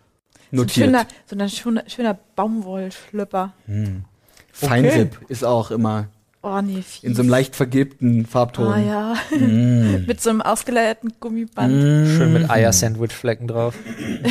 ein 0.51 0.57
Notiert. 0.57 0.85
schöner, 0.85 1.07
so 1.25 1.35
ein 1.35 1.49
schöner, 1.49 1.83
schöner 1.87 2.19
Baumwollschlüpper. 2.35 3.53
Hm. 3.65 4.05
Feinripp 4.51 5.17
ist 5.29 5.43
auch 5.43 5.71
immer 5.71 6.07
Oh 6.43 6.59
nee, 6.61 6.81
fies. 6.81 7.03
In 7.03 7.15
so 7.15 7.21
einem 7.21 7.29
leicht 7.29 7.55
vergilbten 7.55 8.27
Farbton. 8.27 8.67
Oh 8.67 8.75
ja. 8.75 9.15
Mm. 9.31 10.05
Mit 10.07 10.21
so 10.21 10.29
einem 10.29 10.41
ausgeleierten 10.41 11.13
Gummiband. 11.19 11.71
Schön 11.71 12.33
mit 12.33 12.49
Eier-Sandwich-Flecken 12.49 13.47
drauf. 13.47 13.75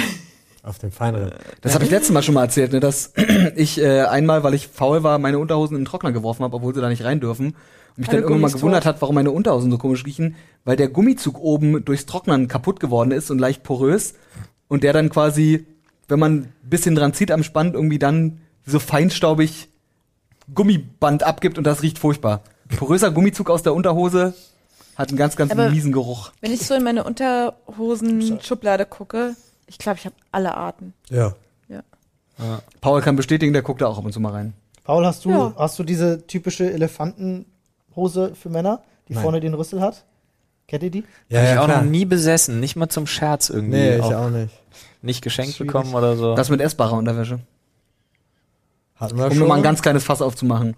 Auf 0.63 0.79
dem 0.79 0.91
feineren. 0.91 1.33
Das 1.63 1.75
habe 1.75 1.85
ich 1.85 1.91
letztes 1.91 2.13
Mal 2.13 2.23
schon 2.23 2.35
mal 2.35 2.43
erzählt, 2.43 2.73
ne, 2.73 2.81
dass 2.81 3.13
ich 3.57 3.81
äh, 3.81 4.03
einmal, 4.03 4.43
weil 4.43 4.55
ich 4.55 4.69
faul 4.69 5.03
war, 5.03 5.19
meine 5.19 5.39
Unterhosen 5.39 5.77
in 5.77 5.83
den 5.83 5.87
Trockner 5.87 6.13
geworfen 6.13 6.43
habe, 6.43 6.57
obwohl 6.57 6.75
sie 6.75 6.81
da 6.81 6.89
nicht 6.89 7.05
rein 7.05 7.21
dürfen. 7.21 7.55
Mich 8.01 8.09
Alle 8.09 8.19
dann 8.19 8.23
irgendwann 8.31 8.51
mal 8.51 8.57
gewundert 8.57 8.85
tot. 8.85 8.95
hat, 8.95 9.01
warum 9.03 9.15
meine 9.15 9.31
Unterhosen 9.31 9.71
so 9.71 9.77
komisch 9.79 10.07
riechen, 10.07 10.35
weil 10.65 10.77
der 10.77 10.89
Gummizug 10.89 11.39
oben 11.39 11.85
durchs 11.85 12.07
Trocknern 12.07 12.49
kaputt 12.49 12.81
geworden 12.81 13.11
ist 13.11 13.31
und 13.31 13.39
leicht 13.39 13.63
porös. 13.63 14.15
Und 14.69 14.83
der 14.85 14.93
dann 14.95 15.11
quasi, 15.11 15.67
wenn 16.09 16.19
man 16.19 16.33
ein 16.35 16.53
bisschen 16.63 16.95
dran 16.95 17.13
zieht 17.13 17.31
am 17.31 17.43
Spann, 17.43 17.75
irgendwie 17.75 17.99
dann 17.99 18.41
so 18.65 18.79
feinstaubig 18.79 19.69
Gummiband 20.55 21.23
abgibt 21.25 21.59
und 21.59 21.65
das 21.65 21.83
riecht 21.83 21.99
furchtbar. 21.99 22.43
Poröser 22.77 23.11
Gummizug 23.11 23.51
aus 23.51 23.63
der 23.63 23.75
Unterhose 23.75 24.35
hat 24.97 25.09
einen 25.11 25.19
ganz, 25.19 25.37
ganz 25.37 25.53
Aber- 25.53 25.71
miesen 25.71 25.93
Geruch. 25.93 26.33
Wenn 26.41 26.53
ich 26.53 26.67
so 26.67 26.75
in 26.75 26.83
meine 26.83 27.05
Unterhosen-Schublade 27.05 28.87
gucke, 28.87 29.37
ich 29.67 29.79
glaube, 29.79 29.99
ich 29.99 30.05
habe 30.07 30.15
alle 30.33 30.57
Arten. 30.57 30.95
Ja. 31.11 31.35
Paul 32.81 33.03
kann 33.03 33.17
bestätigen, 33.17 33.53
der 33.53 33.61
guckt 33.61 33.83
da 33.83 33.87
auch 33.87 33.99
ab 33.99 34.05
und 34.07 34.13
zu 34.13 34.21
mal 34.21 34.33
rein. 34.33 34.55
Paul, 34.85 35.05
hast 35.05 35.27
du, 35.27 35.31
Ja. 35.31 35.55
hast 35.59 35.79
du 35.79 35.83
diese 35.85 36.27
typische 36.27 36.65
Elefantenhose 37.97 38.35
für 38.35 38.49
Männer, 38.49 38.81
die 39.09 39.15
Nein. 39.15 39.23
vorne 39.23 39.41
den 39.41 39.55
Rüssel 39.55 39.81
hat? 39.81 40.05
Kennt 40.69 40.83
ihr 40.85 40.91
die? 40.91 41.05
Ja, 41.29 41.41
Hab 41.41 41.45
ich 41.49 41.55
ja, 41.55 41.61
auch 41.63 41.65
klar. 41.67 41.83
noch 41.83 41.91
nie 41.91 42.05
besessen, 42.05 42.61
nicht 42.61 42.77
mal 42.77 42.89
zum 42.89 43.07
Scherz 43.07 43.51
irgendwie. 43.51 43.79
Nee, 43.79 43.97
ich 43.97 44.03
auch 44.03 44.13
auch 44.27 44.31
nicht. 44.31 44.55
nicht 45.03 45.23
geschenkt 45.23 45.55
Schwierig. 45.55 45.73
bekommen 45.73 45.95
oder 45.95 46.17
so. 46.17 46.35
Das 46.37 46.49
mit 46.49 46.61
essbarer 46.61 46.97
Unterwäsche. 46.97 47.41
Hatten 48.97 49.17
wir 49.17 49.25
Um 49.25 49.31
schon. 49.31 49.39
nur 49.41 49.49
mal 49.49 49.57
ein 49.57 49.63
ganz 49.63 49.83
kleines 49.83 50.05
Fass 50.05 50.23
aufzumachen. 50.23 50.77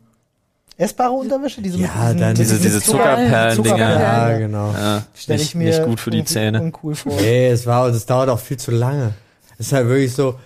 Essbare 0.79 1.13
Unterwäsche? 1.13 1.61
Diese 1.61 1.77
Ja, 1.79 1.89
mit 1.89 1.95
diesen, 2.07 2.19
dann 2.21 2.35
diese, 2.35 2.59
diese 2.59 2.81
Zuckerperlen-Dinger. 2.81 3.51
Zuckerperlen. 3.55 4.01
ja, 4.01 4.31
Ja. 4.31 4.39
genau. 4.39 4.73
Ja, 4.73 5.03
Stell 5.15 5.37
nicht, 5.37 5.47
ich 5.49 5.55
mir 5.55 5.67
nicht 5.69 5.85
gut 5.85 6.01
für 6.01 6.11
die 6.11 6.25
Zähne. 6.25 6.63
uncool 6.63 6.95
vor. 6.95 7.13
Nee, 7.21 7.49
es 7.51 7.67
war, 7.67 7.91
das 7.91 8.07
dauert 8.07 8.31
auch 8.31 8.41
viel 8.41 8.57
zu 8.57 8.71
lange. 8.71 9.13
Es 9.59 9.67
ist 9.67 9.73
halt 9.75 9.87
wirklich 9.89 10.15
so, 10.15 10.39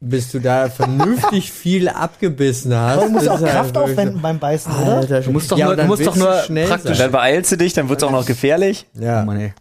bis 0.00 0.30
du 0.30 0.40
da 0.40 0.68
vernünftig 0.68 1.50
viel 1.52 1.88
abgebissen 1.88 2.74
hast. 2.74 2.98
Aber 2.98 3.06
du 3.06 3.12
musst 3.12 3.28
auch 3.28 3.40
halt 3.40 3.50
Kraft 3.50 3.74
wirklich 3.74 3.92
aufwenden 3.92 4.20
beim 4.22 4.38
Beißen, 4.38 4.72
oder? 4.72 4.96
Alter, 4.98 5.20
Du 5.22 5.30
musst 5.32 5.50
doch 5.50 5.56
ja, 5.58 5.64
nur- 5.66 5.74
du 5.74 5.78
dann 5.78 5.86
musst 5.88 6.06
doch 6.06 6.16
nur 6.16 6.34
schnell 6.42 6.68
praktisch- 6.68 6.98
sein. 6.98 7.04
dann 7.06 7.12
beeilst 7.12 7.52
du 7.52 7.56
dich, 7.56 7.72
dann 7.72 7.88
wird's 7.88 8.02
auch 8.02 8.10
noch 8.10 8.26
gefährlich. 8.26 8.86
Ja. 8.94 9.22
Oh 9.22 9.24
Mann, 9.24 9.40
ey. 9.40 9.52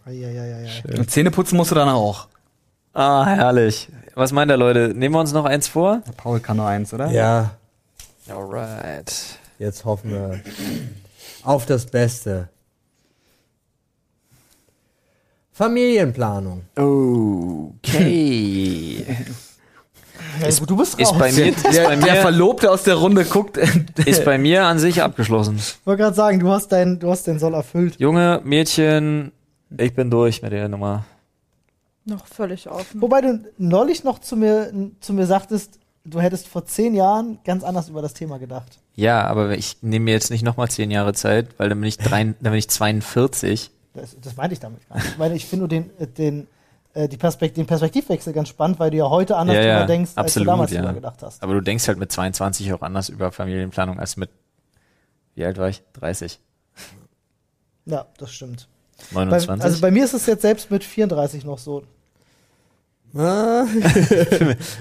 Und 0.97 1.09
Zähne 1.09 1.31
putzen 1.31 1.55
musst 1.57 1.71
du 1.71 1.75
danach 1.75 1.93
auch. 1.95 2.27
Ah, 2.93 3.25
herrlich. 3.25 3.89
Was 4.13 4.31
meint 4.31 4.49
ihr, 4.51 4.57
Leute? 4.57 4.93
Nehmen 4.95 5.15
wir 5.15 5.19
uns 5.19 5.33
noch 5.33 5.45
eins 5.45 5.67
vor? 5.67 6.01
Paul 6.17 6.39
kann 6.39 6.57
nur 6.57 6.67
eins, 6.67 6.93
oder? 6.93 7.09
ja, 7.11 7.51
Alright. 8.29 9.13
jetzt 9.59 9.83
hoffen 9.85 10.11
wir 10.11 10.39
auf 11.43 11.65
das 11.65 11.85
Beste. 11.85 12.49
Familienplanung. 15.53 16.63
Okay. 17.83 19.05
Ja, 20.41 20.65
du 20.65 20.75
bist 20.77 20.99
raus. 20.99 21.11
Ist 21.11 21.17
bei 21.19 21.31
mir, 21.31 21.47
ist 21.49 21.63
bei 21.63 21.71
Der, 21.71 21.89
der 21.89 21.97
mir, 21.97 22.21
Verlobte 22.21 22.71
aus 22.71 22.83
der 22.83 22.95
Runde 22.95 23.25
guckt. 23.25 23.57
ist 24.05 24.25
bei 24.25 24.37
mir 24.37 24.65
an 24.65 24.79
sich 24.79 25.01
abgeschlossen. 25.01 25.55
Ich 25.57 25.85
wollte 25.85 26.03
gerade 26.03 26.15
sagen, 26.15 26.39
du 26.39 26.49
hast, 26.49 26.69
dein, 26.71 26.99
du 26.99 27.09
hast 27.09 27.27
den 27.27 27.39
Soll 27.39 27.53
erfüllt. 27.53 27.95
Junge, 27.99 28.41
Mädchen, 28.43 29.31
ich 29.77 29.93
bin 29.93 30.09
durch 30.09 30.41
mit 30.41 30.51
der 30.51 30.67
Nummer. 30.69 31.05
Noch 32.05 32.27
völlig 32.27 32.69
offen. 32.69 33.01
Wobei 33.01 33.21
du 33.21 33.43
neulich 33.57 34.03
noch 34.03 34.19
zu 34.19 34.35
mir, 34.35 34.71
zu 34.99 35.13
mir 35.13 35.25
sagtest, 35.25 35.79
du 36.05 36.21
hättest 36.21 36.47
vor 36.47 36.65
zehn 36.65 36.93
Jahren 36.93 37.39
ganz 37.43 37.63
anders 37.63 37.89
über 37.89 38.01
das 38.01 38.13
Thema 38.13 38.37
gedacht. 38.37 38.79
Ja, 38.95 39.23
aber 39.25 39.57
ich 39.57 39.77
nehme 39.81 40.05
mir 40.05 40.13
jetzt 40.13 40.29
nicht 40.31 40.43
nochmal 40.43 40.69
zehn 40.69 40.91
Jahre 40.91 41.13
Zeit, 41.13 41.47
weil 41.57 41.69
dann 41.69 41.79
bin 41.79 41.87
ich, 41.87 41.97
drei, 41.97 42.23
dann 42.23 42.35
bin 42.39 42.53
ich 42.53 42.69
42. 42.69 43.71
Das, 43.93 44.15
das 44.21 44.35
meinte 44.37 44.53
ich 44.53 44.59
damit 44.59 44.87
gar 44.87 44.97
nicht. 44.97 45.07
Ich 45.07 45.17
meine, 45.17 45.35
ich 45.35 45.45
finde 45.45 45.61
nur 45.61 45.67
den, 45.69 45.89
äh, 45.99 46.05
den, 46.07 46.41
äh, 46.41 46.45
die 46.95 47.17
Perspekt 47.17 47.57
den 47.57 47.65
Perspektivwechsel 47.65 48.33
ganz 48.33 48.49
spannend, 48.49 48.79
weil 48.79 48.89
du 48.89 48.97
ja 48.97 49.09
heute 49.09 49.35
anders 49.35 49.57
Ja, 49.57 49.61
ja, 49.61 49.73
drüber 49.79 49.87
denkst, 49.87 50.11
als 50.15 50.27
absolut, 50.27 50.47
du 50.47 50.51
damals 50.51 50.71
ja. 50.71 50.81
drüber 50.81 50.93
gedacht 50.93 51.21
hast. 51.21 51.43
Aber 51.43 51.53
du 51.53 51.61
denkst 51.61 51.87
halt 51.87 51.97
mit 51.97 52.11
22 52.11 52.73
auch 52.73 52.81
anders 52.81 53.09
über 53.09 53.31
Familienplanung 53.31 53.99
als 53.99 54.17
mit, 54.17 54.29
wie 55.35 55.45
alt 55.45 55.57
war 55.57 55.69
ich? 55.69 55.83
30, 55.93 56.39
Ja, 57.85 58.05
das 58.17 58.31
stimmt. 58.31 58.67
Bei, 59.11 59.25
29? 59.25 59.63
also 59.63 59.81
bei 59.81 59.91
mir 59.91 60.05
ist 60.05 60.13
es 60.13 60.25
jetzt 60.25 60.41
selbst 60.41 60.71
mit 60.71 60.83
34 60.83 61.43
noch 61.43 61.57
so. 61.57 61.83
Ah, 63.13 63.65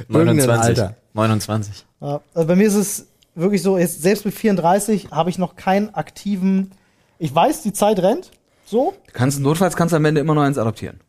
irgendein 0.08 0.36
29. 0.36 0.50
Alter. 0.50 0.96
29. 1.14 1.84
Ja, 2.00 2.20
also 2.32 2.48
bei 2.48 2.56
mir 2.56 2.66
ist 2.66 2.74
es 2.74 3.06
wirklich 3.34 3.62
so, 3.62 3.78
jetzt 3.78 4.02
selbst 4.02 4.24
mit 4.24 4.34
34 4.34 5.10
habe 5.10 5.30
ich 5.30 5.38
noch 5.38 5.56
keinen 5.56 5.94
aktiven. 5.94 6.70
Ich 7.18 7.34
weiß, 7.34 7.62
die 7.62 7.72
Zeit 7.72 7.98
rennt. 8.00 8.30
So, 8.64 8.94
kannst, 9.12 9.40
notfalls 9.40 9.76
kannst 9.76 9.92
du 9.92 9.96
am 9.96 10.04
Ende 10.04 10.20
immer 10.20 10.34
noch 10.34 10.42
eins 10.42 10.58
adoptieren. 10.58 11.00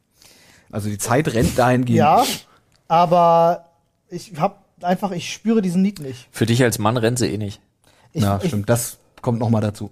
Also 0.75 0.89
die 0.89 0.97
Zeit 0.97 1.33
rennt 1.33 1.57
dahingehend. 1.57 1.97
ja, 1.97 2.25
aber 2.89 3.69
ich 4.09 4.33
habe 4.37 4.55
einfach, 4.81 5.11
ich 5.11 5.31
spüre 5.31 5.61
diesen 5.61 5.81
Need 5.81 6.01
nicht. 6.01 6.27
Für 6.31 6.45
dich 6.45 6.61
als 6.61 6.79
Mann 6.79 6.97
rennt 6.97 7.17
sie 7.17 7.27
eh 7.27 7.37
nicht. 7.37 7.61
Ich, 8.11 8.23
ja, 8.23 8.41
ich, 8.41 8.49
stimmt. 8.49 8.69
Das 8.69 8.97
kommt 9.21 9.39
noch 9.39 9.49
mal 9.49 9.61
dazu. 9.61 9.89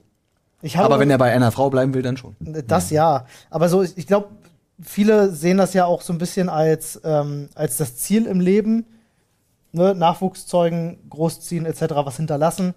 Aber 0.75 0.99
wenn 0.99 1.09
er 1.09 1.17
bei 1.17 1.31
einer 1.31 1.53
Frau 1.53 1.69
bleiben 1.69 1.93
will, 1.93 2.01
dann 2.01 2.17
schon. 2.17 2.36
Das 2.67 2.89
ja. 2.89 3.25
Aber 3.49 3.69
so, 3.69 3.81
ich, 3.81 3.97
ich 3.97 4.07
glaube, 4.07 4.27
viele 4.81 5.31
sehen 5.31 5.55
das 5.57 5.73
ja 5.73 5.86
auch 5.86 6.01
so 6.01 6.11
ein 6.11 6.17
bisschen 6.17 6.49
als, 6.49 6.99
ähm, 7.05 7.47
als 7.55 7.77
das 7.77 7.95
Ziel 7.95 8.25
im 8.25 8.41
Leben. 8.41 8.86
Ne? 9.71 9.95
Nachwuchs 9.95 10.47
zeugen, 10.47 10.99
großziehen 11.09 11.65
etc., 11.65 11.93
was 11.95 12.17
hinterlassen. 12.17 12.73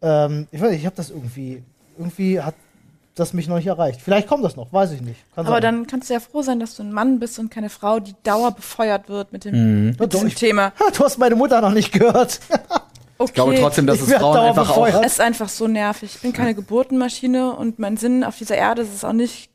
Ähm, 0.00 0.48
ich 0.50 0.62
weiß 0.62 0.70
nicht, 0.70 0.80
ich 0.80 0.86
habe 0.86 0.96
das 0.96 1.10
irgendwie, 1.10 1.62
irgendwie 1.98 2.40
hat 2.40 2.54
das 3.14 3.32
mich 3.32 3.46
noch 3.48 3.56
nicht 3.56 3.66
erreicht. 3.66 4.00
Vielleicht 4.02 4.26
kommt 4.28 4.44
das 4.44 4.56
noch, 4.56 4.72
weiß 4.72 4.90
ich 4.92 5.00
nicht. 5.00 5.20
Kann 5.34 5.46
Aber 5.46 5.56
sein. 5.56 5.62
dann 5.62 5.86
kannst 5.86 6.10
du 6.10 6.14
ja 6.14 6.20
froh 6.20 6.42
sein, 6.42 6.58
dass 6.60 6.74
du 6.76 6.82
ein 6.82 6.92
Mann 6.92 7.20
bist 7.20 7.38
und 7.38 7.50
keine 7.50 7.70
Frau, 7.70 8.00
die 8.00 8.14
dauerbefeuert 8.24 9.08
wird 9.08 9.32
mit 9.32 9.44
dem, 9.44 9.86
Mhm. 9.90 9.96
mit 9.98 10.12
diesem 10.12 10.28
ich- 10.28 10.34
Thema. 10.34 10.72
Du 10.96 11.04
hast 11.04 11.18
meine 11.18 11.36
Mutter 11.36 11.60
noch 11.60 11.72
nicht 11.72 11.92
gehört. 11.92 12.40
Okay. 12.48 12.80
Ich 13.26 13.32
glaube 13.32 13.54
trotzdem, 13.54 13.86
dass 13.86 13.98
Ich 14.02 14.08
es 14.08 14.12
Frauen 14.14 14.36
einfach 14.38 14.68
auch. 14.70 14.74
dauerbefeuert. 14.76 15.04
Es 15.06 15.12
ist 15.14 15.20
einfach 15.20 15.48
so 15.48 15.68
nervig. 15.68 16.10
Ich 16.16 16.20
bin 16.20 16.32
keine 16.32 16.54
Geburtenmaschine 16.54 17.52
und 17.52 17.78
mein 17.78 17.96
Sinn 17.96 18.24
auf 18.24 18.36
dieser 18.36 18.56
Erde 18.56 18.82
ist 18.82 18.92
es 18.92 19.04
auch 19.04 19.12
nicht, 19.12 19.50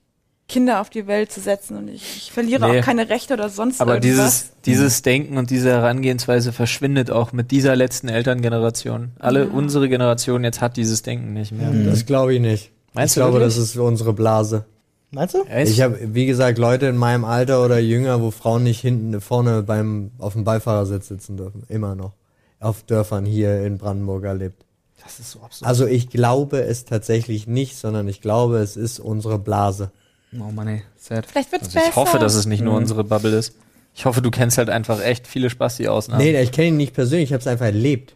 Kinder 0.48 0.80
auf 0.82 0.90
die 0.90 1.06
Welt 1.06 1.32
zu 1.32 1.42
setzen. 1.42 1.78
Und 1.78 1.90
ich, 1.90 2.18
ich 2.18 2.32
verliere 2.32 2.68
Nee. 2.72 2.80
auch 2.80 2.84
keine 2.84 3.10
Rechte 3.10 3.34
oder 3.36 3.50
sonst 3.50 3.82
Aber 3.82 3.96
irgendwas. 3.96 4.16
dieses, 4.16 4.52
dieses 4.66 5.02
Denken 5.04 5.38
und 5.38 5.50
diese 5.52 5.70
Herangehensweise 5.70 6.52
verschwindet 6.54 7.12
auch 7.12 7.34
mit 7.34 7.52
dieser 7.52 7.76
letzten 7.76 8.08
Elterngeneration. 8.08 9.12
Alle 9.20 9.44
Ja. 9.44 9.50
unsere 9.52 9.90
Generation 9.90 10.44
jetzt 10.44 10.62
hat 10.62 10.76
dieses 10.78 11.02
Denken 11.04 11.34
nicht 11.34 11.52
mehr. 11.52 11.70
Das 11.86 12.06
glaube 12.08 12.34
ich 12.34 12.40
nicht. 12.40 12.72
Meinst 12.94 13.12
ich 13.16 13.16
du 13.16 13.22
glaube, 13.28 13.40
wirklich? 13.40 13.56
das 13.56 13.64
ist 13.64 13.78
unsere 13.78 14.14
Blase. 14.14 14.66
Meinst 15.12 15.34
du? 15.36 15.44
Echt? 15.44 15.72
Ich 15.72 15.82
habe, 15.82 15.98
wie 16.14 16.26
gesagt, 16.26 16.58
Leute 16.60 16.86
in 16.88 16.98
meinem 16.98 17.26
Alter 17.26 17.64
oder 17.66 17.80
jünger, 17.80 18.22
wo 18.22 18.30
Frauen 18.32 18.64
nicht 18.64 18.80
hinten 18.82 19.20
vorne 19.22 19.64
beim 19.64 20.12
auf 20.20 20.34
dem 20.34 20.44
Beifahrersitz 20.44 21.08
sitzen 21.08 21.36
dürfen. 21.38 21.64
Immer 21.68 21.96
noch. 21.96 22.14
Auf 22.60 22.84
Dörfern 22.84 23.26
hier 23.26 23.66
in 23.66 23.78
Brandenburg 23.78 24.24
erlebt. 24.26 24.66
Das 25.04 25.20
ist 25.20 25.32
so 25.32 25.40
absurd. 25.42 25.68
Also 25.68 25.88
ich 25.88 26.10
glaube 26.10 26.62
es 26.62 26.86
tatsächlich 26.86 27.48
nicht, 27.48 27.78
sondern 27.78 28.08
ich 28.08 28.22
glaube, 28.22 28.58
es 28.60 28.76
ist 28.78 29.00
unsere 29.00 29.40
Blase. 29.40 29.92
Oh 30.34 30.52
Mann, 30.52 30.68
ey. 30.68 30.84
Sad. 30.98 31.26
Vielleicht 31.26 31.52
wird's 31.52 31.66
Also 31.68 31.80
besser. 31.80 31.90
ich 31.90 31.96
hoffe, 31.96 32.20
dass 32.20 32.36
es 32.36 32.46
nicht 32.46 32.62
nur 32.62 32.74
Mhm. 32.74 32.80
unsere 32.80 33.04
Bubble 33.04 33.36
ist. 33.36 33.56
Ich 33.96 34.06
hoffe, 34.06 34.22
du 34.22 34.30
kennst 34.30 34.60
halt 34.60 34.70
einfach 34.70 35.02
echt 35.02 35.26
viele 35.26 35.50
Spasti-Ausnahmen. 35.50 36.24
Nee, 36.24 36.40
ich 36.40 36.52
kenne 36.52 36.68
ihn 36.68 36.78
nicht 36.78 36.94
persönlich, 36.94 37.30
ich 37.30 37.34
habe 37.34 37.42
es 37.42 37.48
einfach 37.48 37.66
erlebt. 37.66 38.16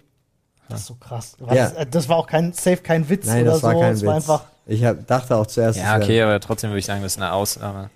Das 0.70 0.82
ist 0.82 0.88
so 0.88 0.96
krass. 0.96 1.36
War 1.40 1.56
Ja. 1.56 1.70
das, 1.70 1.74
äh, 1.78 1.86
das 1.90 2.10
war 2.10 2.18
auch 2.18 2.28
kein 2.28 2.54
Safe, 2.54 2.78
kein 2.78 3.10
Witz 3.10 3.26
Nein, 3.26 3.42
oder 3.44 3.52
das 3.54 3.64
war 3.64 3.74
so. 3.74 3.80
kein 3.80 3.94
es 3.94 4.02
Witz. 4.02 4.08
war 4.08 4.16
einfach. 4.16 4.46
Ich 4.66 4.84
hab, 4.84 5.06
dachte 5.08 5.36
auch 5.36 5.48
zuerst, 5.48 5.80
Ja, 5.80 5.98
okay, 5.98 6.22
aber 6.22 6.40
trotzdem 6.40 6.70
würde 6.70 6.80
ich 6.80 6.86
sagen, 6.86 7.02
das 7.02 7.14
ist 7.14 7.22
eine 7.22 7.34
Ausnahme. 7.34 7.90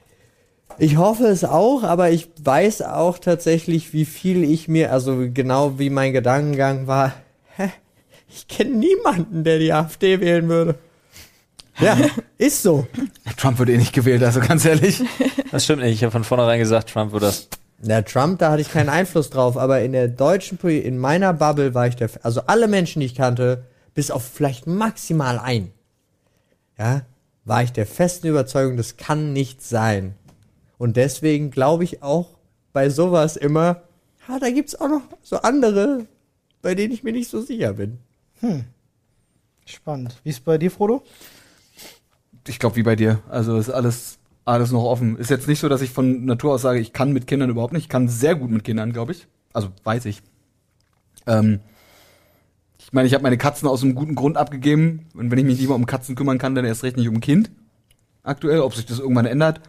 Ich 0.79 0.97
hoffe 0.97 1.25
es 1.25 1.43
auch, 1.43 1.83
aber 1.83 2.11
ich 2.11 2.29
weiß 2.41 2.83
auch 2.83 3.17
tatsächlich, 3.17 3.93
wie 3.93 4.05
viel 4.05 4.43
ich 4.43 4.67
mir, 4.67 4.91
also 4.91 5.25
genau 5.33 5.79
wie 5.79 5.89
mein 5.89 6.13
Gedankengang 6.13 6.85
war, 6.85 7.13
hä, 7.55 7.69
ich 8.29 8.47
kenne 8.47 8.75
niemanden, 8.75 9.43
der 9.43 9.57
die 9.57 9.73
AfD 9.73 10.19
wählen 10.19 10.47
würde. 10.49 10.75
Ja, 11.79 11.97
ist 12.37 12.61
so. 12.61 12.85
Trump 13.37 13.59
wird 13.59 13.69
eh 13.69 13.77
nicht 13.77 13.93
gewählt, 13.93 14.23
also 14.23 14.39
ganz 14.39 14.65
ehrlich. 14.65 15.01
Das 15.49 15.63
stimmt 15.63 15.81
nicht. 15.81 15.93
Ich 15.93 16.03
habe 16.03 16.11
von 16.11 16.25
vornherein 16.25 16.59
gesagt, 16.59 16.89
Trump 16.89 17.13
würde 17.13 17.27
das. 17.27 17.47
Der 17.79 18.03
Trump, 18.03 18.39
da 18.39 18.51
hatte 18.51 18.61
ich 18.61 18.69
keinen 18.69 18.89
Einfluss 18.89 19.29
drauf, 19.29 19.55
aber 19.55 19.79
in 19.81 19.93
der 19.93 20.09
deutschen 20.09 20.59
in 20.59 20.97
meiner 20.97 21.31
Bubble 21.31 21.73
war 21.73 21.87
ich 21.87 21.95
der, 21.95 22.09
also 22.21 22.41
alle 22.47 22.67
Menschen, 22.67 22.99
die 22.99 23.05
ich 23.05 23.15
kannte, 23.15 23.63
bis 23.93 24.11
auf 24.11 24.25
vielleicht 24.25 24.67
maximal 24.67 25.39
ein, 25.39 25.71
ja, 26.77 27.01
war 27.45 27.63
ich 27.63 27.71
der 27.71 27.85
festen 27.85 28.27
Überzeugung, 28.27 28.77
das 28.77 28.97
kann 28.97 29.33
nicht 29.33 29.61
sein. 29.61 30.15
Und 30.77 30.97
deswegen 30.97 31.49
glaube 31.51 31.83
ich 31.83 32.03
auch 32.03 32.37
bei 32.73 32.89
sowas 32.89 33.37
immer, 33.37 33.81
ja, 34.27 34.39
da 34.39 34.49
gibt's 34.49 34.75
auch 34.75 34.89
noch 34.89 35.01
so 35.21 35.37
andere, 35.37 36.05
bei 36.61 36.75
denen 36.75 36.93
ich 36.93 37.03
mir 37.03 37.13
nicht 37.13 37.29
so 37.29 37.41
sicher 37.41 37.73
bin. 37.73 37.99
Spannend. 39.65 40.19
Wie 40.23 40.29
ist 40.29 40.43
bei 40.43 40.57
dir, 40.57 40.71
Frodo? 40.71 41.03
Ich 42.47 42.59
glaube, 42.59 42.75
wie 42.75 42.83
bei 42.83 42.95
dir. 42.95 43.21
Also 43.29 43.57
ist 43.57 43.69
alles, 43.69 44.19
alles 44.45 44.71
noch 44.71 44.83
offen. 44.83 45.17
Ist 45.17 45.29
jetzt 45.29 45.47
nicht 45.47 45.59
so, 45.59 45.69
dass 45.69 45.81
ich 45.81 45.89
von 45.89 46.25
Natur 46.25 46.53
aus 46.53 46.61
sage, 46.61 46.79
ich 46.79 46.93
kann 46.93 47.11
mit 47.11 47.27
Kindern 47.27 47.49
überhaupt 47.49 47.73
nicht. 47.73 47.83
Ich 47.83 47.89
kann 47.89 48.07
sehr 48.07 48.35
gut 48.35 48.49
mit 48.49 48.63
Kindern, 48.63 48.93
glaube 48.93 49.11
ich. 49.11 49.27
Also 49.53 49.69
weiß 49.83 50.05
ich. 50.05 50.21
Ähm, 51.25 51.59
ich 52.87 52.93
meine, 52.93 53.05
ich 53.05 53.13
habe 53.13 53.23
meine 53.23 53.37
Katzen 53.37 53.67
aus 53.67 53.83
einem 53.83 53.95
guten 53.95 54.15
Grund 54.15 54.37
abgegeben. 54.37 55.07
Und 55.13 55.29
wenn 55.29 55.37
ich 55.37 55.43
mich 55.43 55.59
lieber 55.59 55.75
um 55.75 55.85
Katzen 55.85 56.15
kümmern 56.15 56.37
kann, 56.37 56.55
dann 56.55 56.63
erst 56.63 56.83
recht 56.83 56.95
nicht 56.95 57.09
um 57.09 57.15
ein 57.15 57.21
Kind. 57.21 57.51
Aktuell, 58.23 58.61
ob 58.61 58.75
sich 58.75 58.85
das 58.85 58.99
irgendwann 58.99 59.25
ändert, 59.25 59.59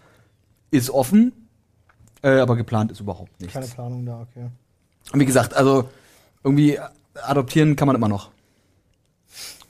ist 0.71 0.89
offen. 0.89 1.33
Äh, 2.23 2.39
aber 2.39 2.55
geplant 2.55 2.93
ist 2.93 3.01
überhaupt 3.01 3.41
nichts. 3.41 3.55
Keine 3.55 3.67
Planung 3.67 4.07
da, 4.07 4.21
okay. 4.21 4.47
Und 5.13 5.19
wie 5.19 5.25
gesagt, 5.27 5.55
also 5.55 5.89
irgendwie 6.45 6.79
adoptieren 7.21 7.75
kann 7.75 7.89
man 7.89 7.97
immer 7.97 8.09
noch. 8.09 8.31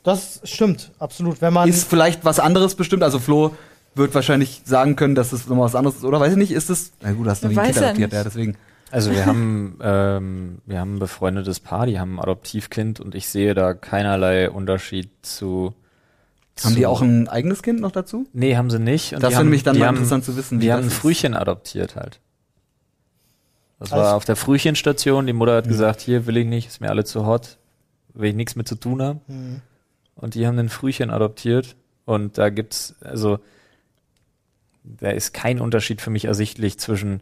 Das 0.03 0.43
stimmt, 0.45 0.93
absolut. 0.99 1.41
Wenn 1.41 1.55
man. 1.55 1.71
Ist 1.71 1.89
vielleicht 1.89 2.27
was 2.27 2.41
anderes 2.41 2.75
bestimmt. 2.75 3.03
Also 3.03 3.19
Flo 3.19 3.57
wird 3.95 4.15
wahrscheinlich 4.15 4.61
sagen 4.67 4.95
können, 4.95 5.15
dass 5.15 5.31
das 5.31 5.47
nochmal 5.47 5.65
was 5.65 5.75
anderes 5.75 5.97
ist. 5.97 6.05
Oder 6.05 6.21
weiß 6.21 6.33
ich 6.33 6.39
nicht, 6.39 6.53
ist 6.53 6.69
es? 6.69 6.93
Na 7.01 7.13
gut, 7.13 7.27
hast 7.29 7.45
du 7.45 7.49
nie 7.49 7.57
ein 7.57 7.65
Kind 7.65 7.79
adoptiert, 7.79 8.11
nicht. 8.11 8.13
ja, 8.13 8.25
deswegen. 8.25 8.59
Also 8.91 9.11
wir 9.11 9.26
haben, 9.26 9.78
ähm, 9.82 10.59
wir 10.66 10.80
haben 10.80 10.95
ein 10.97 10.99
befreundetes 10.99 11.61
Paar, 11.61 11.86
die 11.86 11.99
haben 12.01 12.16
ein 12.16 12.20
Adoptivkind 12.20 13.01
und 13.01 13.14
ich 13.14 13.28
sehe 13.28 13.55
da 13.55 13.74
keinerlei 13.74 14.51
Unterschied 14.51 15.11
zu. 15.22 15.74
Haben 16.64 16.70
zu, 16.72 16.74
die 16.76 16.86
auch 16.86 17.03
ein 17.03 17.28
eigenes 17.28 17.62
Kind 17.62 17.80
noch 17.80 17.93
dazu? 17.93 18.26
Nee, 18.32 18.57
haben 18.57 18.70
sie 18.70 18.78
nicht. 18.80 19.12
Und 19.14 19.22
Das 19.22 19.30
wäre 19.30 19.39
haben, 19.41 19.47
nämlich 19.47 19.62
dann 19.62 19.78
mal 19.78 19.86
haben, 19.89 19.97
interessant 19.97 20.24
zu 20.24 20.36
wissen, 20.36 20.59
wie 20.59 20.64
Die 20.64 20.72
haben 20.72 20.82
ein 20.82 20.89
ist. 20.89 20.95
Frühchen 20.95 21.34
adoptiert 21.34 21.95
halt. 21.97 22.20
Das 23.78 23.93
Also- 23.93 24.05
war 24.05 24.16
auf 24.16 24.24
der 24.24 24.36
Frühchenstation. 24.36 25.26
Die 25.26 25.32
Mutter 25.32 25.57
hat 25.57 25.68
gesagt, 25.68 26.01
hier 26.01 26.26
will 26.26 26.36
ich 26.36 26.47
nicht, 26.47 26.66
ist 26.66 26.80
mir 26.80 26.89
alle 26.91 27.05
zu 27.05 27.26
hot, 27.26 27.59
will 28.14 28.30
ich 28.30 28.34
nichts 28.36 28.57
mit 28.57 28.66
zu 28.66 28.74
tun 28.74 29.01
haben. 29.03 29.20
Hm. 29.26 29.61
Und 30.16 30.34
die 30.34 30.47
haben 30.49 30.59
ein 30.59 30.68
Frühchen 30.68 31.11
adoptiert. 31.11 31.76
Und 32.05 32.39
da 32.39 32.49
gibt's, 32.49 32.97
also, 33.03 33.39
da 34.82 35.11
ist 35.11 35.32
kein 35.34 35.61
Unterschied 35.61 36.01
für 36.01 36.11
mich 36.11 36.24
ersichtlich 36.24 36.78
zwischen, 36.80 37.20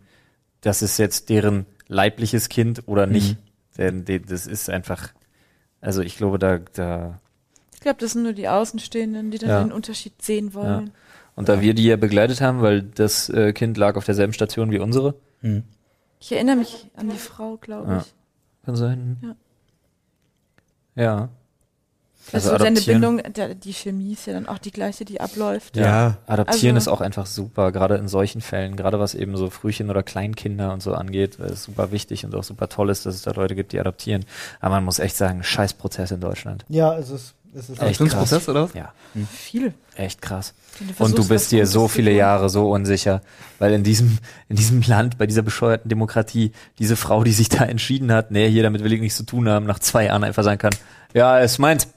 das 0.60 0.82
ist 0.82 0.98
jetzt 0.98 1.28
deren 1.28 1.66
leibliches 1.88 2.48
Kind 2.48 2.82
oder 2.86 3.06
nicht. 3.06 3.36
Denn 3.78 4.04
die, 4.04 4.20
das 4.20 4.46
ist 4.46 4.70
einfach, 4.70 5.12
also 5.80 6.00
ich 6.02 6.16
glaube, 6.16 6.38
da, 6.38 6.58
da, 6.58 7.20
Ich 7.74 7.80
glaube, 7.80 7.98
das 8.00 8.12
sind 8.12 8.22
nur 8.22 8.32
die 8.32 8.48
Außenstehenden, 8.48 9.30
die 9.30 9.38
dann 9.38 9.48
Ja. 9.50 9.62
den 9.62 9.72
Unterschied 9.72 10.20
sehen 10.22 10.54
wollen. 10.54 10.90
und 11.36 11.48
da 11.50 11.60
wir 11.60 11.74
die 11.74 11.84
ja 11.84 11.96
begleitet 11.96 12.40
haben, 12.40 12.62
weil 12.62 12.82
das 12.82 13.28
äh, 13.28 13.52
Kind 13.52 13.76
lag 13.76 13.96
auf 13.96 14.04
derselben 14.06 14.32
Station 14.32 14.70
wie 14.70 14.78
unsere, 14.78 15.14
Ich 16.18 16.32
erinnere 16.32 16.56
mich 16.56 16.90
an 16.96 17.10
die 17.10 17.16
Frau, 17.18 17.56
glaube 17.58 17.92
Ja. 17.92 17.98
ich. 18.00 18.14
kann 18.64 18.76
sein. 18.76 19.16
Ja. 19.22 19.36
Ja. 21.04 21.28
Also, 22.32 22.50
Also 22.50 22.64
deine 22.64 22.76
adoptieren- 22.78 23.00
Bindung, 23.00 23.32
der, 23.34 23.54
die 23.54 23.72
Chemie 23.72 24.14
ist 24.14 24.26
ja 24.26 24.32
dann 24.32 24.48
auch 24.48 24.58
die 24.58 24.72
gleiche, 24.72 25.04
die 25.04 25.20
abläuft. 25.20 25.76
Ja. 25.76 26.16
Adoptieren 26.26 26.74
Also- 26.76 26.90
ist 26.90 26.94
auch 26.96 27.00
einfach 27.00 27.26
super, 27.26 27.70
gerade 27.70 27.94
in 27.96 28.08
solchen 28.08 28.40
Fällen, 28.40 28.74
gerade 28.76 28.98
was 28.98 29.14
eben 29.14 29.36
so 29.36 29.48
Frühchen 29.48 29.90
oder 29.90 30.02
Kleinkinder 30.02 30.72
und 30.72 30.82
so 30.82 30.94
angeht, 30.94 31.38
weil 31.38 31.50
es 31.50 31.62
super 31.62 31.92
wichtig 31.92 32.24
und 32.24 32.34
auch 32.34 32.42
super 32.44 32.68
toll 32.68 32.90
ist, 32.90 33.06
dass 33.06 33.14
es 33.14 33.22
da 33.22 33.30
Leute 33.30 33.54
gibt, 33.54 33.72
die 33.72 33.78
adoptieren. 33.80 34.24
Aber 34.60 34.74
man 34.76 34.84
muss 34.84 34.98
echt 34.98 35.16
sagen, 35.16 35.44
scheiß 35.44 35.74
Prozess 35.74 36.10
in 36.10 36.20
Deutschland. 36.20 36.64
Ja, 36.68 36.96
es 36.98 37.10
ist. 37.10 37.34
Es 37.54 37.70
ist 37.70 37.80
Echt 37.80 37.82
Adoptionsprozess, 38.02 38.48
oder 38.50 38.64
was? 38.64 38.74
Ja, 38.74 38.92
Viel. 39.32 39.72
echt 39.94 40.20
krass. 40.20 40.52
Und, 40.98 41.00
Und 41.00 41.16
du 41.16 41.26
bist 41.26 41.52
dir 41.52 41.66
so 41.66 41.88
viele 41.88 42.10
Jahre 42.12 42.50
so 42.50 42.70
unsicher, 42.70 43.22
weil 43.58 43.72
in 43.72 43.82
diesem, 43.82 44.18
in 44.50 44.56
diesem 44.56 44.82
Land, 44.82 45.16
bei 45.16 45.26
dieser 45.26 45.40
bescheuerten 45.40 45.88
Demokratie, 45.88 46.52
diese 46.78 46.96
Frau, 46.96 47.24
die 47.24 47.32
sich 47.32 47.48
da 47.48 47.64
entschieden 47.64 48.12
hat, 48.12 48.30
nee, 48.30 48.50
hier 48.50 48.62
damit 48.62 48.84
will 48.84 48.92
ich 48.92 49.00
nichts 49.00 49.16
zu 49.16 49.22
tun 49.22 49.48
haben, 49.48 49.64
nach 49.64 49.78
zwei 49.78 50.04
Jahren 50.06 50.22
einfach 50.22 50.42
sagen 50.44 50.58
kann, 50.58 50.74
ja, 51.14 51.38
ist 51.38 51.58
meins. 51.58 51.88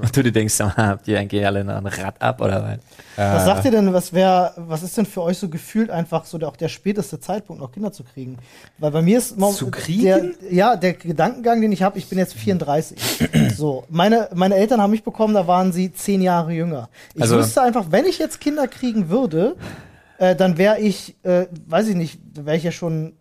Und 0.00 0.16
du 0.16 0.22
dir 0.22 0.32
denkst, 0.32 0.58
habt 0.60 1.08
ihr 1.08 1.18
eigentlich 1.18 1.44
alle 1.46 1.64
noch 1.64 1.76
ein 1.76 1.86
Rad 1.86 2.20
ab 2.20 2.40
oder 2.40 2.62
was? 2.62 2.78
Was 3.16 3.44
sagt 3.46 3.64
ihr 3.64 3.70
denn, 3.70 3.92
was 3.92 4.12
wäre, 4.12 4.52
was 4.56 4.82
ist 4.82 4.96
denn 4.96 5.06
für 5.06 5.22
euch 5.22 5.38
so 5.38 5.48
gefühlt 5.48 5.90
einfach 5.90 6.24
so 6.26 6.36
der, 6.38 6.48
auch 6.48 6.56
der 6.56 6.68
späteste 6.68 7.18
Zeitpunkt, 7.18 7.62
noch 7.62 7.72
Kinder 7.72 7.92
zu 7.92 8.04
kriegen? 8.04 8.38
Weil 8.78 8.90
bei 8.90 9.02
mir 9.02 9.18
ist 9.18 9.40
Zu 9.54 9.70
kriegen? 9.70 10.02
Der, 10.02 10.24
ja, 10.50 10.76
der 10.76 10.92
Gedankengang, 10.94 11.60
den 11.60 11.72
ich 11.72 11.82
habe, 11.82 11.98
ich 11.98 12.08
bin 12.08 12.18
jetzt 12.18 12.34
34. 12.34 12.98
so, 13.56 13.84
meine, 13.88 14.28
meine 14.34 14.56
Eltern 14.56 14.80
haben 14.82 14.90
mich 14.90 15.02
bekommen, 15.04 15.34
da 15.34 15.46
waren 15.46 15.72
sie 15.72 15.92
zehn 15.92 16.20
Jahre 16.20 16.52
jünger. 16.52 16.88
Ich 17.14 17.22
Also- 17.22 17.38
wüsste 17.38 17.62
einfach, 17.62 17.86
wenn 17.90 18.04
ich 18.04 18.18
jetzt 18.18 18.40
Kinder 18.40 18.68
kriegen 18.68 19.08
würde, 19.08 19.56
äh, 20.18 20.34
dann 20.36 20.58
wäre 20.58 20.78
ich, 20.80 21.16
äh, 21.22 21.46
weiß 21.66 21.88
ich 21.88 21.94
nicht, 21.96 22.18
wäre 22.34 22.56
ich 22.56 22.62
ja 22.64 22.70
schon 22.72 23.14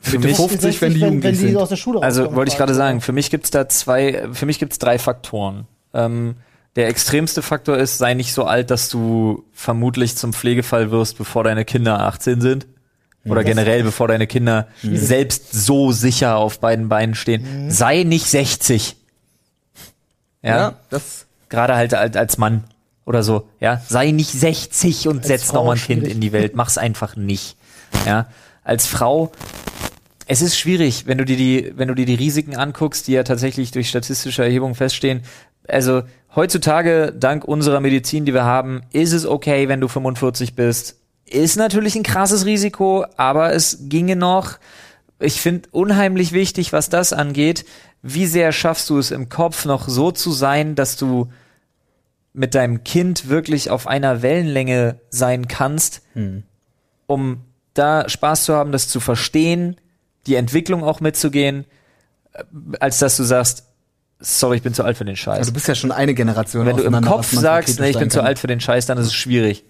Für 0.00 0.18
mich, 0.18 0.36
50, 0.36 0.80
wenn 0.82 0.94
die 0.94 1.00
wenn, 1.00 1.08
jugendlich 1.08 1.38
die 1.38 1.46
sind. 1.48 1.56
aus 1.56 1.68
der 1.68 1.76
Schule 1.76 2.02
Also 2.02 2.34
wollte 2.34 2.50
ich 2.52 2.58
gerade 2.58 2.74
sagen, 2.74 3.00
für 3.00 3.12
mich 3.12 3.30
gibt's 3.30 3.50
da 3.50 3.68
zwei, 3.68 4.28
für 4.32 4.46
mich 4.46 4.58
gibt's 4.58 4.78
drei 4.78 4.98
Faktoren. 4.98 5.66
Ähm, 5.94 6.36
der 6.76 6.88
extremste 6.88 7.42
Faktor 7.42 7.76
ist, 7.76 7.98
sei 7.98 8.14
nicht 8.14 8.32
so 8.32 8.44
alt, 8.44 8.70
dass 8.70 8.88
du 8.88 9.44
vermutlich 9.52 10.16
zum 10.16 10.32
Pflegefall 10.32 10.90
wirst, 10.90 11.18
bevor 11.18 11.44
deine 11.44 11.64
Kinder 11.64 12.00
18 12.00 12.40
sind. 12.40 12.66
Oder 13.24 13.44
generell, 13.44 13.84
bevor 13.84 14.08
deine 14.08 14.26
Kinder 14.26 14.66
selbst 14.82 15.52
so 15.52 15.92
sicher 15.92 16.36
auf 16.38 16.58
beiden 16.58 16.88
Beinen 16.88 17.14
stehen. 17.14 17.70
Sei 17.70 18.02
nicht 18.02 18.26
60. 18.26 18.96
Ja. 20.42 20.56
Ja, 20.56 20.74
das. 20.90 21.26
Gerade 21.48 21.76
halt 21.76 21.94
als, 21.94 22.16
als 22.16 22.38
Mann 22.38 22.64
oder 23.04 23.22
so. 23.22 23.48
Ja. 23.60 23.80
Sei 23.86 24.10
nicht 24.10 24.32
60 24.32 25.06
und 25.06 25.24
setz 25.24 25.44
Frau 25.44 25.58
noch 25.58 25.64
mal 25.66 25.72
ein 25.72 25.78
Kind 25.78 26.00
schwierig. 26.00 26.14
in 26.14 26.20
die 26.20 26.32
Welt. 26.32 26.56
Mach's 26.56 26.78
einfach 26.78 27.14
nicht. 27.14 27.56
Ja. 28.06 28.26
Als 28.64 28.86
Frau 28.86 29.30
es 30.26 30.40
ist 30.40 30.56
schwierig, 30.56 31.06
wenn 31.06 31.18
du 31.18 31.24
dir 31.24 31.36
die, 31.36 31.72
wenn 31.76 31.88
du 31.88 31.94
dir 31.94 32.06
die 32.06 32.14
Risiken 32.14 32.56
anguckst, 32.56 33.06
die 33.06 33.12
ja 33.12 33.22
tatsächlich 33.22 33.70
durch 33.70 33.88
statistische 33.88 34.42
Erhebungen 34.42 34.74
feststehen. 34.74 35.22
Also 35.68 36.02
heutzutage, 36.34 37.12
dank 37.16 37.44
unserer 37.44 37.80
Medizin, 37.80 38.24
die 38.24 38.34
wir 38.34 38.44
haben, 38.44 38.82
ist 38.92 39.12
es 39.12 39.26
okay, 39.26 39.68
wenn 39.68 39.80
du 39.80 39.88
45 39.88 40.54
bist. 40.54 40.98
Ist 41.24 41.56
natürlich 41.56 41.94
ein 41.94 42.02
krasses 42.02 42.44
Risiko, 42.44 43.06
aber 43.16 43.52
es 43.52 43.88
ginge 43.88 44.16
noch. 44.16 44.58
Ich 45.18 45.40
finde 45.40 45.68
unheimlich 45.70 46.32
wichtig, 46.32 46.72
was 46.72 46.88
das 46.88 47.12
angeht. 47.12 47.64
Wie 48.02 48.26
sehr 48.26 48.52
schaffst 48.52 48.90
du 48.90 48.98
es 48.98 49.10
im 49.10 49.28
Kopf 49.28 49.64
noch 49.64 49.88
so 49.88 50.10
zu 50.10 50.32
sein, 50.32 50.74
dass 50.74 50.96
du 50.96 51.28
mit 52.32 52.54
deinem 52.54 52.82
Kind 52.82 53.28
wirklich 53.28 53.70
auf 53.70 53.86
einer 53.86 54.22
Wellenlänge 54.22 55.00
sein 55.10 55.48
kannst, 55.48 56.02
um 57.06 57.42
da 57.74 58.08
Spaß 58.08 58.44
zu 58.44 58.54
haben, 58.54 58.72
das 58.72 58.88
zu 58.88 59.00
verstehen, 59.00 59.76
die 60.26 60.34
Entwicklung 60.34 60.84
auch 60.84 61.00
mitzugehen, 61.00 61.64
äh, 62.32 62.44
als 62.80 62.98
dass 62.98 63.16
du 63.16 63.24
sagst, 63.24 63.68
sorry, 64.22 64.56
ich 64.56 64.62
bin 64.62 64.72
zu 64.74 64.84
alt 64.84 64.96
für 64.96 65.04
den 65.04 65.16
Scheiß. 65.16 65.38
Also 65.38 65.50
du 65.50 65.54
bist 65.54 65.68
ja 65.68 65.74
schon 65.74 65.92
eine 65.92 66.14
Generation. 66.14 66.64
Wenn 66.66 66.76
du 66.78 66.82
im 66.84 67.00
Kopf 67.02 67.30
sagst, 67.32 67.78
nee, 67.80 67.88
ich 67.90 67.92
bin 67.98 68.04
sein 68.04 68.10
zu 68.10 68.18
kann. 68.18 68.26
alt 68.26 68.38
für 68.38 68.46
den 68.46 68.60
Scheiß, 68.60 68.86
dann 68.86 68.96
ist 68.98 69.06
es 69.08 69.14
schwierig. 69.14 69.64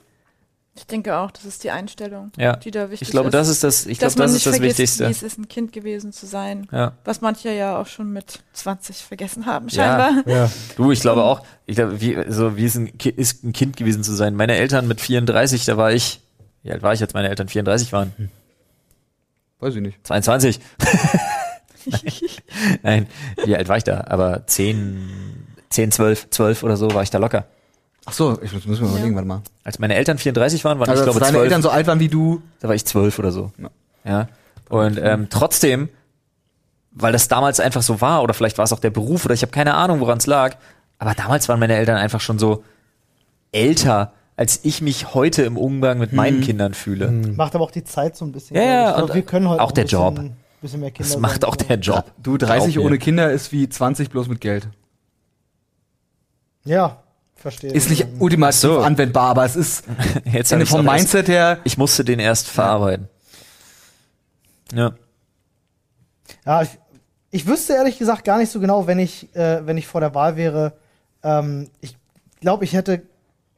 Ich 0.74 0.86
denke 0.86 1.14
auch, 1.18 1.30
das 1.30 1.44
ist 1.44 1.64
die 1.64 1.70
Einstellung, 1.70 2.32
Ja. 2.38 2.56
die 2.56 2.70
da 2.70 2.88
wichtig 2.90 3.08
Ich 3.08 3.12
glaube, 3.12 3.28
ist. 3.28 3.34
das 3.34 3.48
ist 3.48 3.62
das, 3.62 3.84
ich 3.84 3.98
glaube, 3.98 4.14
das 4.14 4.30
nicht 4.32 4.38
ist 4.38 4.46
das 4.46 4.56
vergisst, 4.56 4.78
Wichtigste. 4.78 5.06
wie 5.06 5.10
es 5.10 5.22
ist, 5.22 5.38
ein 5.38 5.46
Kind 5.48 5.72
gewesen 5.72 6.12
zu 6.12 6.24
sein. 6.24 6.66
Ja. 6.72 6.92
Was 7.04 7.20
manche 7.20 7.52
ja 7.52 7.78
auch 7.78 7.86
schon 7.86 8.10
mit 8.10 8.40
20 8.54 8.96
vergessen 8.96 9.44
haben, 9.44 9.68
Ja. 9.68 9.98
scheinbar. 10.14 10.32
Ja. 10.34 10.50
Du, 10.76 10.90
ich 10.90 11.00
glaube 11.00 11.24
auch, 11.24 11.44
ich 11.66 11.76
glaube, 11.76 12.00
wie, 12.00 12.16
so, 12.28 12.56
wie 12.56 12.64
es 12.64 12.74
ein, 12.74 12.86
ist, 12.86 13.44
ein 13.44 13.52
Kind 13.52 13.76
gewesen 13.76 14.02
zu 14.02 14.14
sein. 14.14 14.34
Meine 14.34 14.56
Eltern 14.56 14.88
mit 14.88 15.02
34, 15.02 15.66
da 15.66 15.76
war 15.76 15.92
ich, 15.92 16.22
wie 16.62 16.72
alt 16.72 16.82
war 16.82 16.94
ich, 16.94 17.02
als 17.02 17.12
meine 17.12 17.28
Eltern 17.28 17.48
34 17.48 17.92
waren? 17.92 18.12
Weiß 19.60 19.74
ich 19.74 19.82
nicht. 19.82 19.98
22. 20.06 20.58
Nein, 22.82 23.06
wie 23.44 23.56
alt 23.56 23.68
war 23.68 23.76
ich 23.76 23.84
da? 23.84 24.04
Aber 24.06 24.46
10, 24.46 24.98
10, 25.70 25.92
12, 25.92 26.30
12 26.30 26.62
oder 26.62 26.76
so 26.76 26.92
war 26.94 27.02
ich 27.02 27.10
da 27.10 27.18
locker. 27.18 27.46
Ach 28.04 28.12
so, 28.12 28.40
ich 28.42 28.52
muss, 28.52 28.80
mir 28.80 28.88
überlegen, 28.88 29.14
warte 29.14 29.28
mal. 29.28 29.42
Als 29.62 29.78
meine 29.78 29.94
Eltern 29.94 30.18
34 30.18 30.64
waren, 30.64 30.80
waren 30.80 30.88
Also, 30.88 31.02
ich 31.02 31.06
glaube 31.06 31.20
als 31.20 31.28
deine 31.28 31.38
12. 31.38 31.44
Eltern 31.44 31.62
so 31.62 31.70
alt 31.70 31.86
waren 31.86 32.00
wie 32.00 32.08
du. 32.08 32.42
Da 32.60 32.68
war 32.68 32.74
ich 32.74 32.84
zwölf 32.84 33.18
oder 33.18 33.30
so. 33.30 33.52
Ja. 33.58 33.70
Ja. 34.04 34.28
Und 34.68 34.98
ähm, 35.00 35.28
trotzdem, 35.30 35.88
weil 36.90 37.12
das 37.12 37.28
damals 37.28 37.60
einfach 37.60 37.82
so 37.82 38.00
war, 38.00 38.22
oder 38.22 38.34
vielleicht 38.34 38.58
war 38.58 38.64
es 38.64 38.72
auch 38.72 38.80
der 38.80 38.90
Beruf, 38.90 39.24
oder 39.24 39.34
ich 39.34 39.42
habe 39.42 39.52
keine 39.52 39.74
Ahnung, 39.74 40.00
woran 40.00 40.18
es 40.18 40.26
lag, 40.26 40.56
aber 40.98 41.14
damals 41.14 41.48
waren 41.48 41.60
meine 41.60 41.76
Eltern 41.76 41.96
einfach 41.96 42.20
schon 42.20 42.38
so 42.38 42.64
älter, 43.52 44.12
als 44.36 44.60
ich 44.62 44.80
mich 44.80 45.14
heute 45.14 45.42
im 45.42 45.56
Umgang 45.56 45.98
mit 45.98 46.12
meinen 46.12 46.40
Kindern 46.40 46.74
fühle. 46.74 47.10
Macht 47.10 47.54
aber 47.54 47.64
auch 47.64 47.70
die 47.70 47.84
Zeit 47.84 48.16
so 48.16 48.24
ein 48.24 48.32
bisschen. 48.32 48.56
Ja, 48.56 48.62
ja, 48.62 48.88
ich 48.88 48.96
glaub, 48.96 49.08
und 49.08 49.14
wir 49.14 49.22
können 49.22 49.48
heute 49.48 49.62
auch 49.62 49.72
der 49.72 49.84
Job. 49.84 50.20
Bisschen 50.62 50.80
mehr 50.80 50.90
Kinder 50.90 51.10
Das 51.10 51.18
macht 51.20 51.44
auch 51.44 51.56
der 51.56 51.76
Job. 51.78 52.10
Du, 52.22 52.38
30 52.38 52.74
Glaub 52.74 52.84
mir. 52.84 52.86
ohne 52.88 52.98
Kinder 52.98 53.30
ist 53.30 53.52
wie 53.52 53.68
20 53.68 54.08
bloß 54.10 54.28
mit 54.28 54.40
Geld. 54.40 54.68
Ja, 56.64 57.02
verstehe. 57.34 57.72
Ist 57.72 57.90
nicht 57.90 58.06
ultimativ 58.20 58.60
so. 58.60 58.78
anwendbar, 58.80 59.30
aber 59.30 59.44
es 59.44 59.56
ist 59.56 59.84
Jetzt 60.24 60.52
ich's 60.52 60.70
vom 60.70 60.86
auch 60.88 60.92
erst- 60.92 61.00
Mindset 61.12 61.28
her. 61.28 61.58
Ich 61.64 61.76
musste 61.78 62.04
den 62.04 62.18
erst 62.20 62.48
verarbeiten. 62.48 63.08
Ja. 64.72 64.92
Ja, 66.46 66.62
ich, 66.62 66.70
ich 67.30 67.46
wüsste 67.46 67.74
ehrlich 67.74 67.98
gesagt 67.98 68.24
gar 68.24 68.38
nicht 68.38 68.50
so 68.50 68.60
genau, 68.60 68.86
wenn 68.86 68.98
ich, 68.98 69.34
äh, 69.34 69.66
wenn 69.66 69.76
ich 69.76 69.86
vor 69.86 70.00
der 70.00 70.14
Wahl 70.14 70.36
wäre. 70.36 70.74
Ähm, 71.24 71.70
ich 71.80 71.96
glaube, 72.40 72.64
ich 72.64 72.72
hätte 72.72 73.02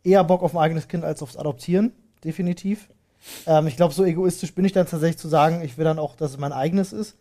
eher 0.03 0.25
Bock 0.25 0.43
auf 0.43 0.55
ein 0.55 0.59
eigenes 0.63 0.89
Kind 0.89 1.05
als 1.05 1.23
aufs 1.23 1.37
Adoptieren, 1.37 1.93
definitiv. 2.25 2.89
Ähm, 3.47 3.67
ich 3.67 3.77
glaube, 3.77 3.95
so 3.95 4.05
egoistisch 4.05 4.55
bin 4.55 4.65
ich 4.65 4.73
dann 4.73 4.87
tatsächlich 4.87 5.19
zu 5.19 5.29
sagen, 5.29 5.63
ich 5.63 5.79
will 5.79 5.85
dann 5.85 5.99
auch, 5.99 6.17
dass 6.17 6.33
es 6.33 6.39
mein 6.39 6.53
eigenes 6.53 6.93
ist, 6.93 7.17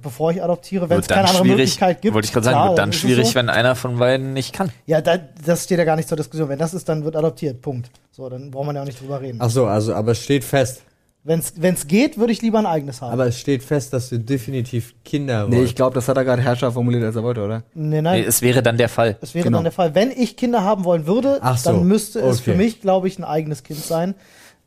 bevor 0.00 0.30
ich 0.30 0.42
adoptiere, 0.42 0.88
wenn 0.88 1.00
es 1.00 1.08
keine 1.08 1.28
andere 1.28 1.44
Möglichkeit 1.44 2.00
gibt. 2.02 2.14
wollte 2.14 2.26
ich 2.26 2.32
gerade 2.32 2.44
sagen, 2.44 2.56
klar, 2.56 2.68
wird 2.70 2.78
dann 2.78 2.90
es 2.90 2.96
schwierig, 2.96 3.28
so. 3.28 3.34
wenn 3.34 3.48
einer 3.48 3.74
von 3.74 3.98
beiden 3.98 4.32
nicht 4.32 4.54
kann. 4.54 4.70
Ja, 4.86 5.00
da, 5.00 5.18
das 5.44 5.64
steht 5.64 5.78
ja 5.78 5.84
gar 5.84 5.96
nicht 5.96 6.08
zur 6.08 6.16
Diskussion. 6.16 6.48
Wenn 6.48 6.58
das 6.58 6.74
ist, 6.74 6.88
dann 6.88 7.04
wird 7.04 7.16
adoptiert. 7.16 7.60
Punkt. 7.60 7.90
So, 8.12 8.28
dann 8.28 8.50
braucht 8.50 8.66
man 8.66 8.76
ja 8.76 8.82
auch 8.82 8.86
nicht 8.86 9.00
drüber 9.00 9.20
reden. 9.20 9.38
Ach 9.40 9.50
so, 9.50 9.66
also, 9.66 9.94
aber 9.94 10.12
es 10.12 10.22
steht 10.22 10.44
fest. 10.44 10.82
Wenn 11.22 11.40
es 11.40 11.86
geht, 11.86 12.16
würde 12.16 12.32
ich 12.32 12.40
lieber 12.40 12.58
ein 12.58 12.64
eigenes 12.66 13.02
haben. 13.02 13.12
Aber 13.12 13.26
es 13.26 13.38
steht 13.38 13.62
fest, 13.62 13.92
dass 13.92 14.08
du 14.08 14.18
definitiv 14.18 14.94
Kinder 15.04 15.46
Nee, 15.48 15.64
ich 15.64 15.74
glaube, 15.74 15.94
das 15.94 16.08
hat 16.08 16.16
er 16.16 16.24
gerade 16.24 16.40
Herrscher 16.40 16.72
formuliert, 16.72 17.04
als 17.04 17.14
er 17.14 17.22
wollte, 17.22 17.42
oder? 17.44 17.62
nee, 17.74 17.96
Nee, 17.96 18.00
nein. 18.02 18.24
es 18.26 18.40
wäre 18.40 18.62
dann 18.62 18.78
der 18.78 18.88
Fall. 18.88 19.18
Das 19.20 19.34
wäre 19.34 19.44
Genau. 19.44 19.58
dann 19.58 19.64
der 19.64 19.72
Fall. 19.72 19.94
Wenn 19.94 20.10
ich 20.12 20.38
Kinder 20.38 20.62
haben 20.64 20.84
wollen 20.84 21.06
würde, 21.06 21.38
Ach 21.42 21.58
so, 21.58 21.72
dann 21.72 21.84
müsste 21.86 22.20
es 22.20 22.40
okay. 22.40 22.52
für 22.52 22.56
mich, 22.56 22.80
glaube 22.80 23.06
ich, 23.06 23.18
ein 23.18 23.24
eigenes 23.24 23.62
Kind 23.64 23.84
sein. 23.84 24.14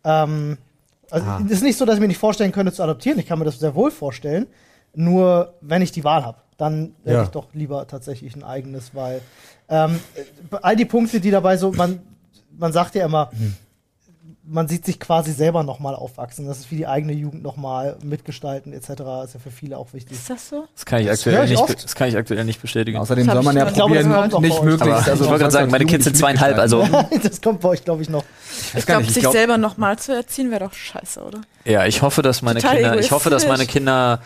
Ähm, 0.04 0.58
also 1.12 1.26
Ah. 1.28 1.42
es 1.46 1.52
ist 1.52 1.64
nicht 1.64 1.78
so, 1.78 1.86
dass 1.86 1.96
ich 1.96 2.02
mir 2.02 2.08
nicht 2.08 2.18
vorstellen 2.20 2.52
könnte 2.52 2.74
zu 2.74 2.82
adoptieren. 2.84 3.20
Ich 3.20 3.26
kann 3.28 3.38
mir 3.40 3.46
das 3.46 3.60
sehr 3.60 3.76
wohl 3.76 3.92
vorstellen. 3.92 4.48
Nur 4.96 5.54
wenn 5.62 5.82
ich 5.82 5.92
die 5.92 6.04
Wahl 6.04 6.24
habe, 6.26 6.38
dann 6.58 6.94
hätte 7.04 7.16
Ja. 7.18 7.24
ich 7.24 7.30
doch 7.30 7.48
lieber 7.54 7.88
tatsächlich 7.88 8.36
ein 8.36 8.44
eigenes, 8.44 8.94
weil 8.96 9.22
ähm, 9.70 10.00
äh, 10.16 10.56
all 10.62 10.76
die 10.76 10.86
Punkte, 10.86 11.20
die 11.20 11.32
dabei 11.32 11.58
so, 11.58 11.72
man, 11.72 12.00
man 12.58 12.72
sagt 12.74 12.96
ja 12.96 13.06
immer, 13.06 13.32
Hm. 13.32 13.56
Man 14.46 14.68
sieht 14.68 14.86
sich 14.86 15.00
quasi 15.00 15.32
selber 15.32 15.64
nochmal 15.64 15.96
aufwachsen. 15.96 16.46
Das 16.46 16.60
ist 16.60 16.72
wie 16.72 16.78
die 16.78 16.88
eigene 16.88 17.14
Jugend 17.14 17.44
nochmal 17.44 17.98
mitgestalten 18.04 18.74
etc. 18.74 18.90
Ist 18.90 19.34
ja 19.34 19.40
für 19.42 19.52
viele 19.52 19.78
auch 19.78 19.94
wichtig. 19.94 20.18
Ist 20.18 20.30
das 20.30 20.50
so? 20.50 20.66
Das 20.76 20.86
kann 20.86 21.00
ich 21.00 21.08
höre 21.08 21.14
aktuell 21.14 21.52
ich 21.52 21.60
nicht, 21.60 21.84
das 21.84 21.96
kann 21.96 22.10
ich 22.10 22.18
aktuell 22.18 22.44
nicht 22.44 22.62
bestätigen. 22.62 22.98
Außerdem 22.98 23.26
Das 23.26 23.36
soll 23.36 23.44
man 23.44 23.56
ja 23.56 23.70
glaube, 23.70 23.96
das 23.96 24.04
probieren, 24.06 24.34
auch 24.34 24.42
nicht. 24.42 24.82
Aber 24.82 24.96
also 24.96 25.12
ich 25.12 25.30
wollte 25.30 25.40
gerade 25.40 25.52
sagen, 25.52 25.72
meine 25.72 25.86
Kids 25.86 26.04
sind 26.04 26.18
zweieinhalb, 26.18 26.58
also 26.58 26.86
das 27.24 27.42
kommt 27.42 27.62
bei 27.62 27.70
euch, 27.70 27.86
glaube 27.86 28.02
ich, 28.02 28.10
noch. 28.10 28.24
Ich 28.76 28.86
glaube, 28.86 29.06
sich 29.06 29.20
glaub, 29.22 29.34
selber 29.34 29.58
nochmal 29.58 29.98
zu 29.98 30.14
erziehen, 30.14 30.52
wäre 30.52 30.66
doch 30.66 30.74
scheiße, 30.74 31.22
oder? 31.22 31.42
ja, 31.66 31.86
ich 31.86 32.02
hoffe, 32.02 32.22
dass 32.22 32.42
meine 32.42 32.60
Total 32.60 32.76
Kinder, 32.76 33.00
ich 33.00 33.12
hoffe, 33.12 33.30
dass 33.30 33.48
meine. 33.48 33.64
Kinder, 33.64 34.20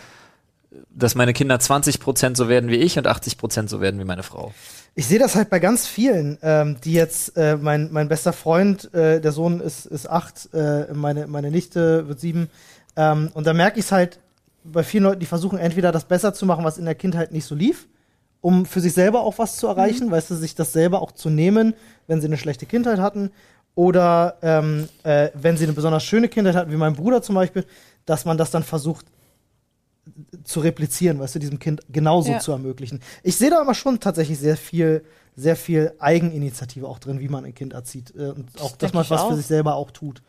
dass 0.98 1.14
meine 1.14 1.32
Kinder 1.32 1.58
20 1.58 2.00
Prozent 2.00 2.36
so 2.36 2.48
werden 2.48 2.70
wie 2.70 2.76
ich 2.76 2.98
und 2.98 3.06
80 3.06 3.38
Prozent 3.38 3.70
so 3.70 3.80
werden 3.80 4.00
wie 4.00 4.04
meine 4.04 4.22
Frau. 4.22 4.52
Ich 4.94 5.06
sehe 5.06 5.18
das 5.18 5.36
halt 5.36 5.48
bei 5.48 5.60
ganz 5.60 5.86
vielen, 5.86 6.38
ähm, 6.42 6.76
die 6.82 6.92
jetzt, 6.92 7.36
äh, 7.36 7.56
mein, 7.56 7.88
mein 7.92 8.08
bester 8.08 8.32
Freund, 8.32 8.92
äh, 8.92 9.20
der 9.20 9.32
Sohn 9.32 9.60
ist, 9.60 9.86
ist 9.86 10.10
acht, 10.10 10.52
äh, 10.52 10.92
meine, 10.92 11.28
meine 11.28 11.50
Nichte 11.50 12.08
wird 12.08 12.18
sieben. 12.18 12.50
Ähm, 12.96 13.30
und 13.34 13.46
da 13.46 13.54
merke 13.54 13.78
ich 13.78 13.86
es 13.86 13.92
halt 13.92 14.18
bei 14.64 14.82
vielen 14.82 15.04
Leuten, 15.04 15.20
die 15.20 15.26
versuchen 15.26 15.58
entweder 15.58 15.92
das 15.92 16.04
besser 16.04 16.34
zu 16.34 16.46
machen, 16.46 16.64
was 16.64 16.78
in 16.78 16.84
der 16.84 16.96
Kindheit 16.96 17.32
nicht 17.32 17.44
so 17.44 17.54
lief, 17.54 17.86
um 18.40 18.66
für 18.66 18.80
sich 18.80 18.92
selber 18.92 19.20
auch 19.20 19.38
was 19.38 19.56
zu 19.56 19.68
erreichen, 19.68 20.10
weißt 20.10 20.30
du, 20.30 20.34
sich 20.34 20.56
das 20.56 20.72
selber 20.72 21.00
auch 21.00 21.12
zu 21.12 21.30
nehmen, 21.30 21.74
wenn 22.08 22.20
sie 22.20 22.26
eine 22.26 22.36
schlechte 22.36 22.66
Kindheit 22.66 22.98
hatten. 22.98 23.30
Oder 23.76 24.36
ähm, 24.42 24.88
äh, 25.04 25.28
wenn 25.34 25.56
sie 25.56 25.64
eine 25.64 25.72
besonders 25.72 26.02
schöne 26.02 26.28
Kindheit 26.28 26.56
hatten, 26.56 26.72
wie 26.72 26.76
mein 26.76 26.94
Bruder 26.94 27.22
zum 27.22 27.36
Beispiel, 27.36 27.64
dass 28.04 28.24
man 28.24 28.36
das 28.36 28.50
dann 28.50 28.64
versucht 28.64 29.06
zu 30.44 30.60
replizieren, 30.60 31.18
weißt 31.18 31.34
du, 31.34 31.38
diesem 31.38 31.58
Kind 31.58 31.80
genauso 31.90 32.32
Ja. 32.32 32.38
zu 32.40 32.52
ermöglichen. 32.52 33.00
Ich 33.22 33.36
sehe 33.36 33.50
da 33.50 33.60
aber 33.60 33.74
schon 33.74 34.00
tatsächlich 34.00 34.38
sehr 34.38 34.56
viel, 34.56 35.04
sehr 35.36 35.56
viel 35.56 35.92
Eigeninitiative 35.98 36.86
auch 36.88 36.98
drin, 36.98 37.20
wie 37.20 37.28
man 37.28 37.44
ein 37.44 37.54
Kind 37.54 37.72
erzieht. 37.72 38.14
Äh, 38.16 38.30
Und 38.30 38.60
auch, 38.60 38.76
dass 38.76 38.92
man 38.92 39.04
ich 39.04 39.10
was 39.10 39.20
auch. 39.22 39.30
für 39.30 39.36
sich 39.36 39.46
selber 39.46 39.74
auch 39.76 39.90
tut. 39.90 40.22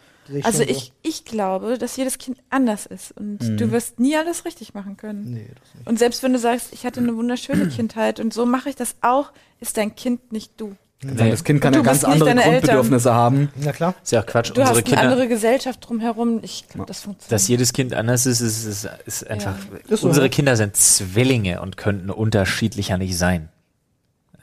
Also 0.44 0.64
schon 0.64 0.68
so. 0.68 0.80
ich, 0.80 0.94
ich 1.02 1.26
glaube, 1.26 1.80
dass 1.80 1.96
jedes 1.98 2.20
Kind 2.20 2.38
anders 2.52 2.86
ist 2.86 3.12
und 3.18 3.40
du 3.60 3.72
wirst 3.72 4.00
nie 4.00 4.16
alles 4.16 4.46
richtig 4.46 4.76
machen 4.76 4.96
können. 4.96 5.24
Nee, 5.34 5.48
das 5.60 5.74
nicht. 5.76 5.88
Und 5.88 5.98
selbst 5.98 6.22
wenn 6.22 6.34
du 6.34 6.40
sagst, 6.40 6.72
ich 6.72 6.86
hatte 6.86 7.00
eine 7.00 7.16
wunderschöne 7.16 7.68
Kindheit 7.76 8.20
und 8.20 8.32
so 8.34 8.46
mache 8.46 8.70
ich 8.70 8.76
das 8.76 8.96
auch, 9.02 9.32
ist 9.60 9.78
dein 9.78 9.96
Kind 9.96 10.32
nicht 10.32 10.52
du. 10.62 10.76
Sagen, 11.02 11.32
Das 11.32 11.44
Kind 11.46 11.62
kann 11.62 11.74
ja 11.74 11.80
du 11.80 11.86
ganz 11.86 12.04
andere. 12.04 12.36
Grundbedürfnisse 12.36 13.14
haben. 13.14 13.50
Na 13.56 13.72
klar. 13.72 13.96
Ist 14.04 14.12
ja 14.12 14.22
Quatsch. 14.22 14.50
Du 14.50 14.60
Unsere 14.60 14.68
hast 14.68 14.76
eine 14.76 14.84
Kinder, 14.84 15.02
andere 15.02 15.28
Gesellschaft 15.30 15.88
drumherum. 15.88 16.40
Ich 16.44 16.68
glaube, 16.68 16.88
das 16.88 17.02
funktioniert. 17.02 17.32
dass 17.32 17.48
jedes 17.48 17.72
Kind 17.72 17.94
anders 17.94 18.26
ist, 18.26 18.42
ist, 18.42 18.66
ist, 18.66 18.90
ist 19.06 19.28
einfach. 19.30 19.56
Ist 19.88 20.02
so, 20.02 20.08
unsere 20.08 20.26
ne? 20.26 20.30
Kinder 20.30 20.58
sind 20.58 20.76
Zwillinge 20.76 21.62
und 21.62 21.78
könnten 21.78 22.10
unterschiedlicher 22.10 22.98
nicht 22.98 23.18
sein. 23.18 23.48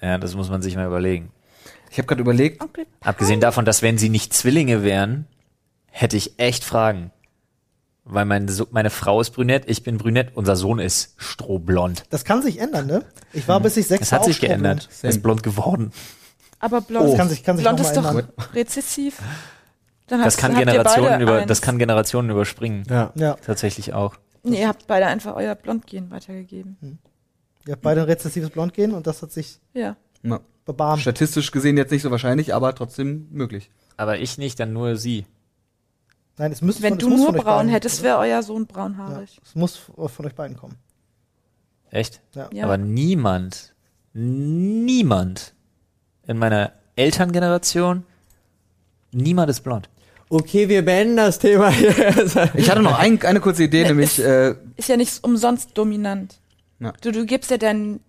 Ja, 0.00 0.16
das 0.16 0.34
muss 0.34 0.48
man 0.48 0.62
sich 0.62 0.76
mal 0.76 0.86
überlegen. 0.86 1.30
Ich 1.90 1.98
habe 1.98 2.06
gerade 2.06 2.22
überlegt, 2.22 2.62
Onkel 2.62 2.86
Abgesehen 3.00 3.40
davon, 3.40 3.64
dass 3.66 3.82
wenn 3.82 3.98
sie 3.98 4.08
nicht 4.08 4.32
Zwillinge 4.32 4.82
wären, 4.82 5.26
hätte 5.90 6.16
ich 6.16 6.38
echt 6.38 6.64
Fragen. 6.64 7.10
Weil 8.04 8.24
mein, 8.24 8.48
so 8.48 8.66
meine 8.70 8.90
Frau 8.90 9.20
ist 9.20 9.30
brünett, 9.30 9.64
ich 9.66 9.82
bin 9.82 9.98
brünett, 9.98 10.30
unser 10.34 10.56
Sohn 10.56 10.78
ist 10.78 11.14
strohblond. 11.16 12.04
Das 12.10 12.24
kann 12.24 12.40
sich 12.40 12.60
ändern, 12.60 12.86
ne? 12.86 13.04
Ich 13.32 13.46
war 13.48 13.60
bis 13.60 13.76
ich 13.76 13.88
sechs 13.88 14.02
Es 14.02 14.12
hat 14.12 14.24
sich 14.24 14.36
auch 14.36 14.42
geändert. 14.42 14.88
Er 15.02 15.10
ist 15.10 15.22
blond 15.22 15.42
geworden. 15.42 15.92
Aber 16.66 16.80
blond, 16.80 17.08
Das 17.10 17.16
kann 17.16 17.28
sich, 17.28 17.42
kann 17.44 17.56
sich 17.56 17.64
blond 17.64 17.80
ist 17.80 17.92
doch 17.96 18.10
ändern. 18.10 18.28
rezessiv. 18.54 19.20
Dann 20.08 20.18
Das 20.20 20.34
hast- 20.34 20.38
kann 20.38 20.54
Generationen 20.56 21.20
über, 21.20 21.38
eins. 21.38 21.46
das 21.48 21.62
kann 21.62 21.78
Generationen 21.78 22.30
überspringen. 22.30 22.82
Ja. 22.90 23.12
Ja, 23.14 23.34
Tatsächlich 23.34 23.92
auch. 23.94 24.16
Nee, 24.42 24.60
ihr 24.62 24.68
habt 24.68 24.86
beide 24.86 25.06
einfach 25.06 25.34
euer 25.36 25.54
Blondgen 25.54 26.10
weitergegeben. 26.10 26.76
ihr 27.66 27.72
habt 27.72 27.82
beide 27.82 28.00
ein 28.02 28.06
rezessives 28.06 28.50
Blond 28.50 28.74
gehen 28.74 28.92
und 28.92 29.06
das 29.06 29.22
hat 29.22 29.32
sich 29.32 29.58
Ja. 29.74 29.96
bebarmt. 30.64 31.02
statistisch 31.02 31.50
gesehen 31.52 31.76
jetzt 31.76 31.90
nicht 31.92 32.02
so 32.02 32.10
wahrscheinlich, 32.10 32.52
aber 32.54 32.74
trotzdem 32.74 33.28
möglich. 33.30 33.70
Aber 33.96 34.18
ich 34.18 34.38
nicht, 34.38 34.58
dann 34.60 34.72
nur 34.72 34.96
sie. 34.96 35.26
Nein, 36.38 36.52
es 36.52 36.62
müsste 36.62 36.82
Wenn 36.82 36.90
von, 36.90 36.98
du 36.98 37.08
nur 37.10 37.26
von 37.26 37.36
euch 37.36 37.42
braun 37.42 37.56
beiden- 37.58 37.70
hättest, 37.70 38.02
wäre 38.02 38.18
euer 38.18 38.42
Sohn 38.42 38.66
ja, 38.68 38.74
braunhaarig. 38.74 39.40
Es 39.44 39.54
muss 39.54 39.76
von 39.76 40.26
euch 40.26 40.34
beiden 40.34 40.56
kommen. 40.56 40.74
Echt? 41.90 42.20
Ja. 42.34 42.48
Ja. 42.52 42.64
Aber 42.64 42.76
niemand, 42.78 43.74
niemand 44.12 45.54
in 46.26 46.38
meiner 46.38 46.72
Elterngeneration, 46.96 48.04
niemand 49.12 49.50
ist 49.50 49.60
blond. 49.60 49.88
Okay, 50.28 50.68
wir 50.68 50.84
beenden 50.84 51.16
das 51.16 51.38
Thema 51.38 51.70
hier. 51.70 51.94
Ich 52.54 52.68
hatte 52.70 52.82
noch 52.82 52.98
ein, 52.98 53.22
eine 53.22 53.40
kurze 53.40 53.64
Idee, 53.64 53.82
Ne, 53.82 53.88
nämlich 53.90 54.18
ist- 54.18 54.24
äh, 54.24 54.54
Ist 54.76 54.88
ja 54.88 54.96
nicht 54.96 55.22
umsonst 55.22 55.70
dominant. 55.74 56.38
Du, 57.00 57.12
du 57.12 57.24
gibst 57.24 57.50
ja 57.50 57.58
dann, 57.58 58.00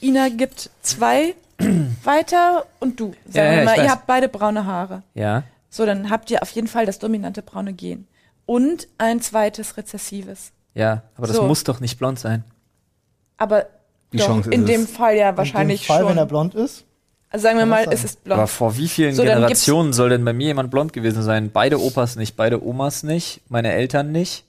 Ina 0.00 0.28
gibt 0.30 0.70
zwei 0.82 1.34
weiter 2.04 2.66
und 2.80 2.98
du. 2.98 3.12
Sagen 3.26 3.34
Ja, 3.36 3.52
ja, 3.52 3.64
mal, 3.64 3.76
ihr 3.76 3.82
weiß. 3.84 3.90
habt 3.90 4.06
beide 4.06 4.28
braune 4.28 4.64
Haare. 4.66 5.02
Ja. 5.14 5.42
So, 5.70 5.84
dann 5.86 6.10
habt 6.10 6.30
ihr 6.30 6.42
auf 6.42 6.50
jeden 6.50 6.68
Fall 6.68 6.86
das 6.86 6.98
dominante 6.98 7.42
braune 7.42 7.74
Gen. 7.74 8.06
Und 8.46 8.88
ein 8.98 9.20
zweites 9.20 9.76
rezessives. 9.76 10.52
Ja, 10.74 11.02
aber 11.16 11.26
das 11.26 11.36
So. 11.36 11.42
muss 11.44 11.64
doch 11.64 11.80
nicht 11.80 11.98
blond 11.98 12.18
sein. 12.18 12.44
Aber 13.36 13.66
Die 14.12 14.16
doch, 14.18 14.26
Chance 14.26 14.48
ist 14.48 14.54
in 14.54 14.62
es. 14.62 14.66
dem 14.70 14.86
Fall 14.86 15.16
ja 15.16 15.36
wahrscheinlich 15.36 15.82
In 15.82 15.84
dem 15.84 15.86
Fall, 15.88 16.00
schon. 16.00 16.08
wenn 16.10 16.18
er 16.18 16.26
blond 16.26 16.54
ist. 16.54 16.84
Also 17.30 17.42
sagen 17.42 17.58
wir 17.58 17.66
mal, 17.66 17.84
sein. 17.84 17.92
es 17.94 18.04
ist 18.04 18.24
blond. 18.24 18.38
Aber 18.38 18.46
vor 18.48 18.76
wie 18.76 18.88
vielen 18.88 19.14
So, 19.14 19.22
Generationen 19.22 19.92
soll 19.92 20.10
denn 20.10 20.24
bei 20.24 20.32
mir 20.32 20.46
jemand 20.48 20.70
blond 20.70 20.92
gewesen 20.92 21.22
sein? 21.22 21.50
Beide 21.52 21.80
Opas 21.80 22.16
nicht, 22.16 22.36
beide 22.36 22.64
Omas 22.64 23.02
nicht, 23.02 23.40
meine 23.48 23.72
Eltern 23.72 24.12
nicht. 24.12 24.44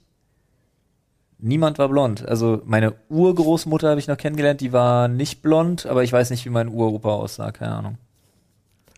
Niemand 1.40 1.78
war 1.78 1.88
blond. 1.88 2.26
Also 2.26 2.62
meine 2.64 2.94
Urgroßmutter 3.08 3.90
habe 3.90 4.00
ich 4.00 4.08
noch 4.08 4.16
kennengelernt, 4.16 4.60
die 4.60 4.72
war 4.72 5.06
nicht 5.08 5.40
blond, 5.42 5.86
aber 5.86 6.02
ich 6.02 6.12
weiß 6.12 6.30
nicht, 6.30 6.44
wie 6.44 6.50
mein 6.50 6.68
Uropa 6.68 7.10
aussah, 7.10 7.52
keine 7.52 7.74
Ahnung. 7.74 7.98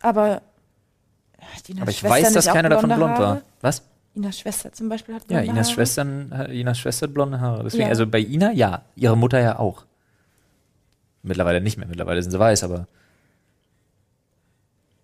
Aber, 0.00 0.28
ja, 0.28 1.46
hat 1.54 1.68
Inas 1.68 1.82
Aber 1.82 1.90
ich 1.90 1.98
Schwester 1.98 2.16
weiß, 2.16 2.32
dass 2.32 2.46
keiner 2.46 2.70
davon 2.70 2.88
blond 2.90 3.12
Haare? 3.12 3.22
war. 3.22 3.42
Was? 3.60 3.82
Inas 4.14 4.38
Schwester 4.38 4.72
zum 4.72 4.88
Beispiel 4.88 5.14
hat 5.14 5.22
Ja, 5.28 5.38
blonde 5.40 5.50
Inas 5.52 5.66
Haare. 5.66 5.74
Schwestern, 5.74 6.32
Inas 6.50 6.78
Schwester 6.78 7.06
hat 7.08 7.14
blonde 7.14 7.40
Haare. 7.40 7.64
Deswegen, 7.64 7.84
Ja. 7.84 7.88
also 7.90 8.06
bei 8.06 8.20
Ina, 8.20 8.52
ja. 8.52 8.82
Ihre 8.96 9.16
Mutter 9.18 9.38
ja 9.40 9.58
auch. 9.58 9.84
Mittlerweile 11.22 11.60
nicht 11.60 11.76
mehr. 11.76 11.86
Mittlerweile 11.86 12.22
sind 12.22 12.30
sie 12.32 12.38
weiß, 12.38 12.64
aber 12.64 12.86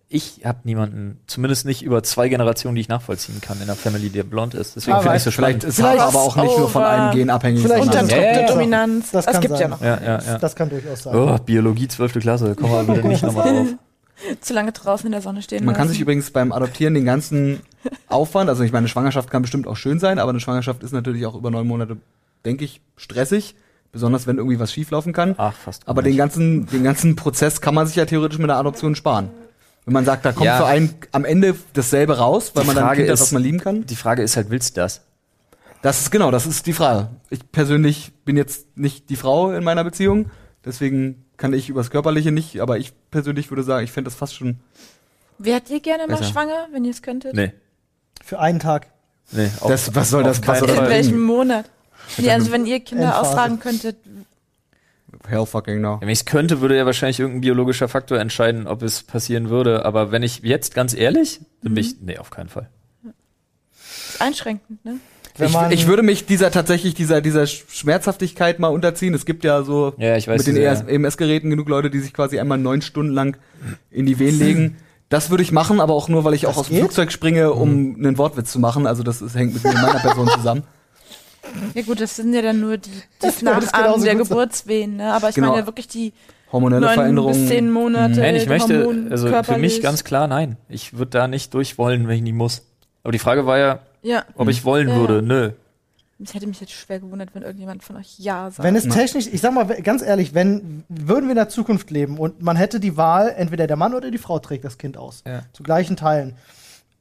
ich 0.09 0.41
habe 0.45 0.59
niemanden, 0.63 1.19
zumindest 1.27 1.65
nicht 1.65 1.83
über 1.83 2.01
zwei 2.01 2.29
Generationen, 2.29 2.75
die 2.75 2.81
ich 2.81 2.87
nachvollziehen 2.87 3.41
kann 3.41 3.59
in 3.59 3.67
der 3.67 3.75
Family, 3.75 4.09
der 4.09 4.23
blond 4.23 4.53
ist. 4.53 4.75
Deswegen 4.77 4.95
Ah, 4.95 5.01
finde 5.01 5.17
ich 5.17 5.23
so 5.23 5.31
vielleicht 5.31 5.61
spannend. 5.61 5.63
ist 5.65 5.69
es 5.69 5.75
Vielleicht- 5.85 5.99
aber 6.01 6.19
auch 6.21 6.35
nicht 6.37 6.57
nur 6.57 6.69
von 6.69 6.83
einem 6.83 7.11
Gen 7.13 7.29
abhängig. 7.29 7.61
Vielleicht 7.63 7.83
Unterdrückte 7.83 8.15
Ja, 8.15 8.39
ja. 8.41 8.47
Dominanz. 8.47 9.11
Das 9.11 9.25
Das, 9.25 9.33
kann 9.33 9.41
gibt 9.41 9.51
ja 9.53 9.57
sein. 9.59 9.69
noch. 9.71 9.81
Ja, 9.81 9.99
ja, 10.01 10.19
ja. 10.21 10.37
Das 10.37 10.55
kann 10.55 10.69
durchaus 10.69 11.03
sein. 11.03 11.13
Oh, 11.15 11.37
Biologie, 11.45 11.87
zwölfte 11.89 12.19
Klasse, 12.21 12.55
komm 12.59 12.71
mal 12.71 12.85
bitte 12.85 13.05
nicht 13.07 13.21
nochmal 13.23 13.53
drauf. 13.53 13.67
Zu 14.41 14.53
lange 14.53 14.71
draußen 14.71 15.05
in 15.05 15.11
der 15.11 15.21
Sonne 15.21 15.41
stehen 15.43 15.63
Man 15.65 15.75
kann 15.75 15.83
lassen. 15.83 15.91
sich 15.91 16.01
übrigens 16.01 16.31
beim 16.31 16.51
Adoptieren 16.51 16.93
den 16.93 17.05
ganzen 17.05 17.59
Aufwand, 18.07 18.49
also 18.49 18.63
ich 18.63 18.71
meine, 18.71 18.79
eine 18.83 18.87
Schwangerschaft 18.87 19.29
kann 19.29 19.41
bestimmt 19.43 19.67
auch 19.67 19.75
schön 19.75 19.99
sein, 19.99 20.17
aber 20.19 20.29
eine 20.31 20.39
Schwangerschaft 20.39 20.81
ist 20.83 20.91
natürlich 20.93 21.25
auch 21.25 21.35
über 21.35 21.51
neun 21.51 21.67
Monate, 21.67 21.97
denke 22.45 22.63
ich, 22.65 22.81
stressig, 22.95 23.55
besonders 23.91 24.25
wenn 24.25 24.37
irgendwie 24.37 24.59
was 24.59 24.71
schieflaufen 24.71 25.11
kann. 25.13 25.35
Ach, 25.37 25.53
fast. 25.53 25.87
Aber 25.87 26.01
den 26.01 26.15
ganzen, 26.17 26.65
den 26.67 26.83
ganzen 26.83 27.15
Prozess 27.15 27.61
kann 27.61 27.75
man 27.75 27.85
sich 27.87 27.95
ja 27.97 28.05
theoretisch 28.05 28.39
mit 28.39 28.49
der 28.49 28.57
Adoption 28.57 28.95
sparen. 28.95 29.29
Wenn 29.87 29.93
man 29.93 30.03
sagt, 30.05 30.25
da 30.25 30.33
kommt 30.33 30.45
Ja. 30.45 30.57
für 30.57 30.65
einen 30.65 30.93
am 31.13 31.23
Ende 31.23 31.55
dasselbe 31.71 32.17
raus, 32.17 32.51
weil 32.53 32.63
Die 32.63 32.67
man 32.67 32.75
dann 32.75 32.85
Frage 32.85 33.03
hat, 33.03 33.09
ist- 33.09 33.21
was 33.21 33.31
man 33.31 33.41
lieben 33.41 33.59
kann. 33.59 33.85
Die 33.85 33.95
Frage 33.95 34.21
ist 34.21 34.35
halt, 34.35 34.49
willst 34.49 34.75
du 34.75 34.81
das? 34.81 35.01
Das 35.81 36.01
ist 36.01 36.11
genau, 36.11 36.29
das 36.29 36.45
ist 36.45 36.65
die 36.67 36.73
Frage. 36.73 37.07
Ich 37.29 37.49
persönlich 37.53 38.11
bin 38.25 38.35
jetzt 38.35 38.77
nicht 38.77 39.09
die 39.09 39.15
Frau 39.15 39.51
in 39.51 39.63
meiner 39.63 39.85
Beziehung, 39.85 40.29
deswegen 40.65 41.23
kann 41.37 41.53
ich 41.53 41.69
übers 41.69 41.89
Körperliche 41.89 42.33
nicht, 42.33 42.59
aber 42.59 42.77
ich 42.77 42.91
persönlich 43.11 43.49
würde 43.49 43.63
sagen, 43.63 43.85
ich 43.85 43.91
fände 43.93 44.09
das 44.09 44.15
fast 44.19 44.35
schon. 44.35 44.59
Wärt 45.37 45.69
ihr 45.69 45.79
gerne 45.79 46.05
mal 46.07 46.17
Besser. 46.17 46.31
schwanger, 46.31 46.67
wenn 46.73 46.83
ihr 46.83 46.91
es 46.91 47.01
könntet? 47.01 47.33
Nee. 47.33 47.53
Für 48.25 48.39
einen 48.39 48.59
Tag. 48.59 48.87
Nee, 49.31 49.49
auf- 49.61 49.69
Das, 49.71 49.95
was 49.95 50.09
soll 50.09 50.23
das, 50.23 50.39
auf 50.39 50.47
was 50.49 50.59
soll 50.59 50.69
In 50.69 50.75
das 50.75 50.89
welchem 50.89 51.21
Monat? 51.21 51.69
Ja, 52.17 52.33
also 52.33 52.51
wenn 52.51 52.65
ihr 52.65 52.79
Kinder 52.81 53.05
Endphase. 53.05 53.27
austragen 53.29 53.59
könntet, 53.61 53.97
Hell 55.27 55.45
fucking 55.45 55.81
no. 55.81 55.97
Wenn 56.01 56.09
ich 56.09 56.19
es 56.19 56.25
könnte, 56.25 56.61
würde 56.61 56.75
ja 56.77 56.85
wahrscheinlich 56.85 57.19
irgendein 57.19 57.41
biologischer 57.41 57.87
Faktor 57.87 58.19
entscheiden, 58.19 58.67
ob 58.67 58.81
es 58.83 59.03
passieren 59.03 59.49
würde. 59.49 59.85
Aber 59.85 60.11
wenn 60.11 60.21
ich 60.23 60.39
jetzt 60.43 60.73
ganz 60.75 60.93
ehrlich, 60.93 61.39
dann 61.63 61.73
bin 61.73 61.83
ich, 61.83 61.95
nee, 62.01 62.17
auf 62.17 62.29
keinen 62.29 62.49
Fall. 62.49 62.69
ist 63.73 64.21
einschränkend, 64.21 64.83
ne? 64.85 64.97
Wenn 65.39 65.47
Ich, 65.49 65.53
man- 65.53 65.71
ich 65.71 65.85
würde 65.87 66.01
mich 66.01 66.25
dieser 66.25 66.49
tatsächlich 66.49 66.95
dieser 66.95 67.21
dieser 67.21 67.45
Schmerzhaftigkeit 67.45 68.57
mal 68.59 68.69
unterziehen. 68.69 69.13
Es 69.13 69.23
gibt 69.25 69.43
ja 69.43 69.61
so 69.63 69.93
Ja, 69.97 70.17
ich 70.17 70.27
weiß. 70.27 70.39
mit 70.39 70.47
den 70.47 70.55
diese- 70.55 70.87
EMS-Geräten 70.89 71.49
genug 71.51 71.69
Leute, 71.69 71.89
die 71.91 71.99
sich 71.99 72.11
quasi 72.13 72.39
einmal 72.39 72.57
neun 72.57 72.81
Stunden 72.81 73.13
lang 73.13 73.37
in 73.91 74.05
die 74.07 74.17
Venen 74.19 74.39
legen. 74.39 74.77
Das 75.09 75.29
würde 75.29 75.43
ich 75.43 75.51
machen, 75.51 75.79
aber 75.79 75.93
auch 75.93 76.09
nur, 76.09 76.23
weil 76.25 76.33
ich 76.33 76.47
auch 76.47 76.51
Das 76.51 76.57
aus 76.61 76.67
dem? 76.69 76.79
Flugzeug 76.79 77.11
springe, 77.11 77.53
um 77.53 77.95
einen 77.97 78.17
Wortwitz 78.17 78.51
zu 78.51 78.59
machen. 78.59 78.87
Also 78.87 79.03
das 79.03 79.21
ist, 79.21 79.35
hängt 79.35 79.53
mit 79.53 79.63
meiner 79.63 79.99
Person 79.99 80.27
zusammen. 80.27 80.63
Ja 81.73 81.81
gut, 81.83 81.99
das 82.01 82.15
sind 82.15 82.33
ja 82.33 82.41
dann 82.41 82.59
nur 82.59 82.77
die, 82.77 82.89
Das 83.19 83.37
es 83.37 83.41
Nachahmen 83.41 84.03
der. 84.03 84.15
Geburtswehen, 84.15 84.97
ne? 84.97 85.13
Aber 85.13 85.29
ich 85.29 85.35
Genau. 85.35 85.49
meine 85.49 85.61
ja 85.61 85.65
wirklich 85.67 85.87
die 85.87 86.13
Hormonelle 86.51 86.81
neun 86.81 86.89
bis 86.89 86.95
Veränderungen. 86.95 87.47
zehn 87.47 87.71
Monate. 87.71 88.19
Nein, 88.19 88.35
ich 88.35 88.43
die 88.43 88.49
möchte, 88.49 89.07
also 89.11 89.43
für 89.43 89.57
mich 89.57 89.81
ganz 89.81 90.03
klar 90.03 90.27
nein. 90.27 90.57
Ich 90.69 90.97
würde 90.97 91.11
da 91.11 91.27
nicht 91.27 91.53
durch 91.53 91.77
wollen, 91.77 92.07
wenn 92.07 92.15
ich 92.17 92.21
nicht 92.21 92.33
muss. 92.35 92.63
Aber 93.03 93.11
die 93.11 93.19
Frage 93.19 93.45
war 93.45 93.57
ja, 93.57 93.79
Ja, 94.01 94.23
ob 94.35 94.47
ich 94.49 94.63
wollen 94.63 94.89
Ja. 94.89 94.95
würde. 94.95 95.21
Nö. 95.21 95.51
es 96.23 96.33
hätte 96.33 96.47
mich 96.47 96.59
jetzt 96.61 96.71
schwer 96.71 96.99
gewundert, 96.99 97.29
wenn 97.35 97.43
irgendjemand 97.43 97.83
von 97.83 97.95
euch 97.97 98.17
Ja 98.17 98.49
sagt. 98.49 98.63
Wenn 98.63 98.75
es 98.75 98.87
technisch, 98.87 99.27
ich 99.31 99.39
sag 99.41 99.53
mal 99.53 99.65
ganz 99.65 100.01
ehrlich, 100.01 100.33
wenn 100.33 100.83
würden 100.89 101.25
wir 101.25 101.31
in 101.31 101.35
der 101.35 101.49
Zukunft 101.49 101.91
leben 101.91 102.17
und 102.17 102.41
man 102.41 102.55
hätte 102.55 102.79
die 102.79 102.97
Wahl, 102.97 103.33
entweder 103.37 103.67
der 103.67 103.75
Mann 103.75 103.93
oder 103.93 104.09
die 104.09 104.17
Frau 104.17 104.39
trägt 104.39 104.63
das 104.65 104.77
Kind 104.79 104.97
aus, 104.97 105.23
Ja. 105.27 105.41
zu 105.53 105.61
gleichen 105.63 105.95
Teilen. 105.95 106.35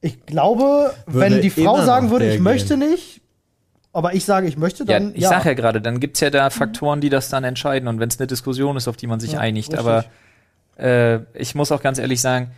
Ich 0.02 0.26
glaube, 0.26 0.92
Würde 1.06 1.20
wenn 1.36 1.40
die 1.40 1.50
Frau 1.50 1.80
sagen 1.82 2.10
würde, 2.10 2.26
ich 2.26 2.34
gehen. 2.34 2.42
möchte 2.42 2.76
nicht, 2.76 3.22
aber 3.96 4.14
ich 4.14 4.24
sage, 4.24 4.46
ich 4.46 4.56
möchte, 4.56 4.84
Ja, 4.84 4.98
dann 4.98 5.14
ich 5.14 5.26
sag 5.26 5.44
ja 5.44 5.54
gerade, 5.54 5.80
dann 5.80 6.00
gibt's 6.00 6.20
ja 6.20 6.30
da 6.30 6.50
Faktoren, 6.50 7.00
die 7.00 7.08
das 7.08 7.28
dann 7.28 7.44
entscheiden. 7.44 7.88
Und 7.88 7.98
wenn 8.00 8.08
es 8.08 8.18
eine 8.18 8.26
Diskussion 8.26 8.76
ist, 8.76 8.88
auf 8.88 8.96
die 8.96 9.06
man 9.06 9.20
sich 9.20 9.32
Ja, 9.32 9.40
einigt. 9.40 9.72
richtig. 9.72 9.80
Aber 9.80 10.04
äh, 10.78 11.20
ich 11.34 11.54
muss 11.54 11.72
auch 11.72 11.82
ganz 11.82 11.98
ehrlich 11.98 12.20
sagen, 12.20 12.50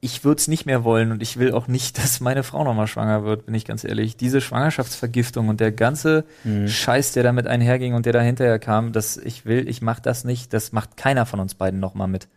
ich 0.00 0.22
würde 0.24 0.38
es 0.38 0.46
nicht 0.46 0.64
mehr 0.64 0.84
wollen 0.84 1.10
und 1.10 1.22
ich 1.22 1.38
will 1.38 1.52
auch 1.52 1.66
nicht, 1.66 1.98
dass 2.02 2.20
meine 2.20 2.44
Frau 2.44 2.62
nochmal 2.62 2.86
schwanger 2.86 3.24
wird, 3.24 3.46
bin 3.46 3.54
ich 3.54 3.64
ganz 3.64 3.82
ehrlich. 3.82 4.16
Diese 4.16 4.40
Schwangerschaftsvergiftung 4.40 5.48
und 5.48 5.58
der 5.60 5.72
ganze 5.72 6.24
Scheiß, 6.66 7.12
der 7.12 7.24
damit 7.24 7.46
einherging 7.48 7.94
und 7.94 8.06
der 8.06 8.12
da 8.12 8.20
hinterher 8.20 8.58
kam, 8.60 8.92
dass 8.92 9.16
ich 9.16 9.44
will, 9.44 9.68
ich 9.68 9.82
mach 9.82 9.98
das 10.00 10.24
nicht, 10.24 10.52
das 10.52 10.72
macht 10.72 10.96
keiner 10.96 11.26
von 11.26 11.40
uns 11.40 11.54
beiden 11.54 11.80
nochmal 11.80 12.08
mit. 12.08 12.28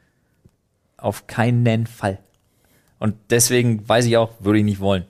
Auf 0.97 1.27
keinen 1.27 1.85
Fall. 1.87 2.17
Und 2.97 3.15
deswegen 3.29 3.87
weiß 3.87 4.05
ich 4.05 4.17
auch, 4.17 4.31
würde 4.39 4.59
ich 4.59 4.65
nicht 4.65 4.79
wollen. 4.79 5.05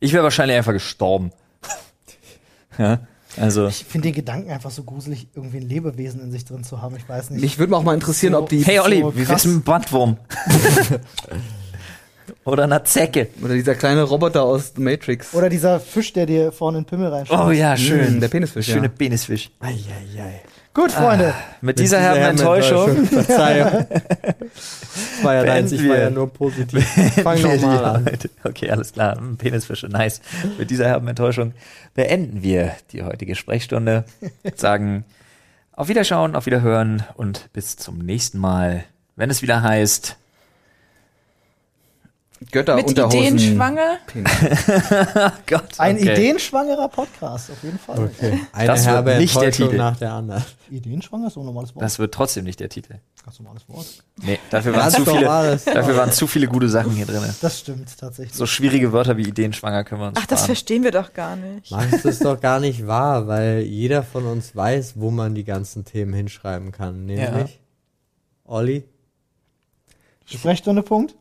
Ich 0.00 0.12
wäre 0.12 0.22
wahrscheinlich 0.24 0.56
einfach 0.56 0.72
gestorben. 0.72 1.30
Ja, 2.78 3.00
also. 3.36 3.66
Ich 3.68 3.84
finde 3.84 4.08
den 4.08 4.14
Gedanken 4.14 4.50
einfach 4.50 4.70
so 4.70 4.82
gruselig, 4.84 5.28
irgendwie 5.34 5.58
ein 5.58 5.68
Lebewesen 5.68 6.20
in 6.22 6.30
sich 6.32 6.44
drin 6.44 6.64
zu 6.64 6.80
haben. 6.80 6.96
Ich 6.96 7.08
weiß 7.08 7.30
nicht. 7.30 7.40
Mich 7.42 7.58
würde 7.58 7.76
auch 7.76 7.82
mal 7.82 7.94
interessieren, 7.94 8.32
So- 8.32 8.38
ob 8.40 8.48
die 8.48 8.64
Hey 8.64 8.78
Olli, 8.80 9.00
so 9.02 9.14
wie 9.16 9.28
wär's 9.28 9.44
mit 9.44 9.54
einem 9.54 9.62
Bandwurm? 9.62 10.16
Oder 12.44 12.64
einer 12.64 12.84
Zecke. 12.84 13.28
oder 13.42 13.54
dieser 13.54 13.74
kleine 13.74 14.02
Roboter 14.02 14.42
aus 14.42 14.72
The 14.74 14.80
Matrix. 14.82 15.34
Oder 15.34 15.48
dieser 15.50 15.80
Fisch, 15.80 16.12
der 16.14 16.24
dir 16.26 16.50
vorne 16.52 16.78
in 16.78 16.84
den 16.84 16.88
Pimmel 16.88 17.08
reinschaut. 17.08 17.46
Oh 17.46 17.50
ja, 17.50 17.76
schön. 17.76 18.16
Mm, 18.16 18.20
der 18.20 18.28
Penisfisch, 18.28 18.66
Schöne 18.66 18.86
ja. 18.86 18.92
Penisfisch. 18.96 19.50
Eieiei. 19.60 20.40
Gut, 20.74 20.92
Freunde. 20.92 21.34
Mit 21.60 21.78
dieser 21.80 21.98
herben 22.00 22.22
Enttäuschung. 22.22 23.04
Verzeihung. 23.06 23.86
Das 23.90 25.22
war 25.24 25.34
ja 25.34 25.44
deins, 25.44 25.72
ich 25.72 25.78
Beenden 25.78 25.90
war 25.90 25.98
ja 25.98 26.04
wir. 26.04 26.10
nur 26.10 26.32
positiv. 26.32 26.86
Fang 27.22 27.40
nochmal 27.42 27.58
die 27.58 27.84
an. 27.84 28.04
heute- 28.04 28.30
Okay, 28.44 28.70
alles 28.70 28.92
klar. 28.92 29.20
Mm, 29.20 29.36
Penisfische, 29.36 29.88
nice. 29.88 30.20
Mit 30.58 30.70
dieser 30.70 30.86
herben 30.86 31.08
Enttäuschung 31.08 31.52
beenden 31.94 32.42
wir 32.42 32.72
die 32.92 33.02
heutige 33.02 33.34
Sprechstunde. 33.34 34.04
Sagen 34.54 35.04
auf 35.72 35.88
Wiederschauen, 35.88 36.36
auf 36.36 36.46
Wiederhören 36.46 37.02
und 37.14 37.52
bis 37.52 37.76
zum 37.76 37.98
nächsten 37.98 38.38
Mal, 38.38 38.84
wenn 39.16 39.30
es 39.30 39.42
wieder 39.42 39.62
heißt. 39.62 40.16
Götter 42.52 42.76
Mit 42.76 42.86
Unterhosen. 42.86 43.18
Ideen 43.20 43.38
schwanger. 43.38 43.98
Penis. 44.06 44.30
Gott, 45.46 45.64
Ein 45.78 45.96
okay. 45.96 46.12
ideenschwangerer 46.12 46.88
Podcast, 46.88 47.50
auf 47.50 47.62
jeden 47.62 47.78
Fall. 47.78 47.98
Okay. 47.98 48.40
Eine 48.52 48.66
Das 48.68 48.84
wird 48.84 48.94
herbe 48.94 49.16
nicht 49.18 49.40
der 49.40 49.50
Titel. 49.52 49.76
nach 49.76 49.96
der 49.96 50.12
anderen. 50.12 50.44
Ideenschwanger 50.70 51.26
ist 51.26 51.34
so 51.34 51.40
ein 51.40 51.46
normales 51.46 51.74
Wort. 51.74 51.82
Das 51.82 51.98
wird 51.98 52.14
trotzdem 52.14 52.44
nicht 52.44 52.60
der 52.60 52.68
Titel. 52.68 52.94
Ganz 53.24 53.40
normales 53.40 53.68
Wort. 53.68 53.86
Nee, 54.22 54.38
dafür 54.50 54.74
waren, 54.74 54.90
zu 54.90 55.04
viele, 55.04 55.24
dafür 55.24 55.96
waren 55.96 56.12
zu 56.12 56.26
viele 56.26 56.46
gute 56.46 56.68
Sachen 56.68 56.92
hier 56.92 57.06
drin. 57.06 57.22
Das 57.40 57.58
stimmt 57.58 57.98
tatsächlich. 57.98 58.34
So 58.36 58.46
schwierige 58.46 58.92
Wörter 58.92 59.16
wie 59.16 59.22
Ideenschwanger 59.28 59.84
können 59.84 60.00
wir 60.00 60.08
uns 60.08 60.18
Ach, 60.20 60.26
das 60.26 60.40
sparen. 60.40 60.46
verstehen 60.46 60.84
wir 60.84 60.92
doch 60.92 61.12
gar 61.12 61.36
nicht. 61.36 61.70
Max, 61.70 61.90
das 61.90 62.04
ist 62.04 62.24
doch 62.24 62.40
gar 62.40 62.60
nicht 62.60 62.86
wahr, 62.86 63.26
weil 63.26 63.60
jeder 63.62 64.02
von 64.02 64.26
uns 64.26 64.54
weiß, 64.54 64.94
wo 64.96 65.10
man 65.10 65.34
die 65.34 65.44
ganzen 65.44 65.84
Themen 65.84 66.14
hinschreiben 66.14 66.70
kann. 66.72 67.04
Nämlich, 67.04 67.60
Olli, 68.44 68.84
Sprechstunde 70.24 70.82
Punkt. 70.82 71.14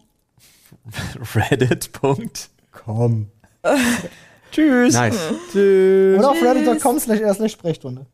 Reddit. 1.36 1.92
Punkt. 1.92 2.50
komm. 2.72 3.32
Tschüss. 4.52 4.94
Nice. 4.94 5.34
Tschüss. 5.52 6.20
Oder 6.20 6.32
auf 6.32 6.42
reddit.com 6.42 7.00
slash 7.00 7.20
r 7.20 7.34
slash 7.34 7.52
Sprechstunde. 7.52 8.06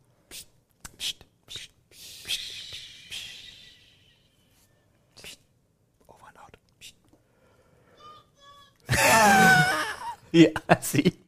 Ja, 10.36 10.50
sie. 10.82 11.23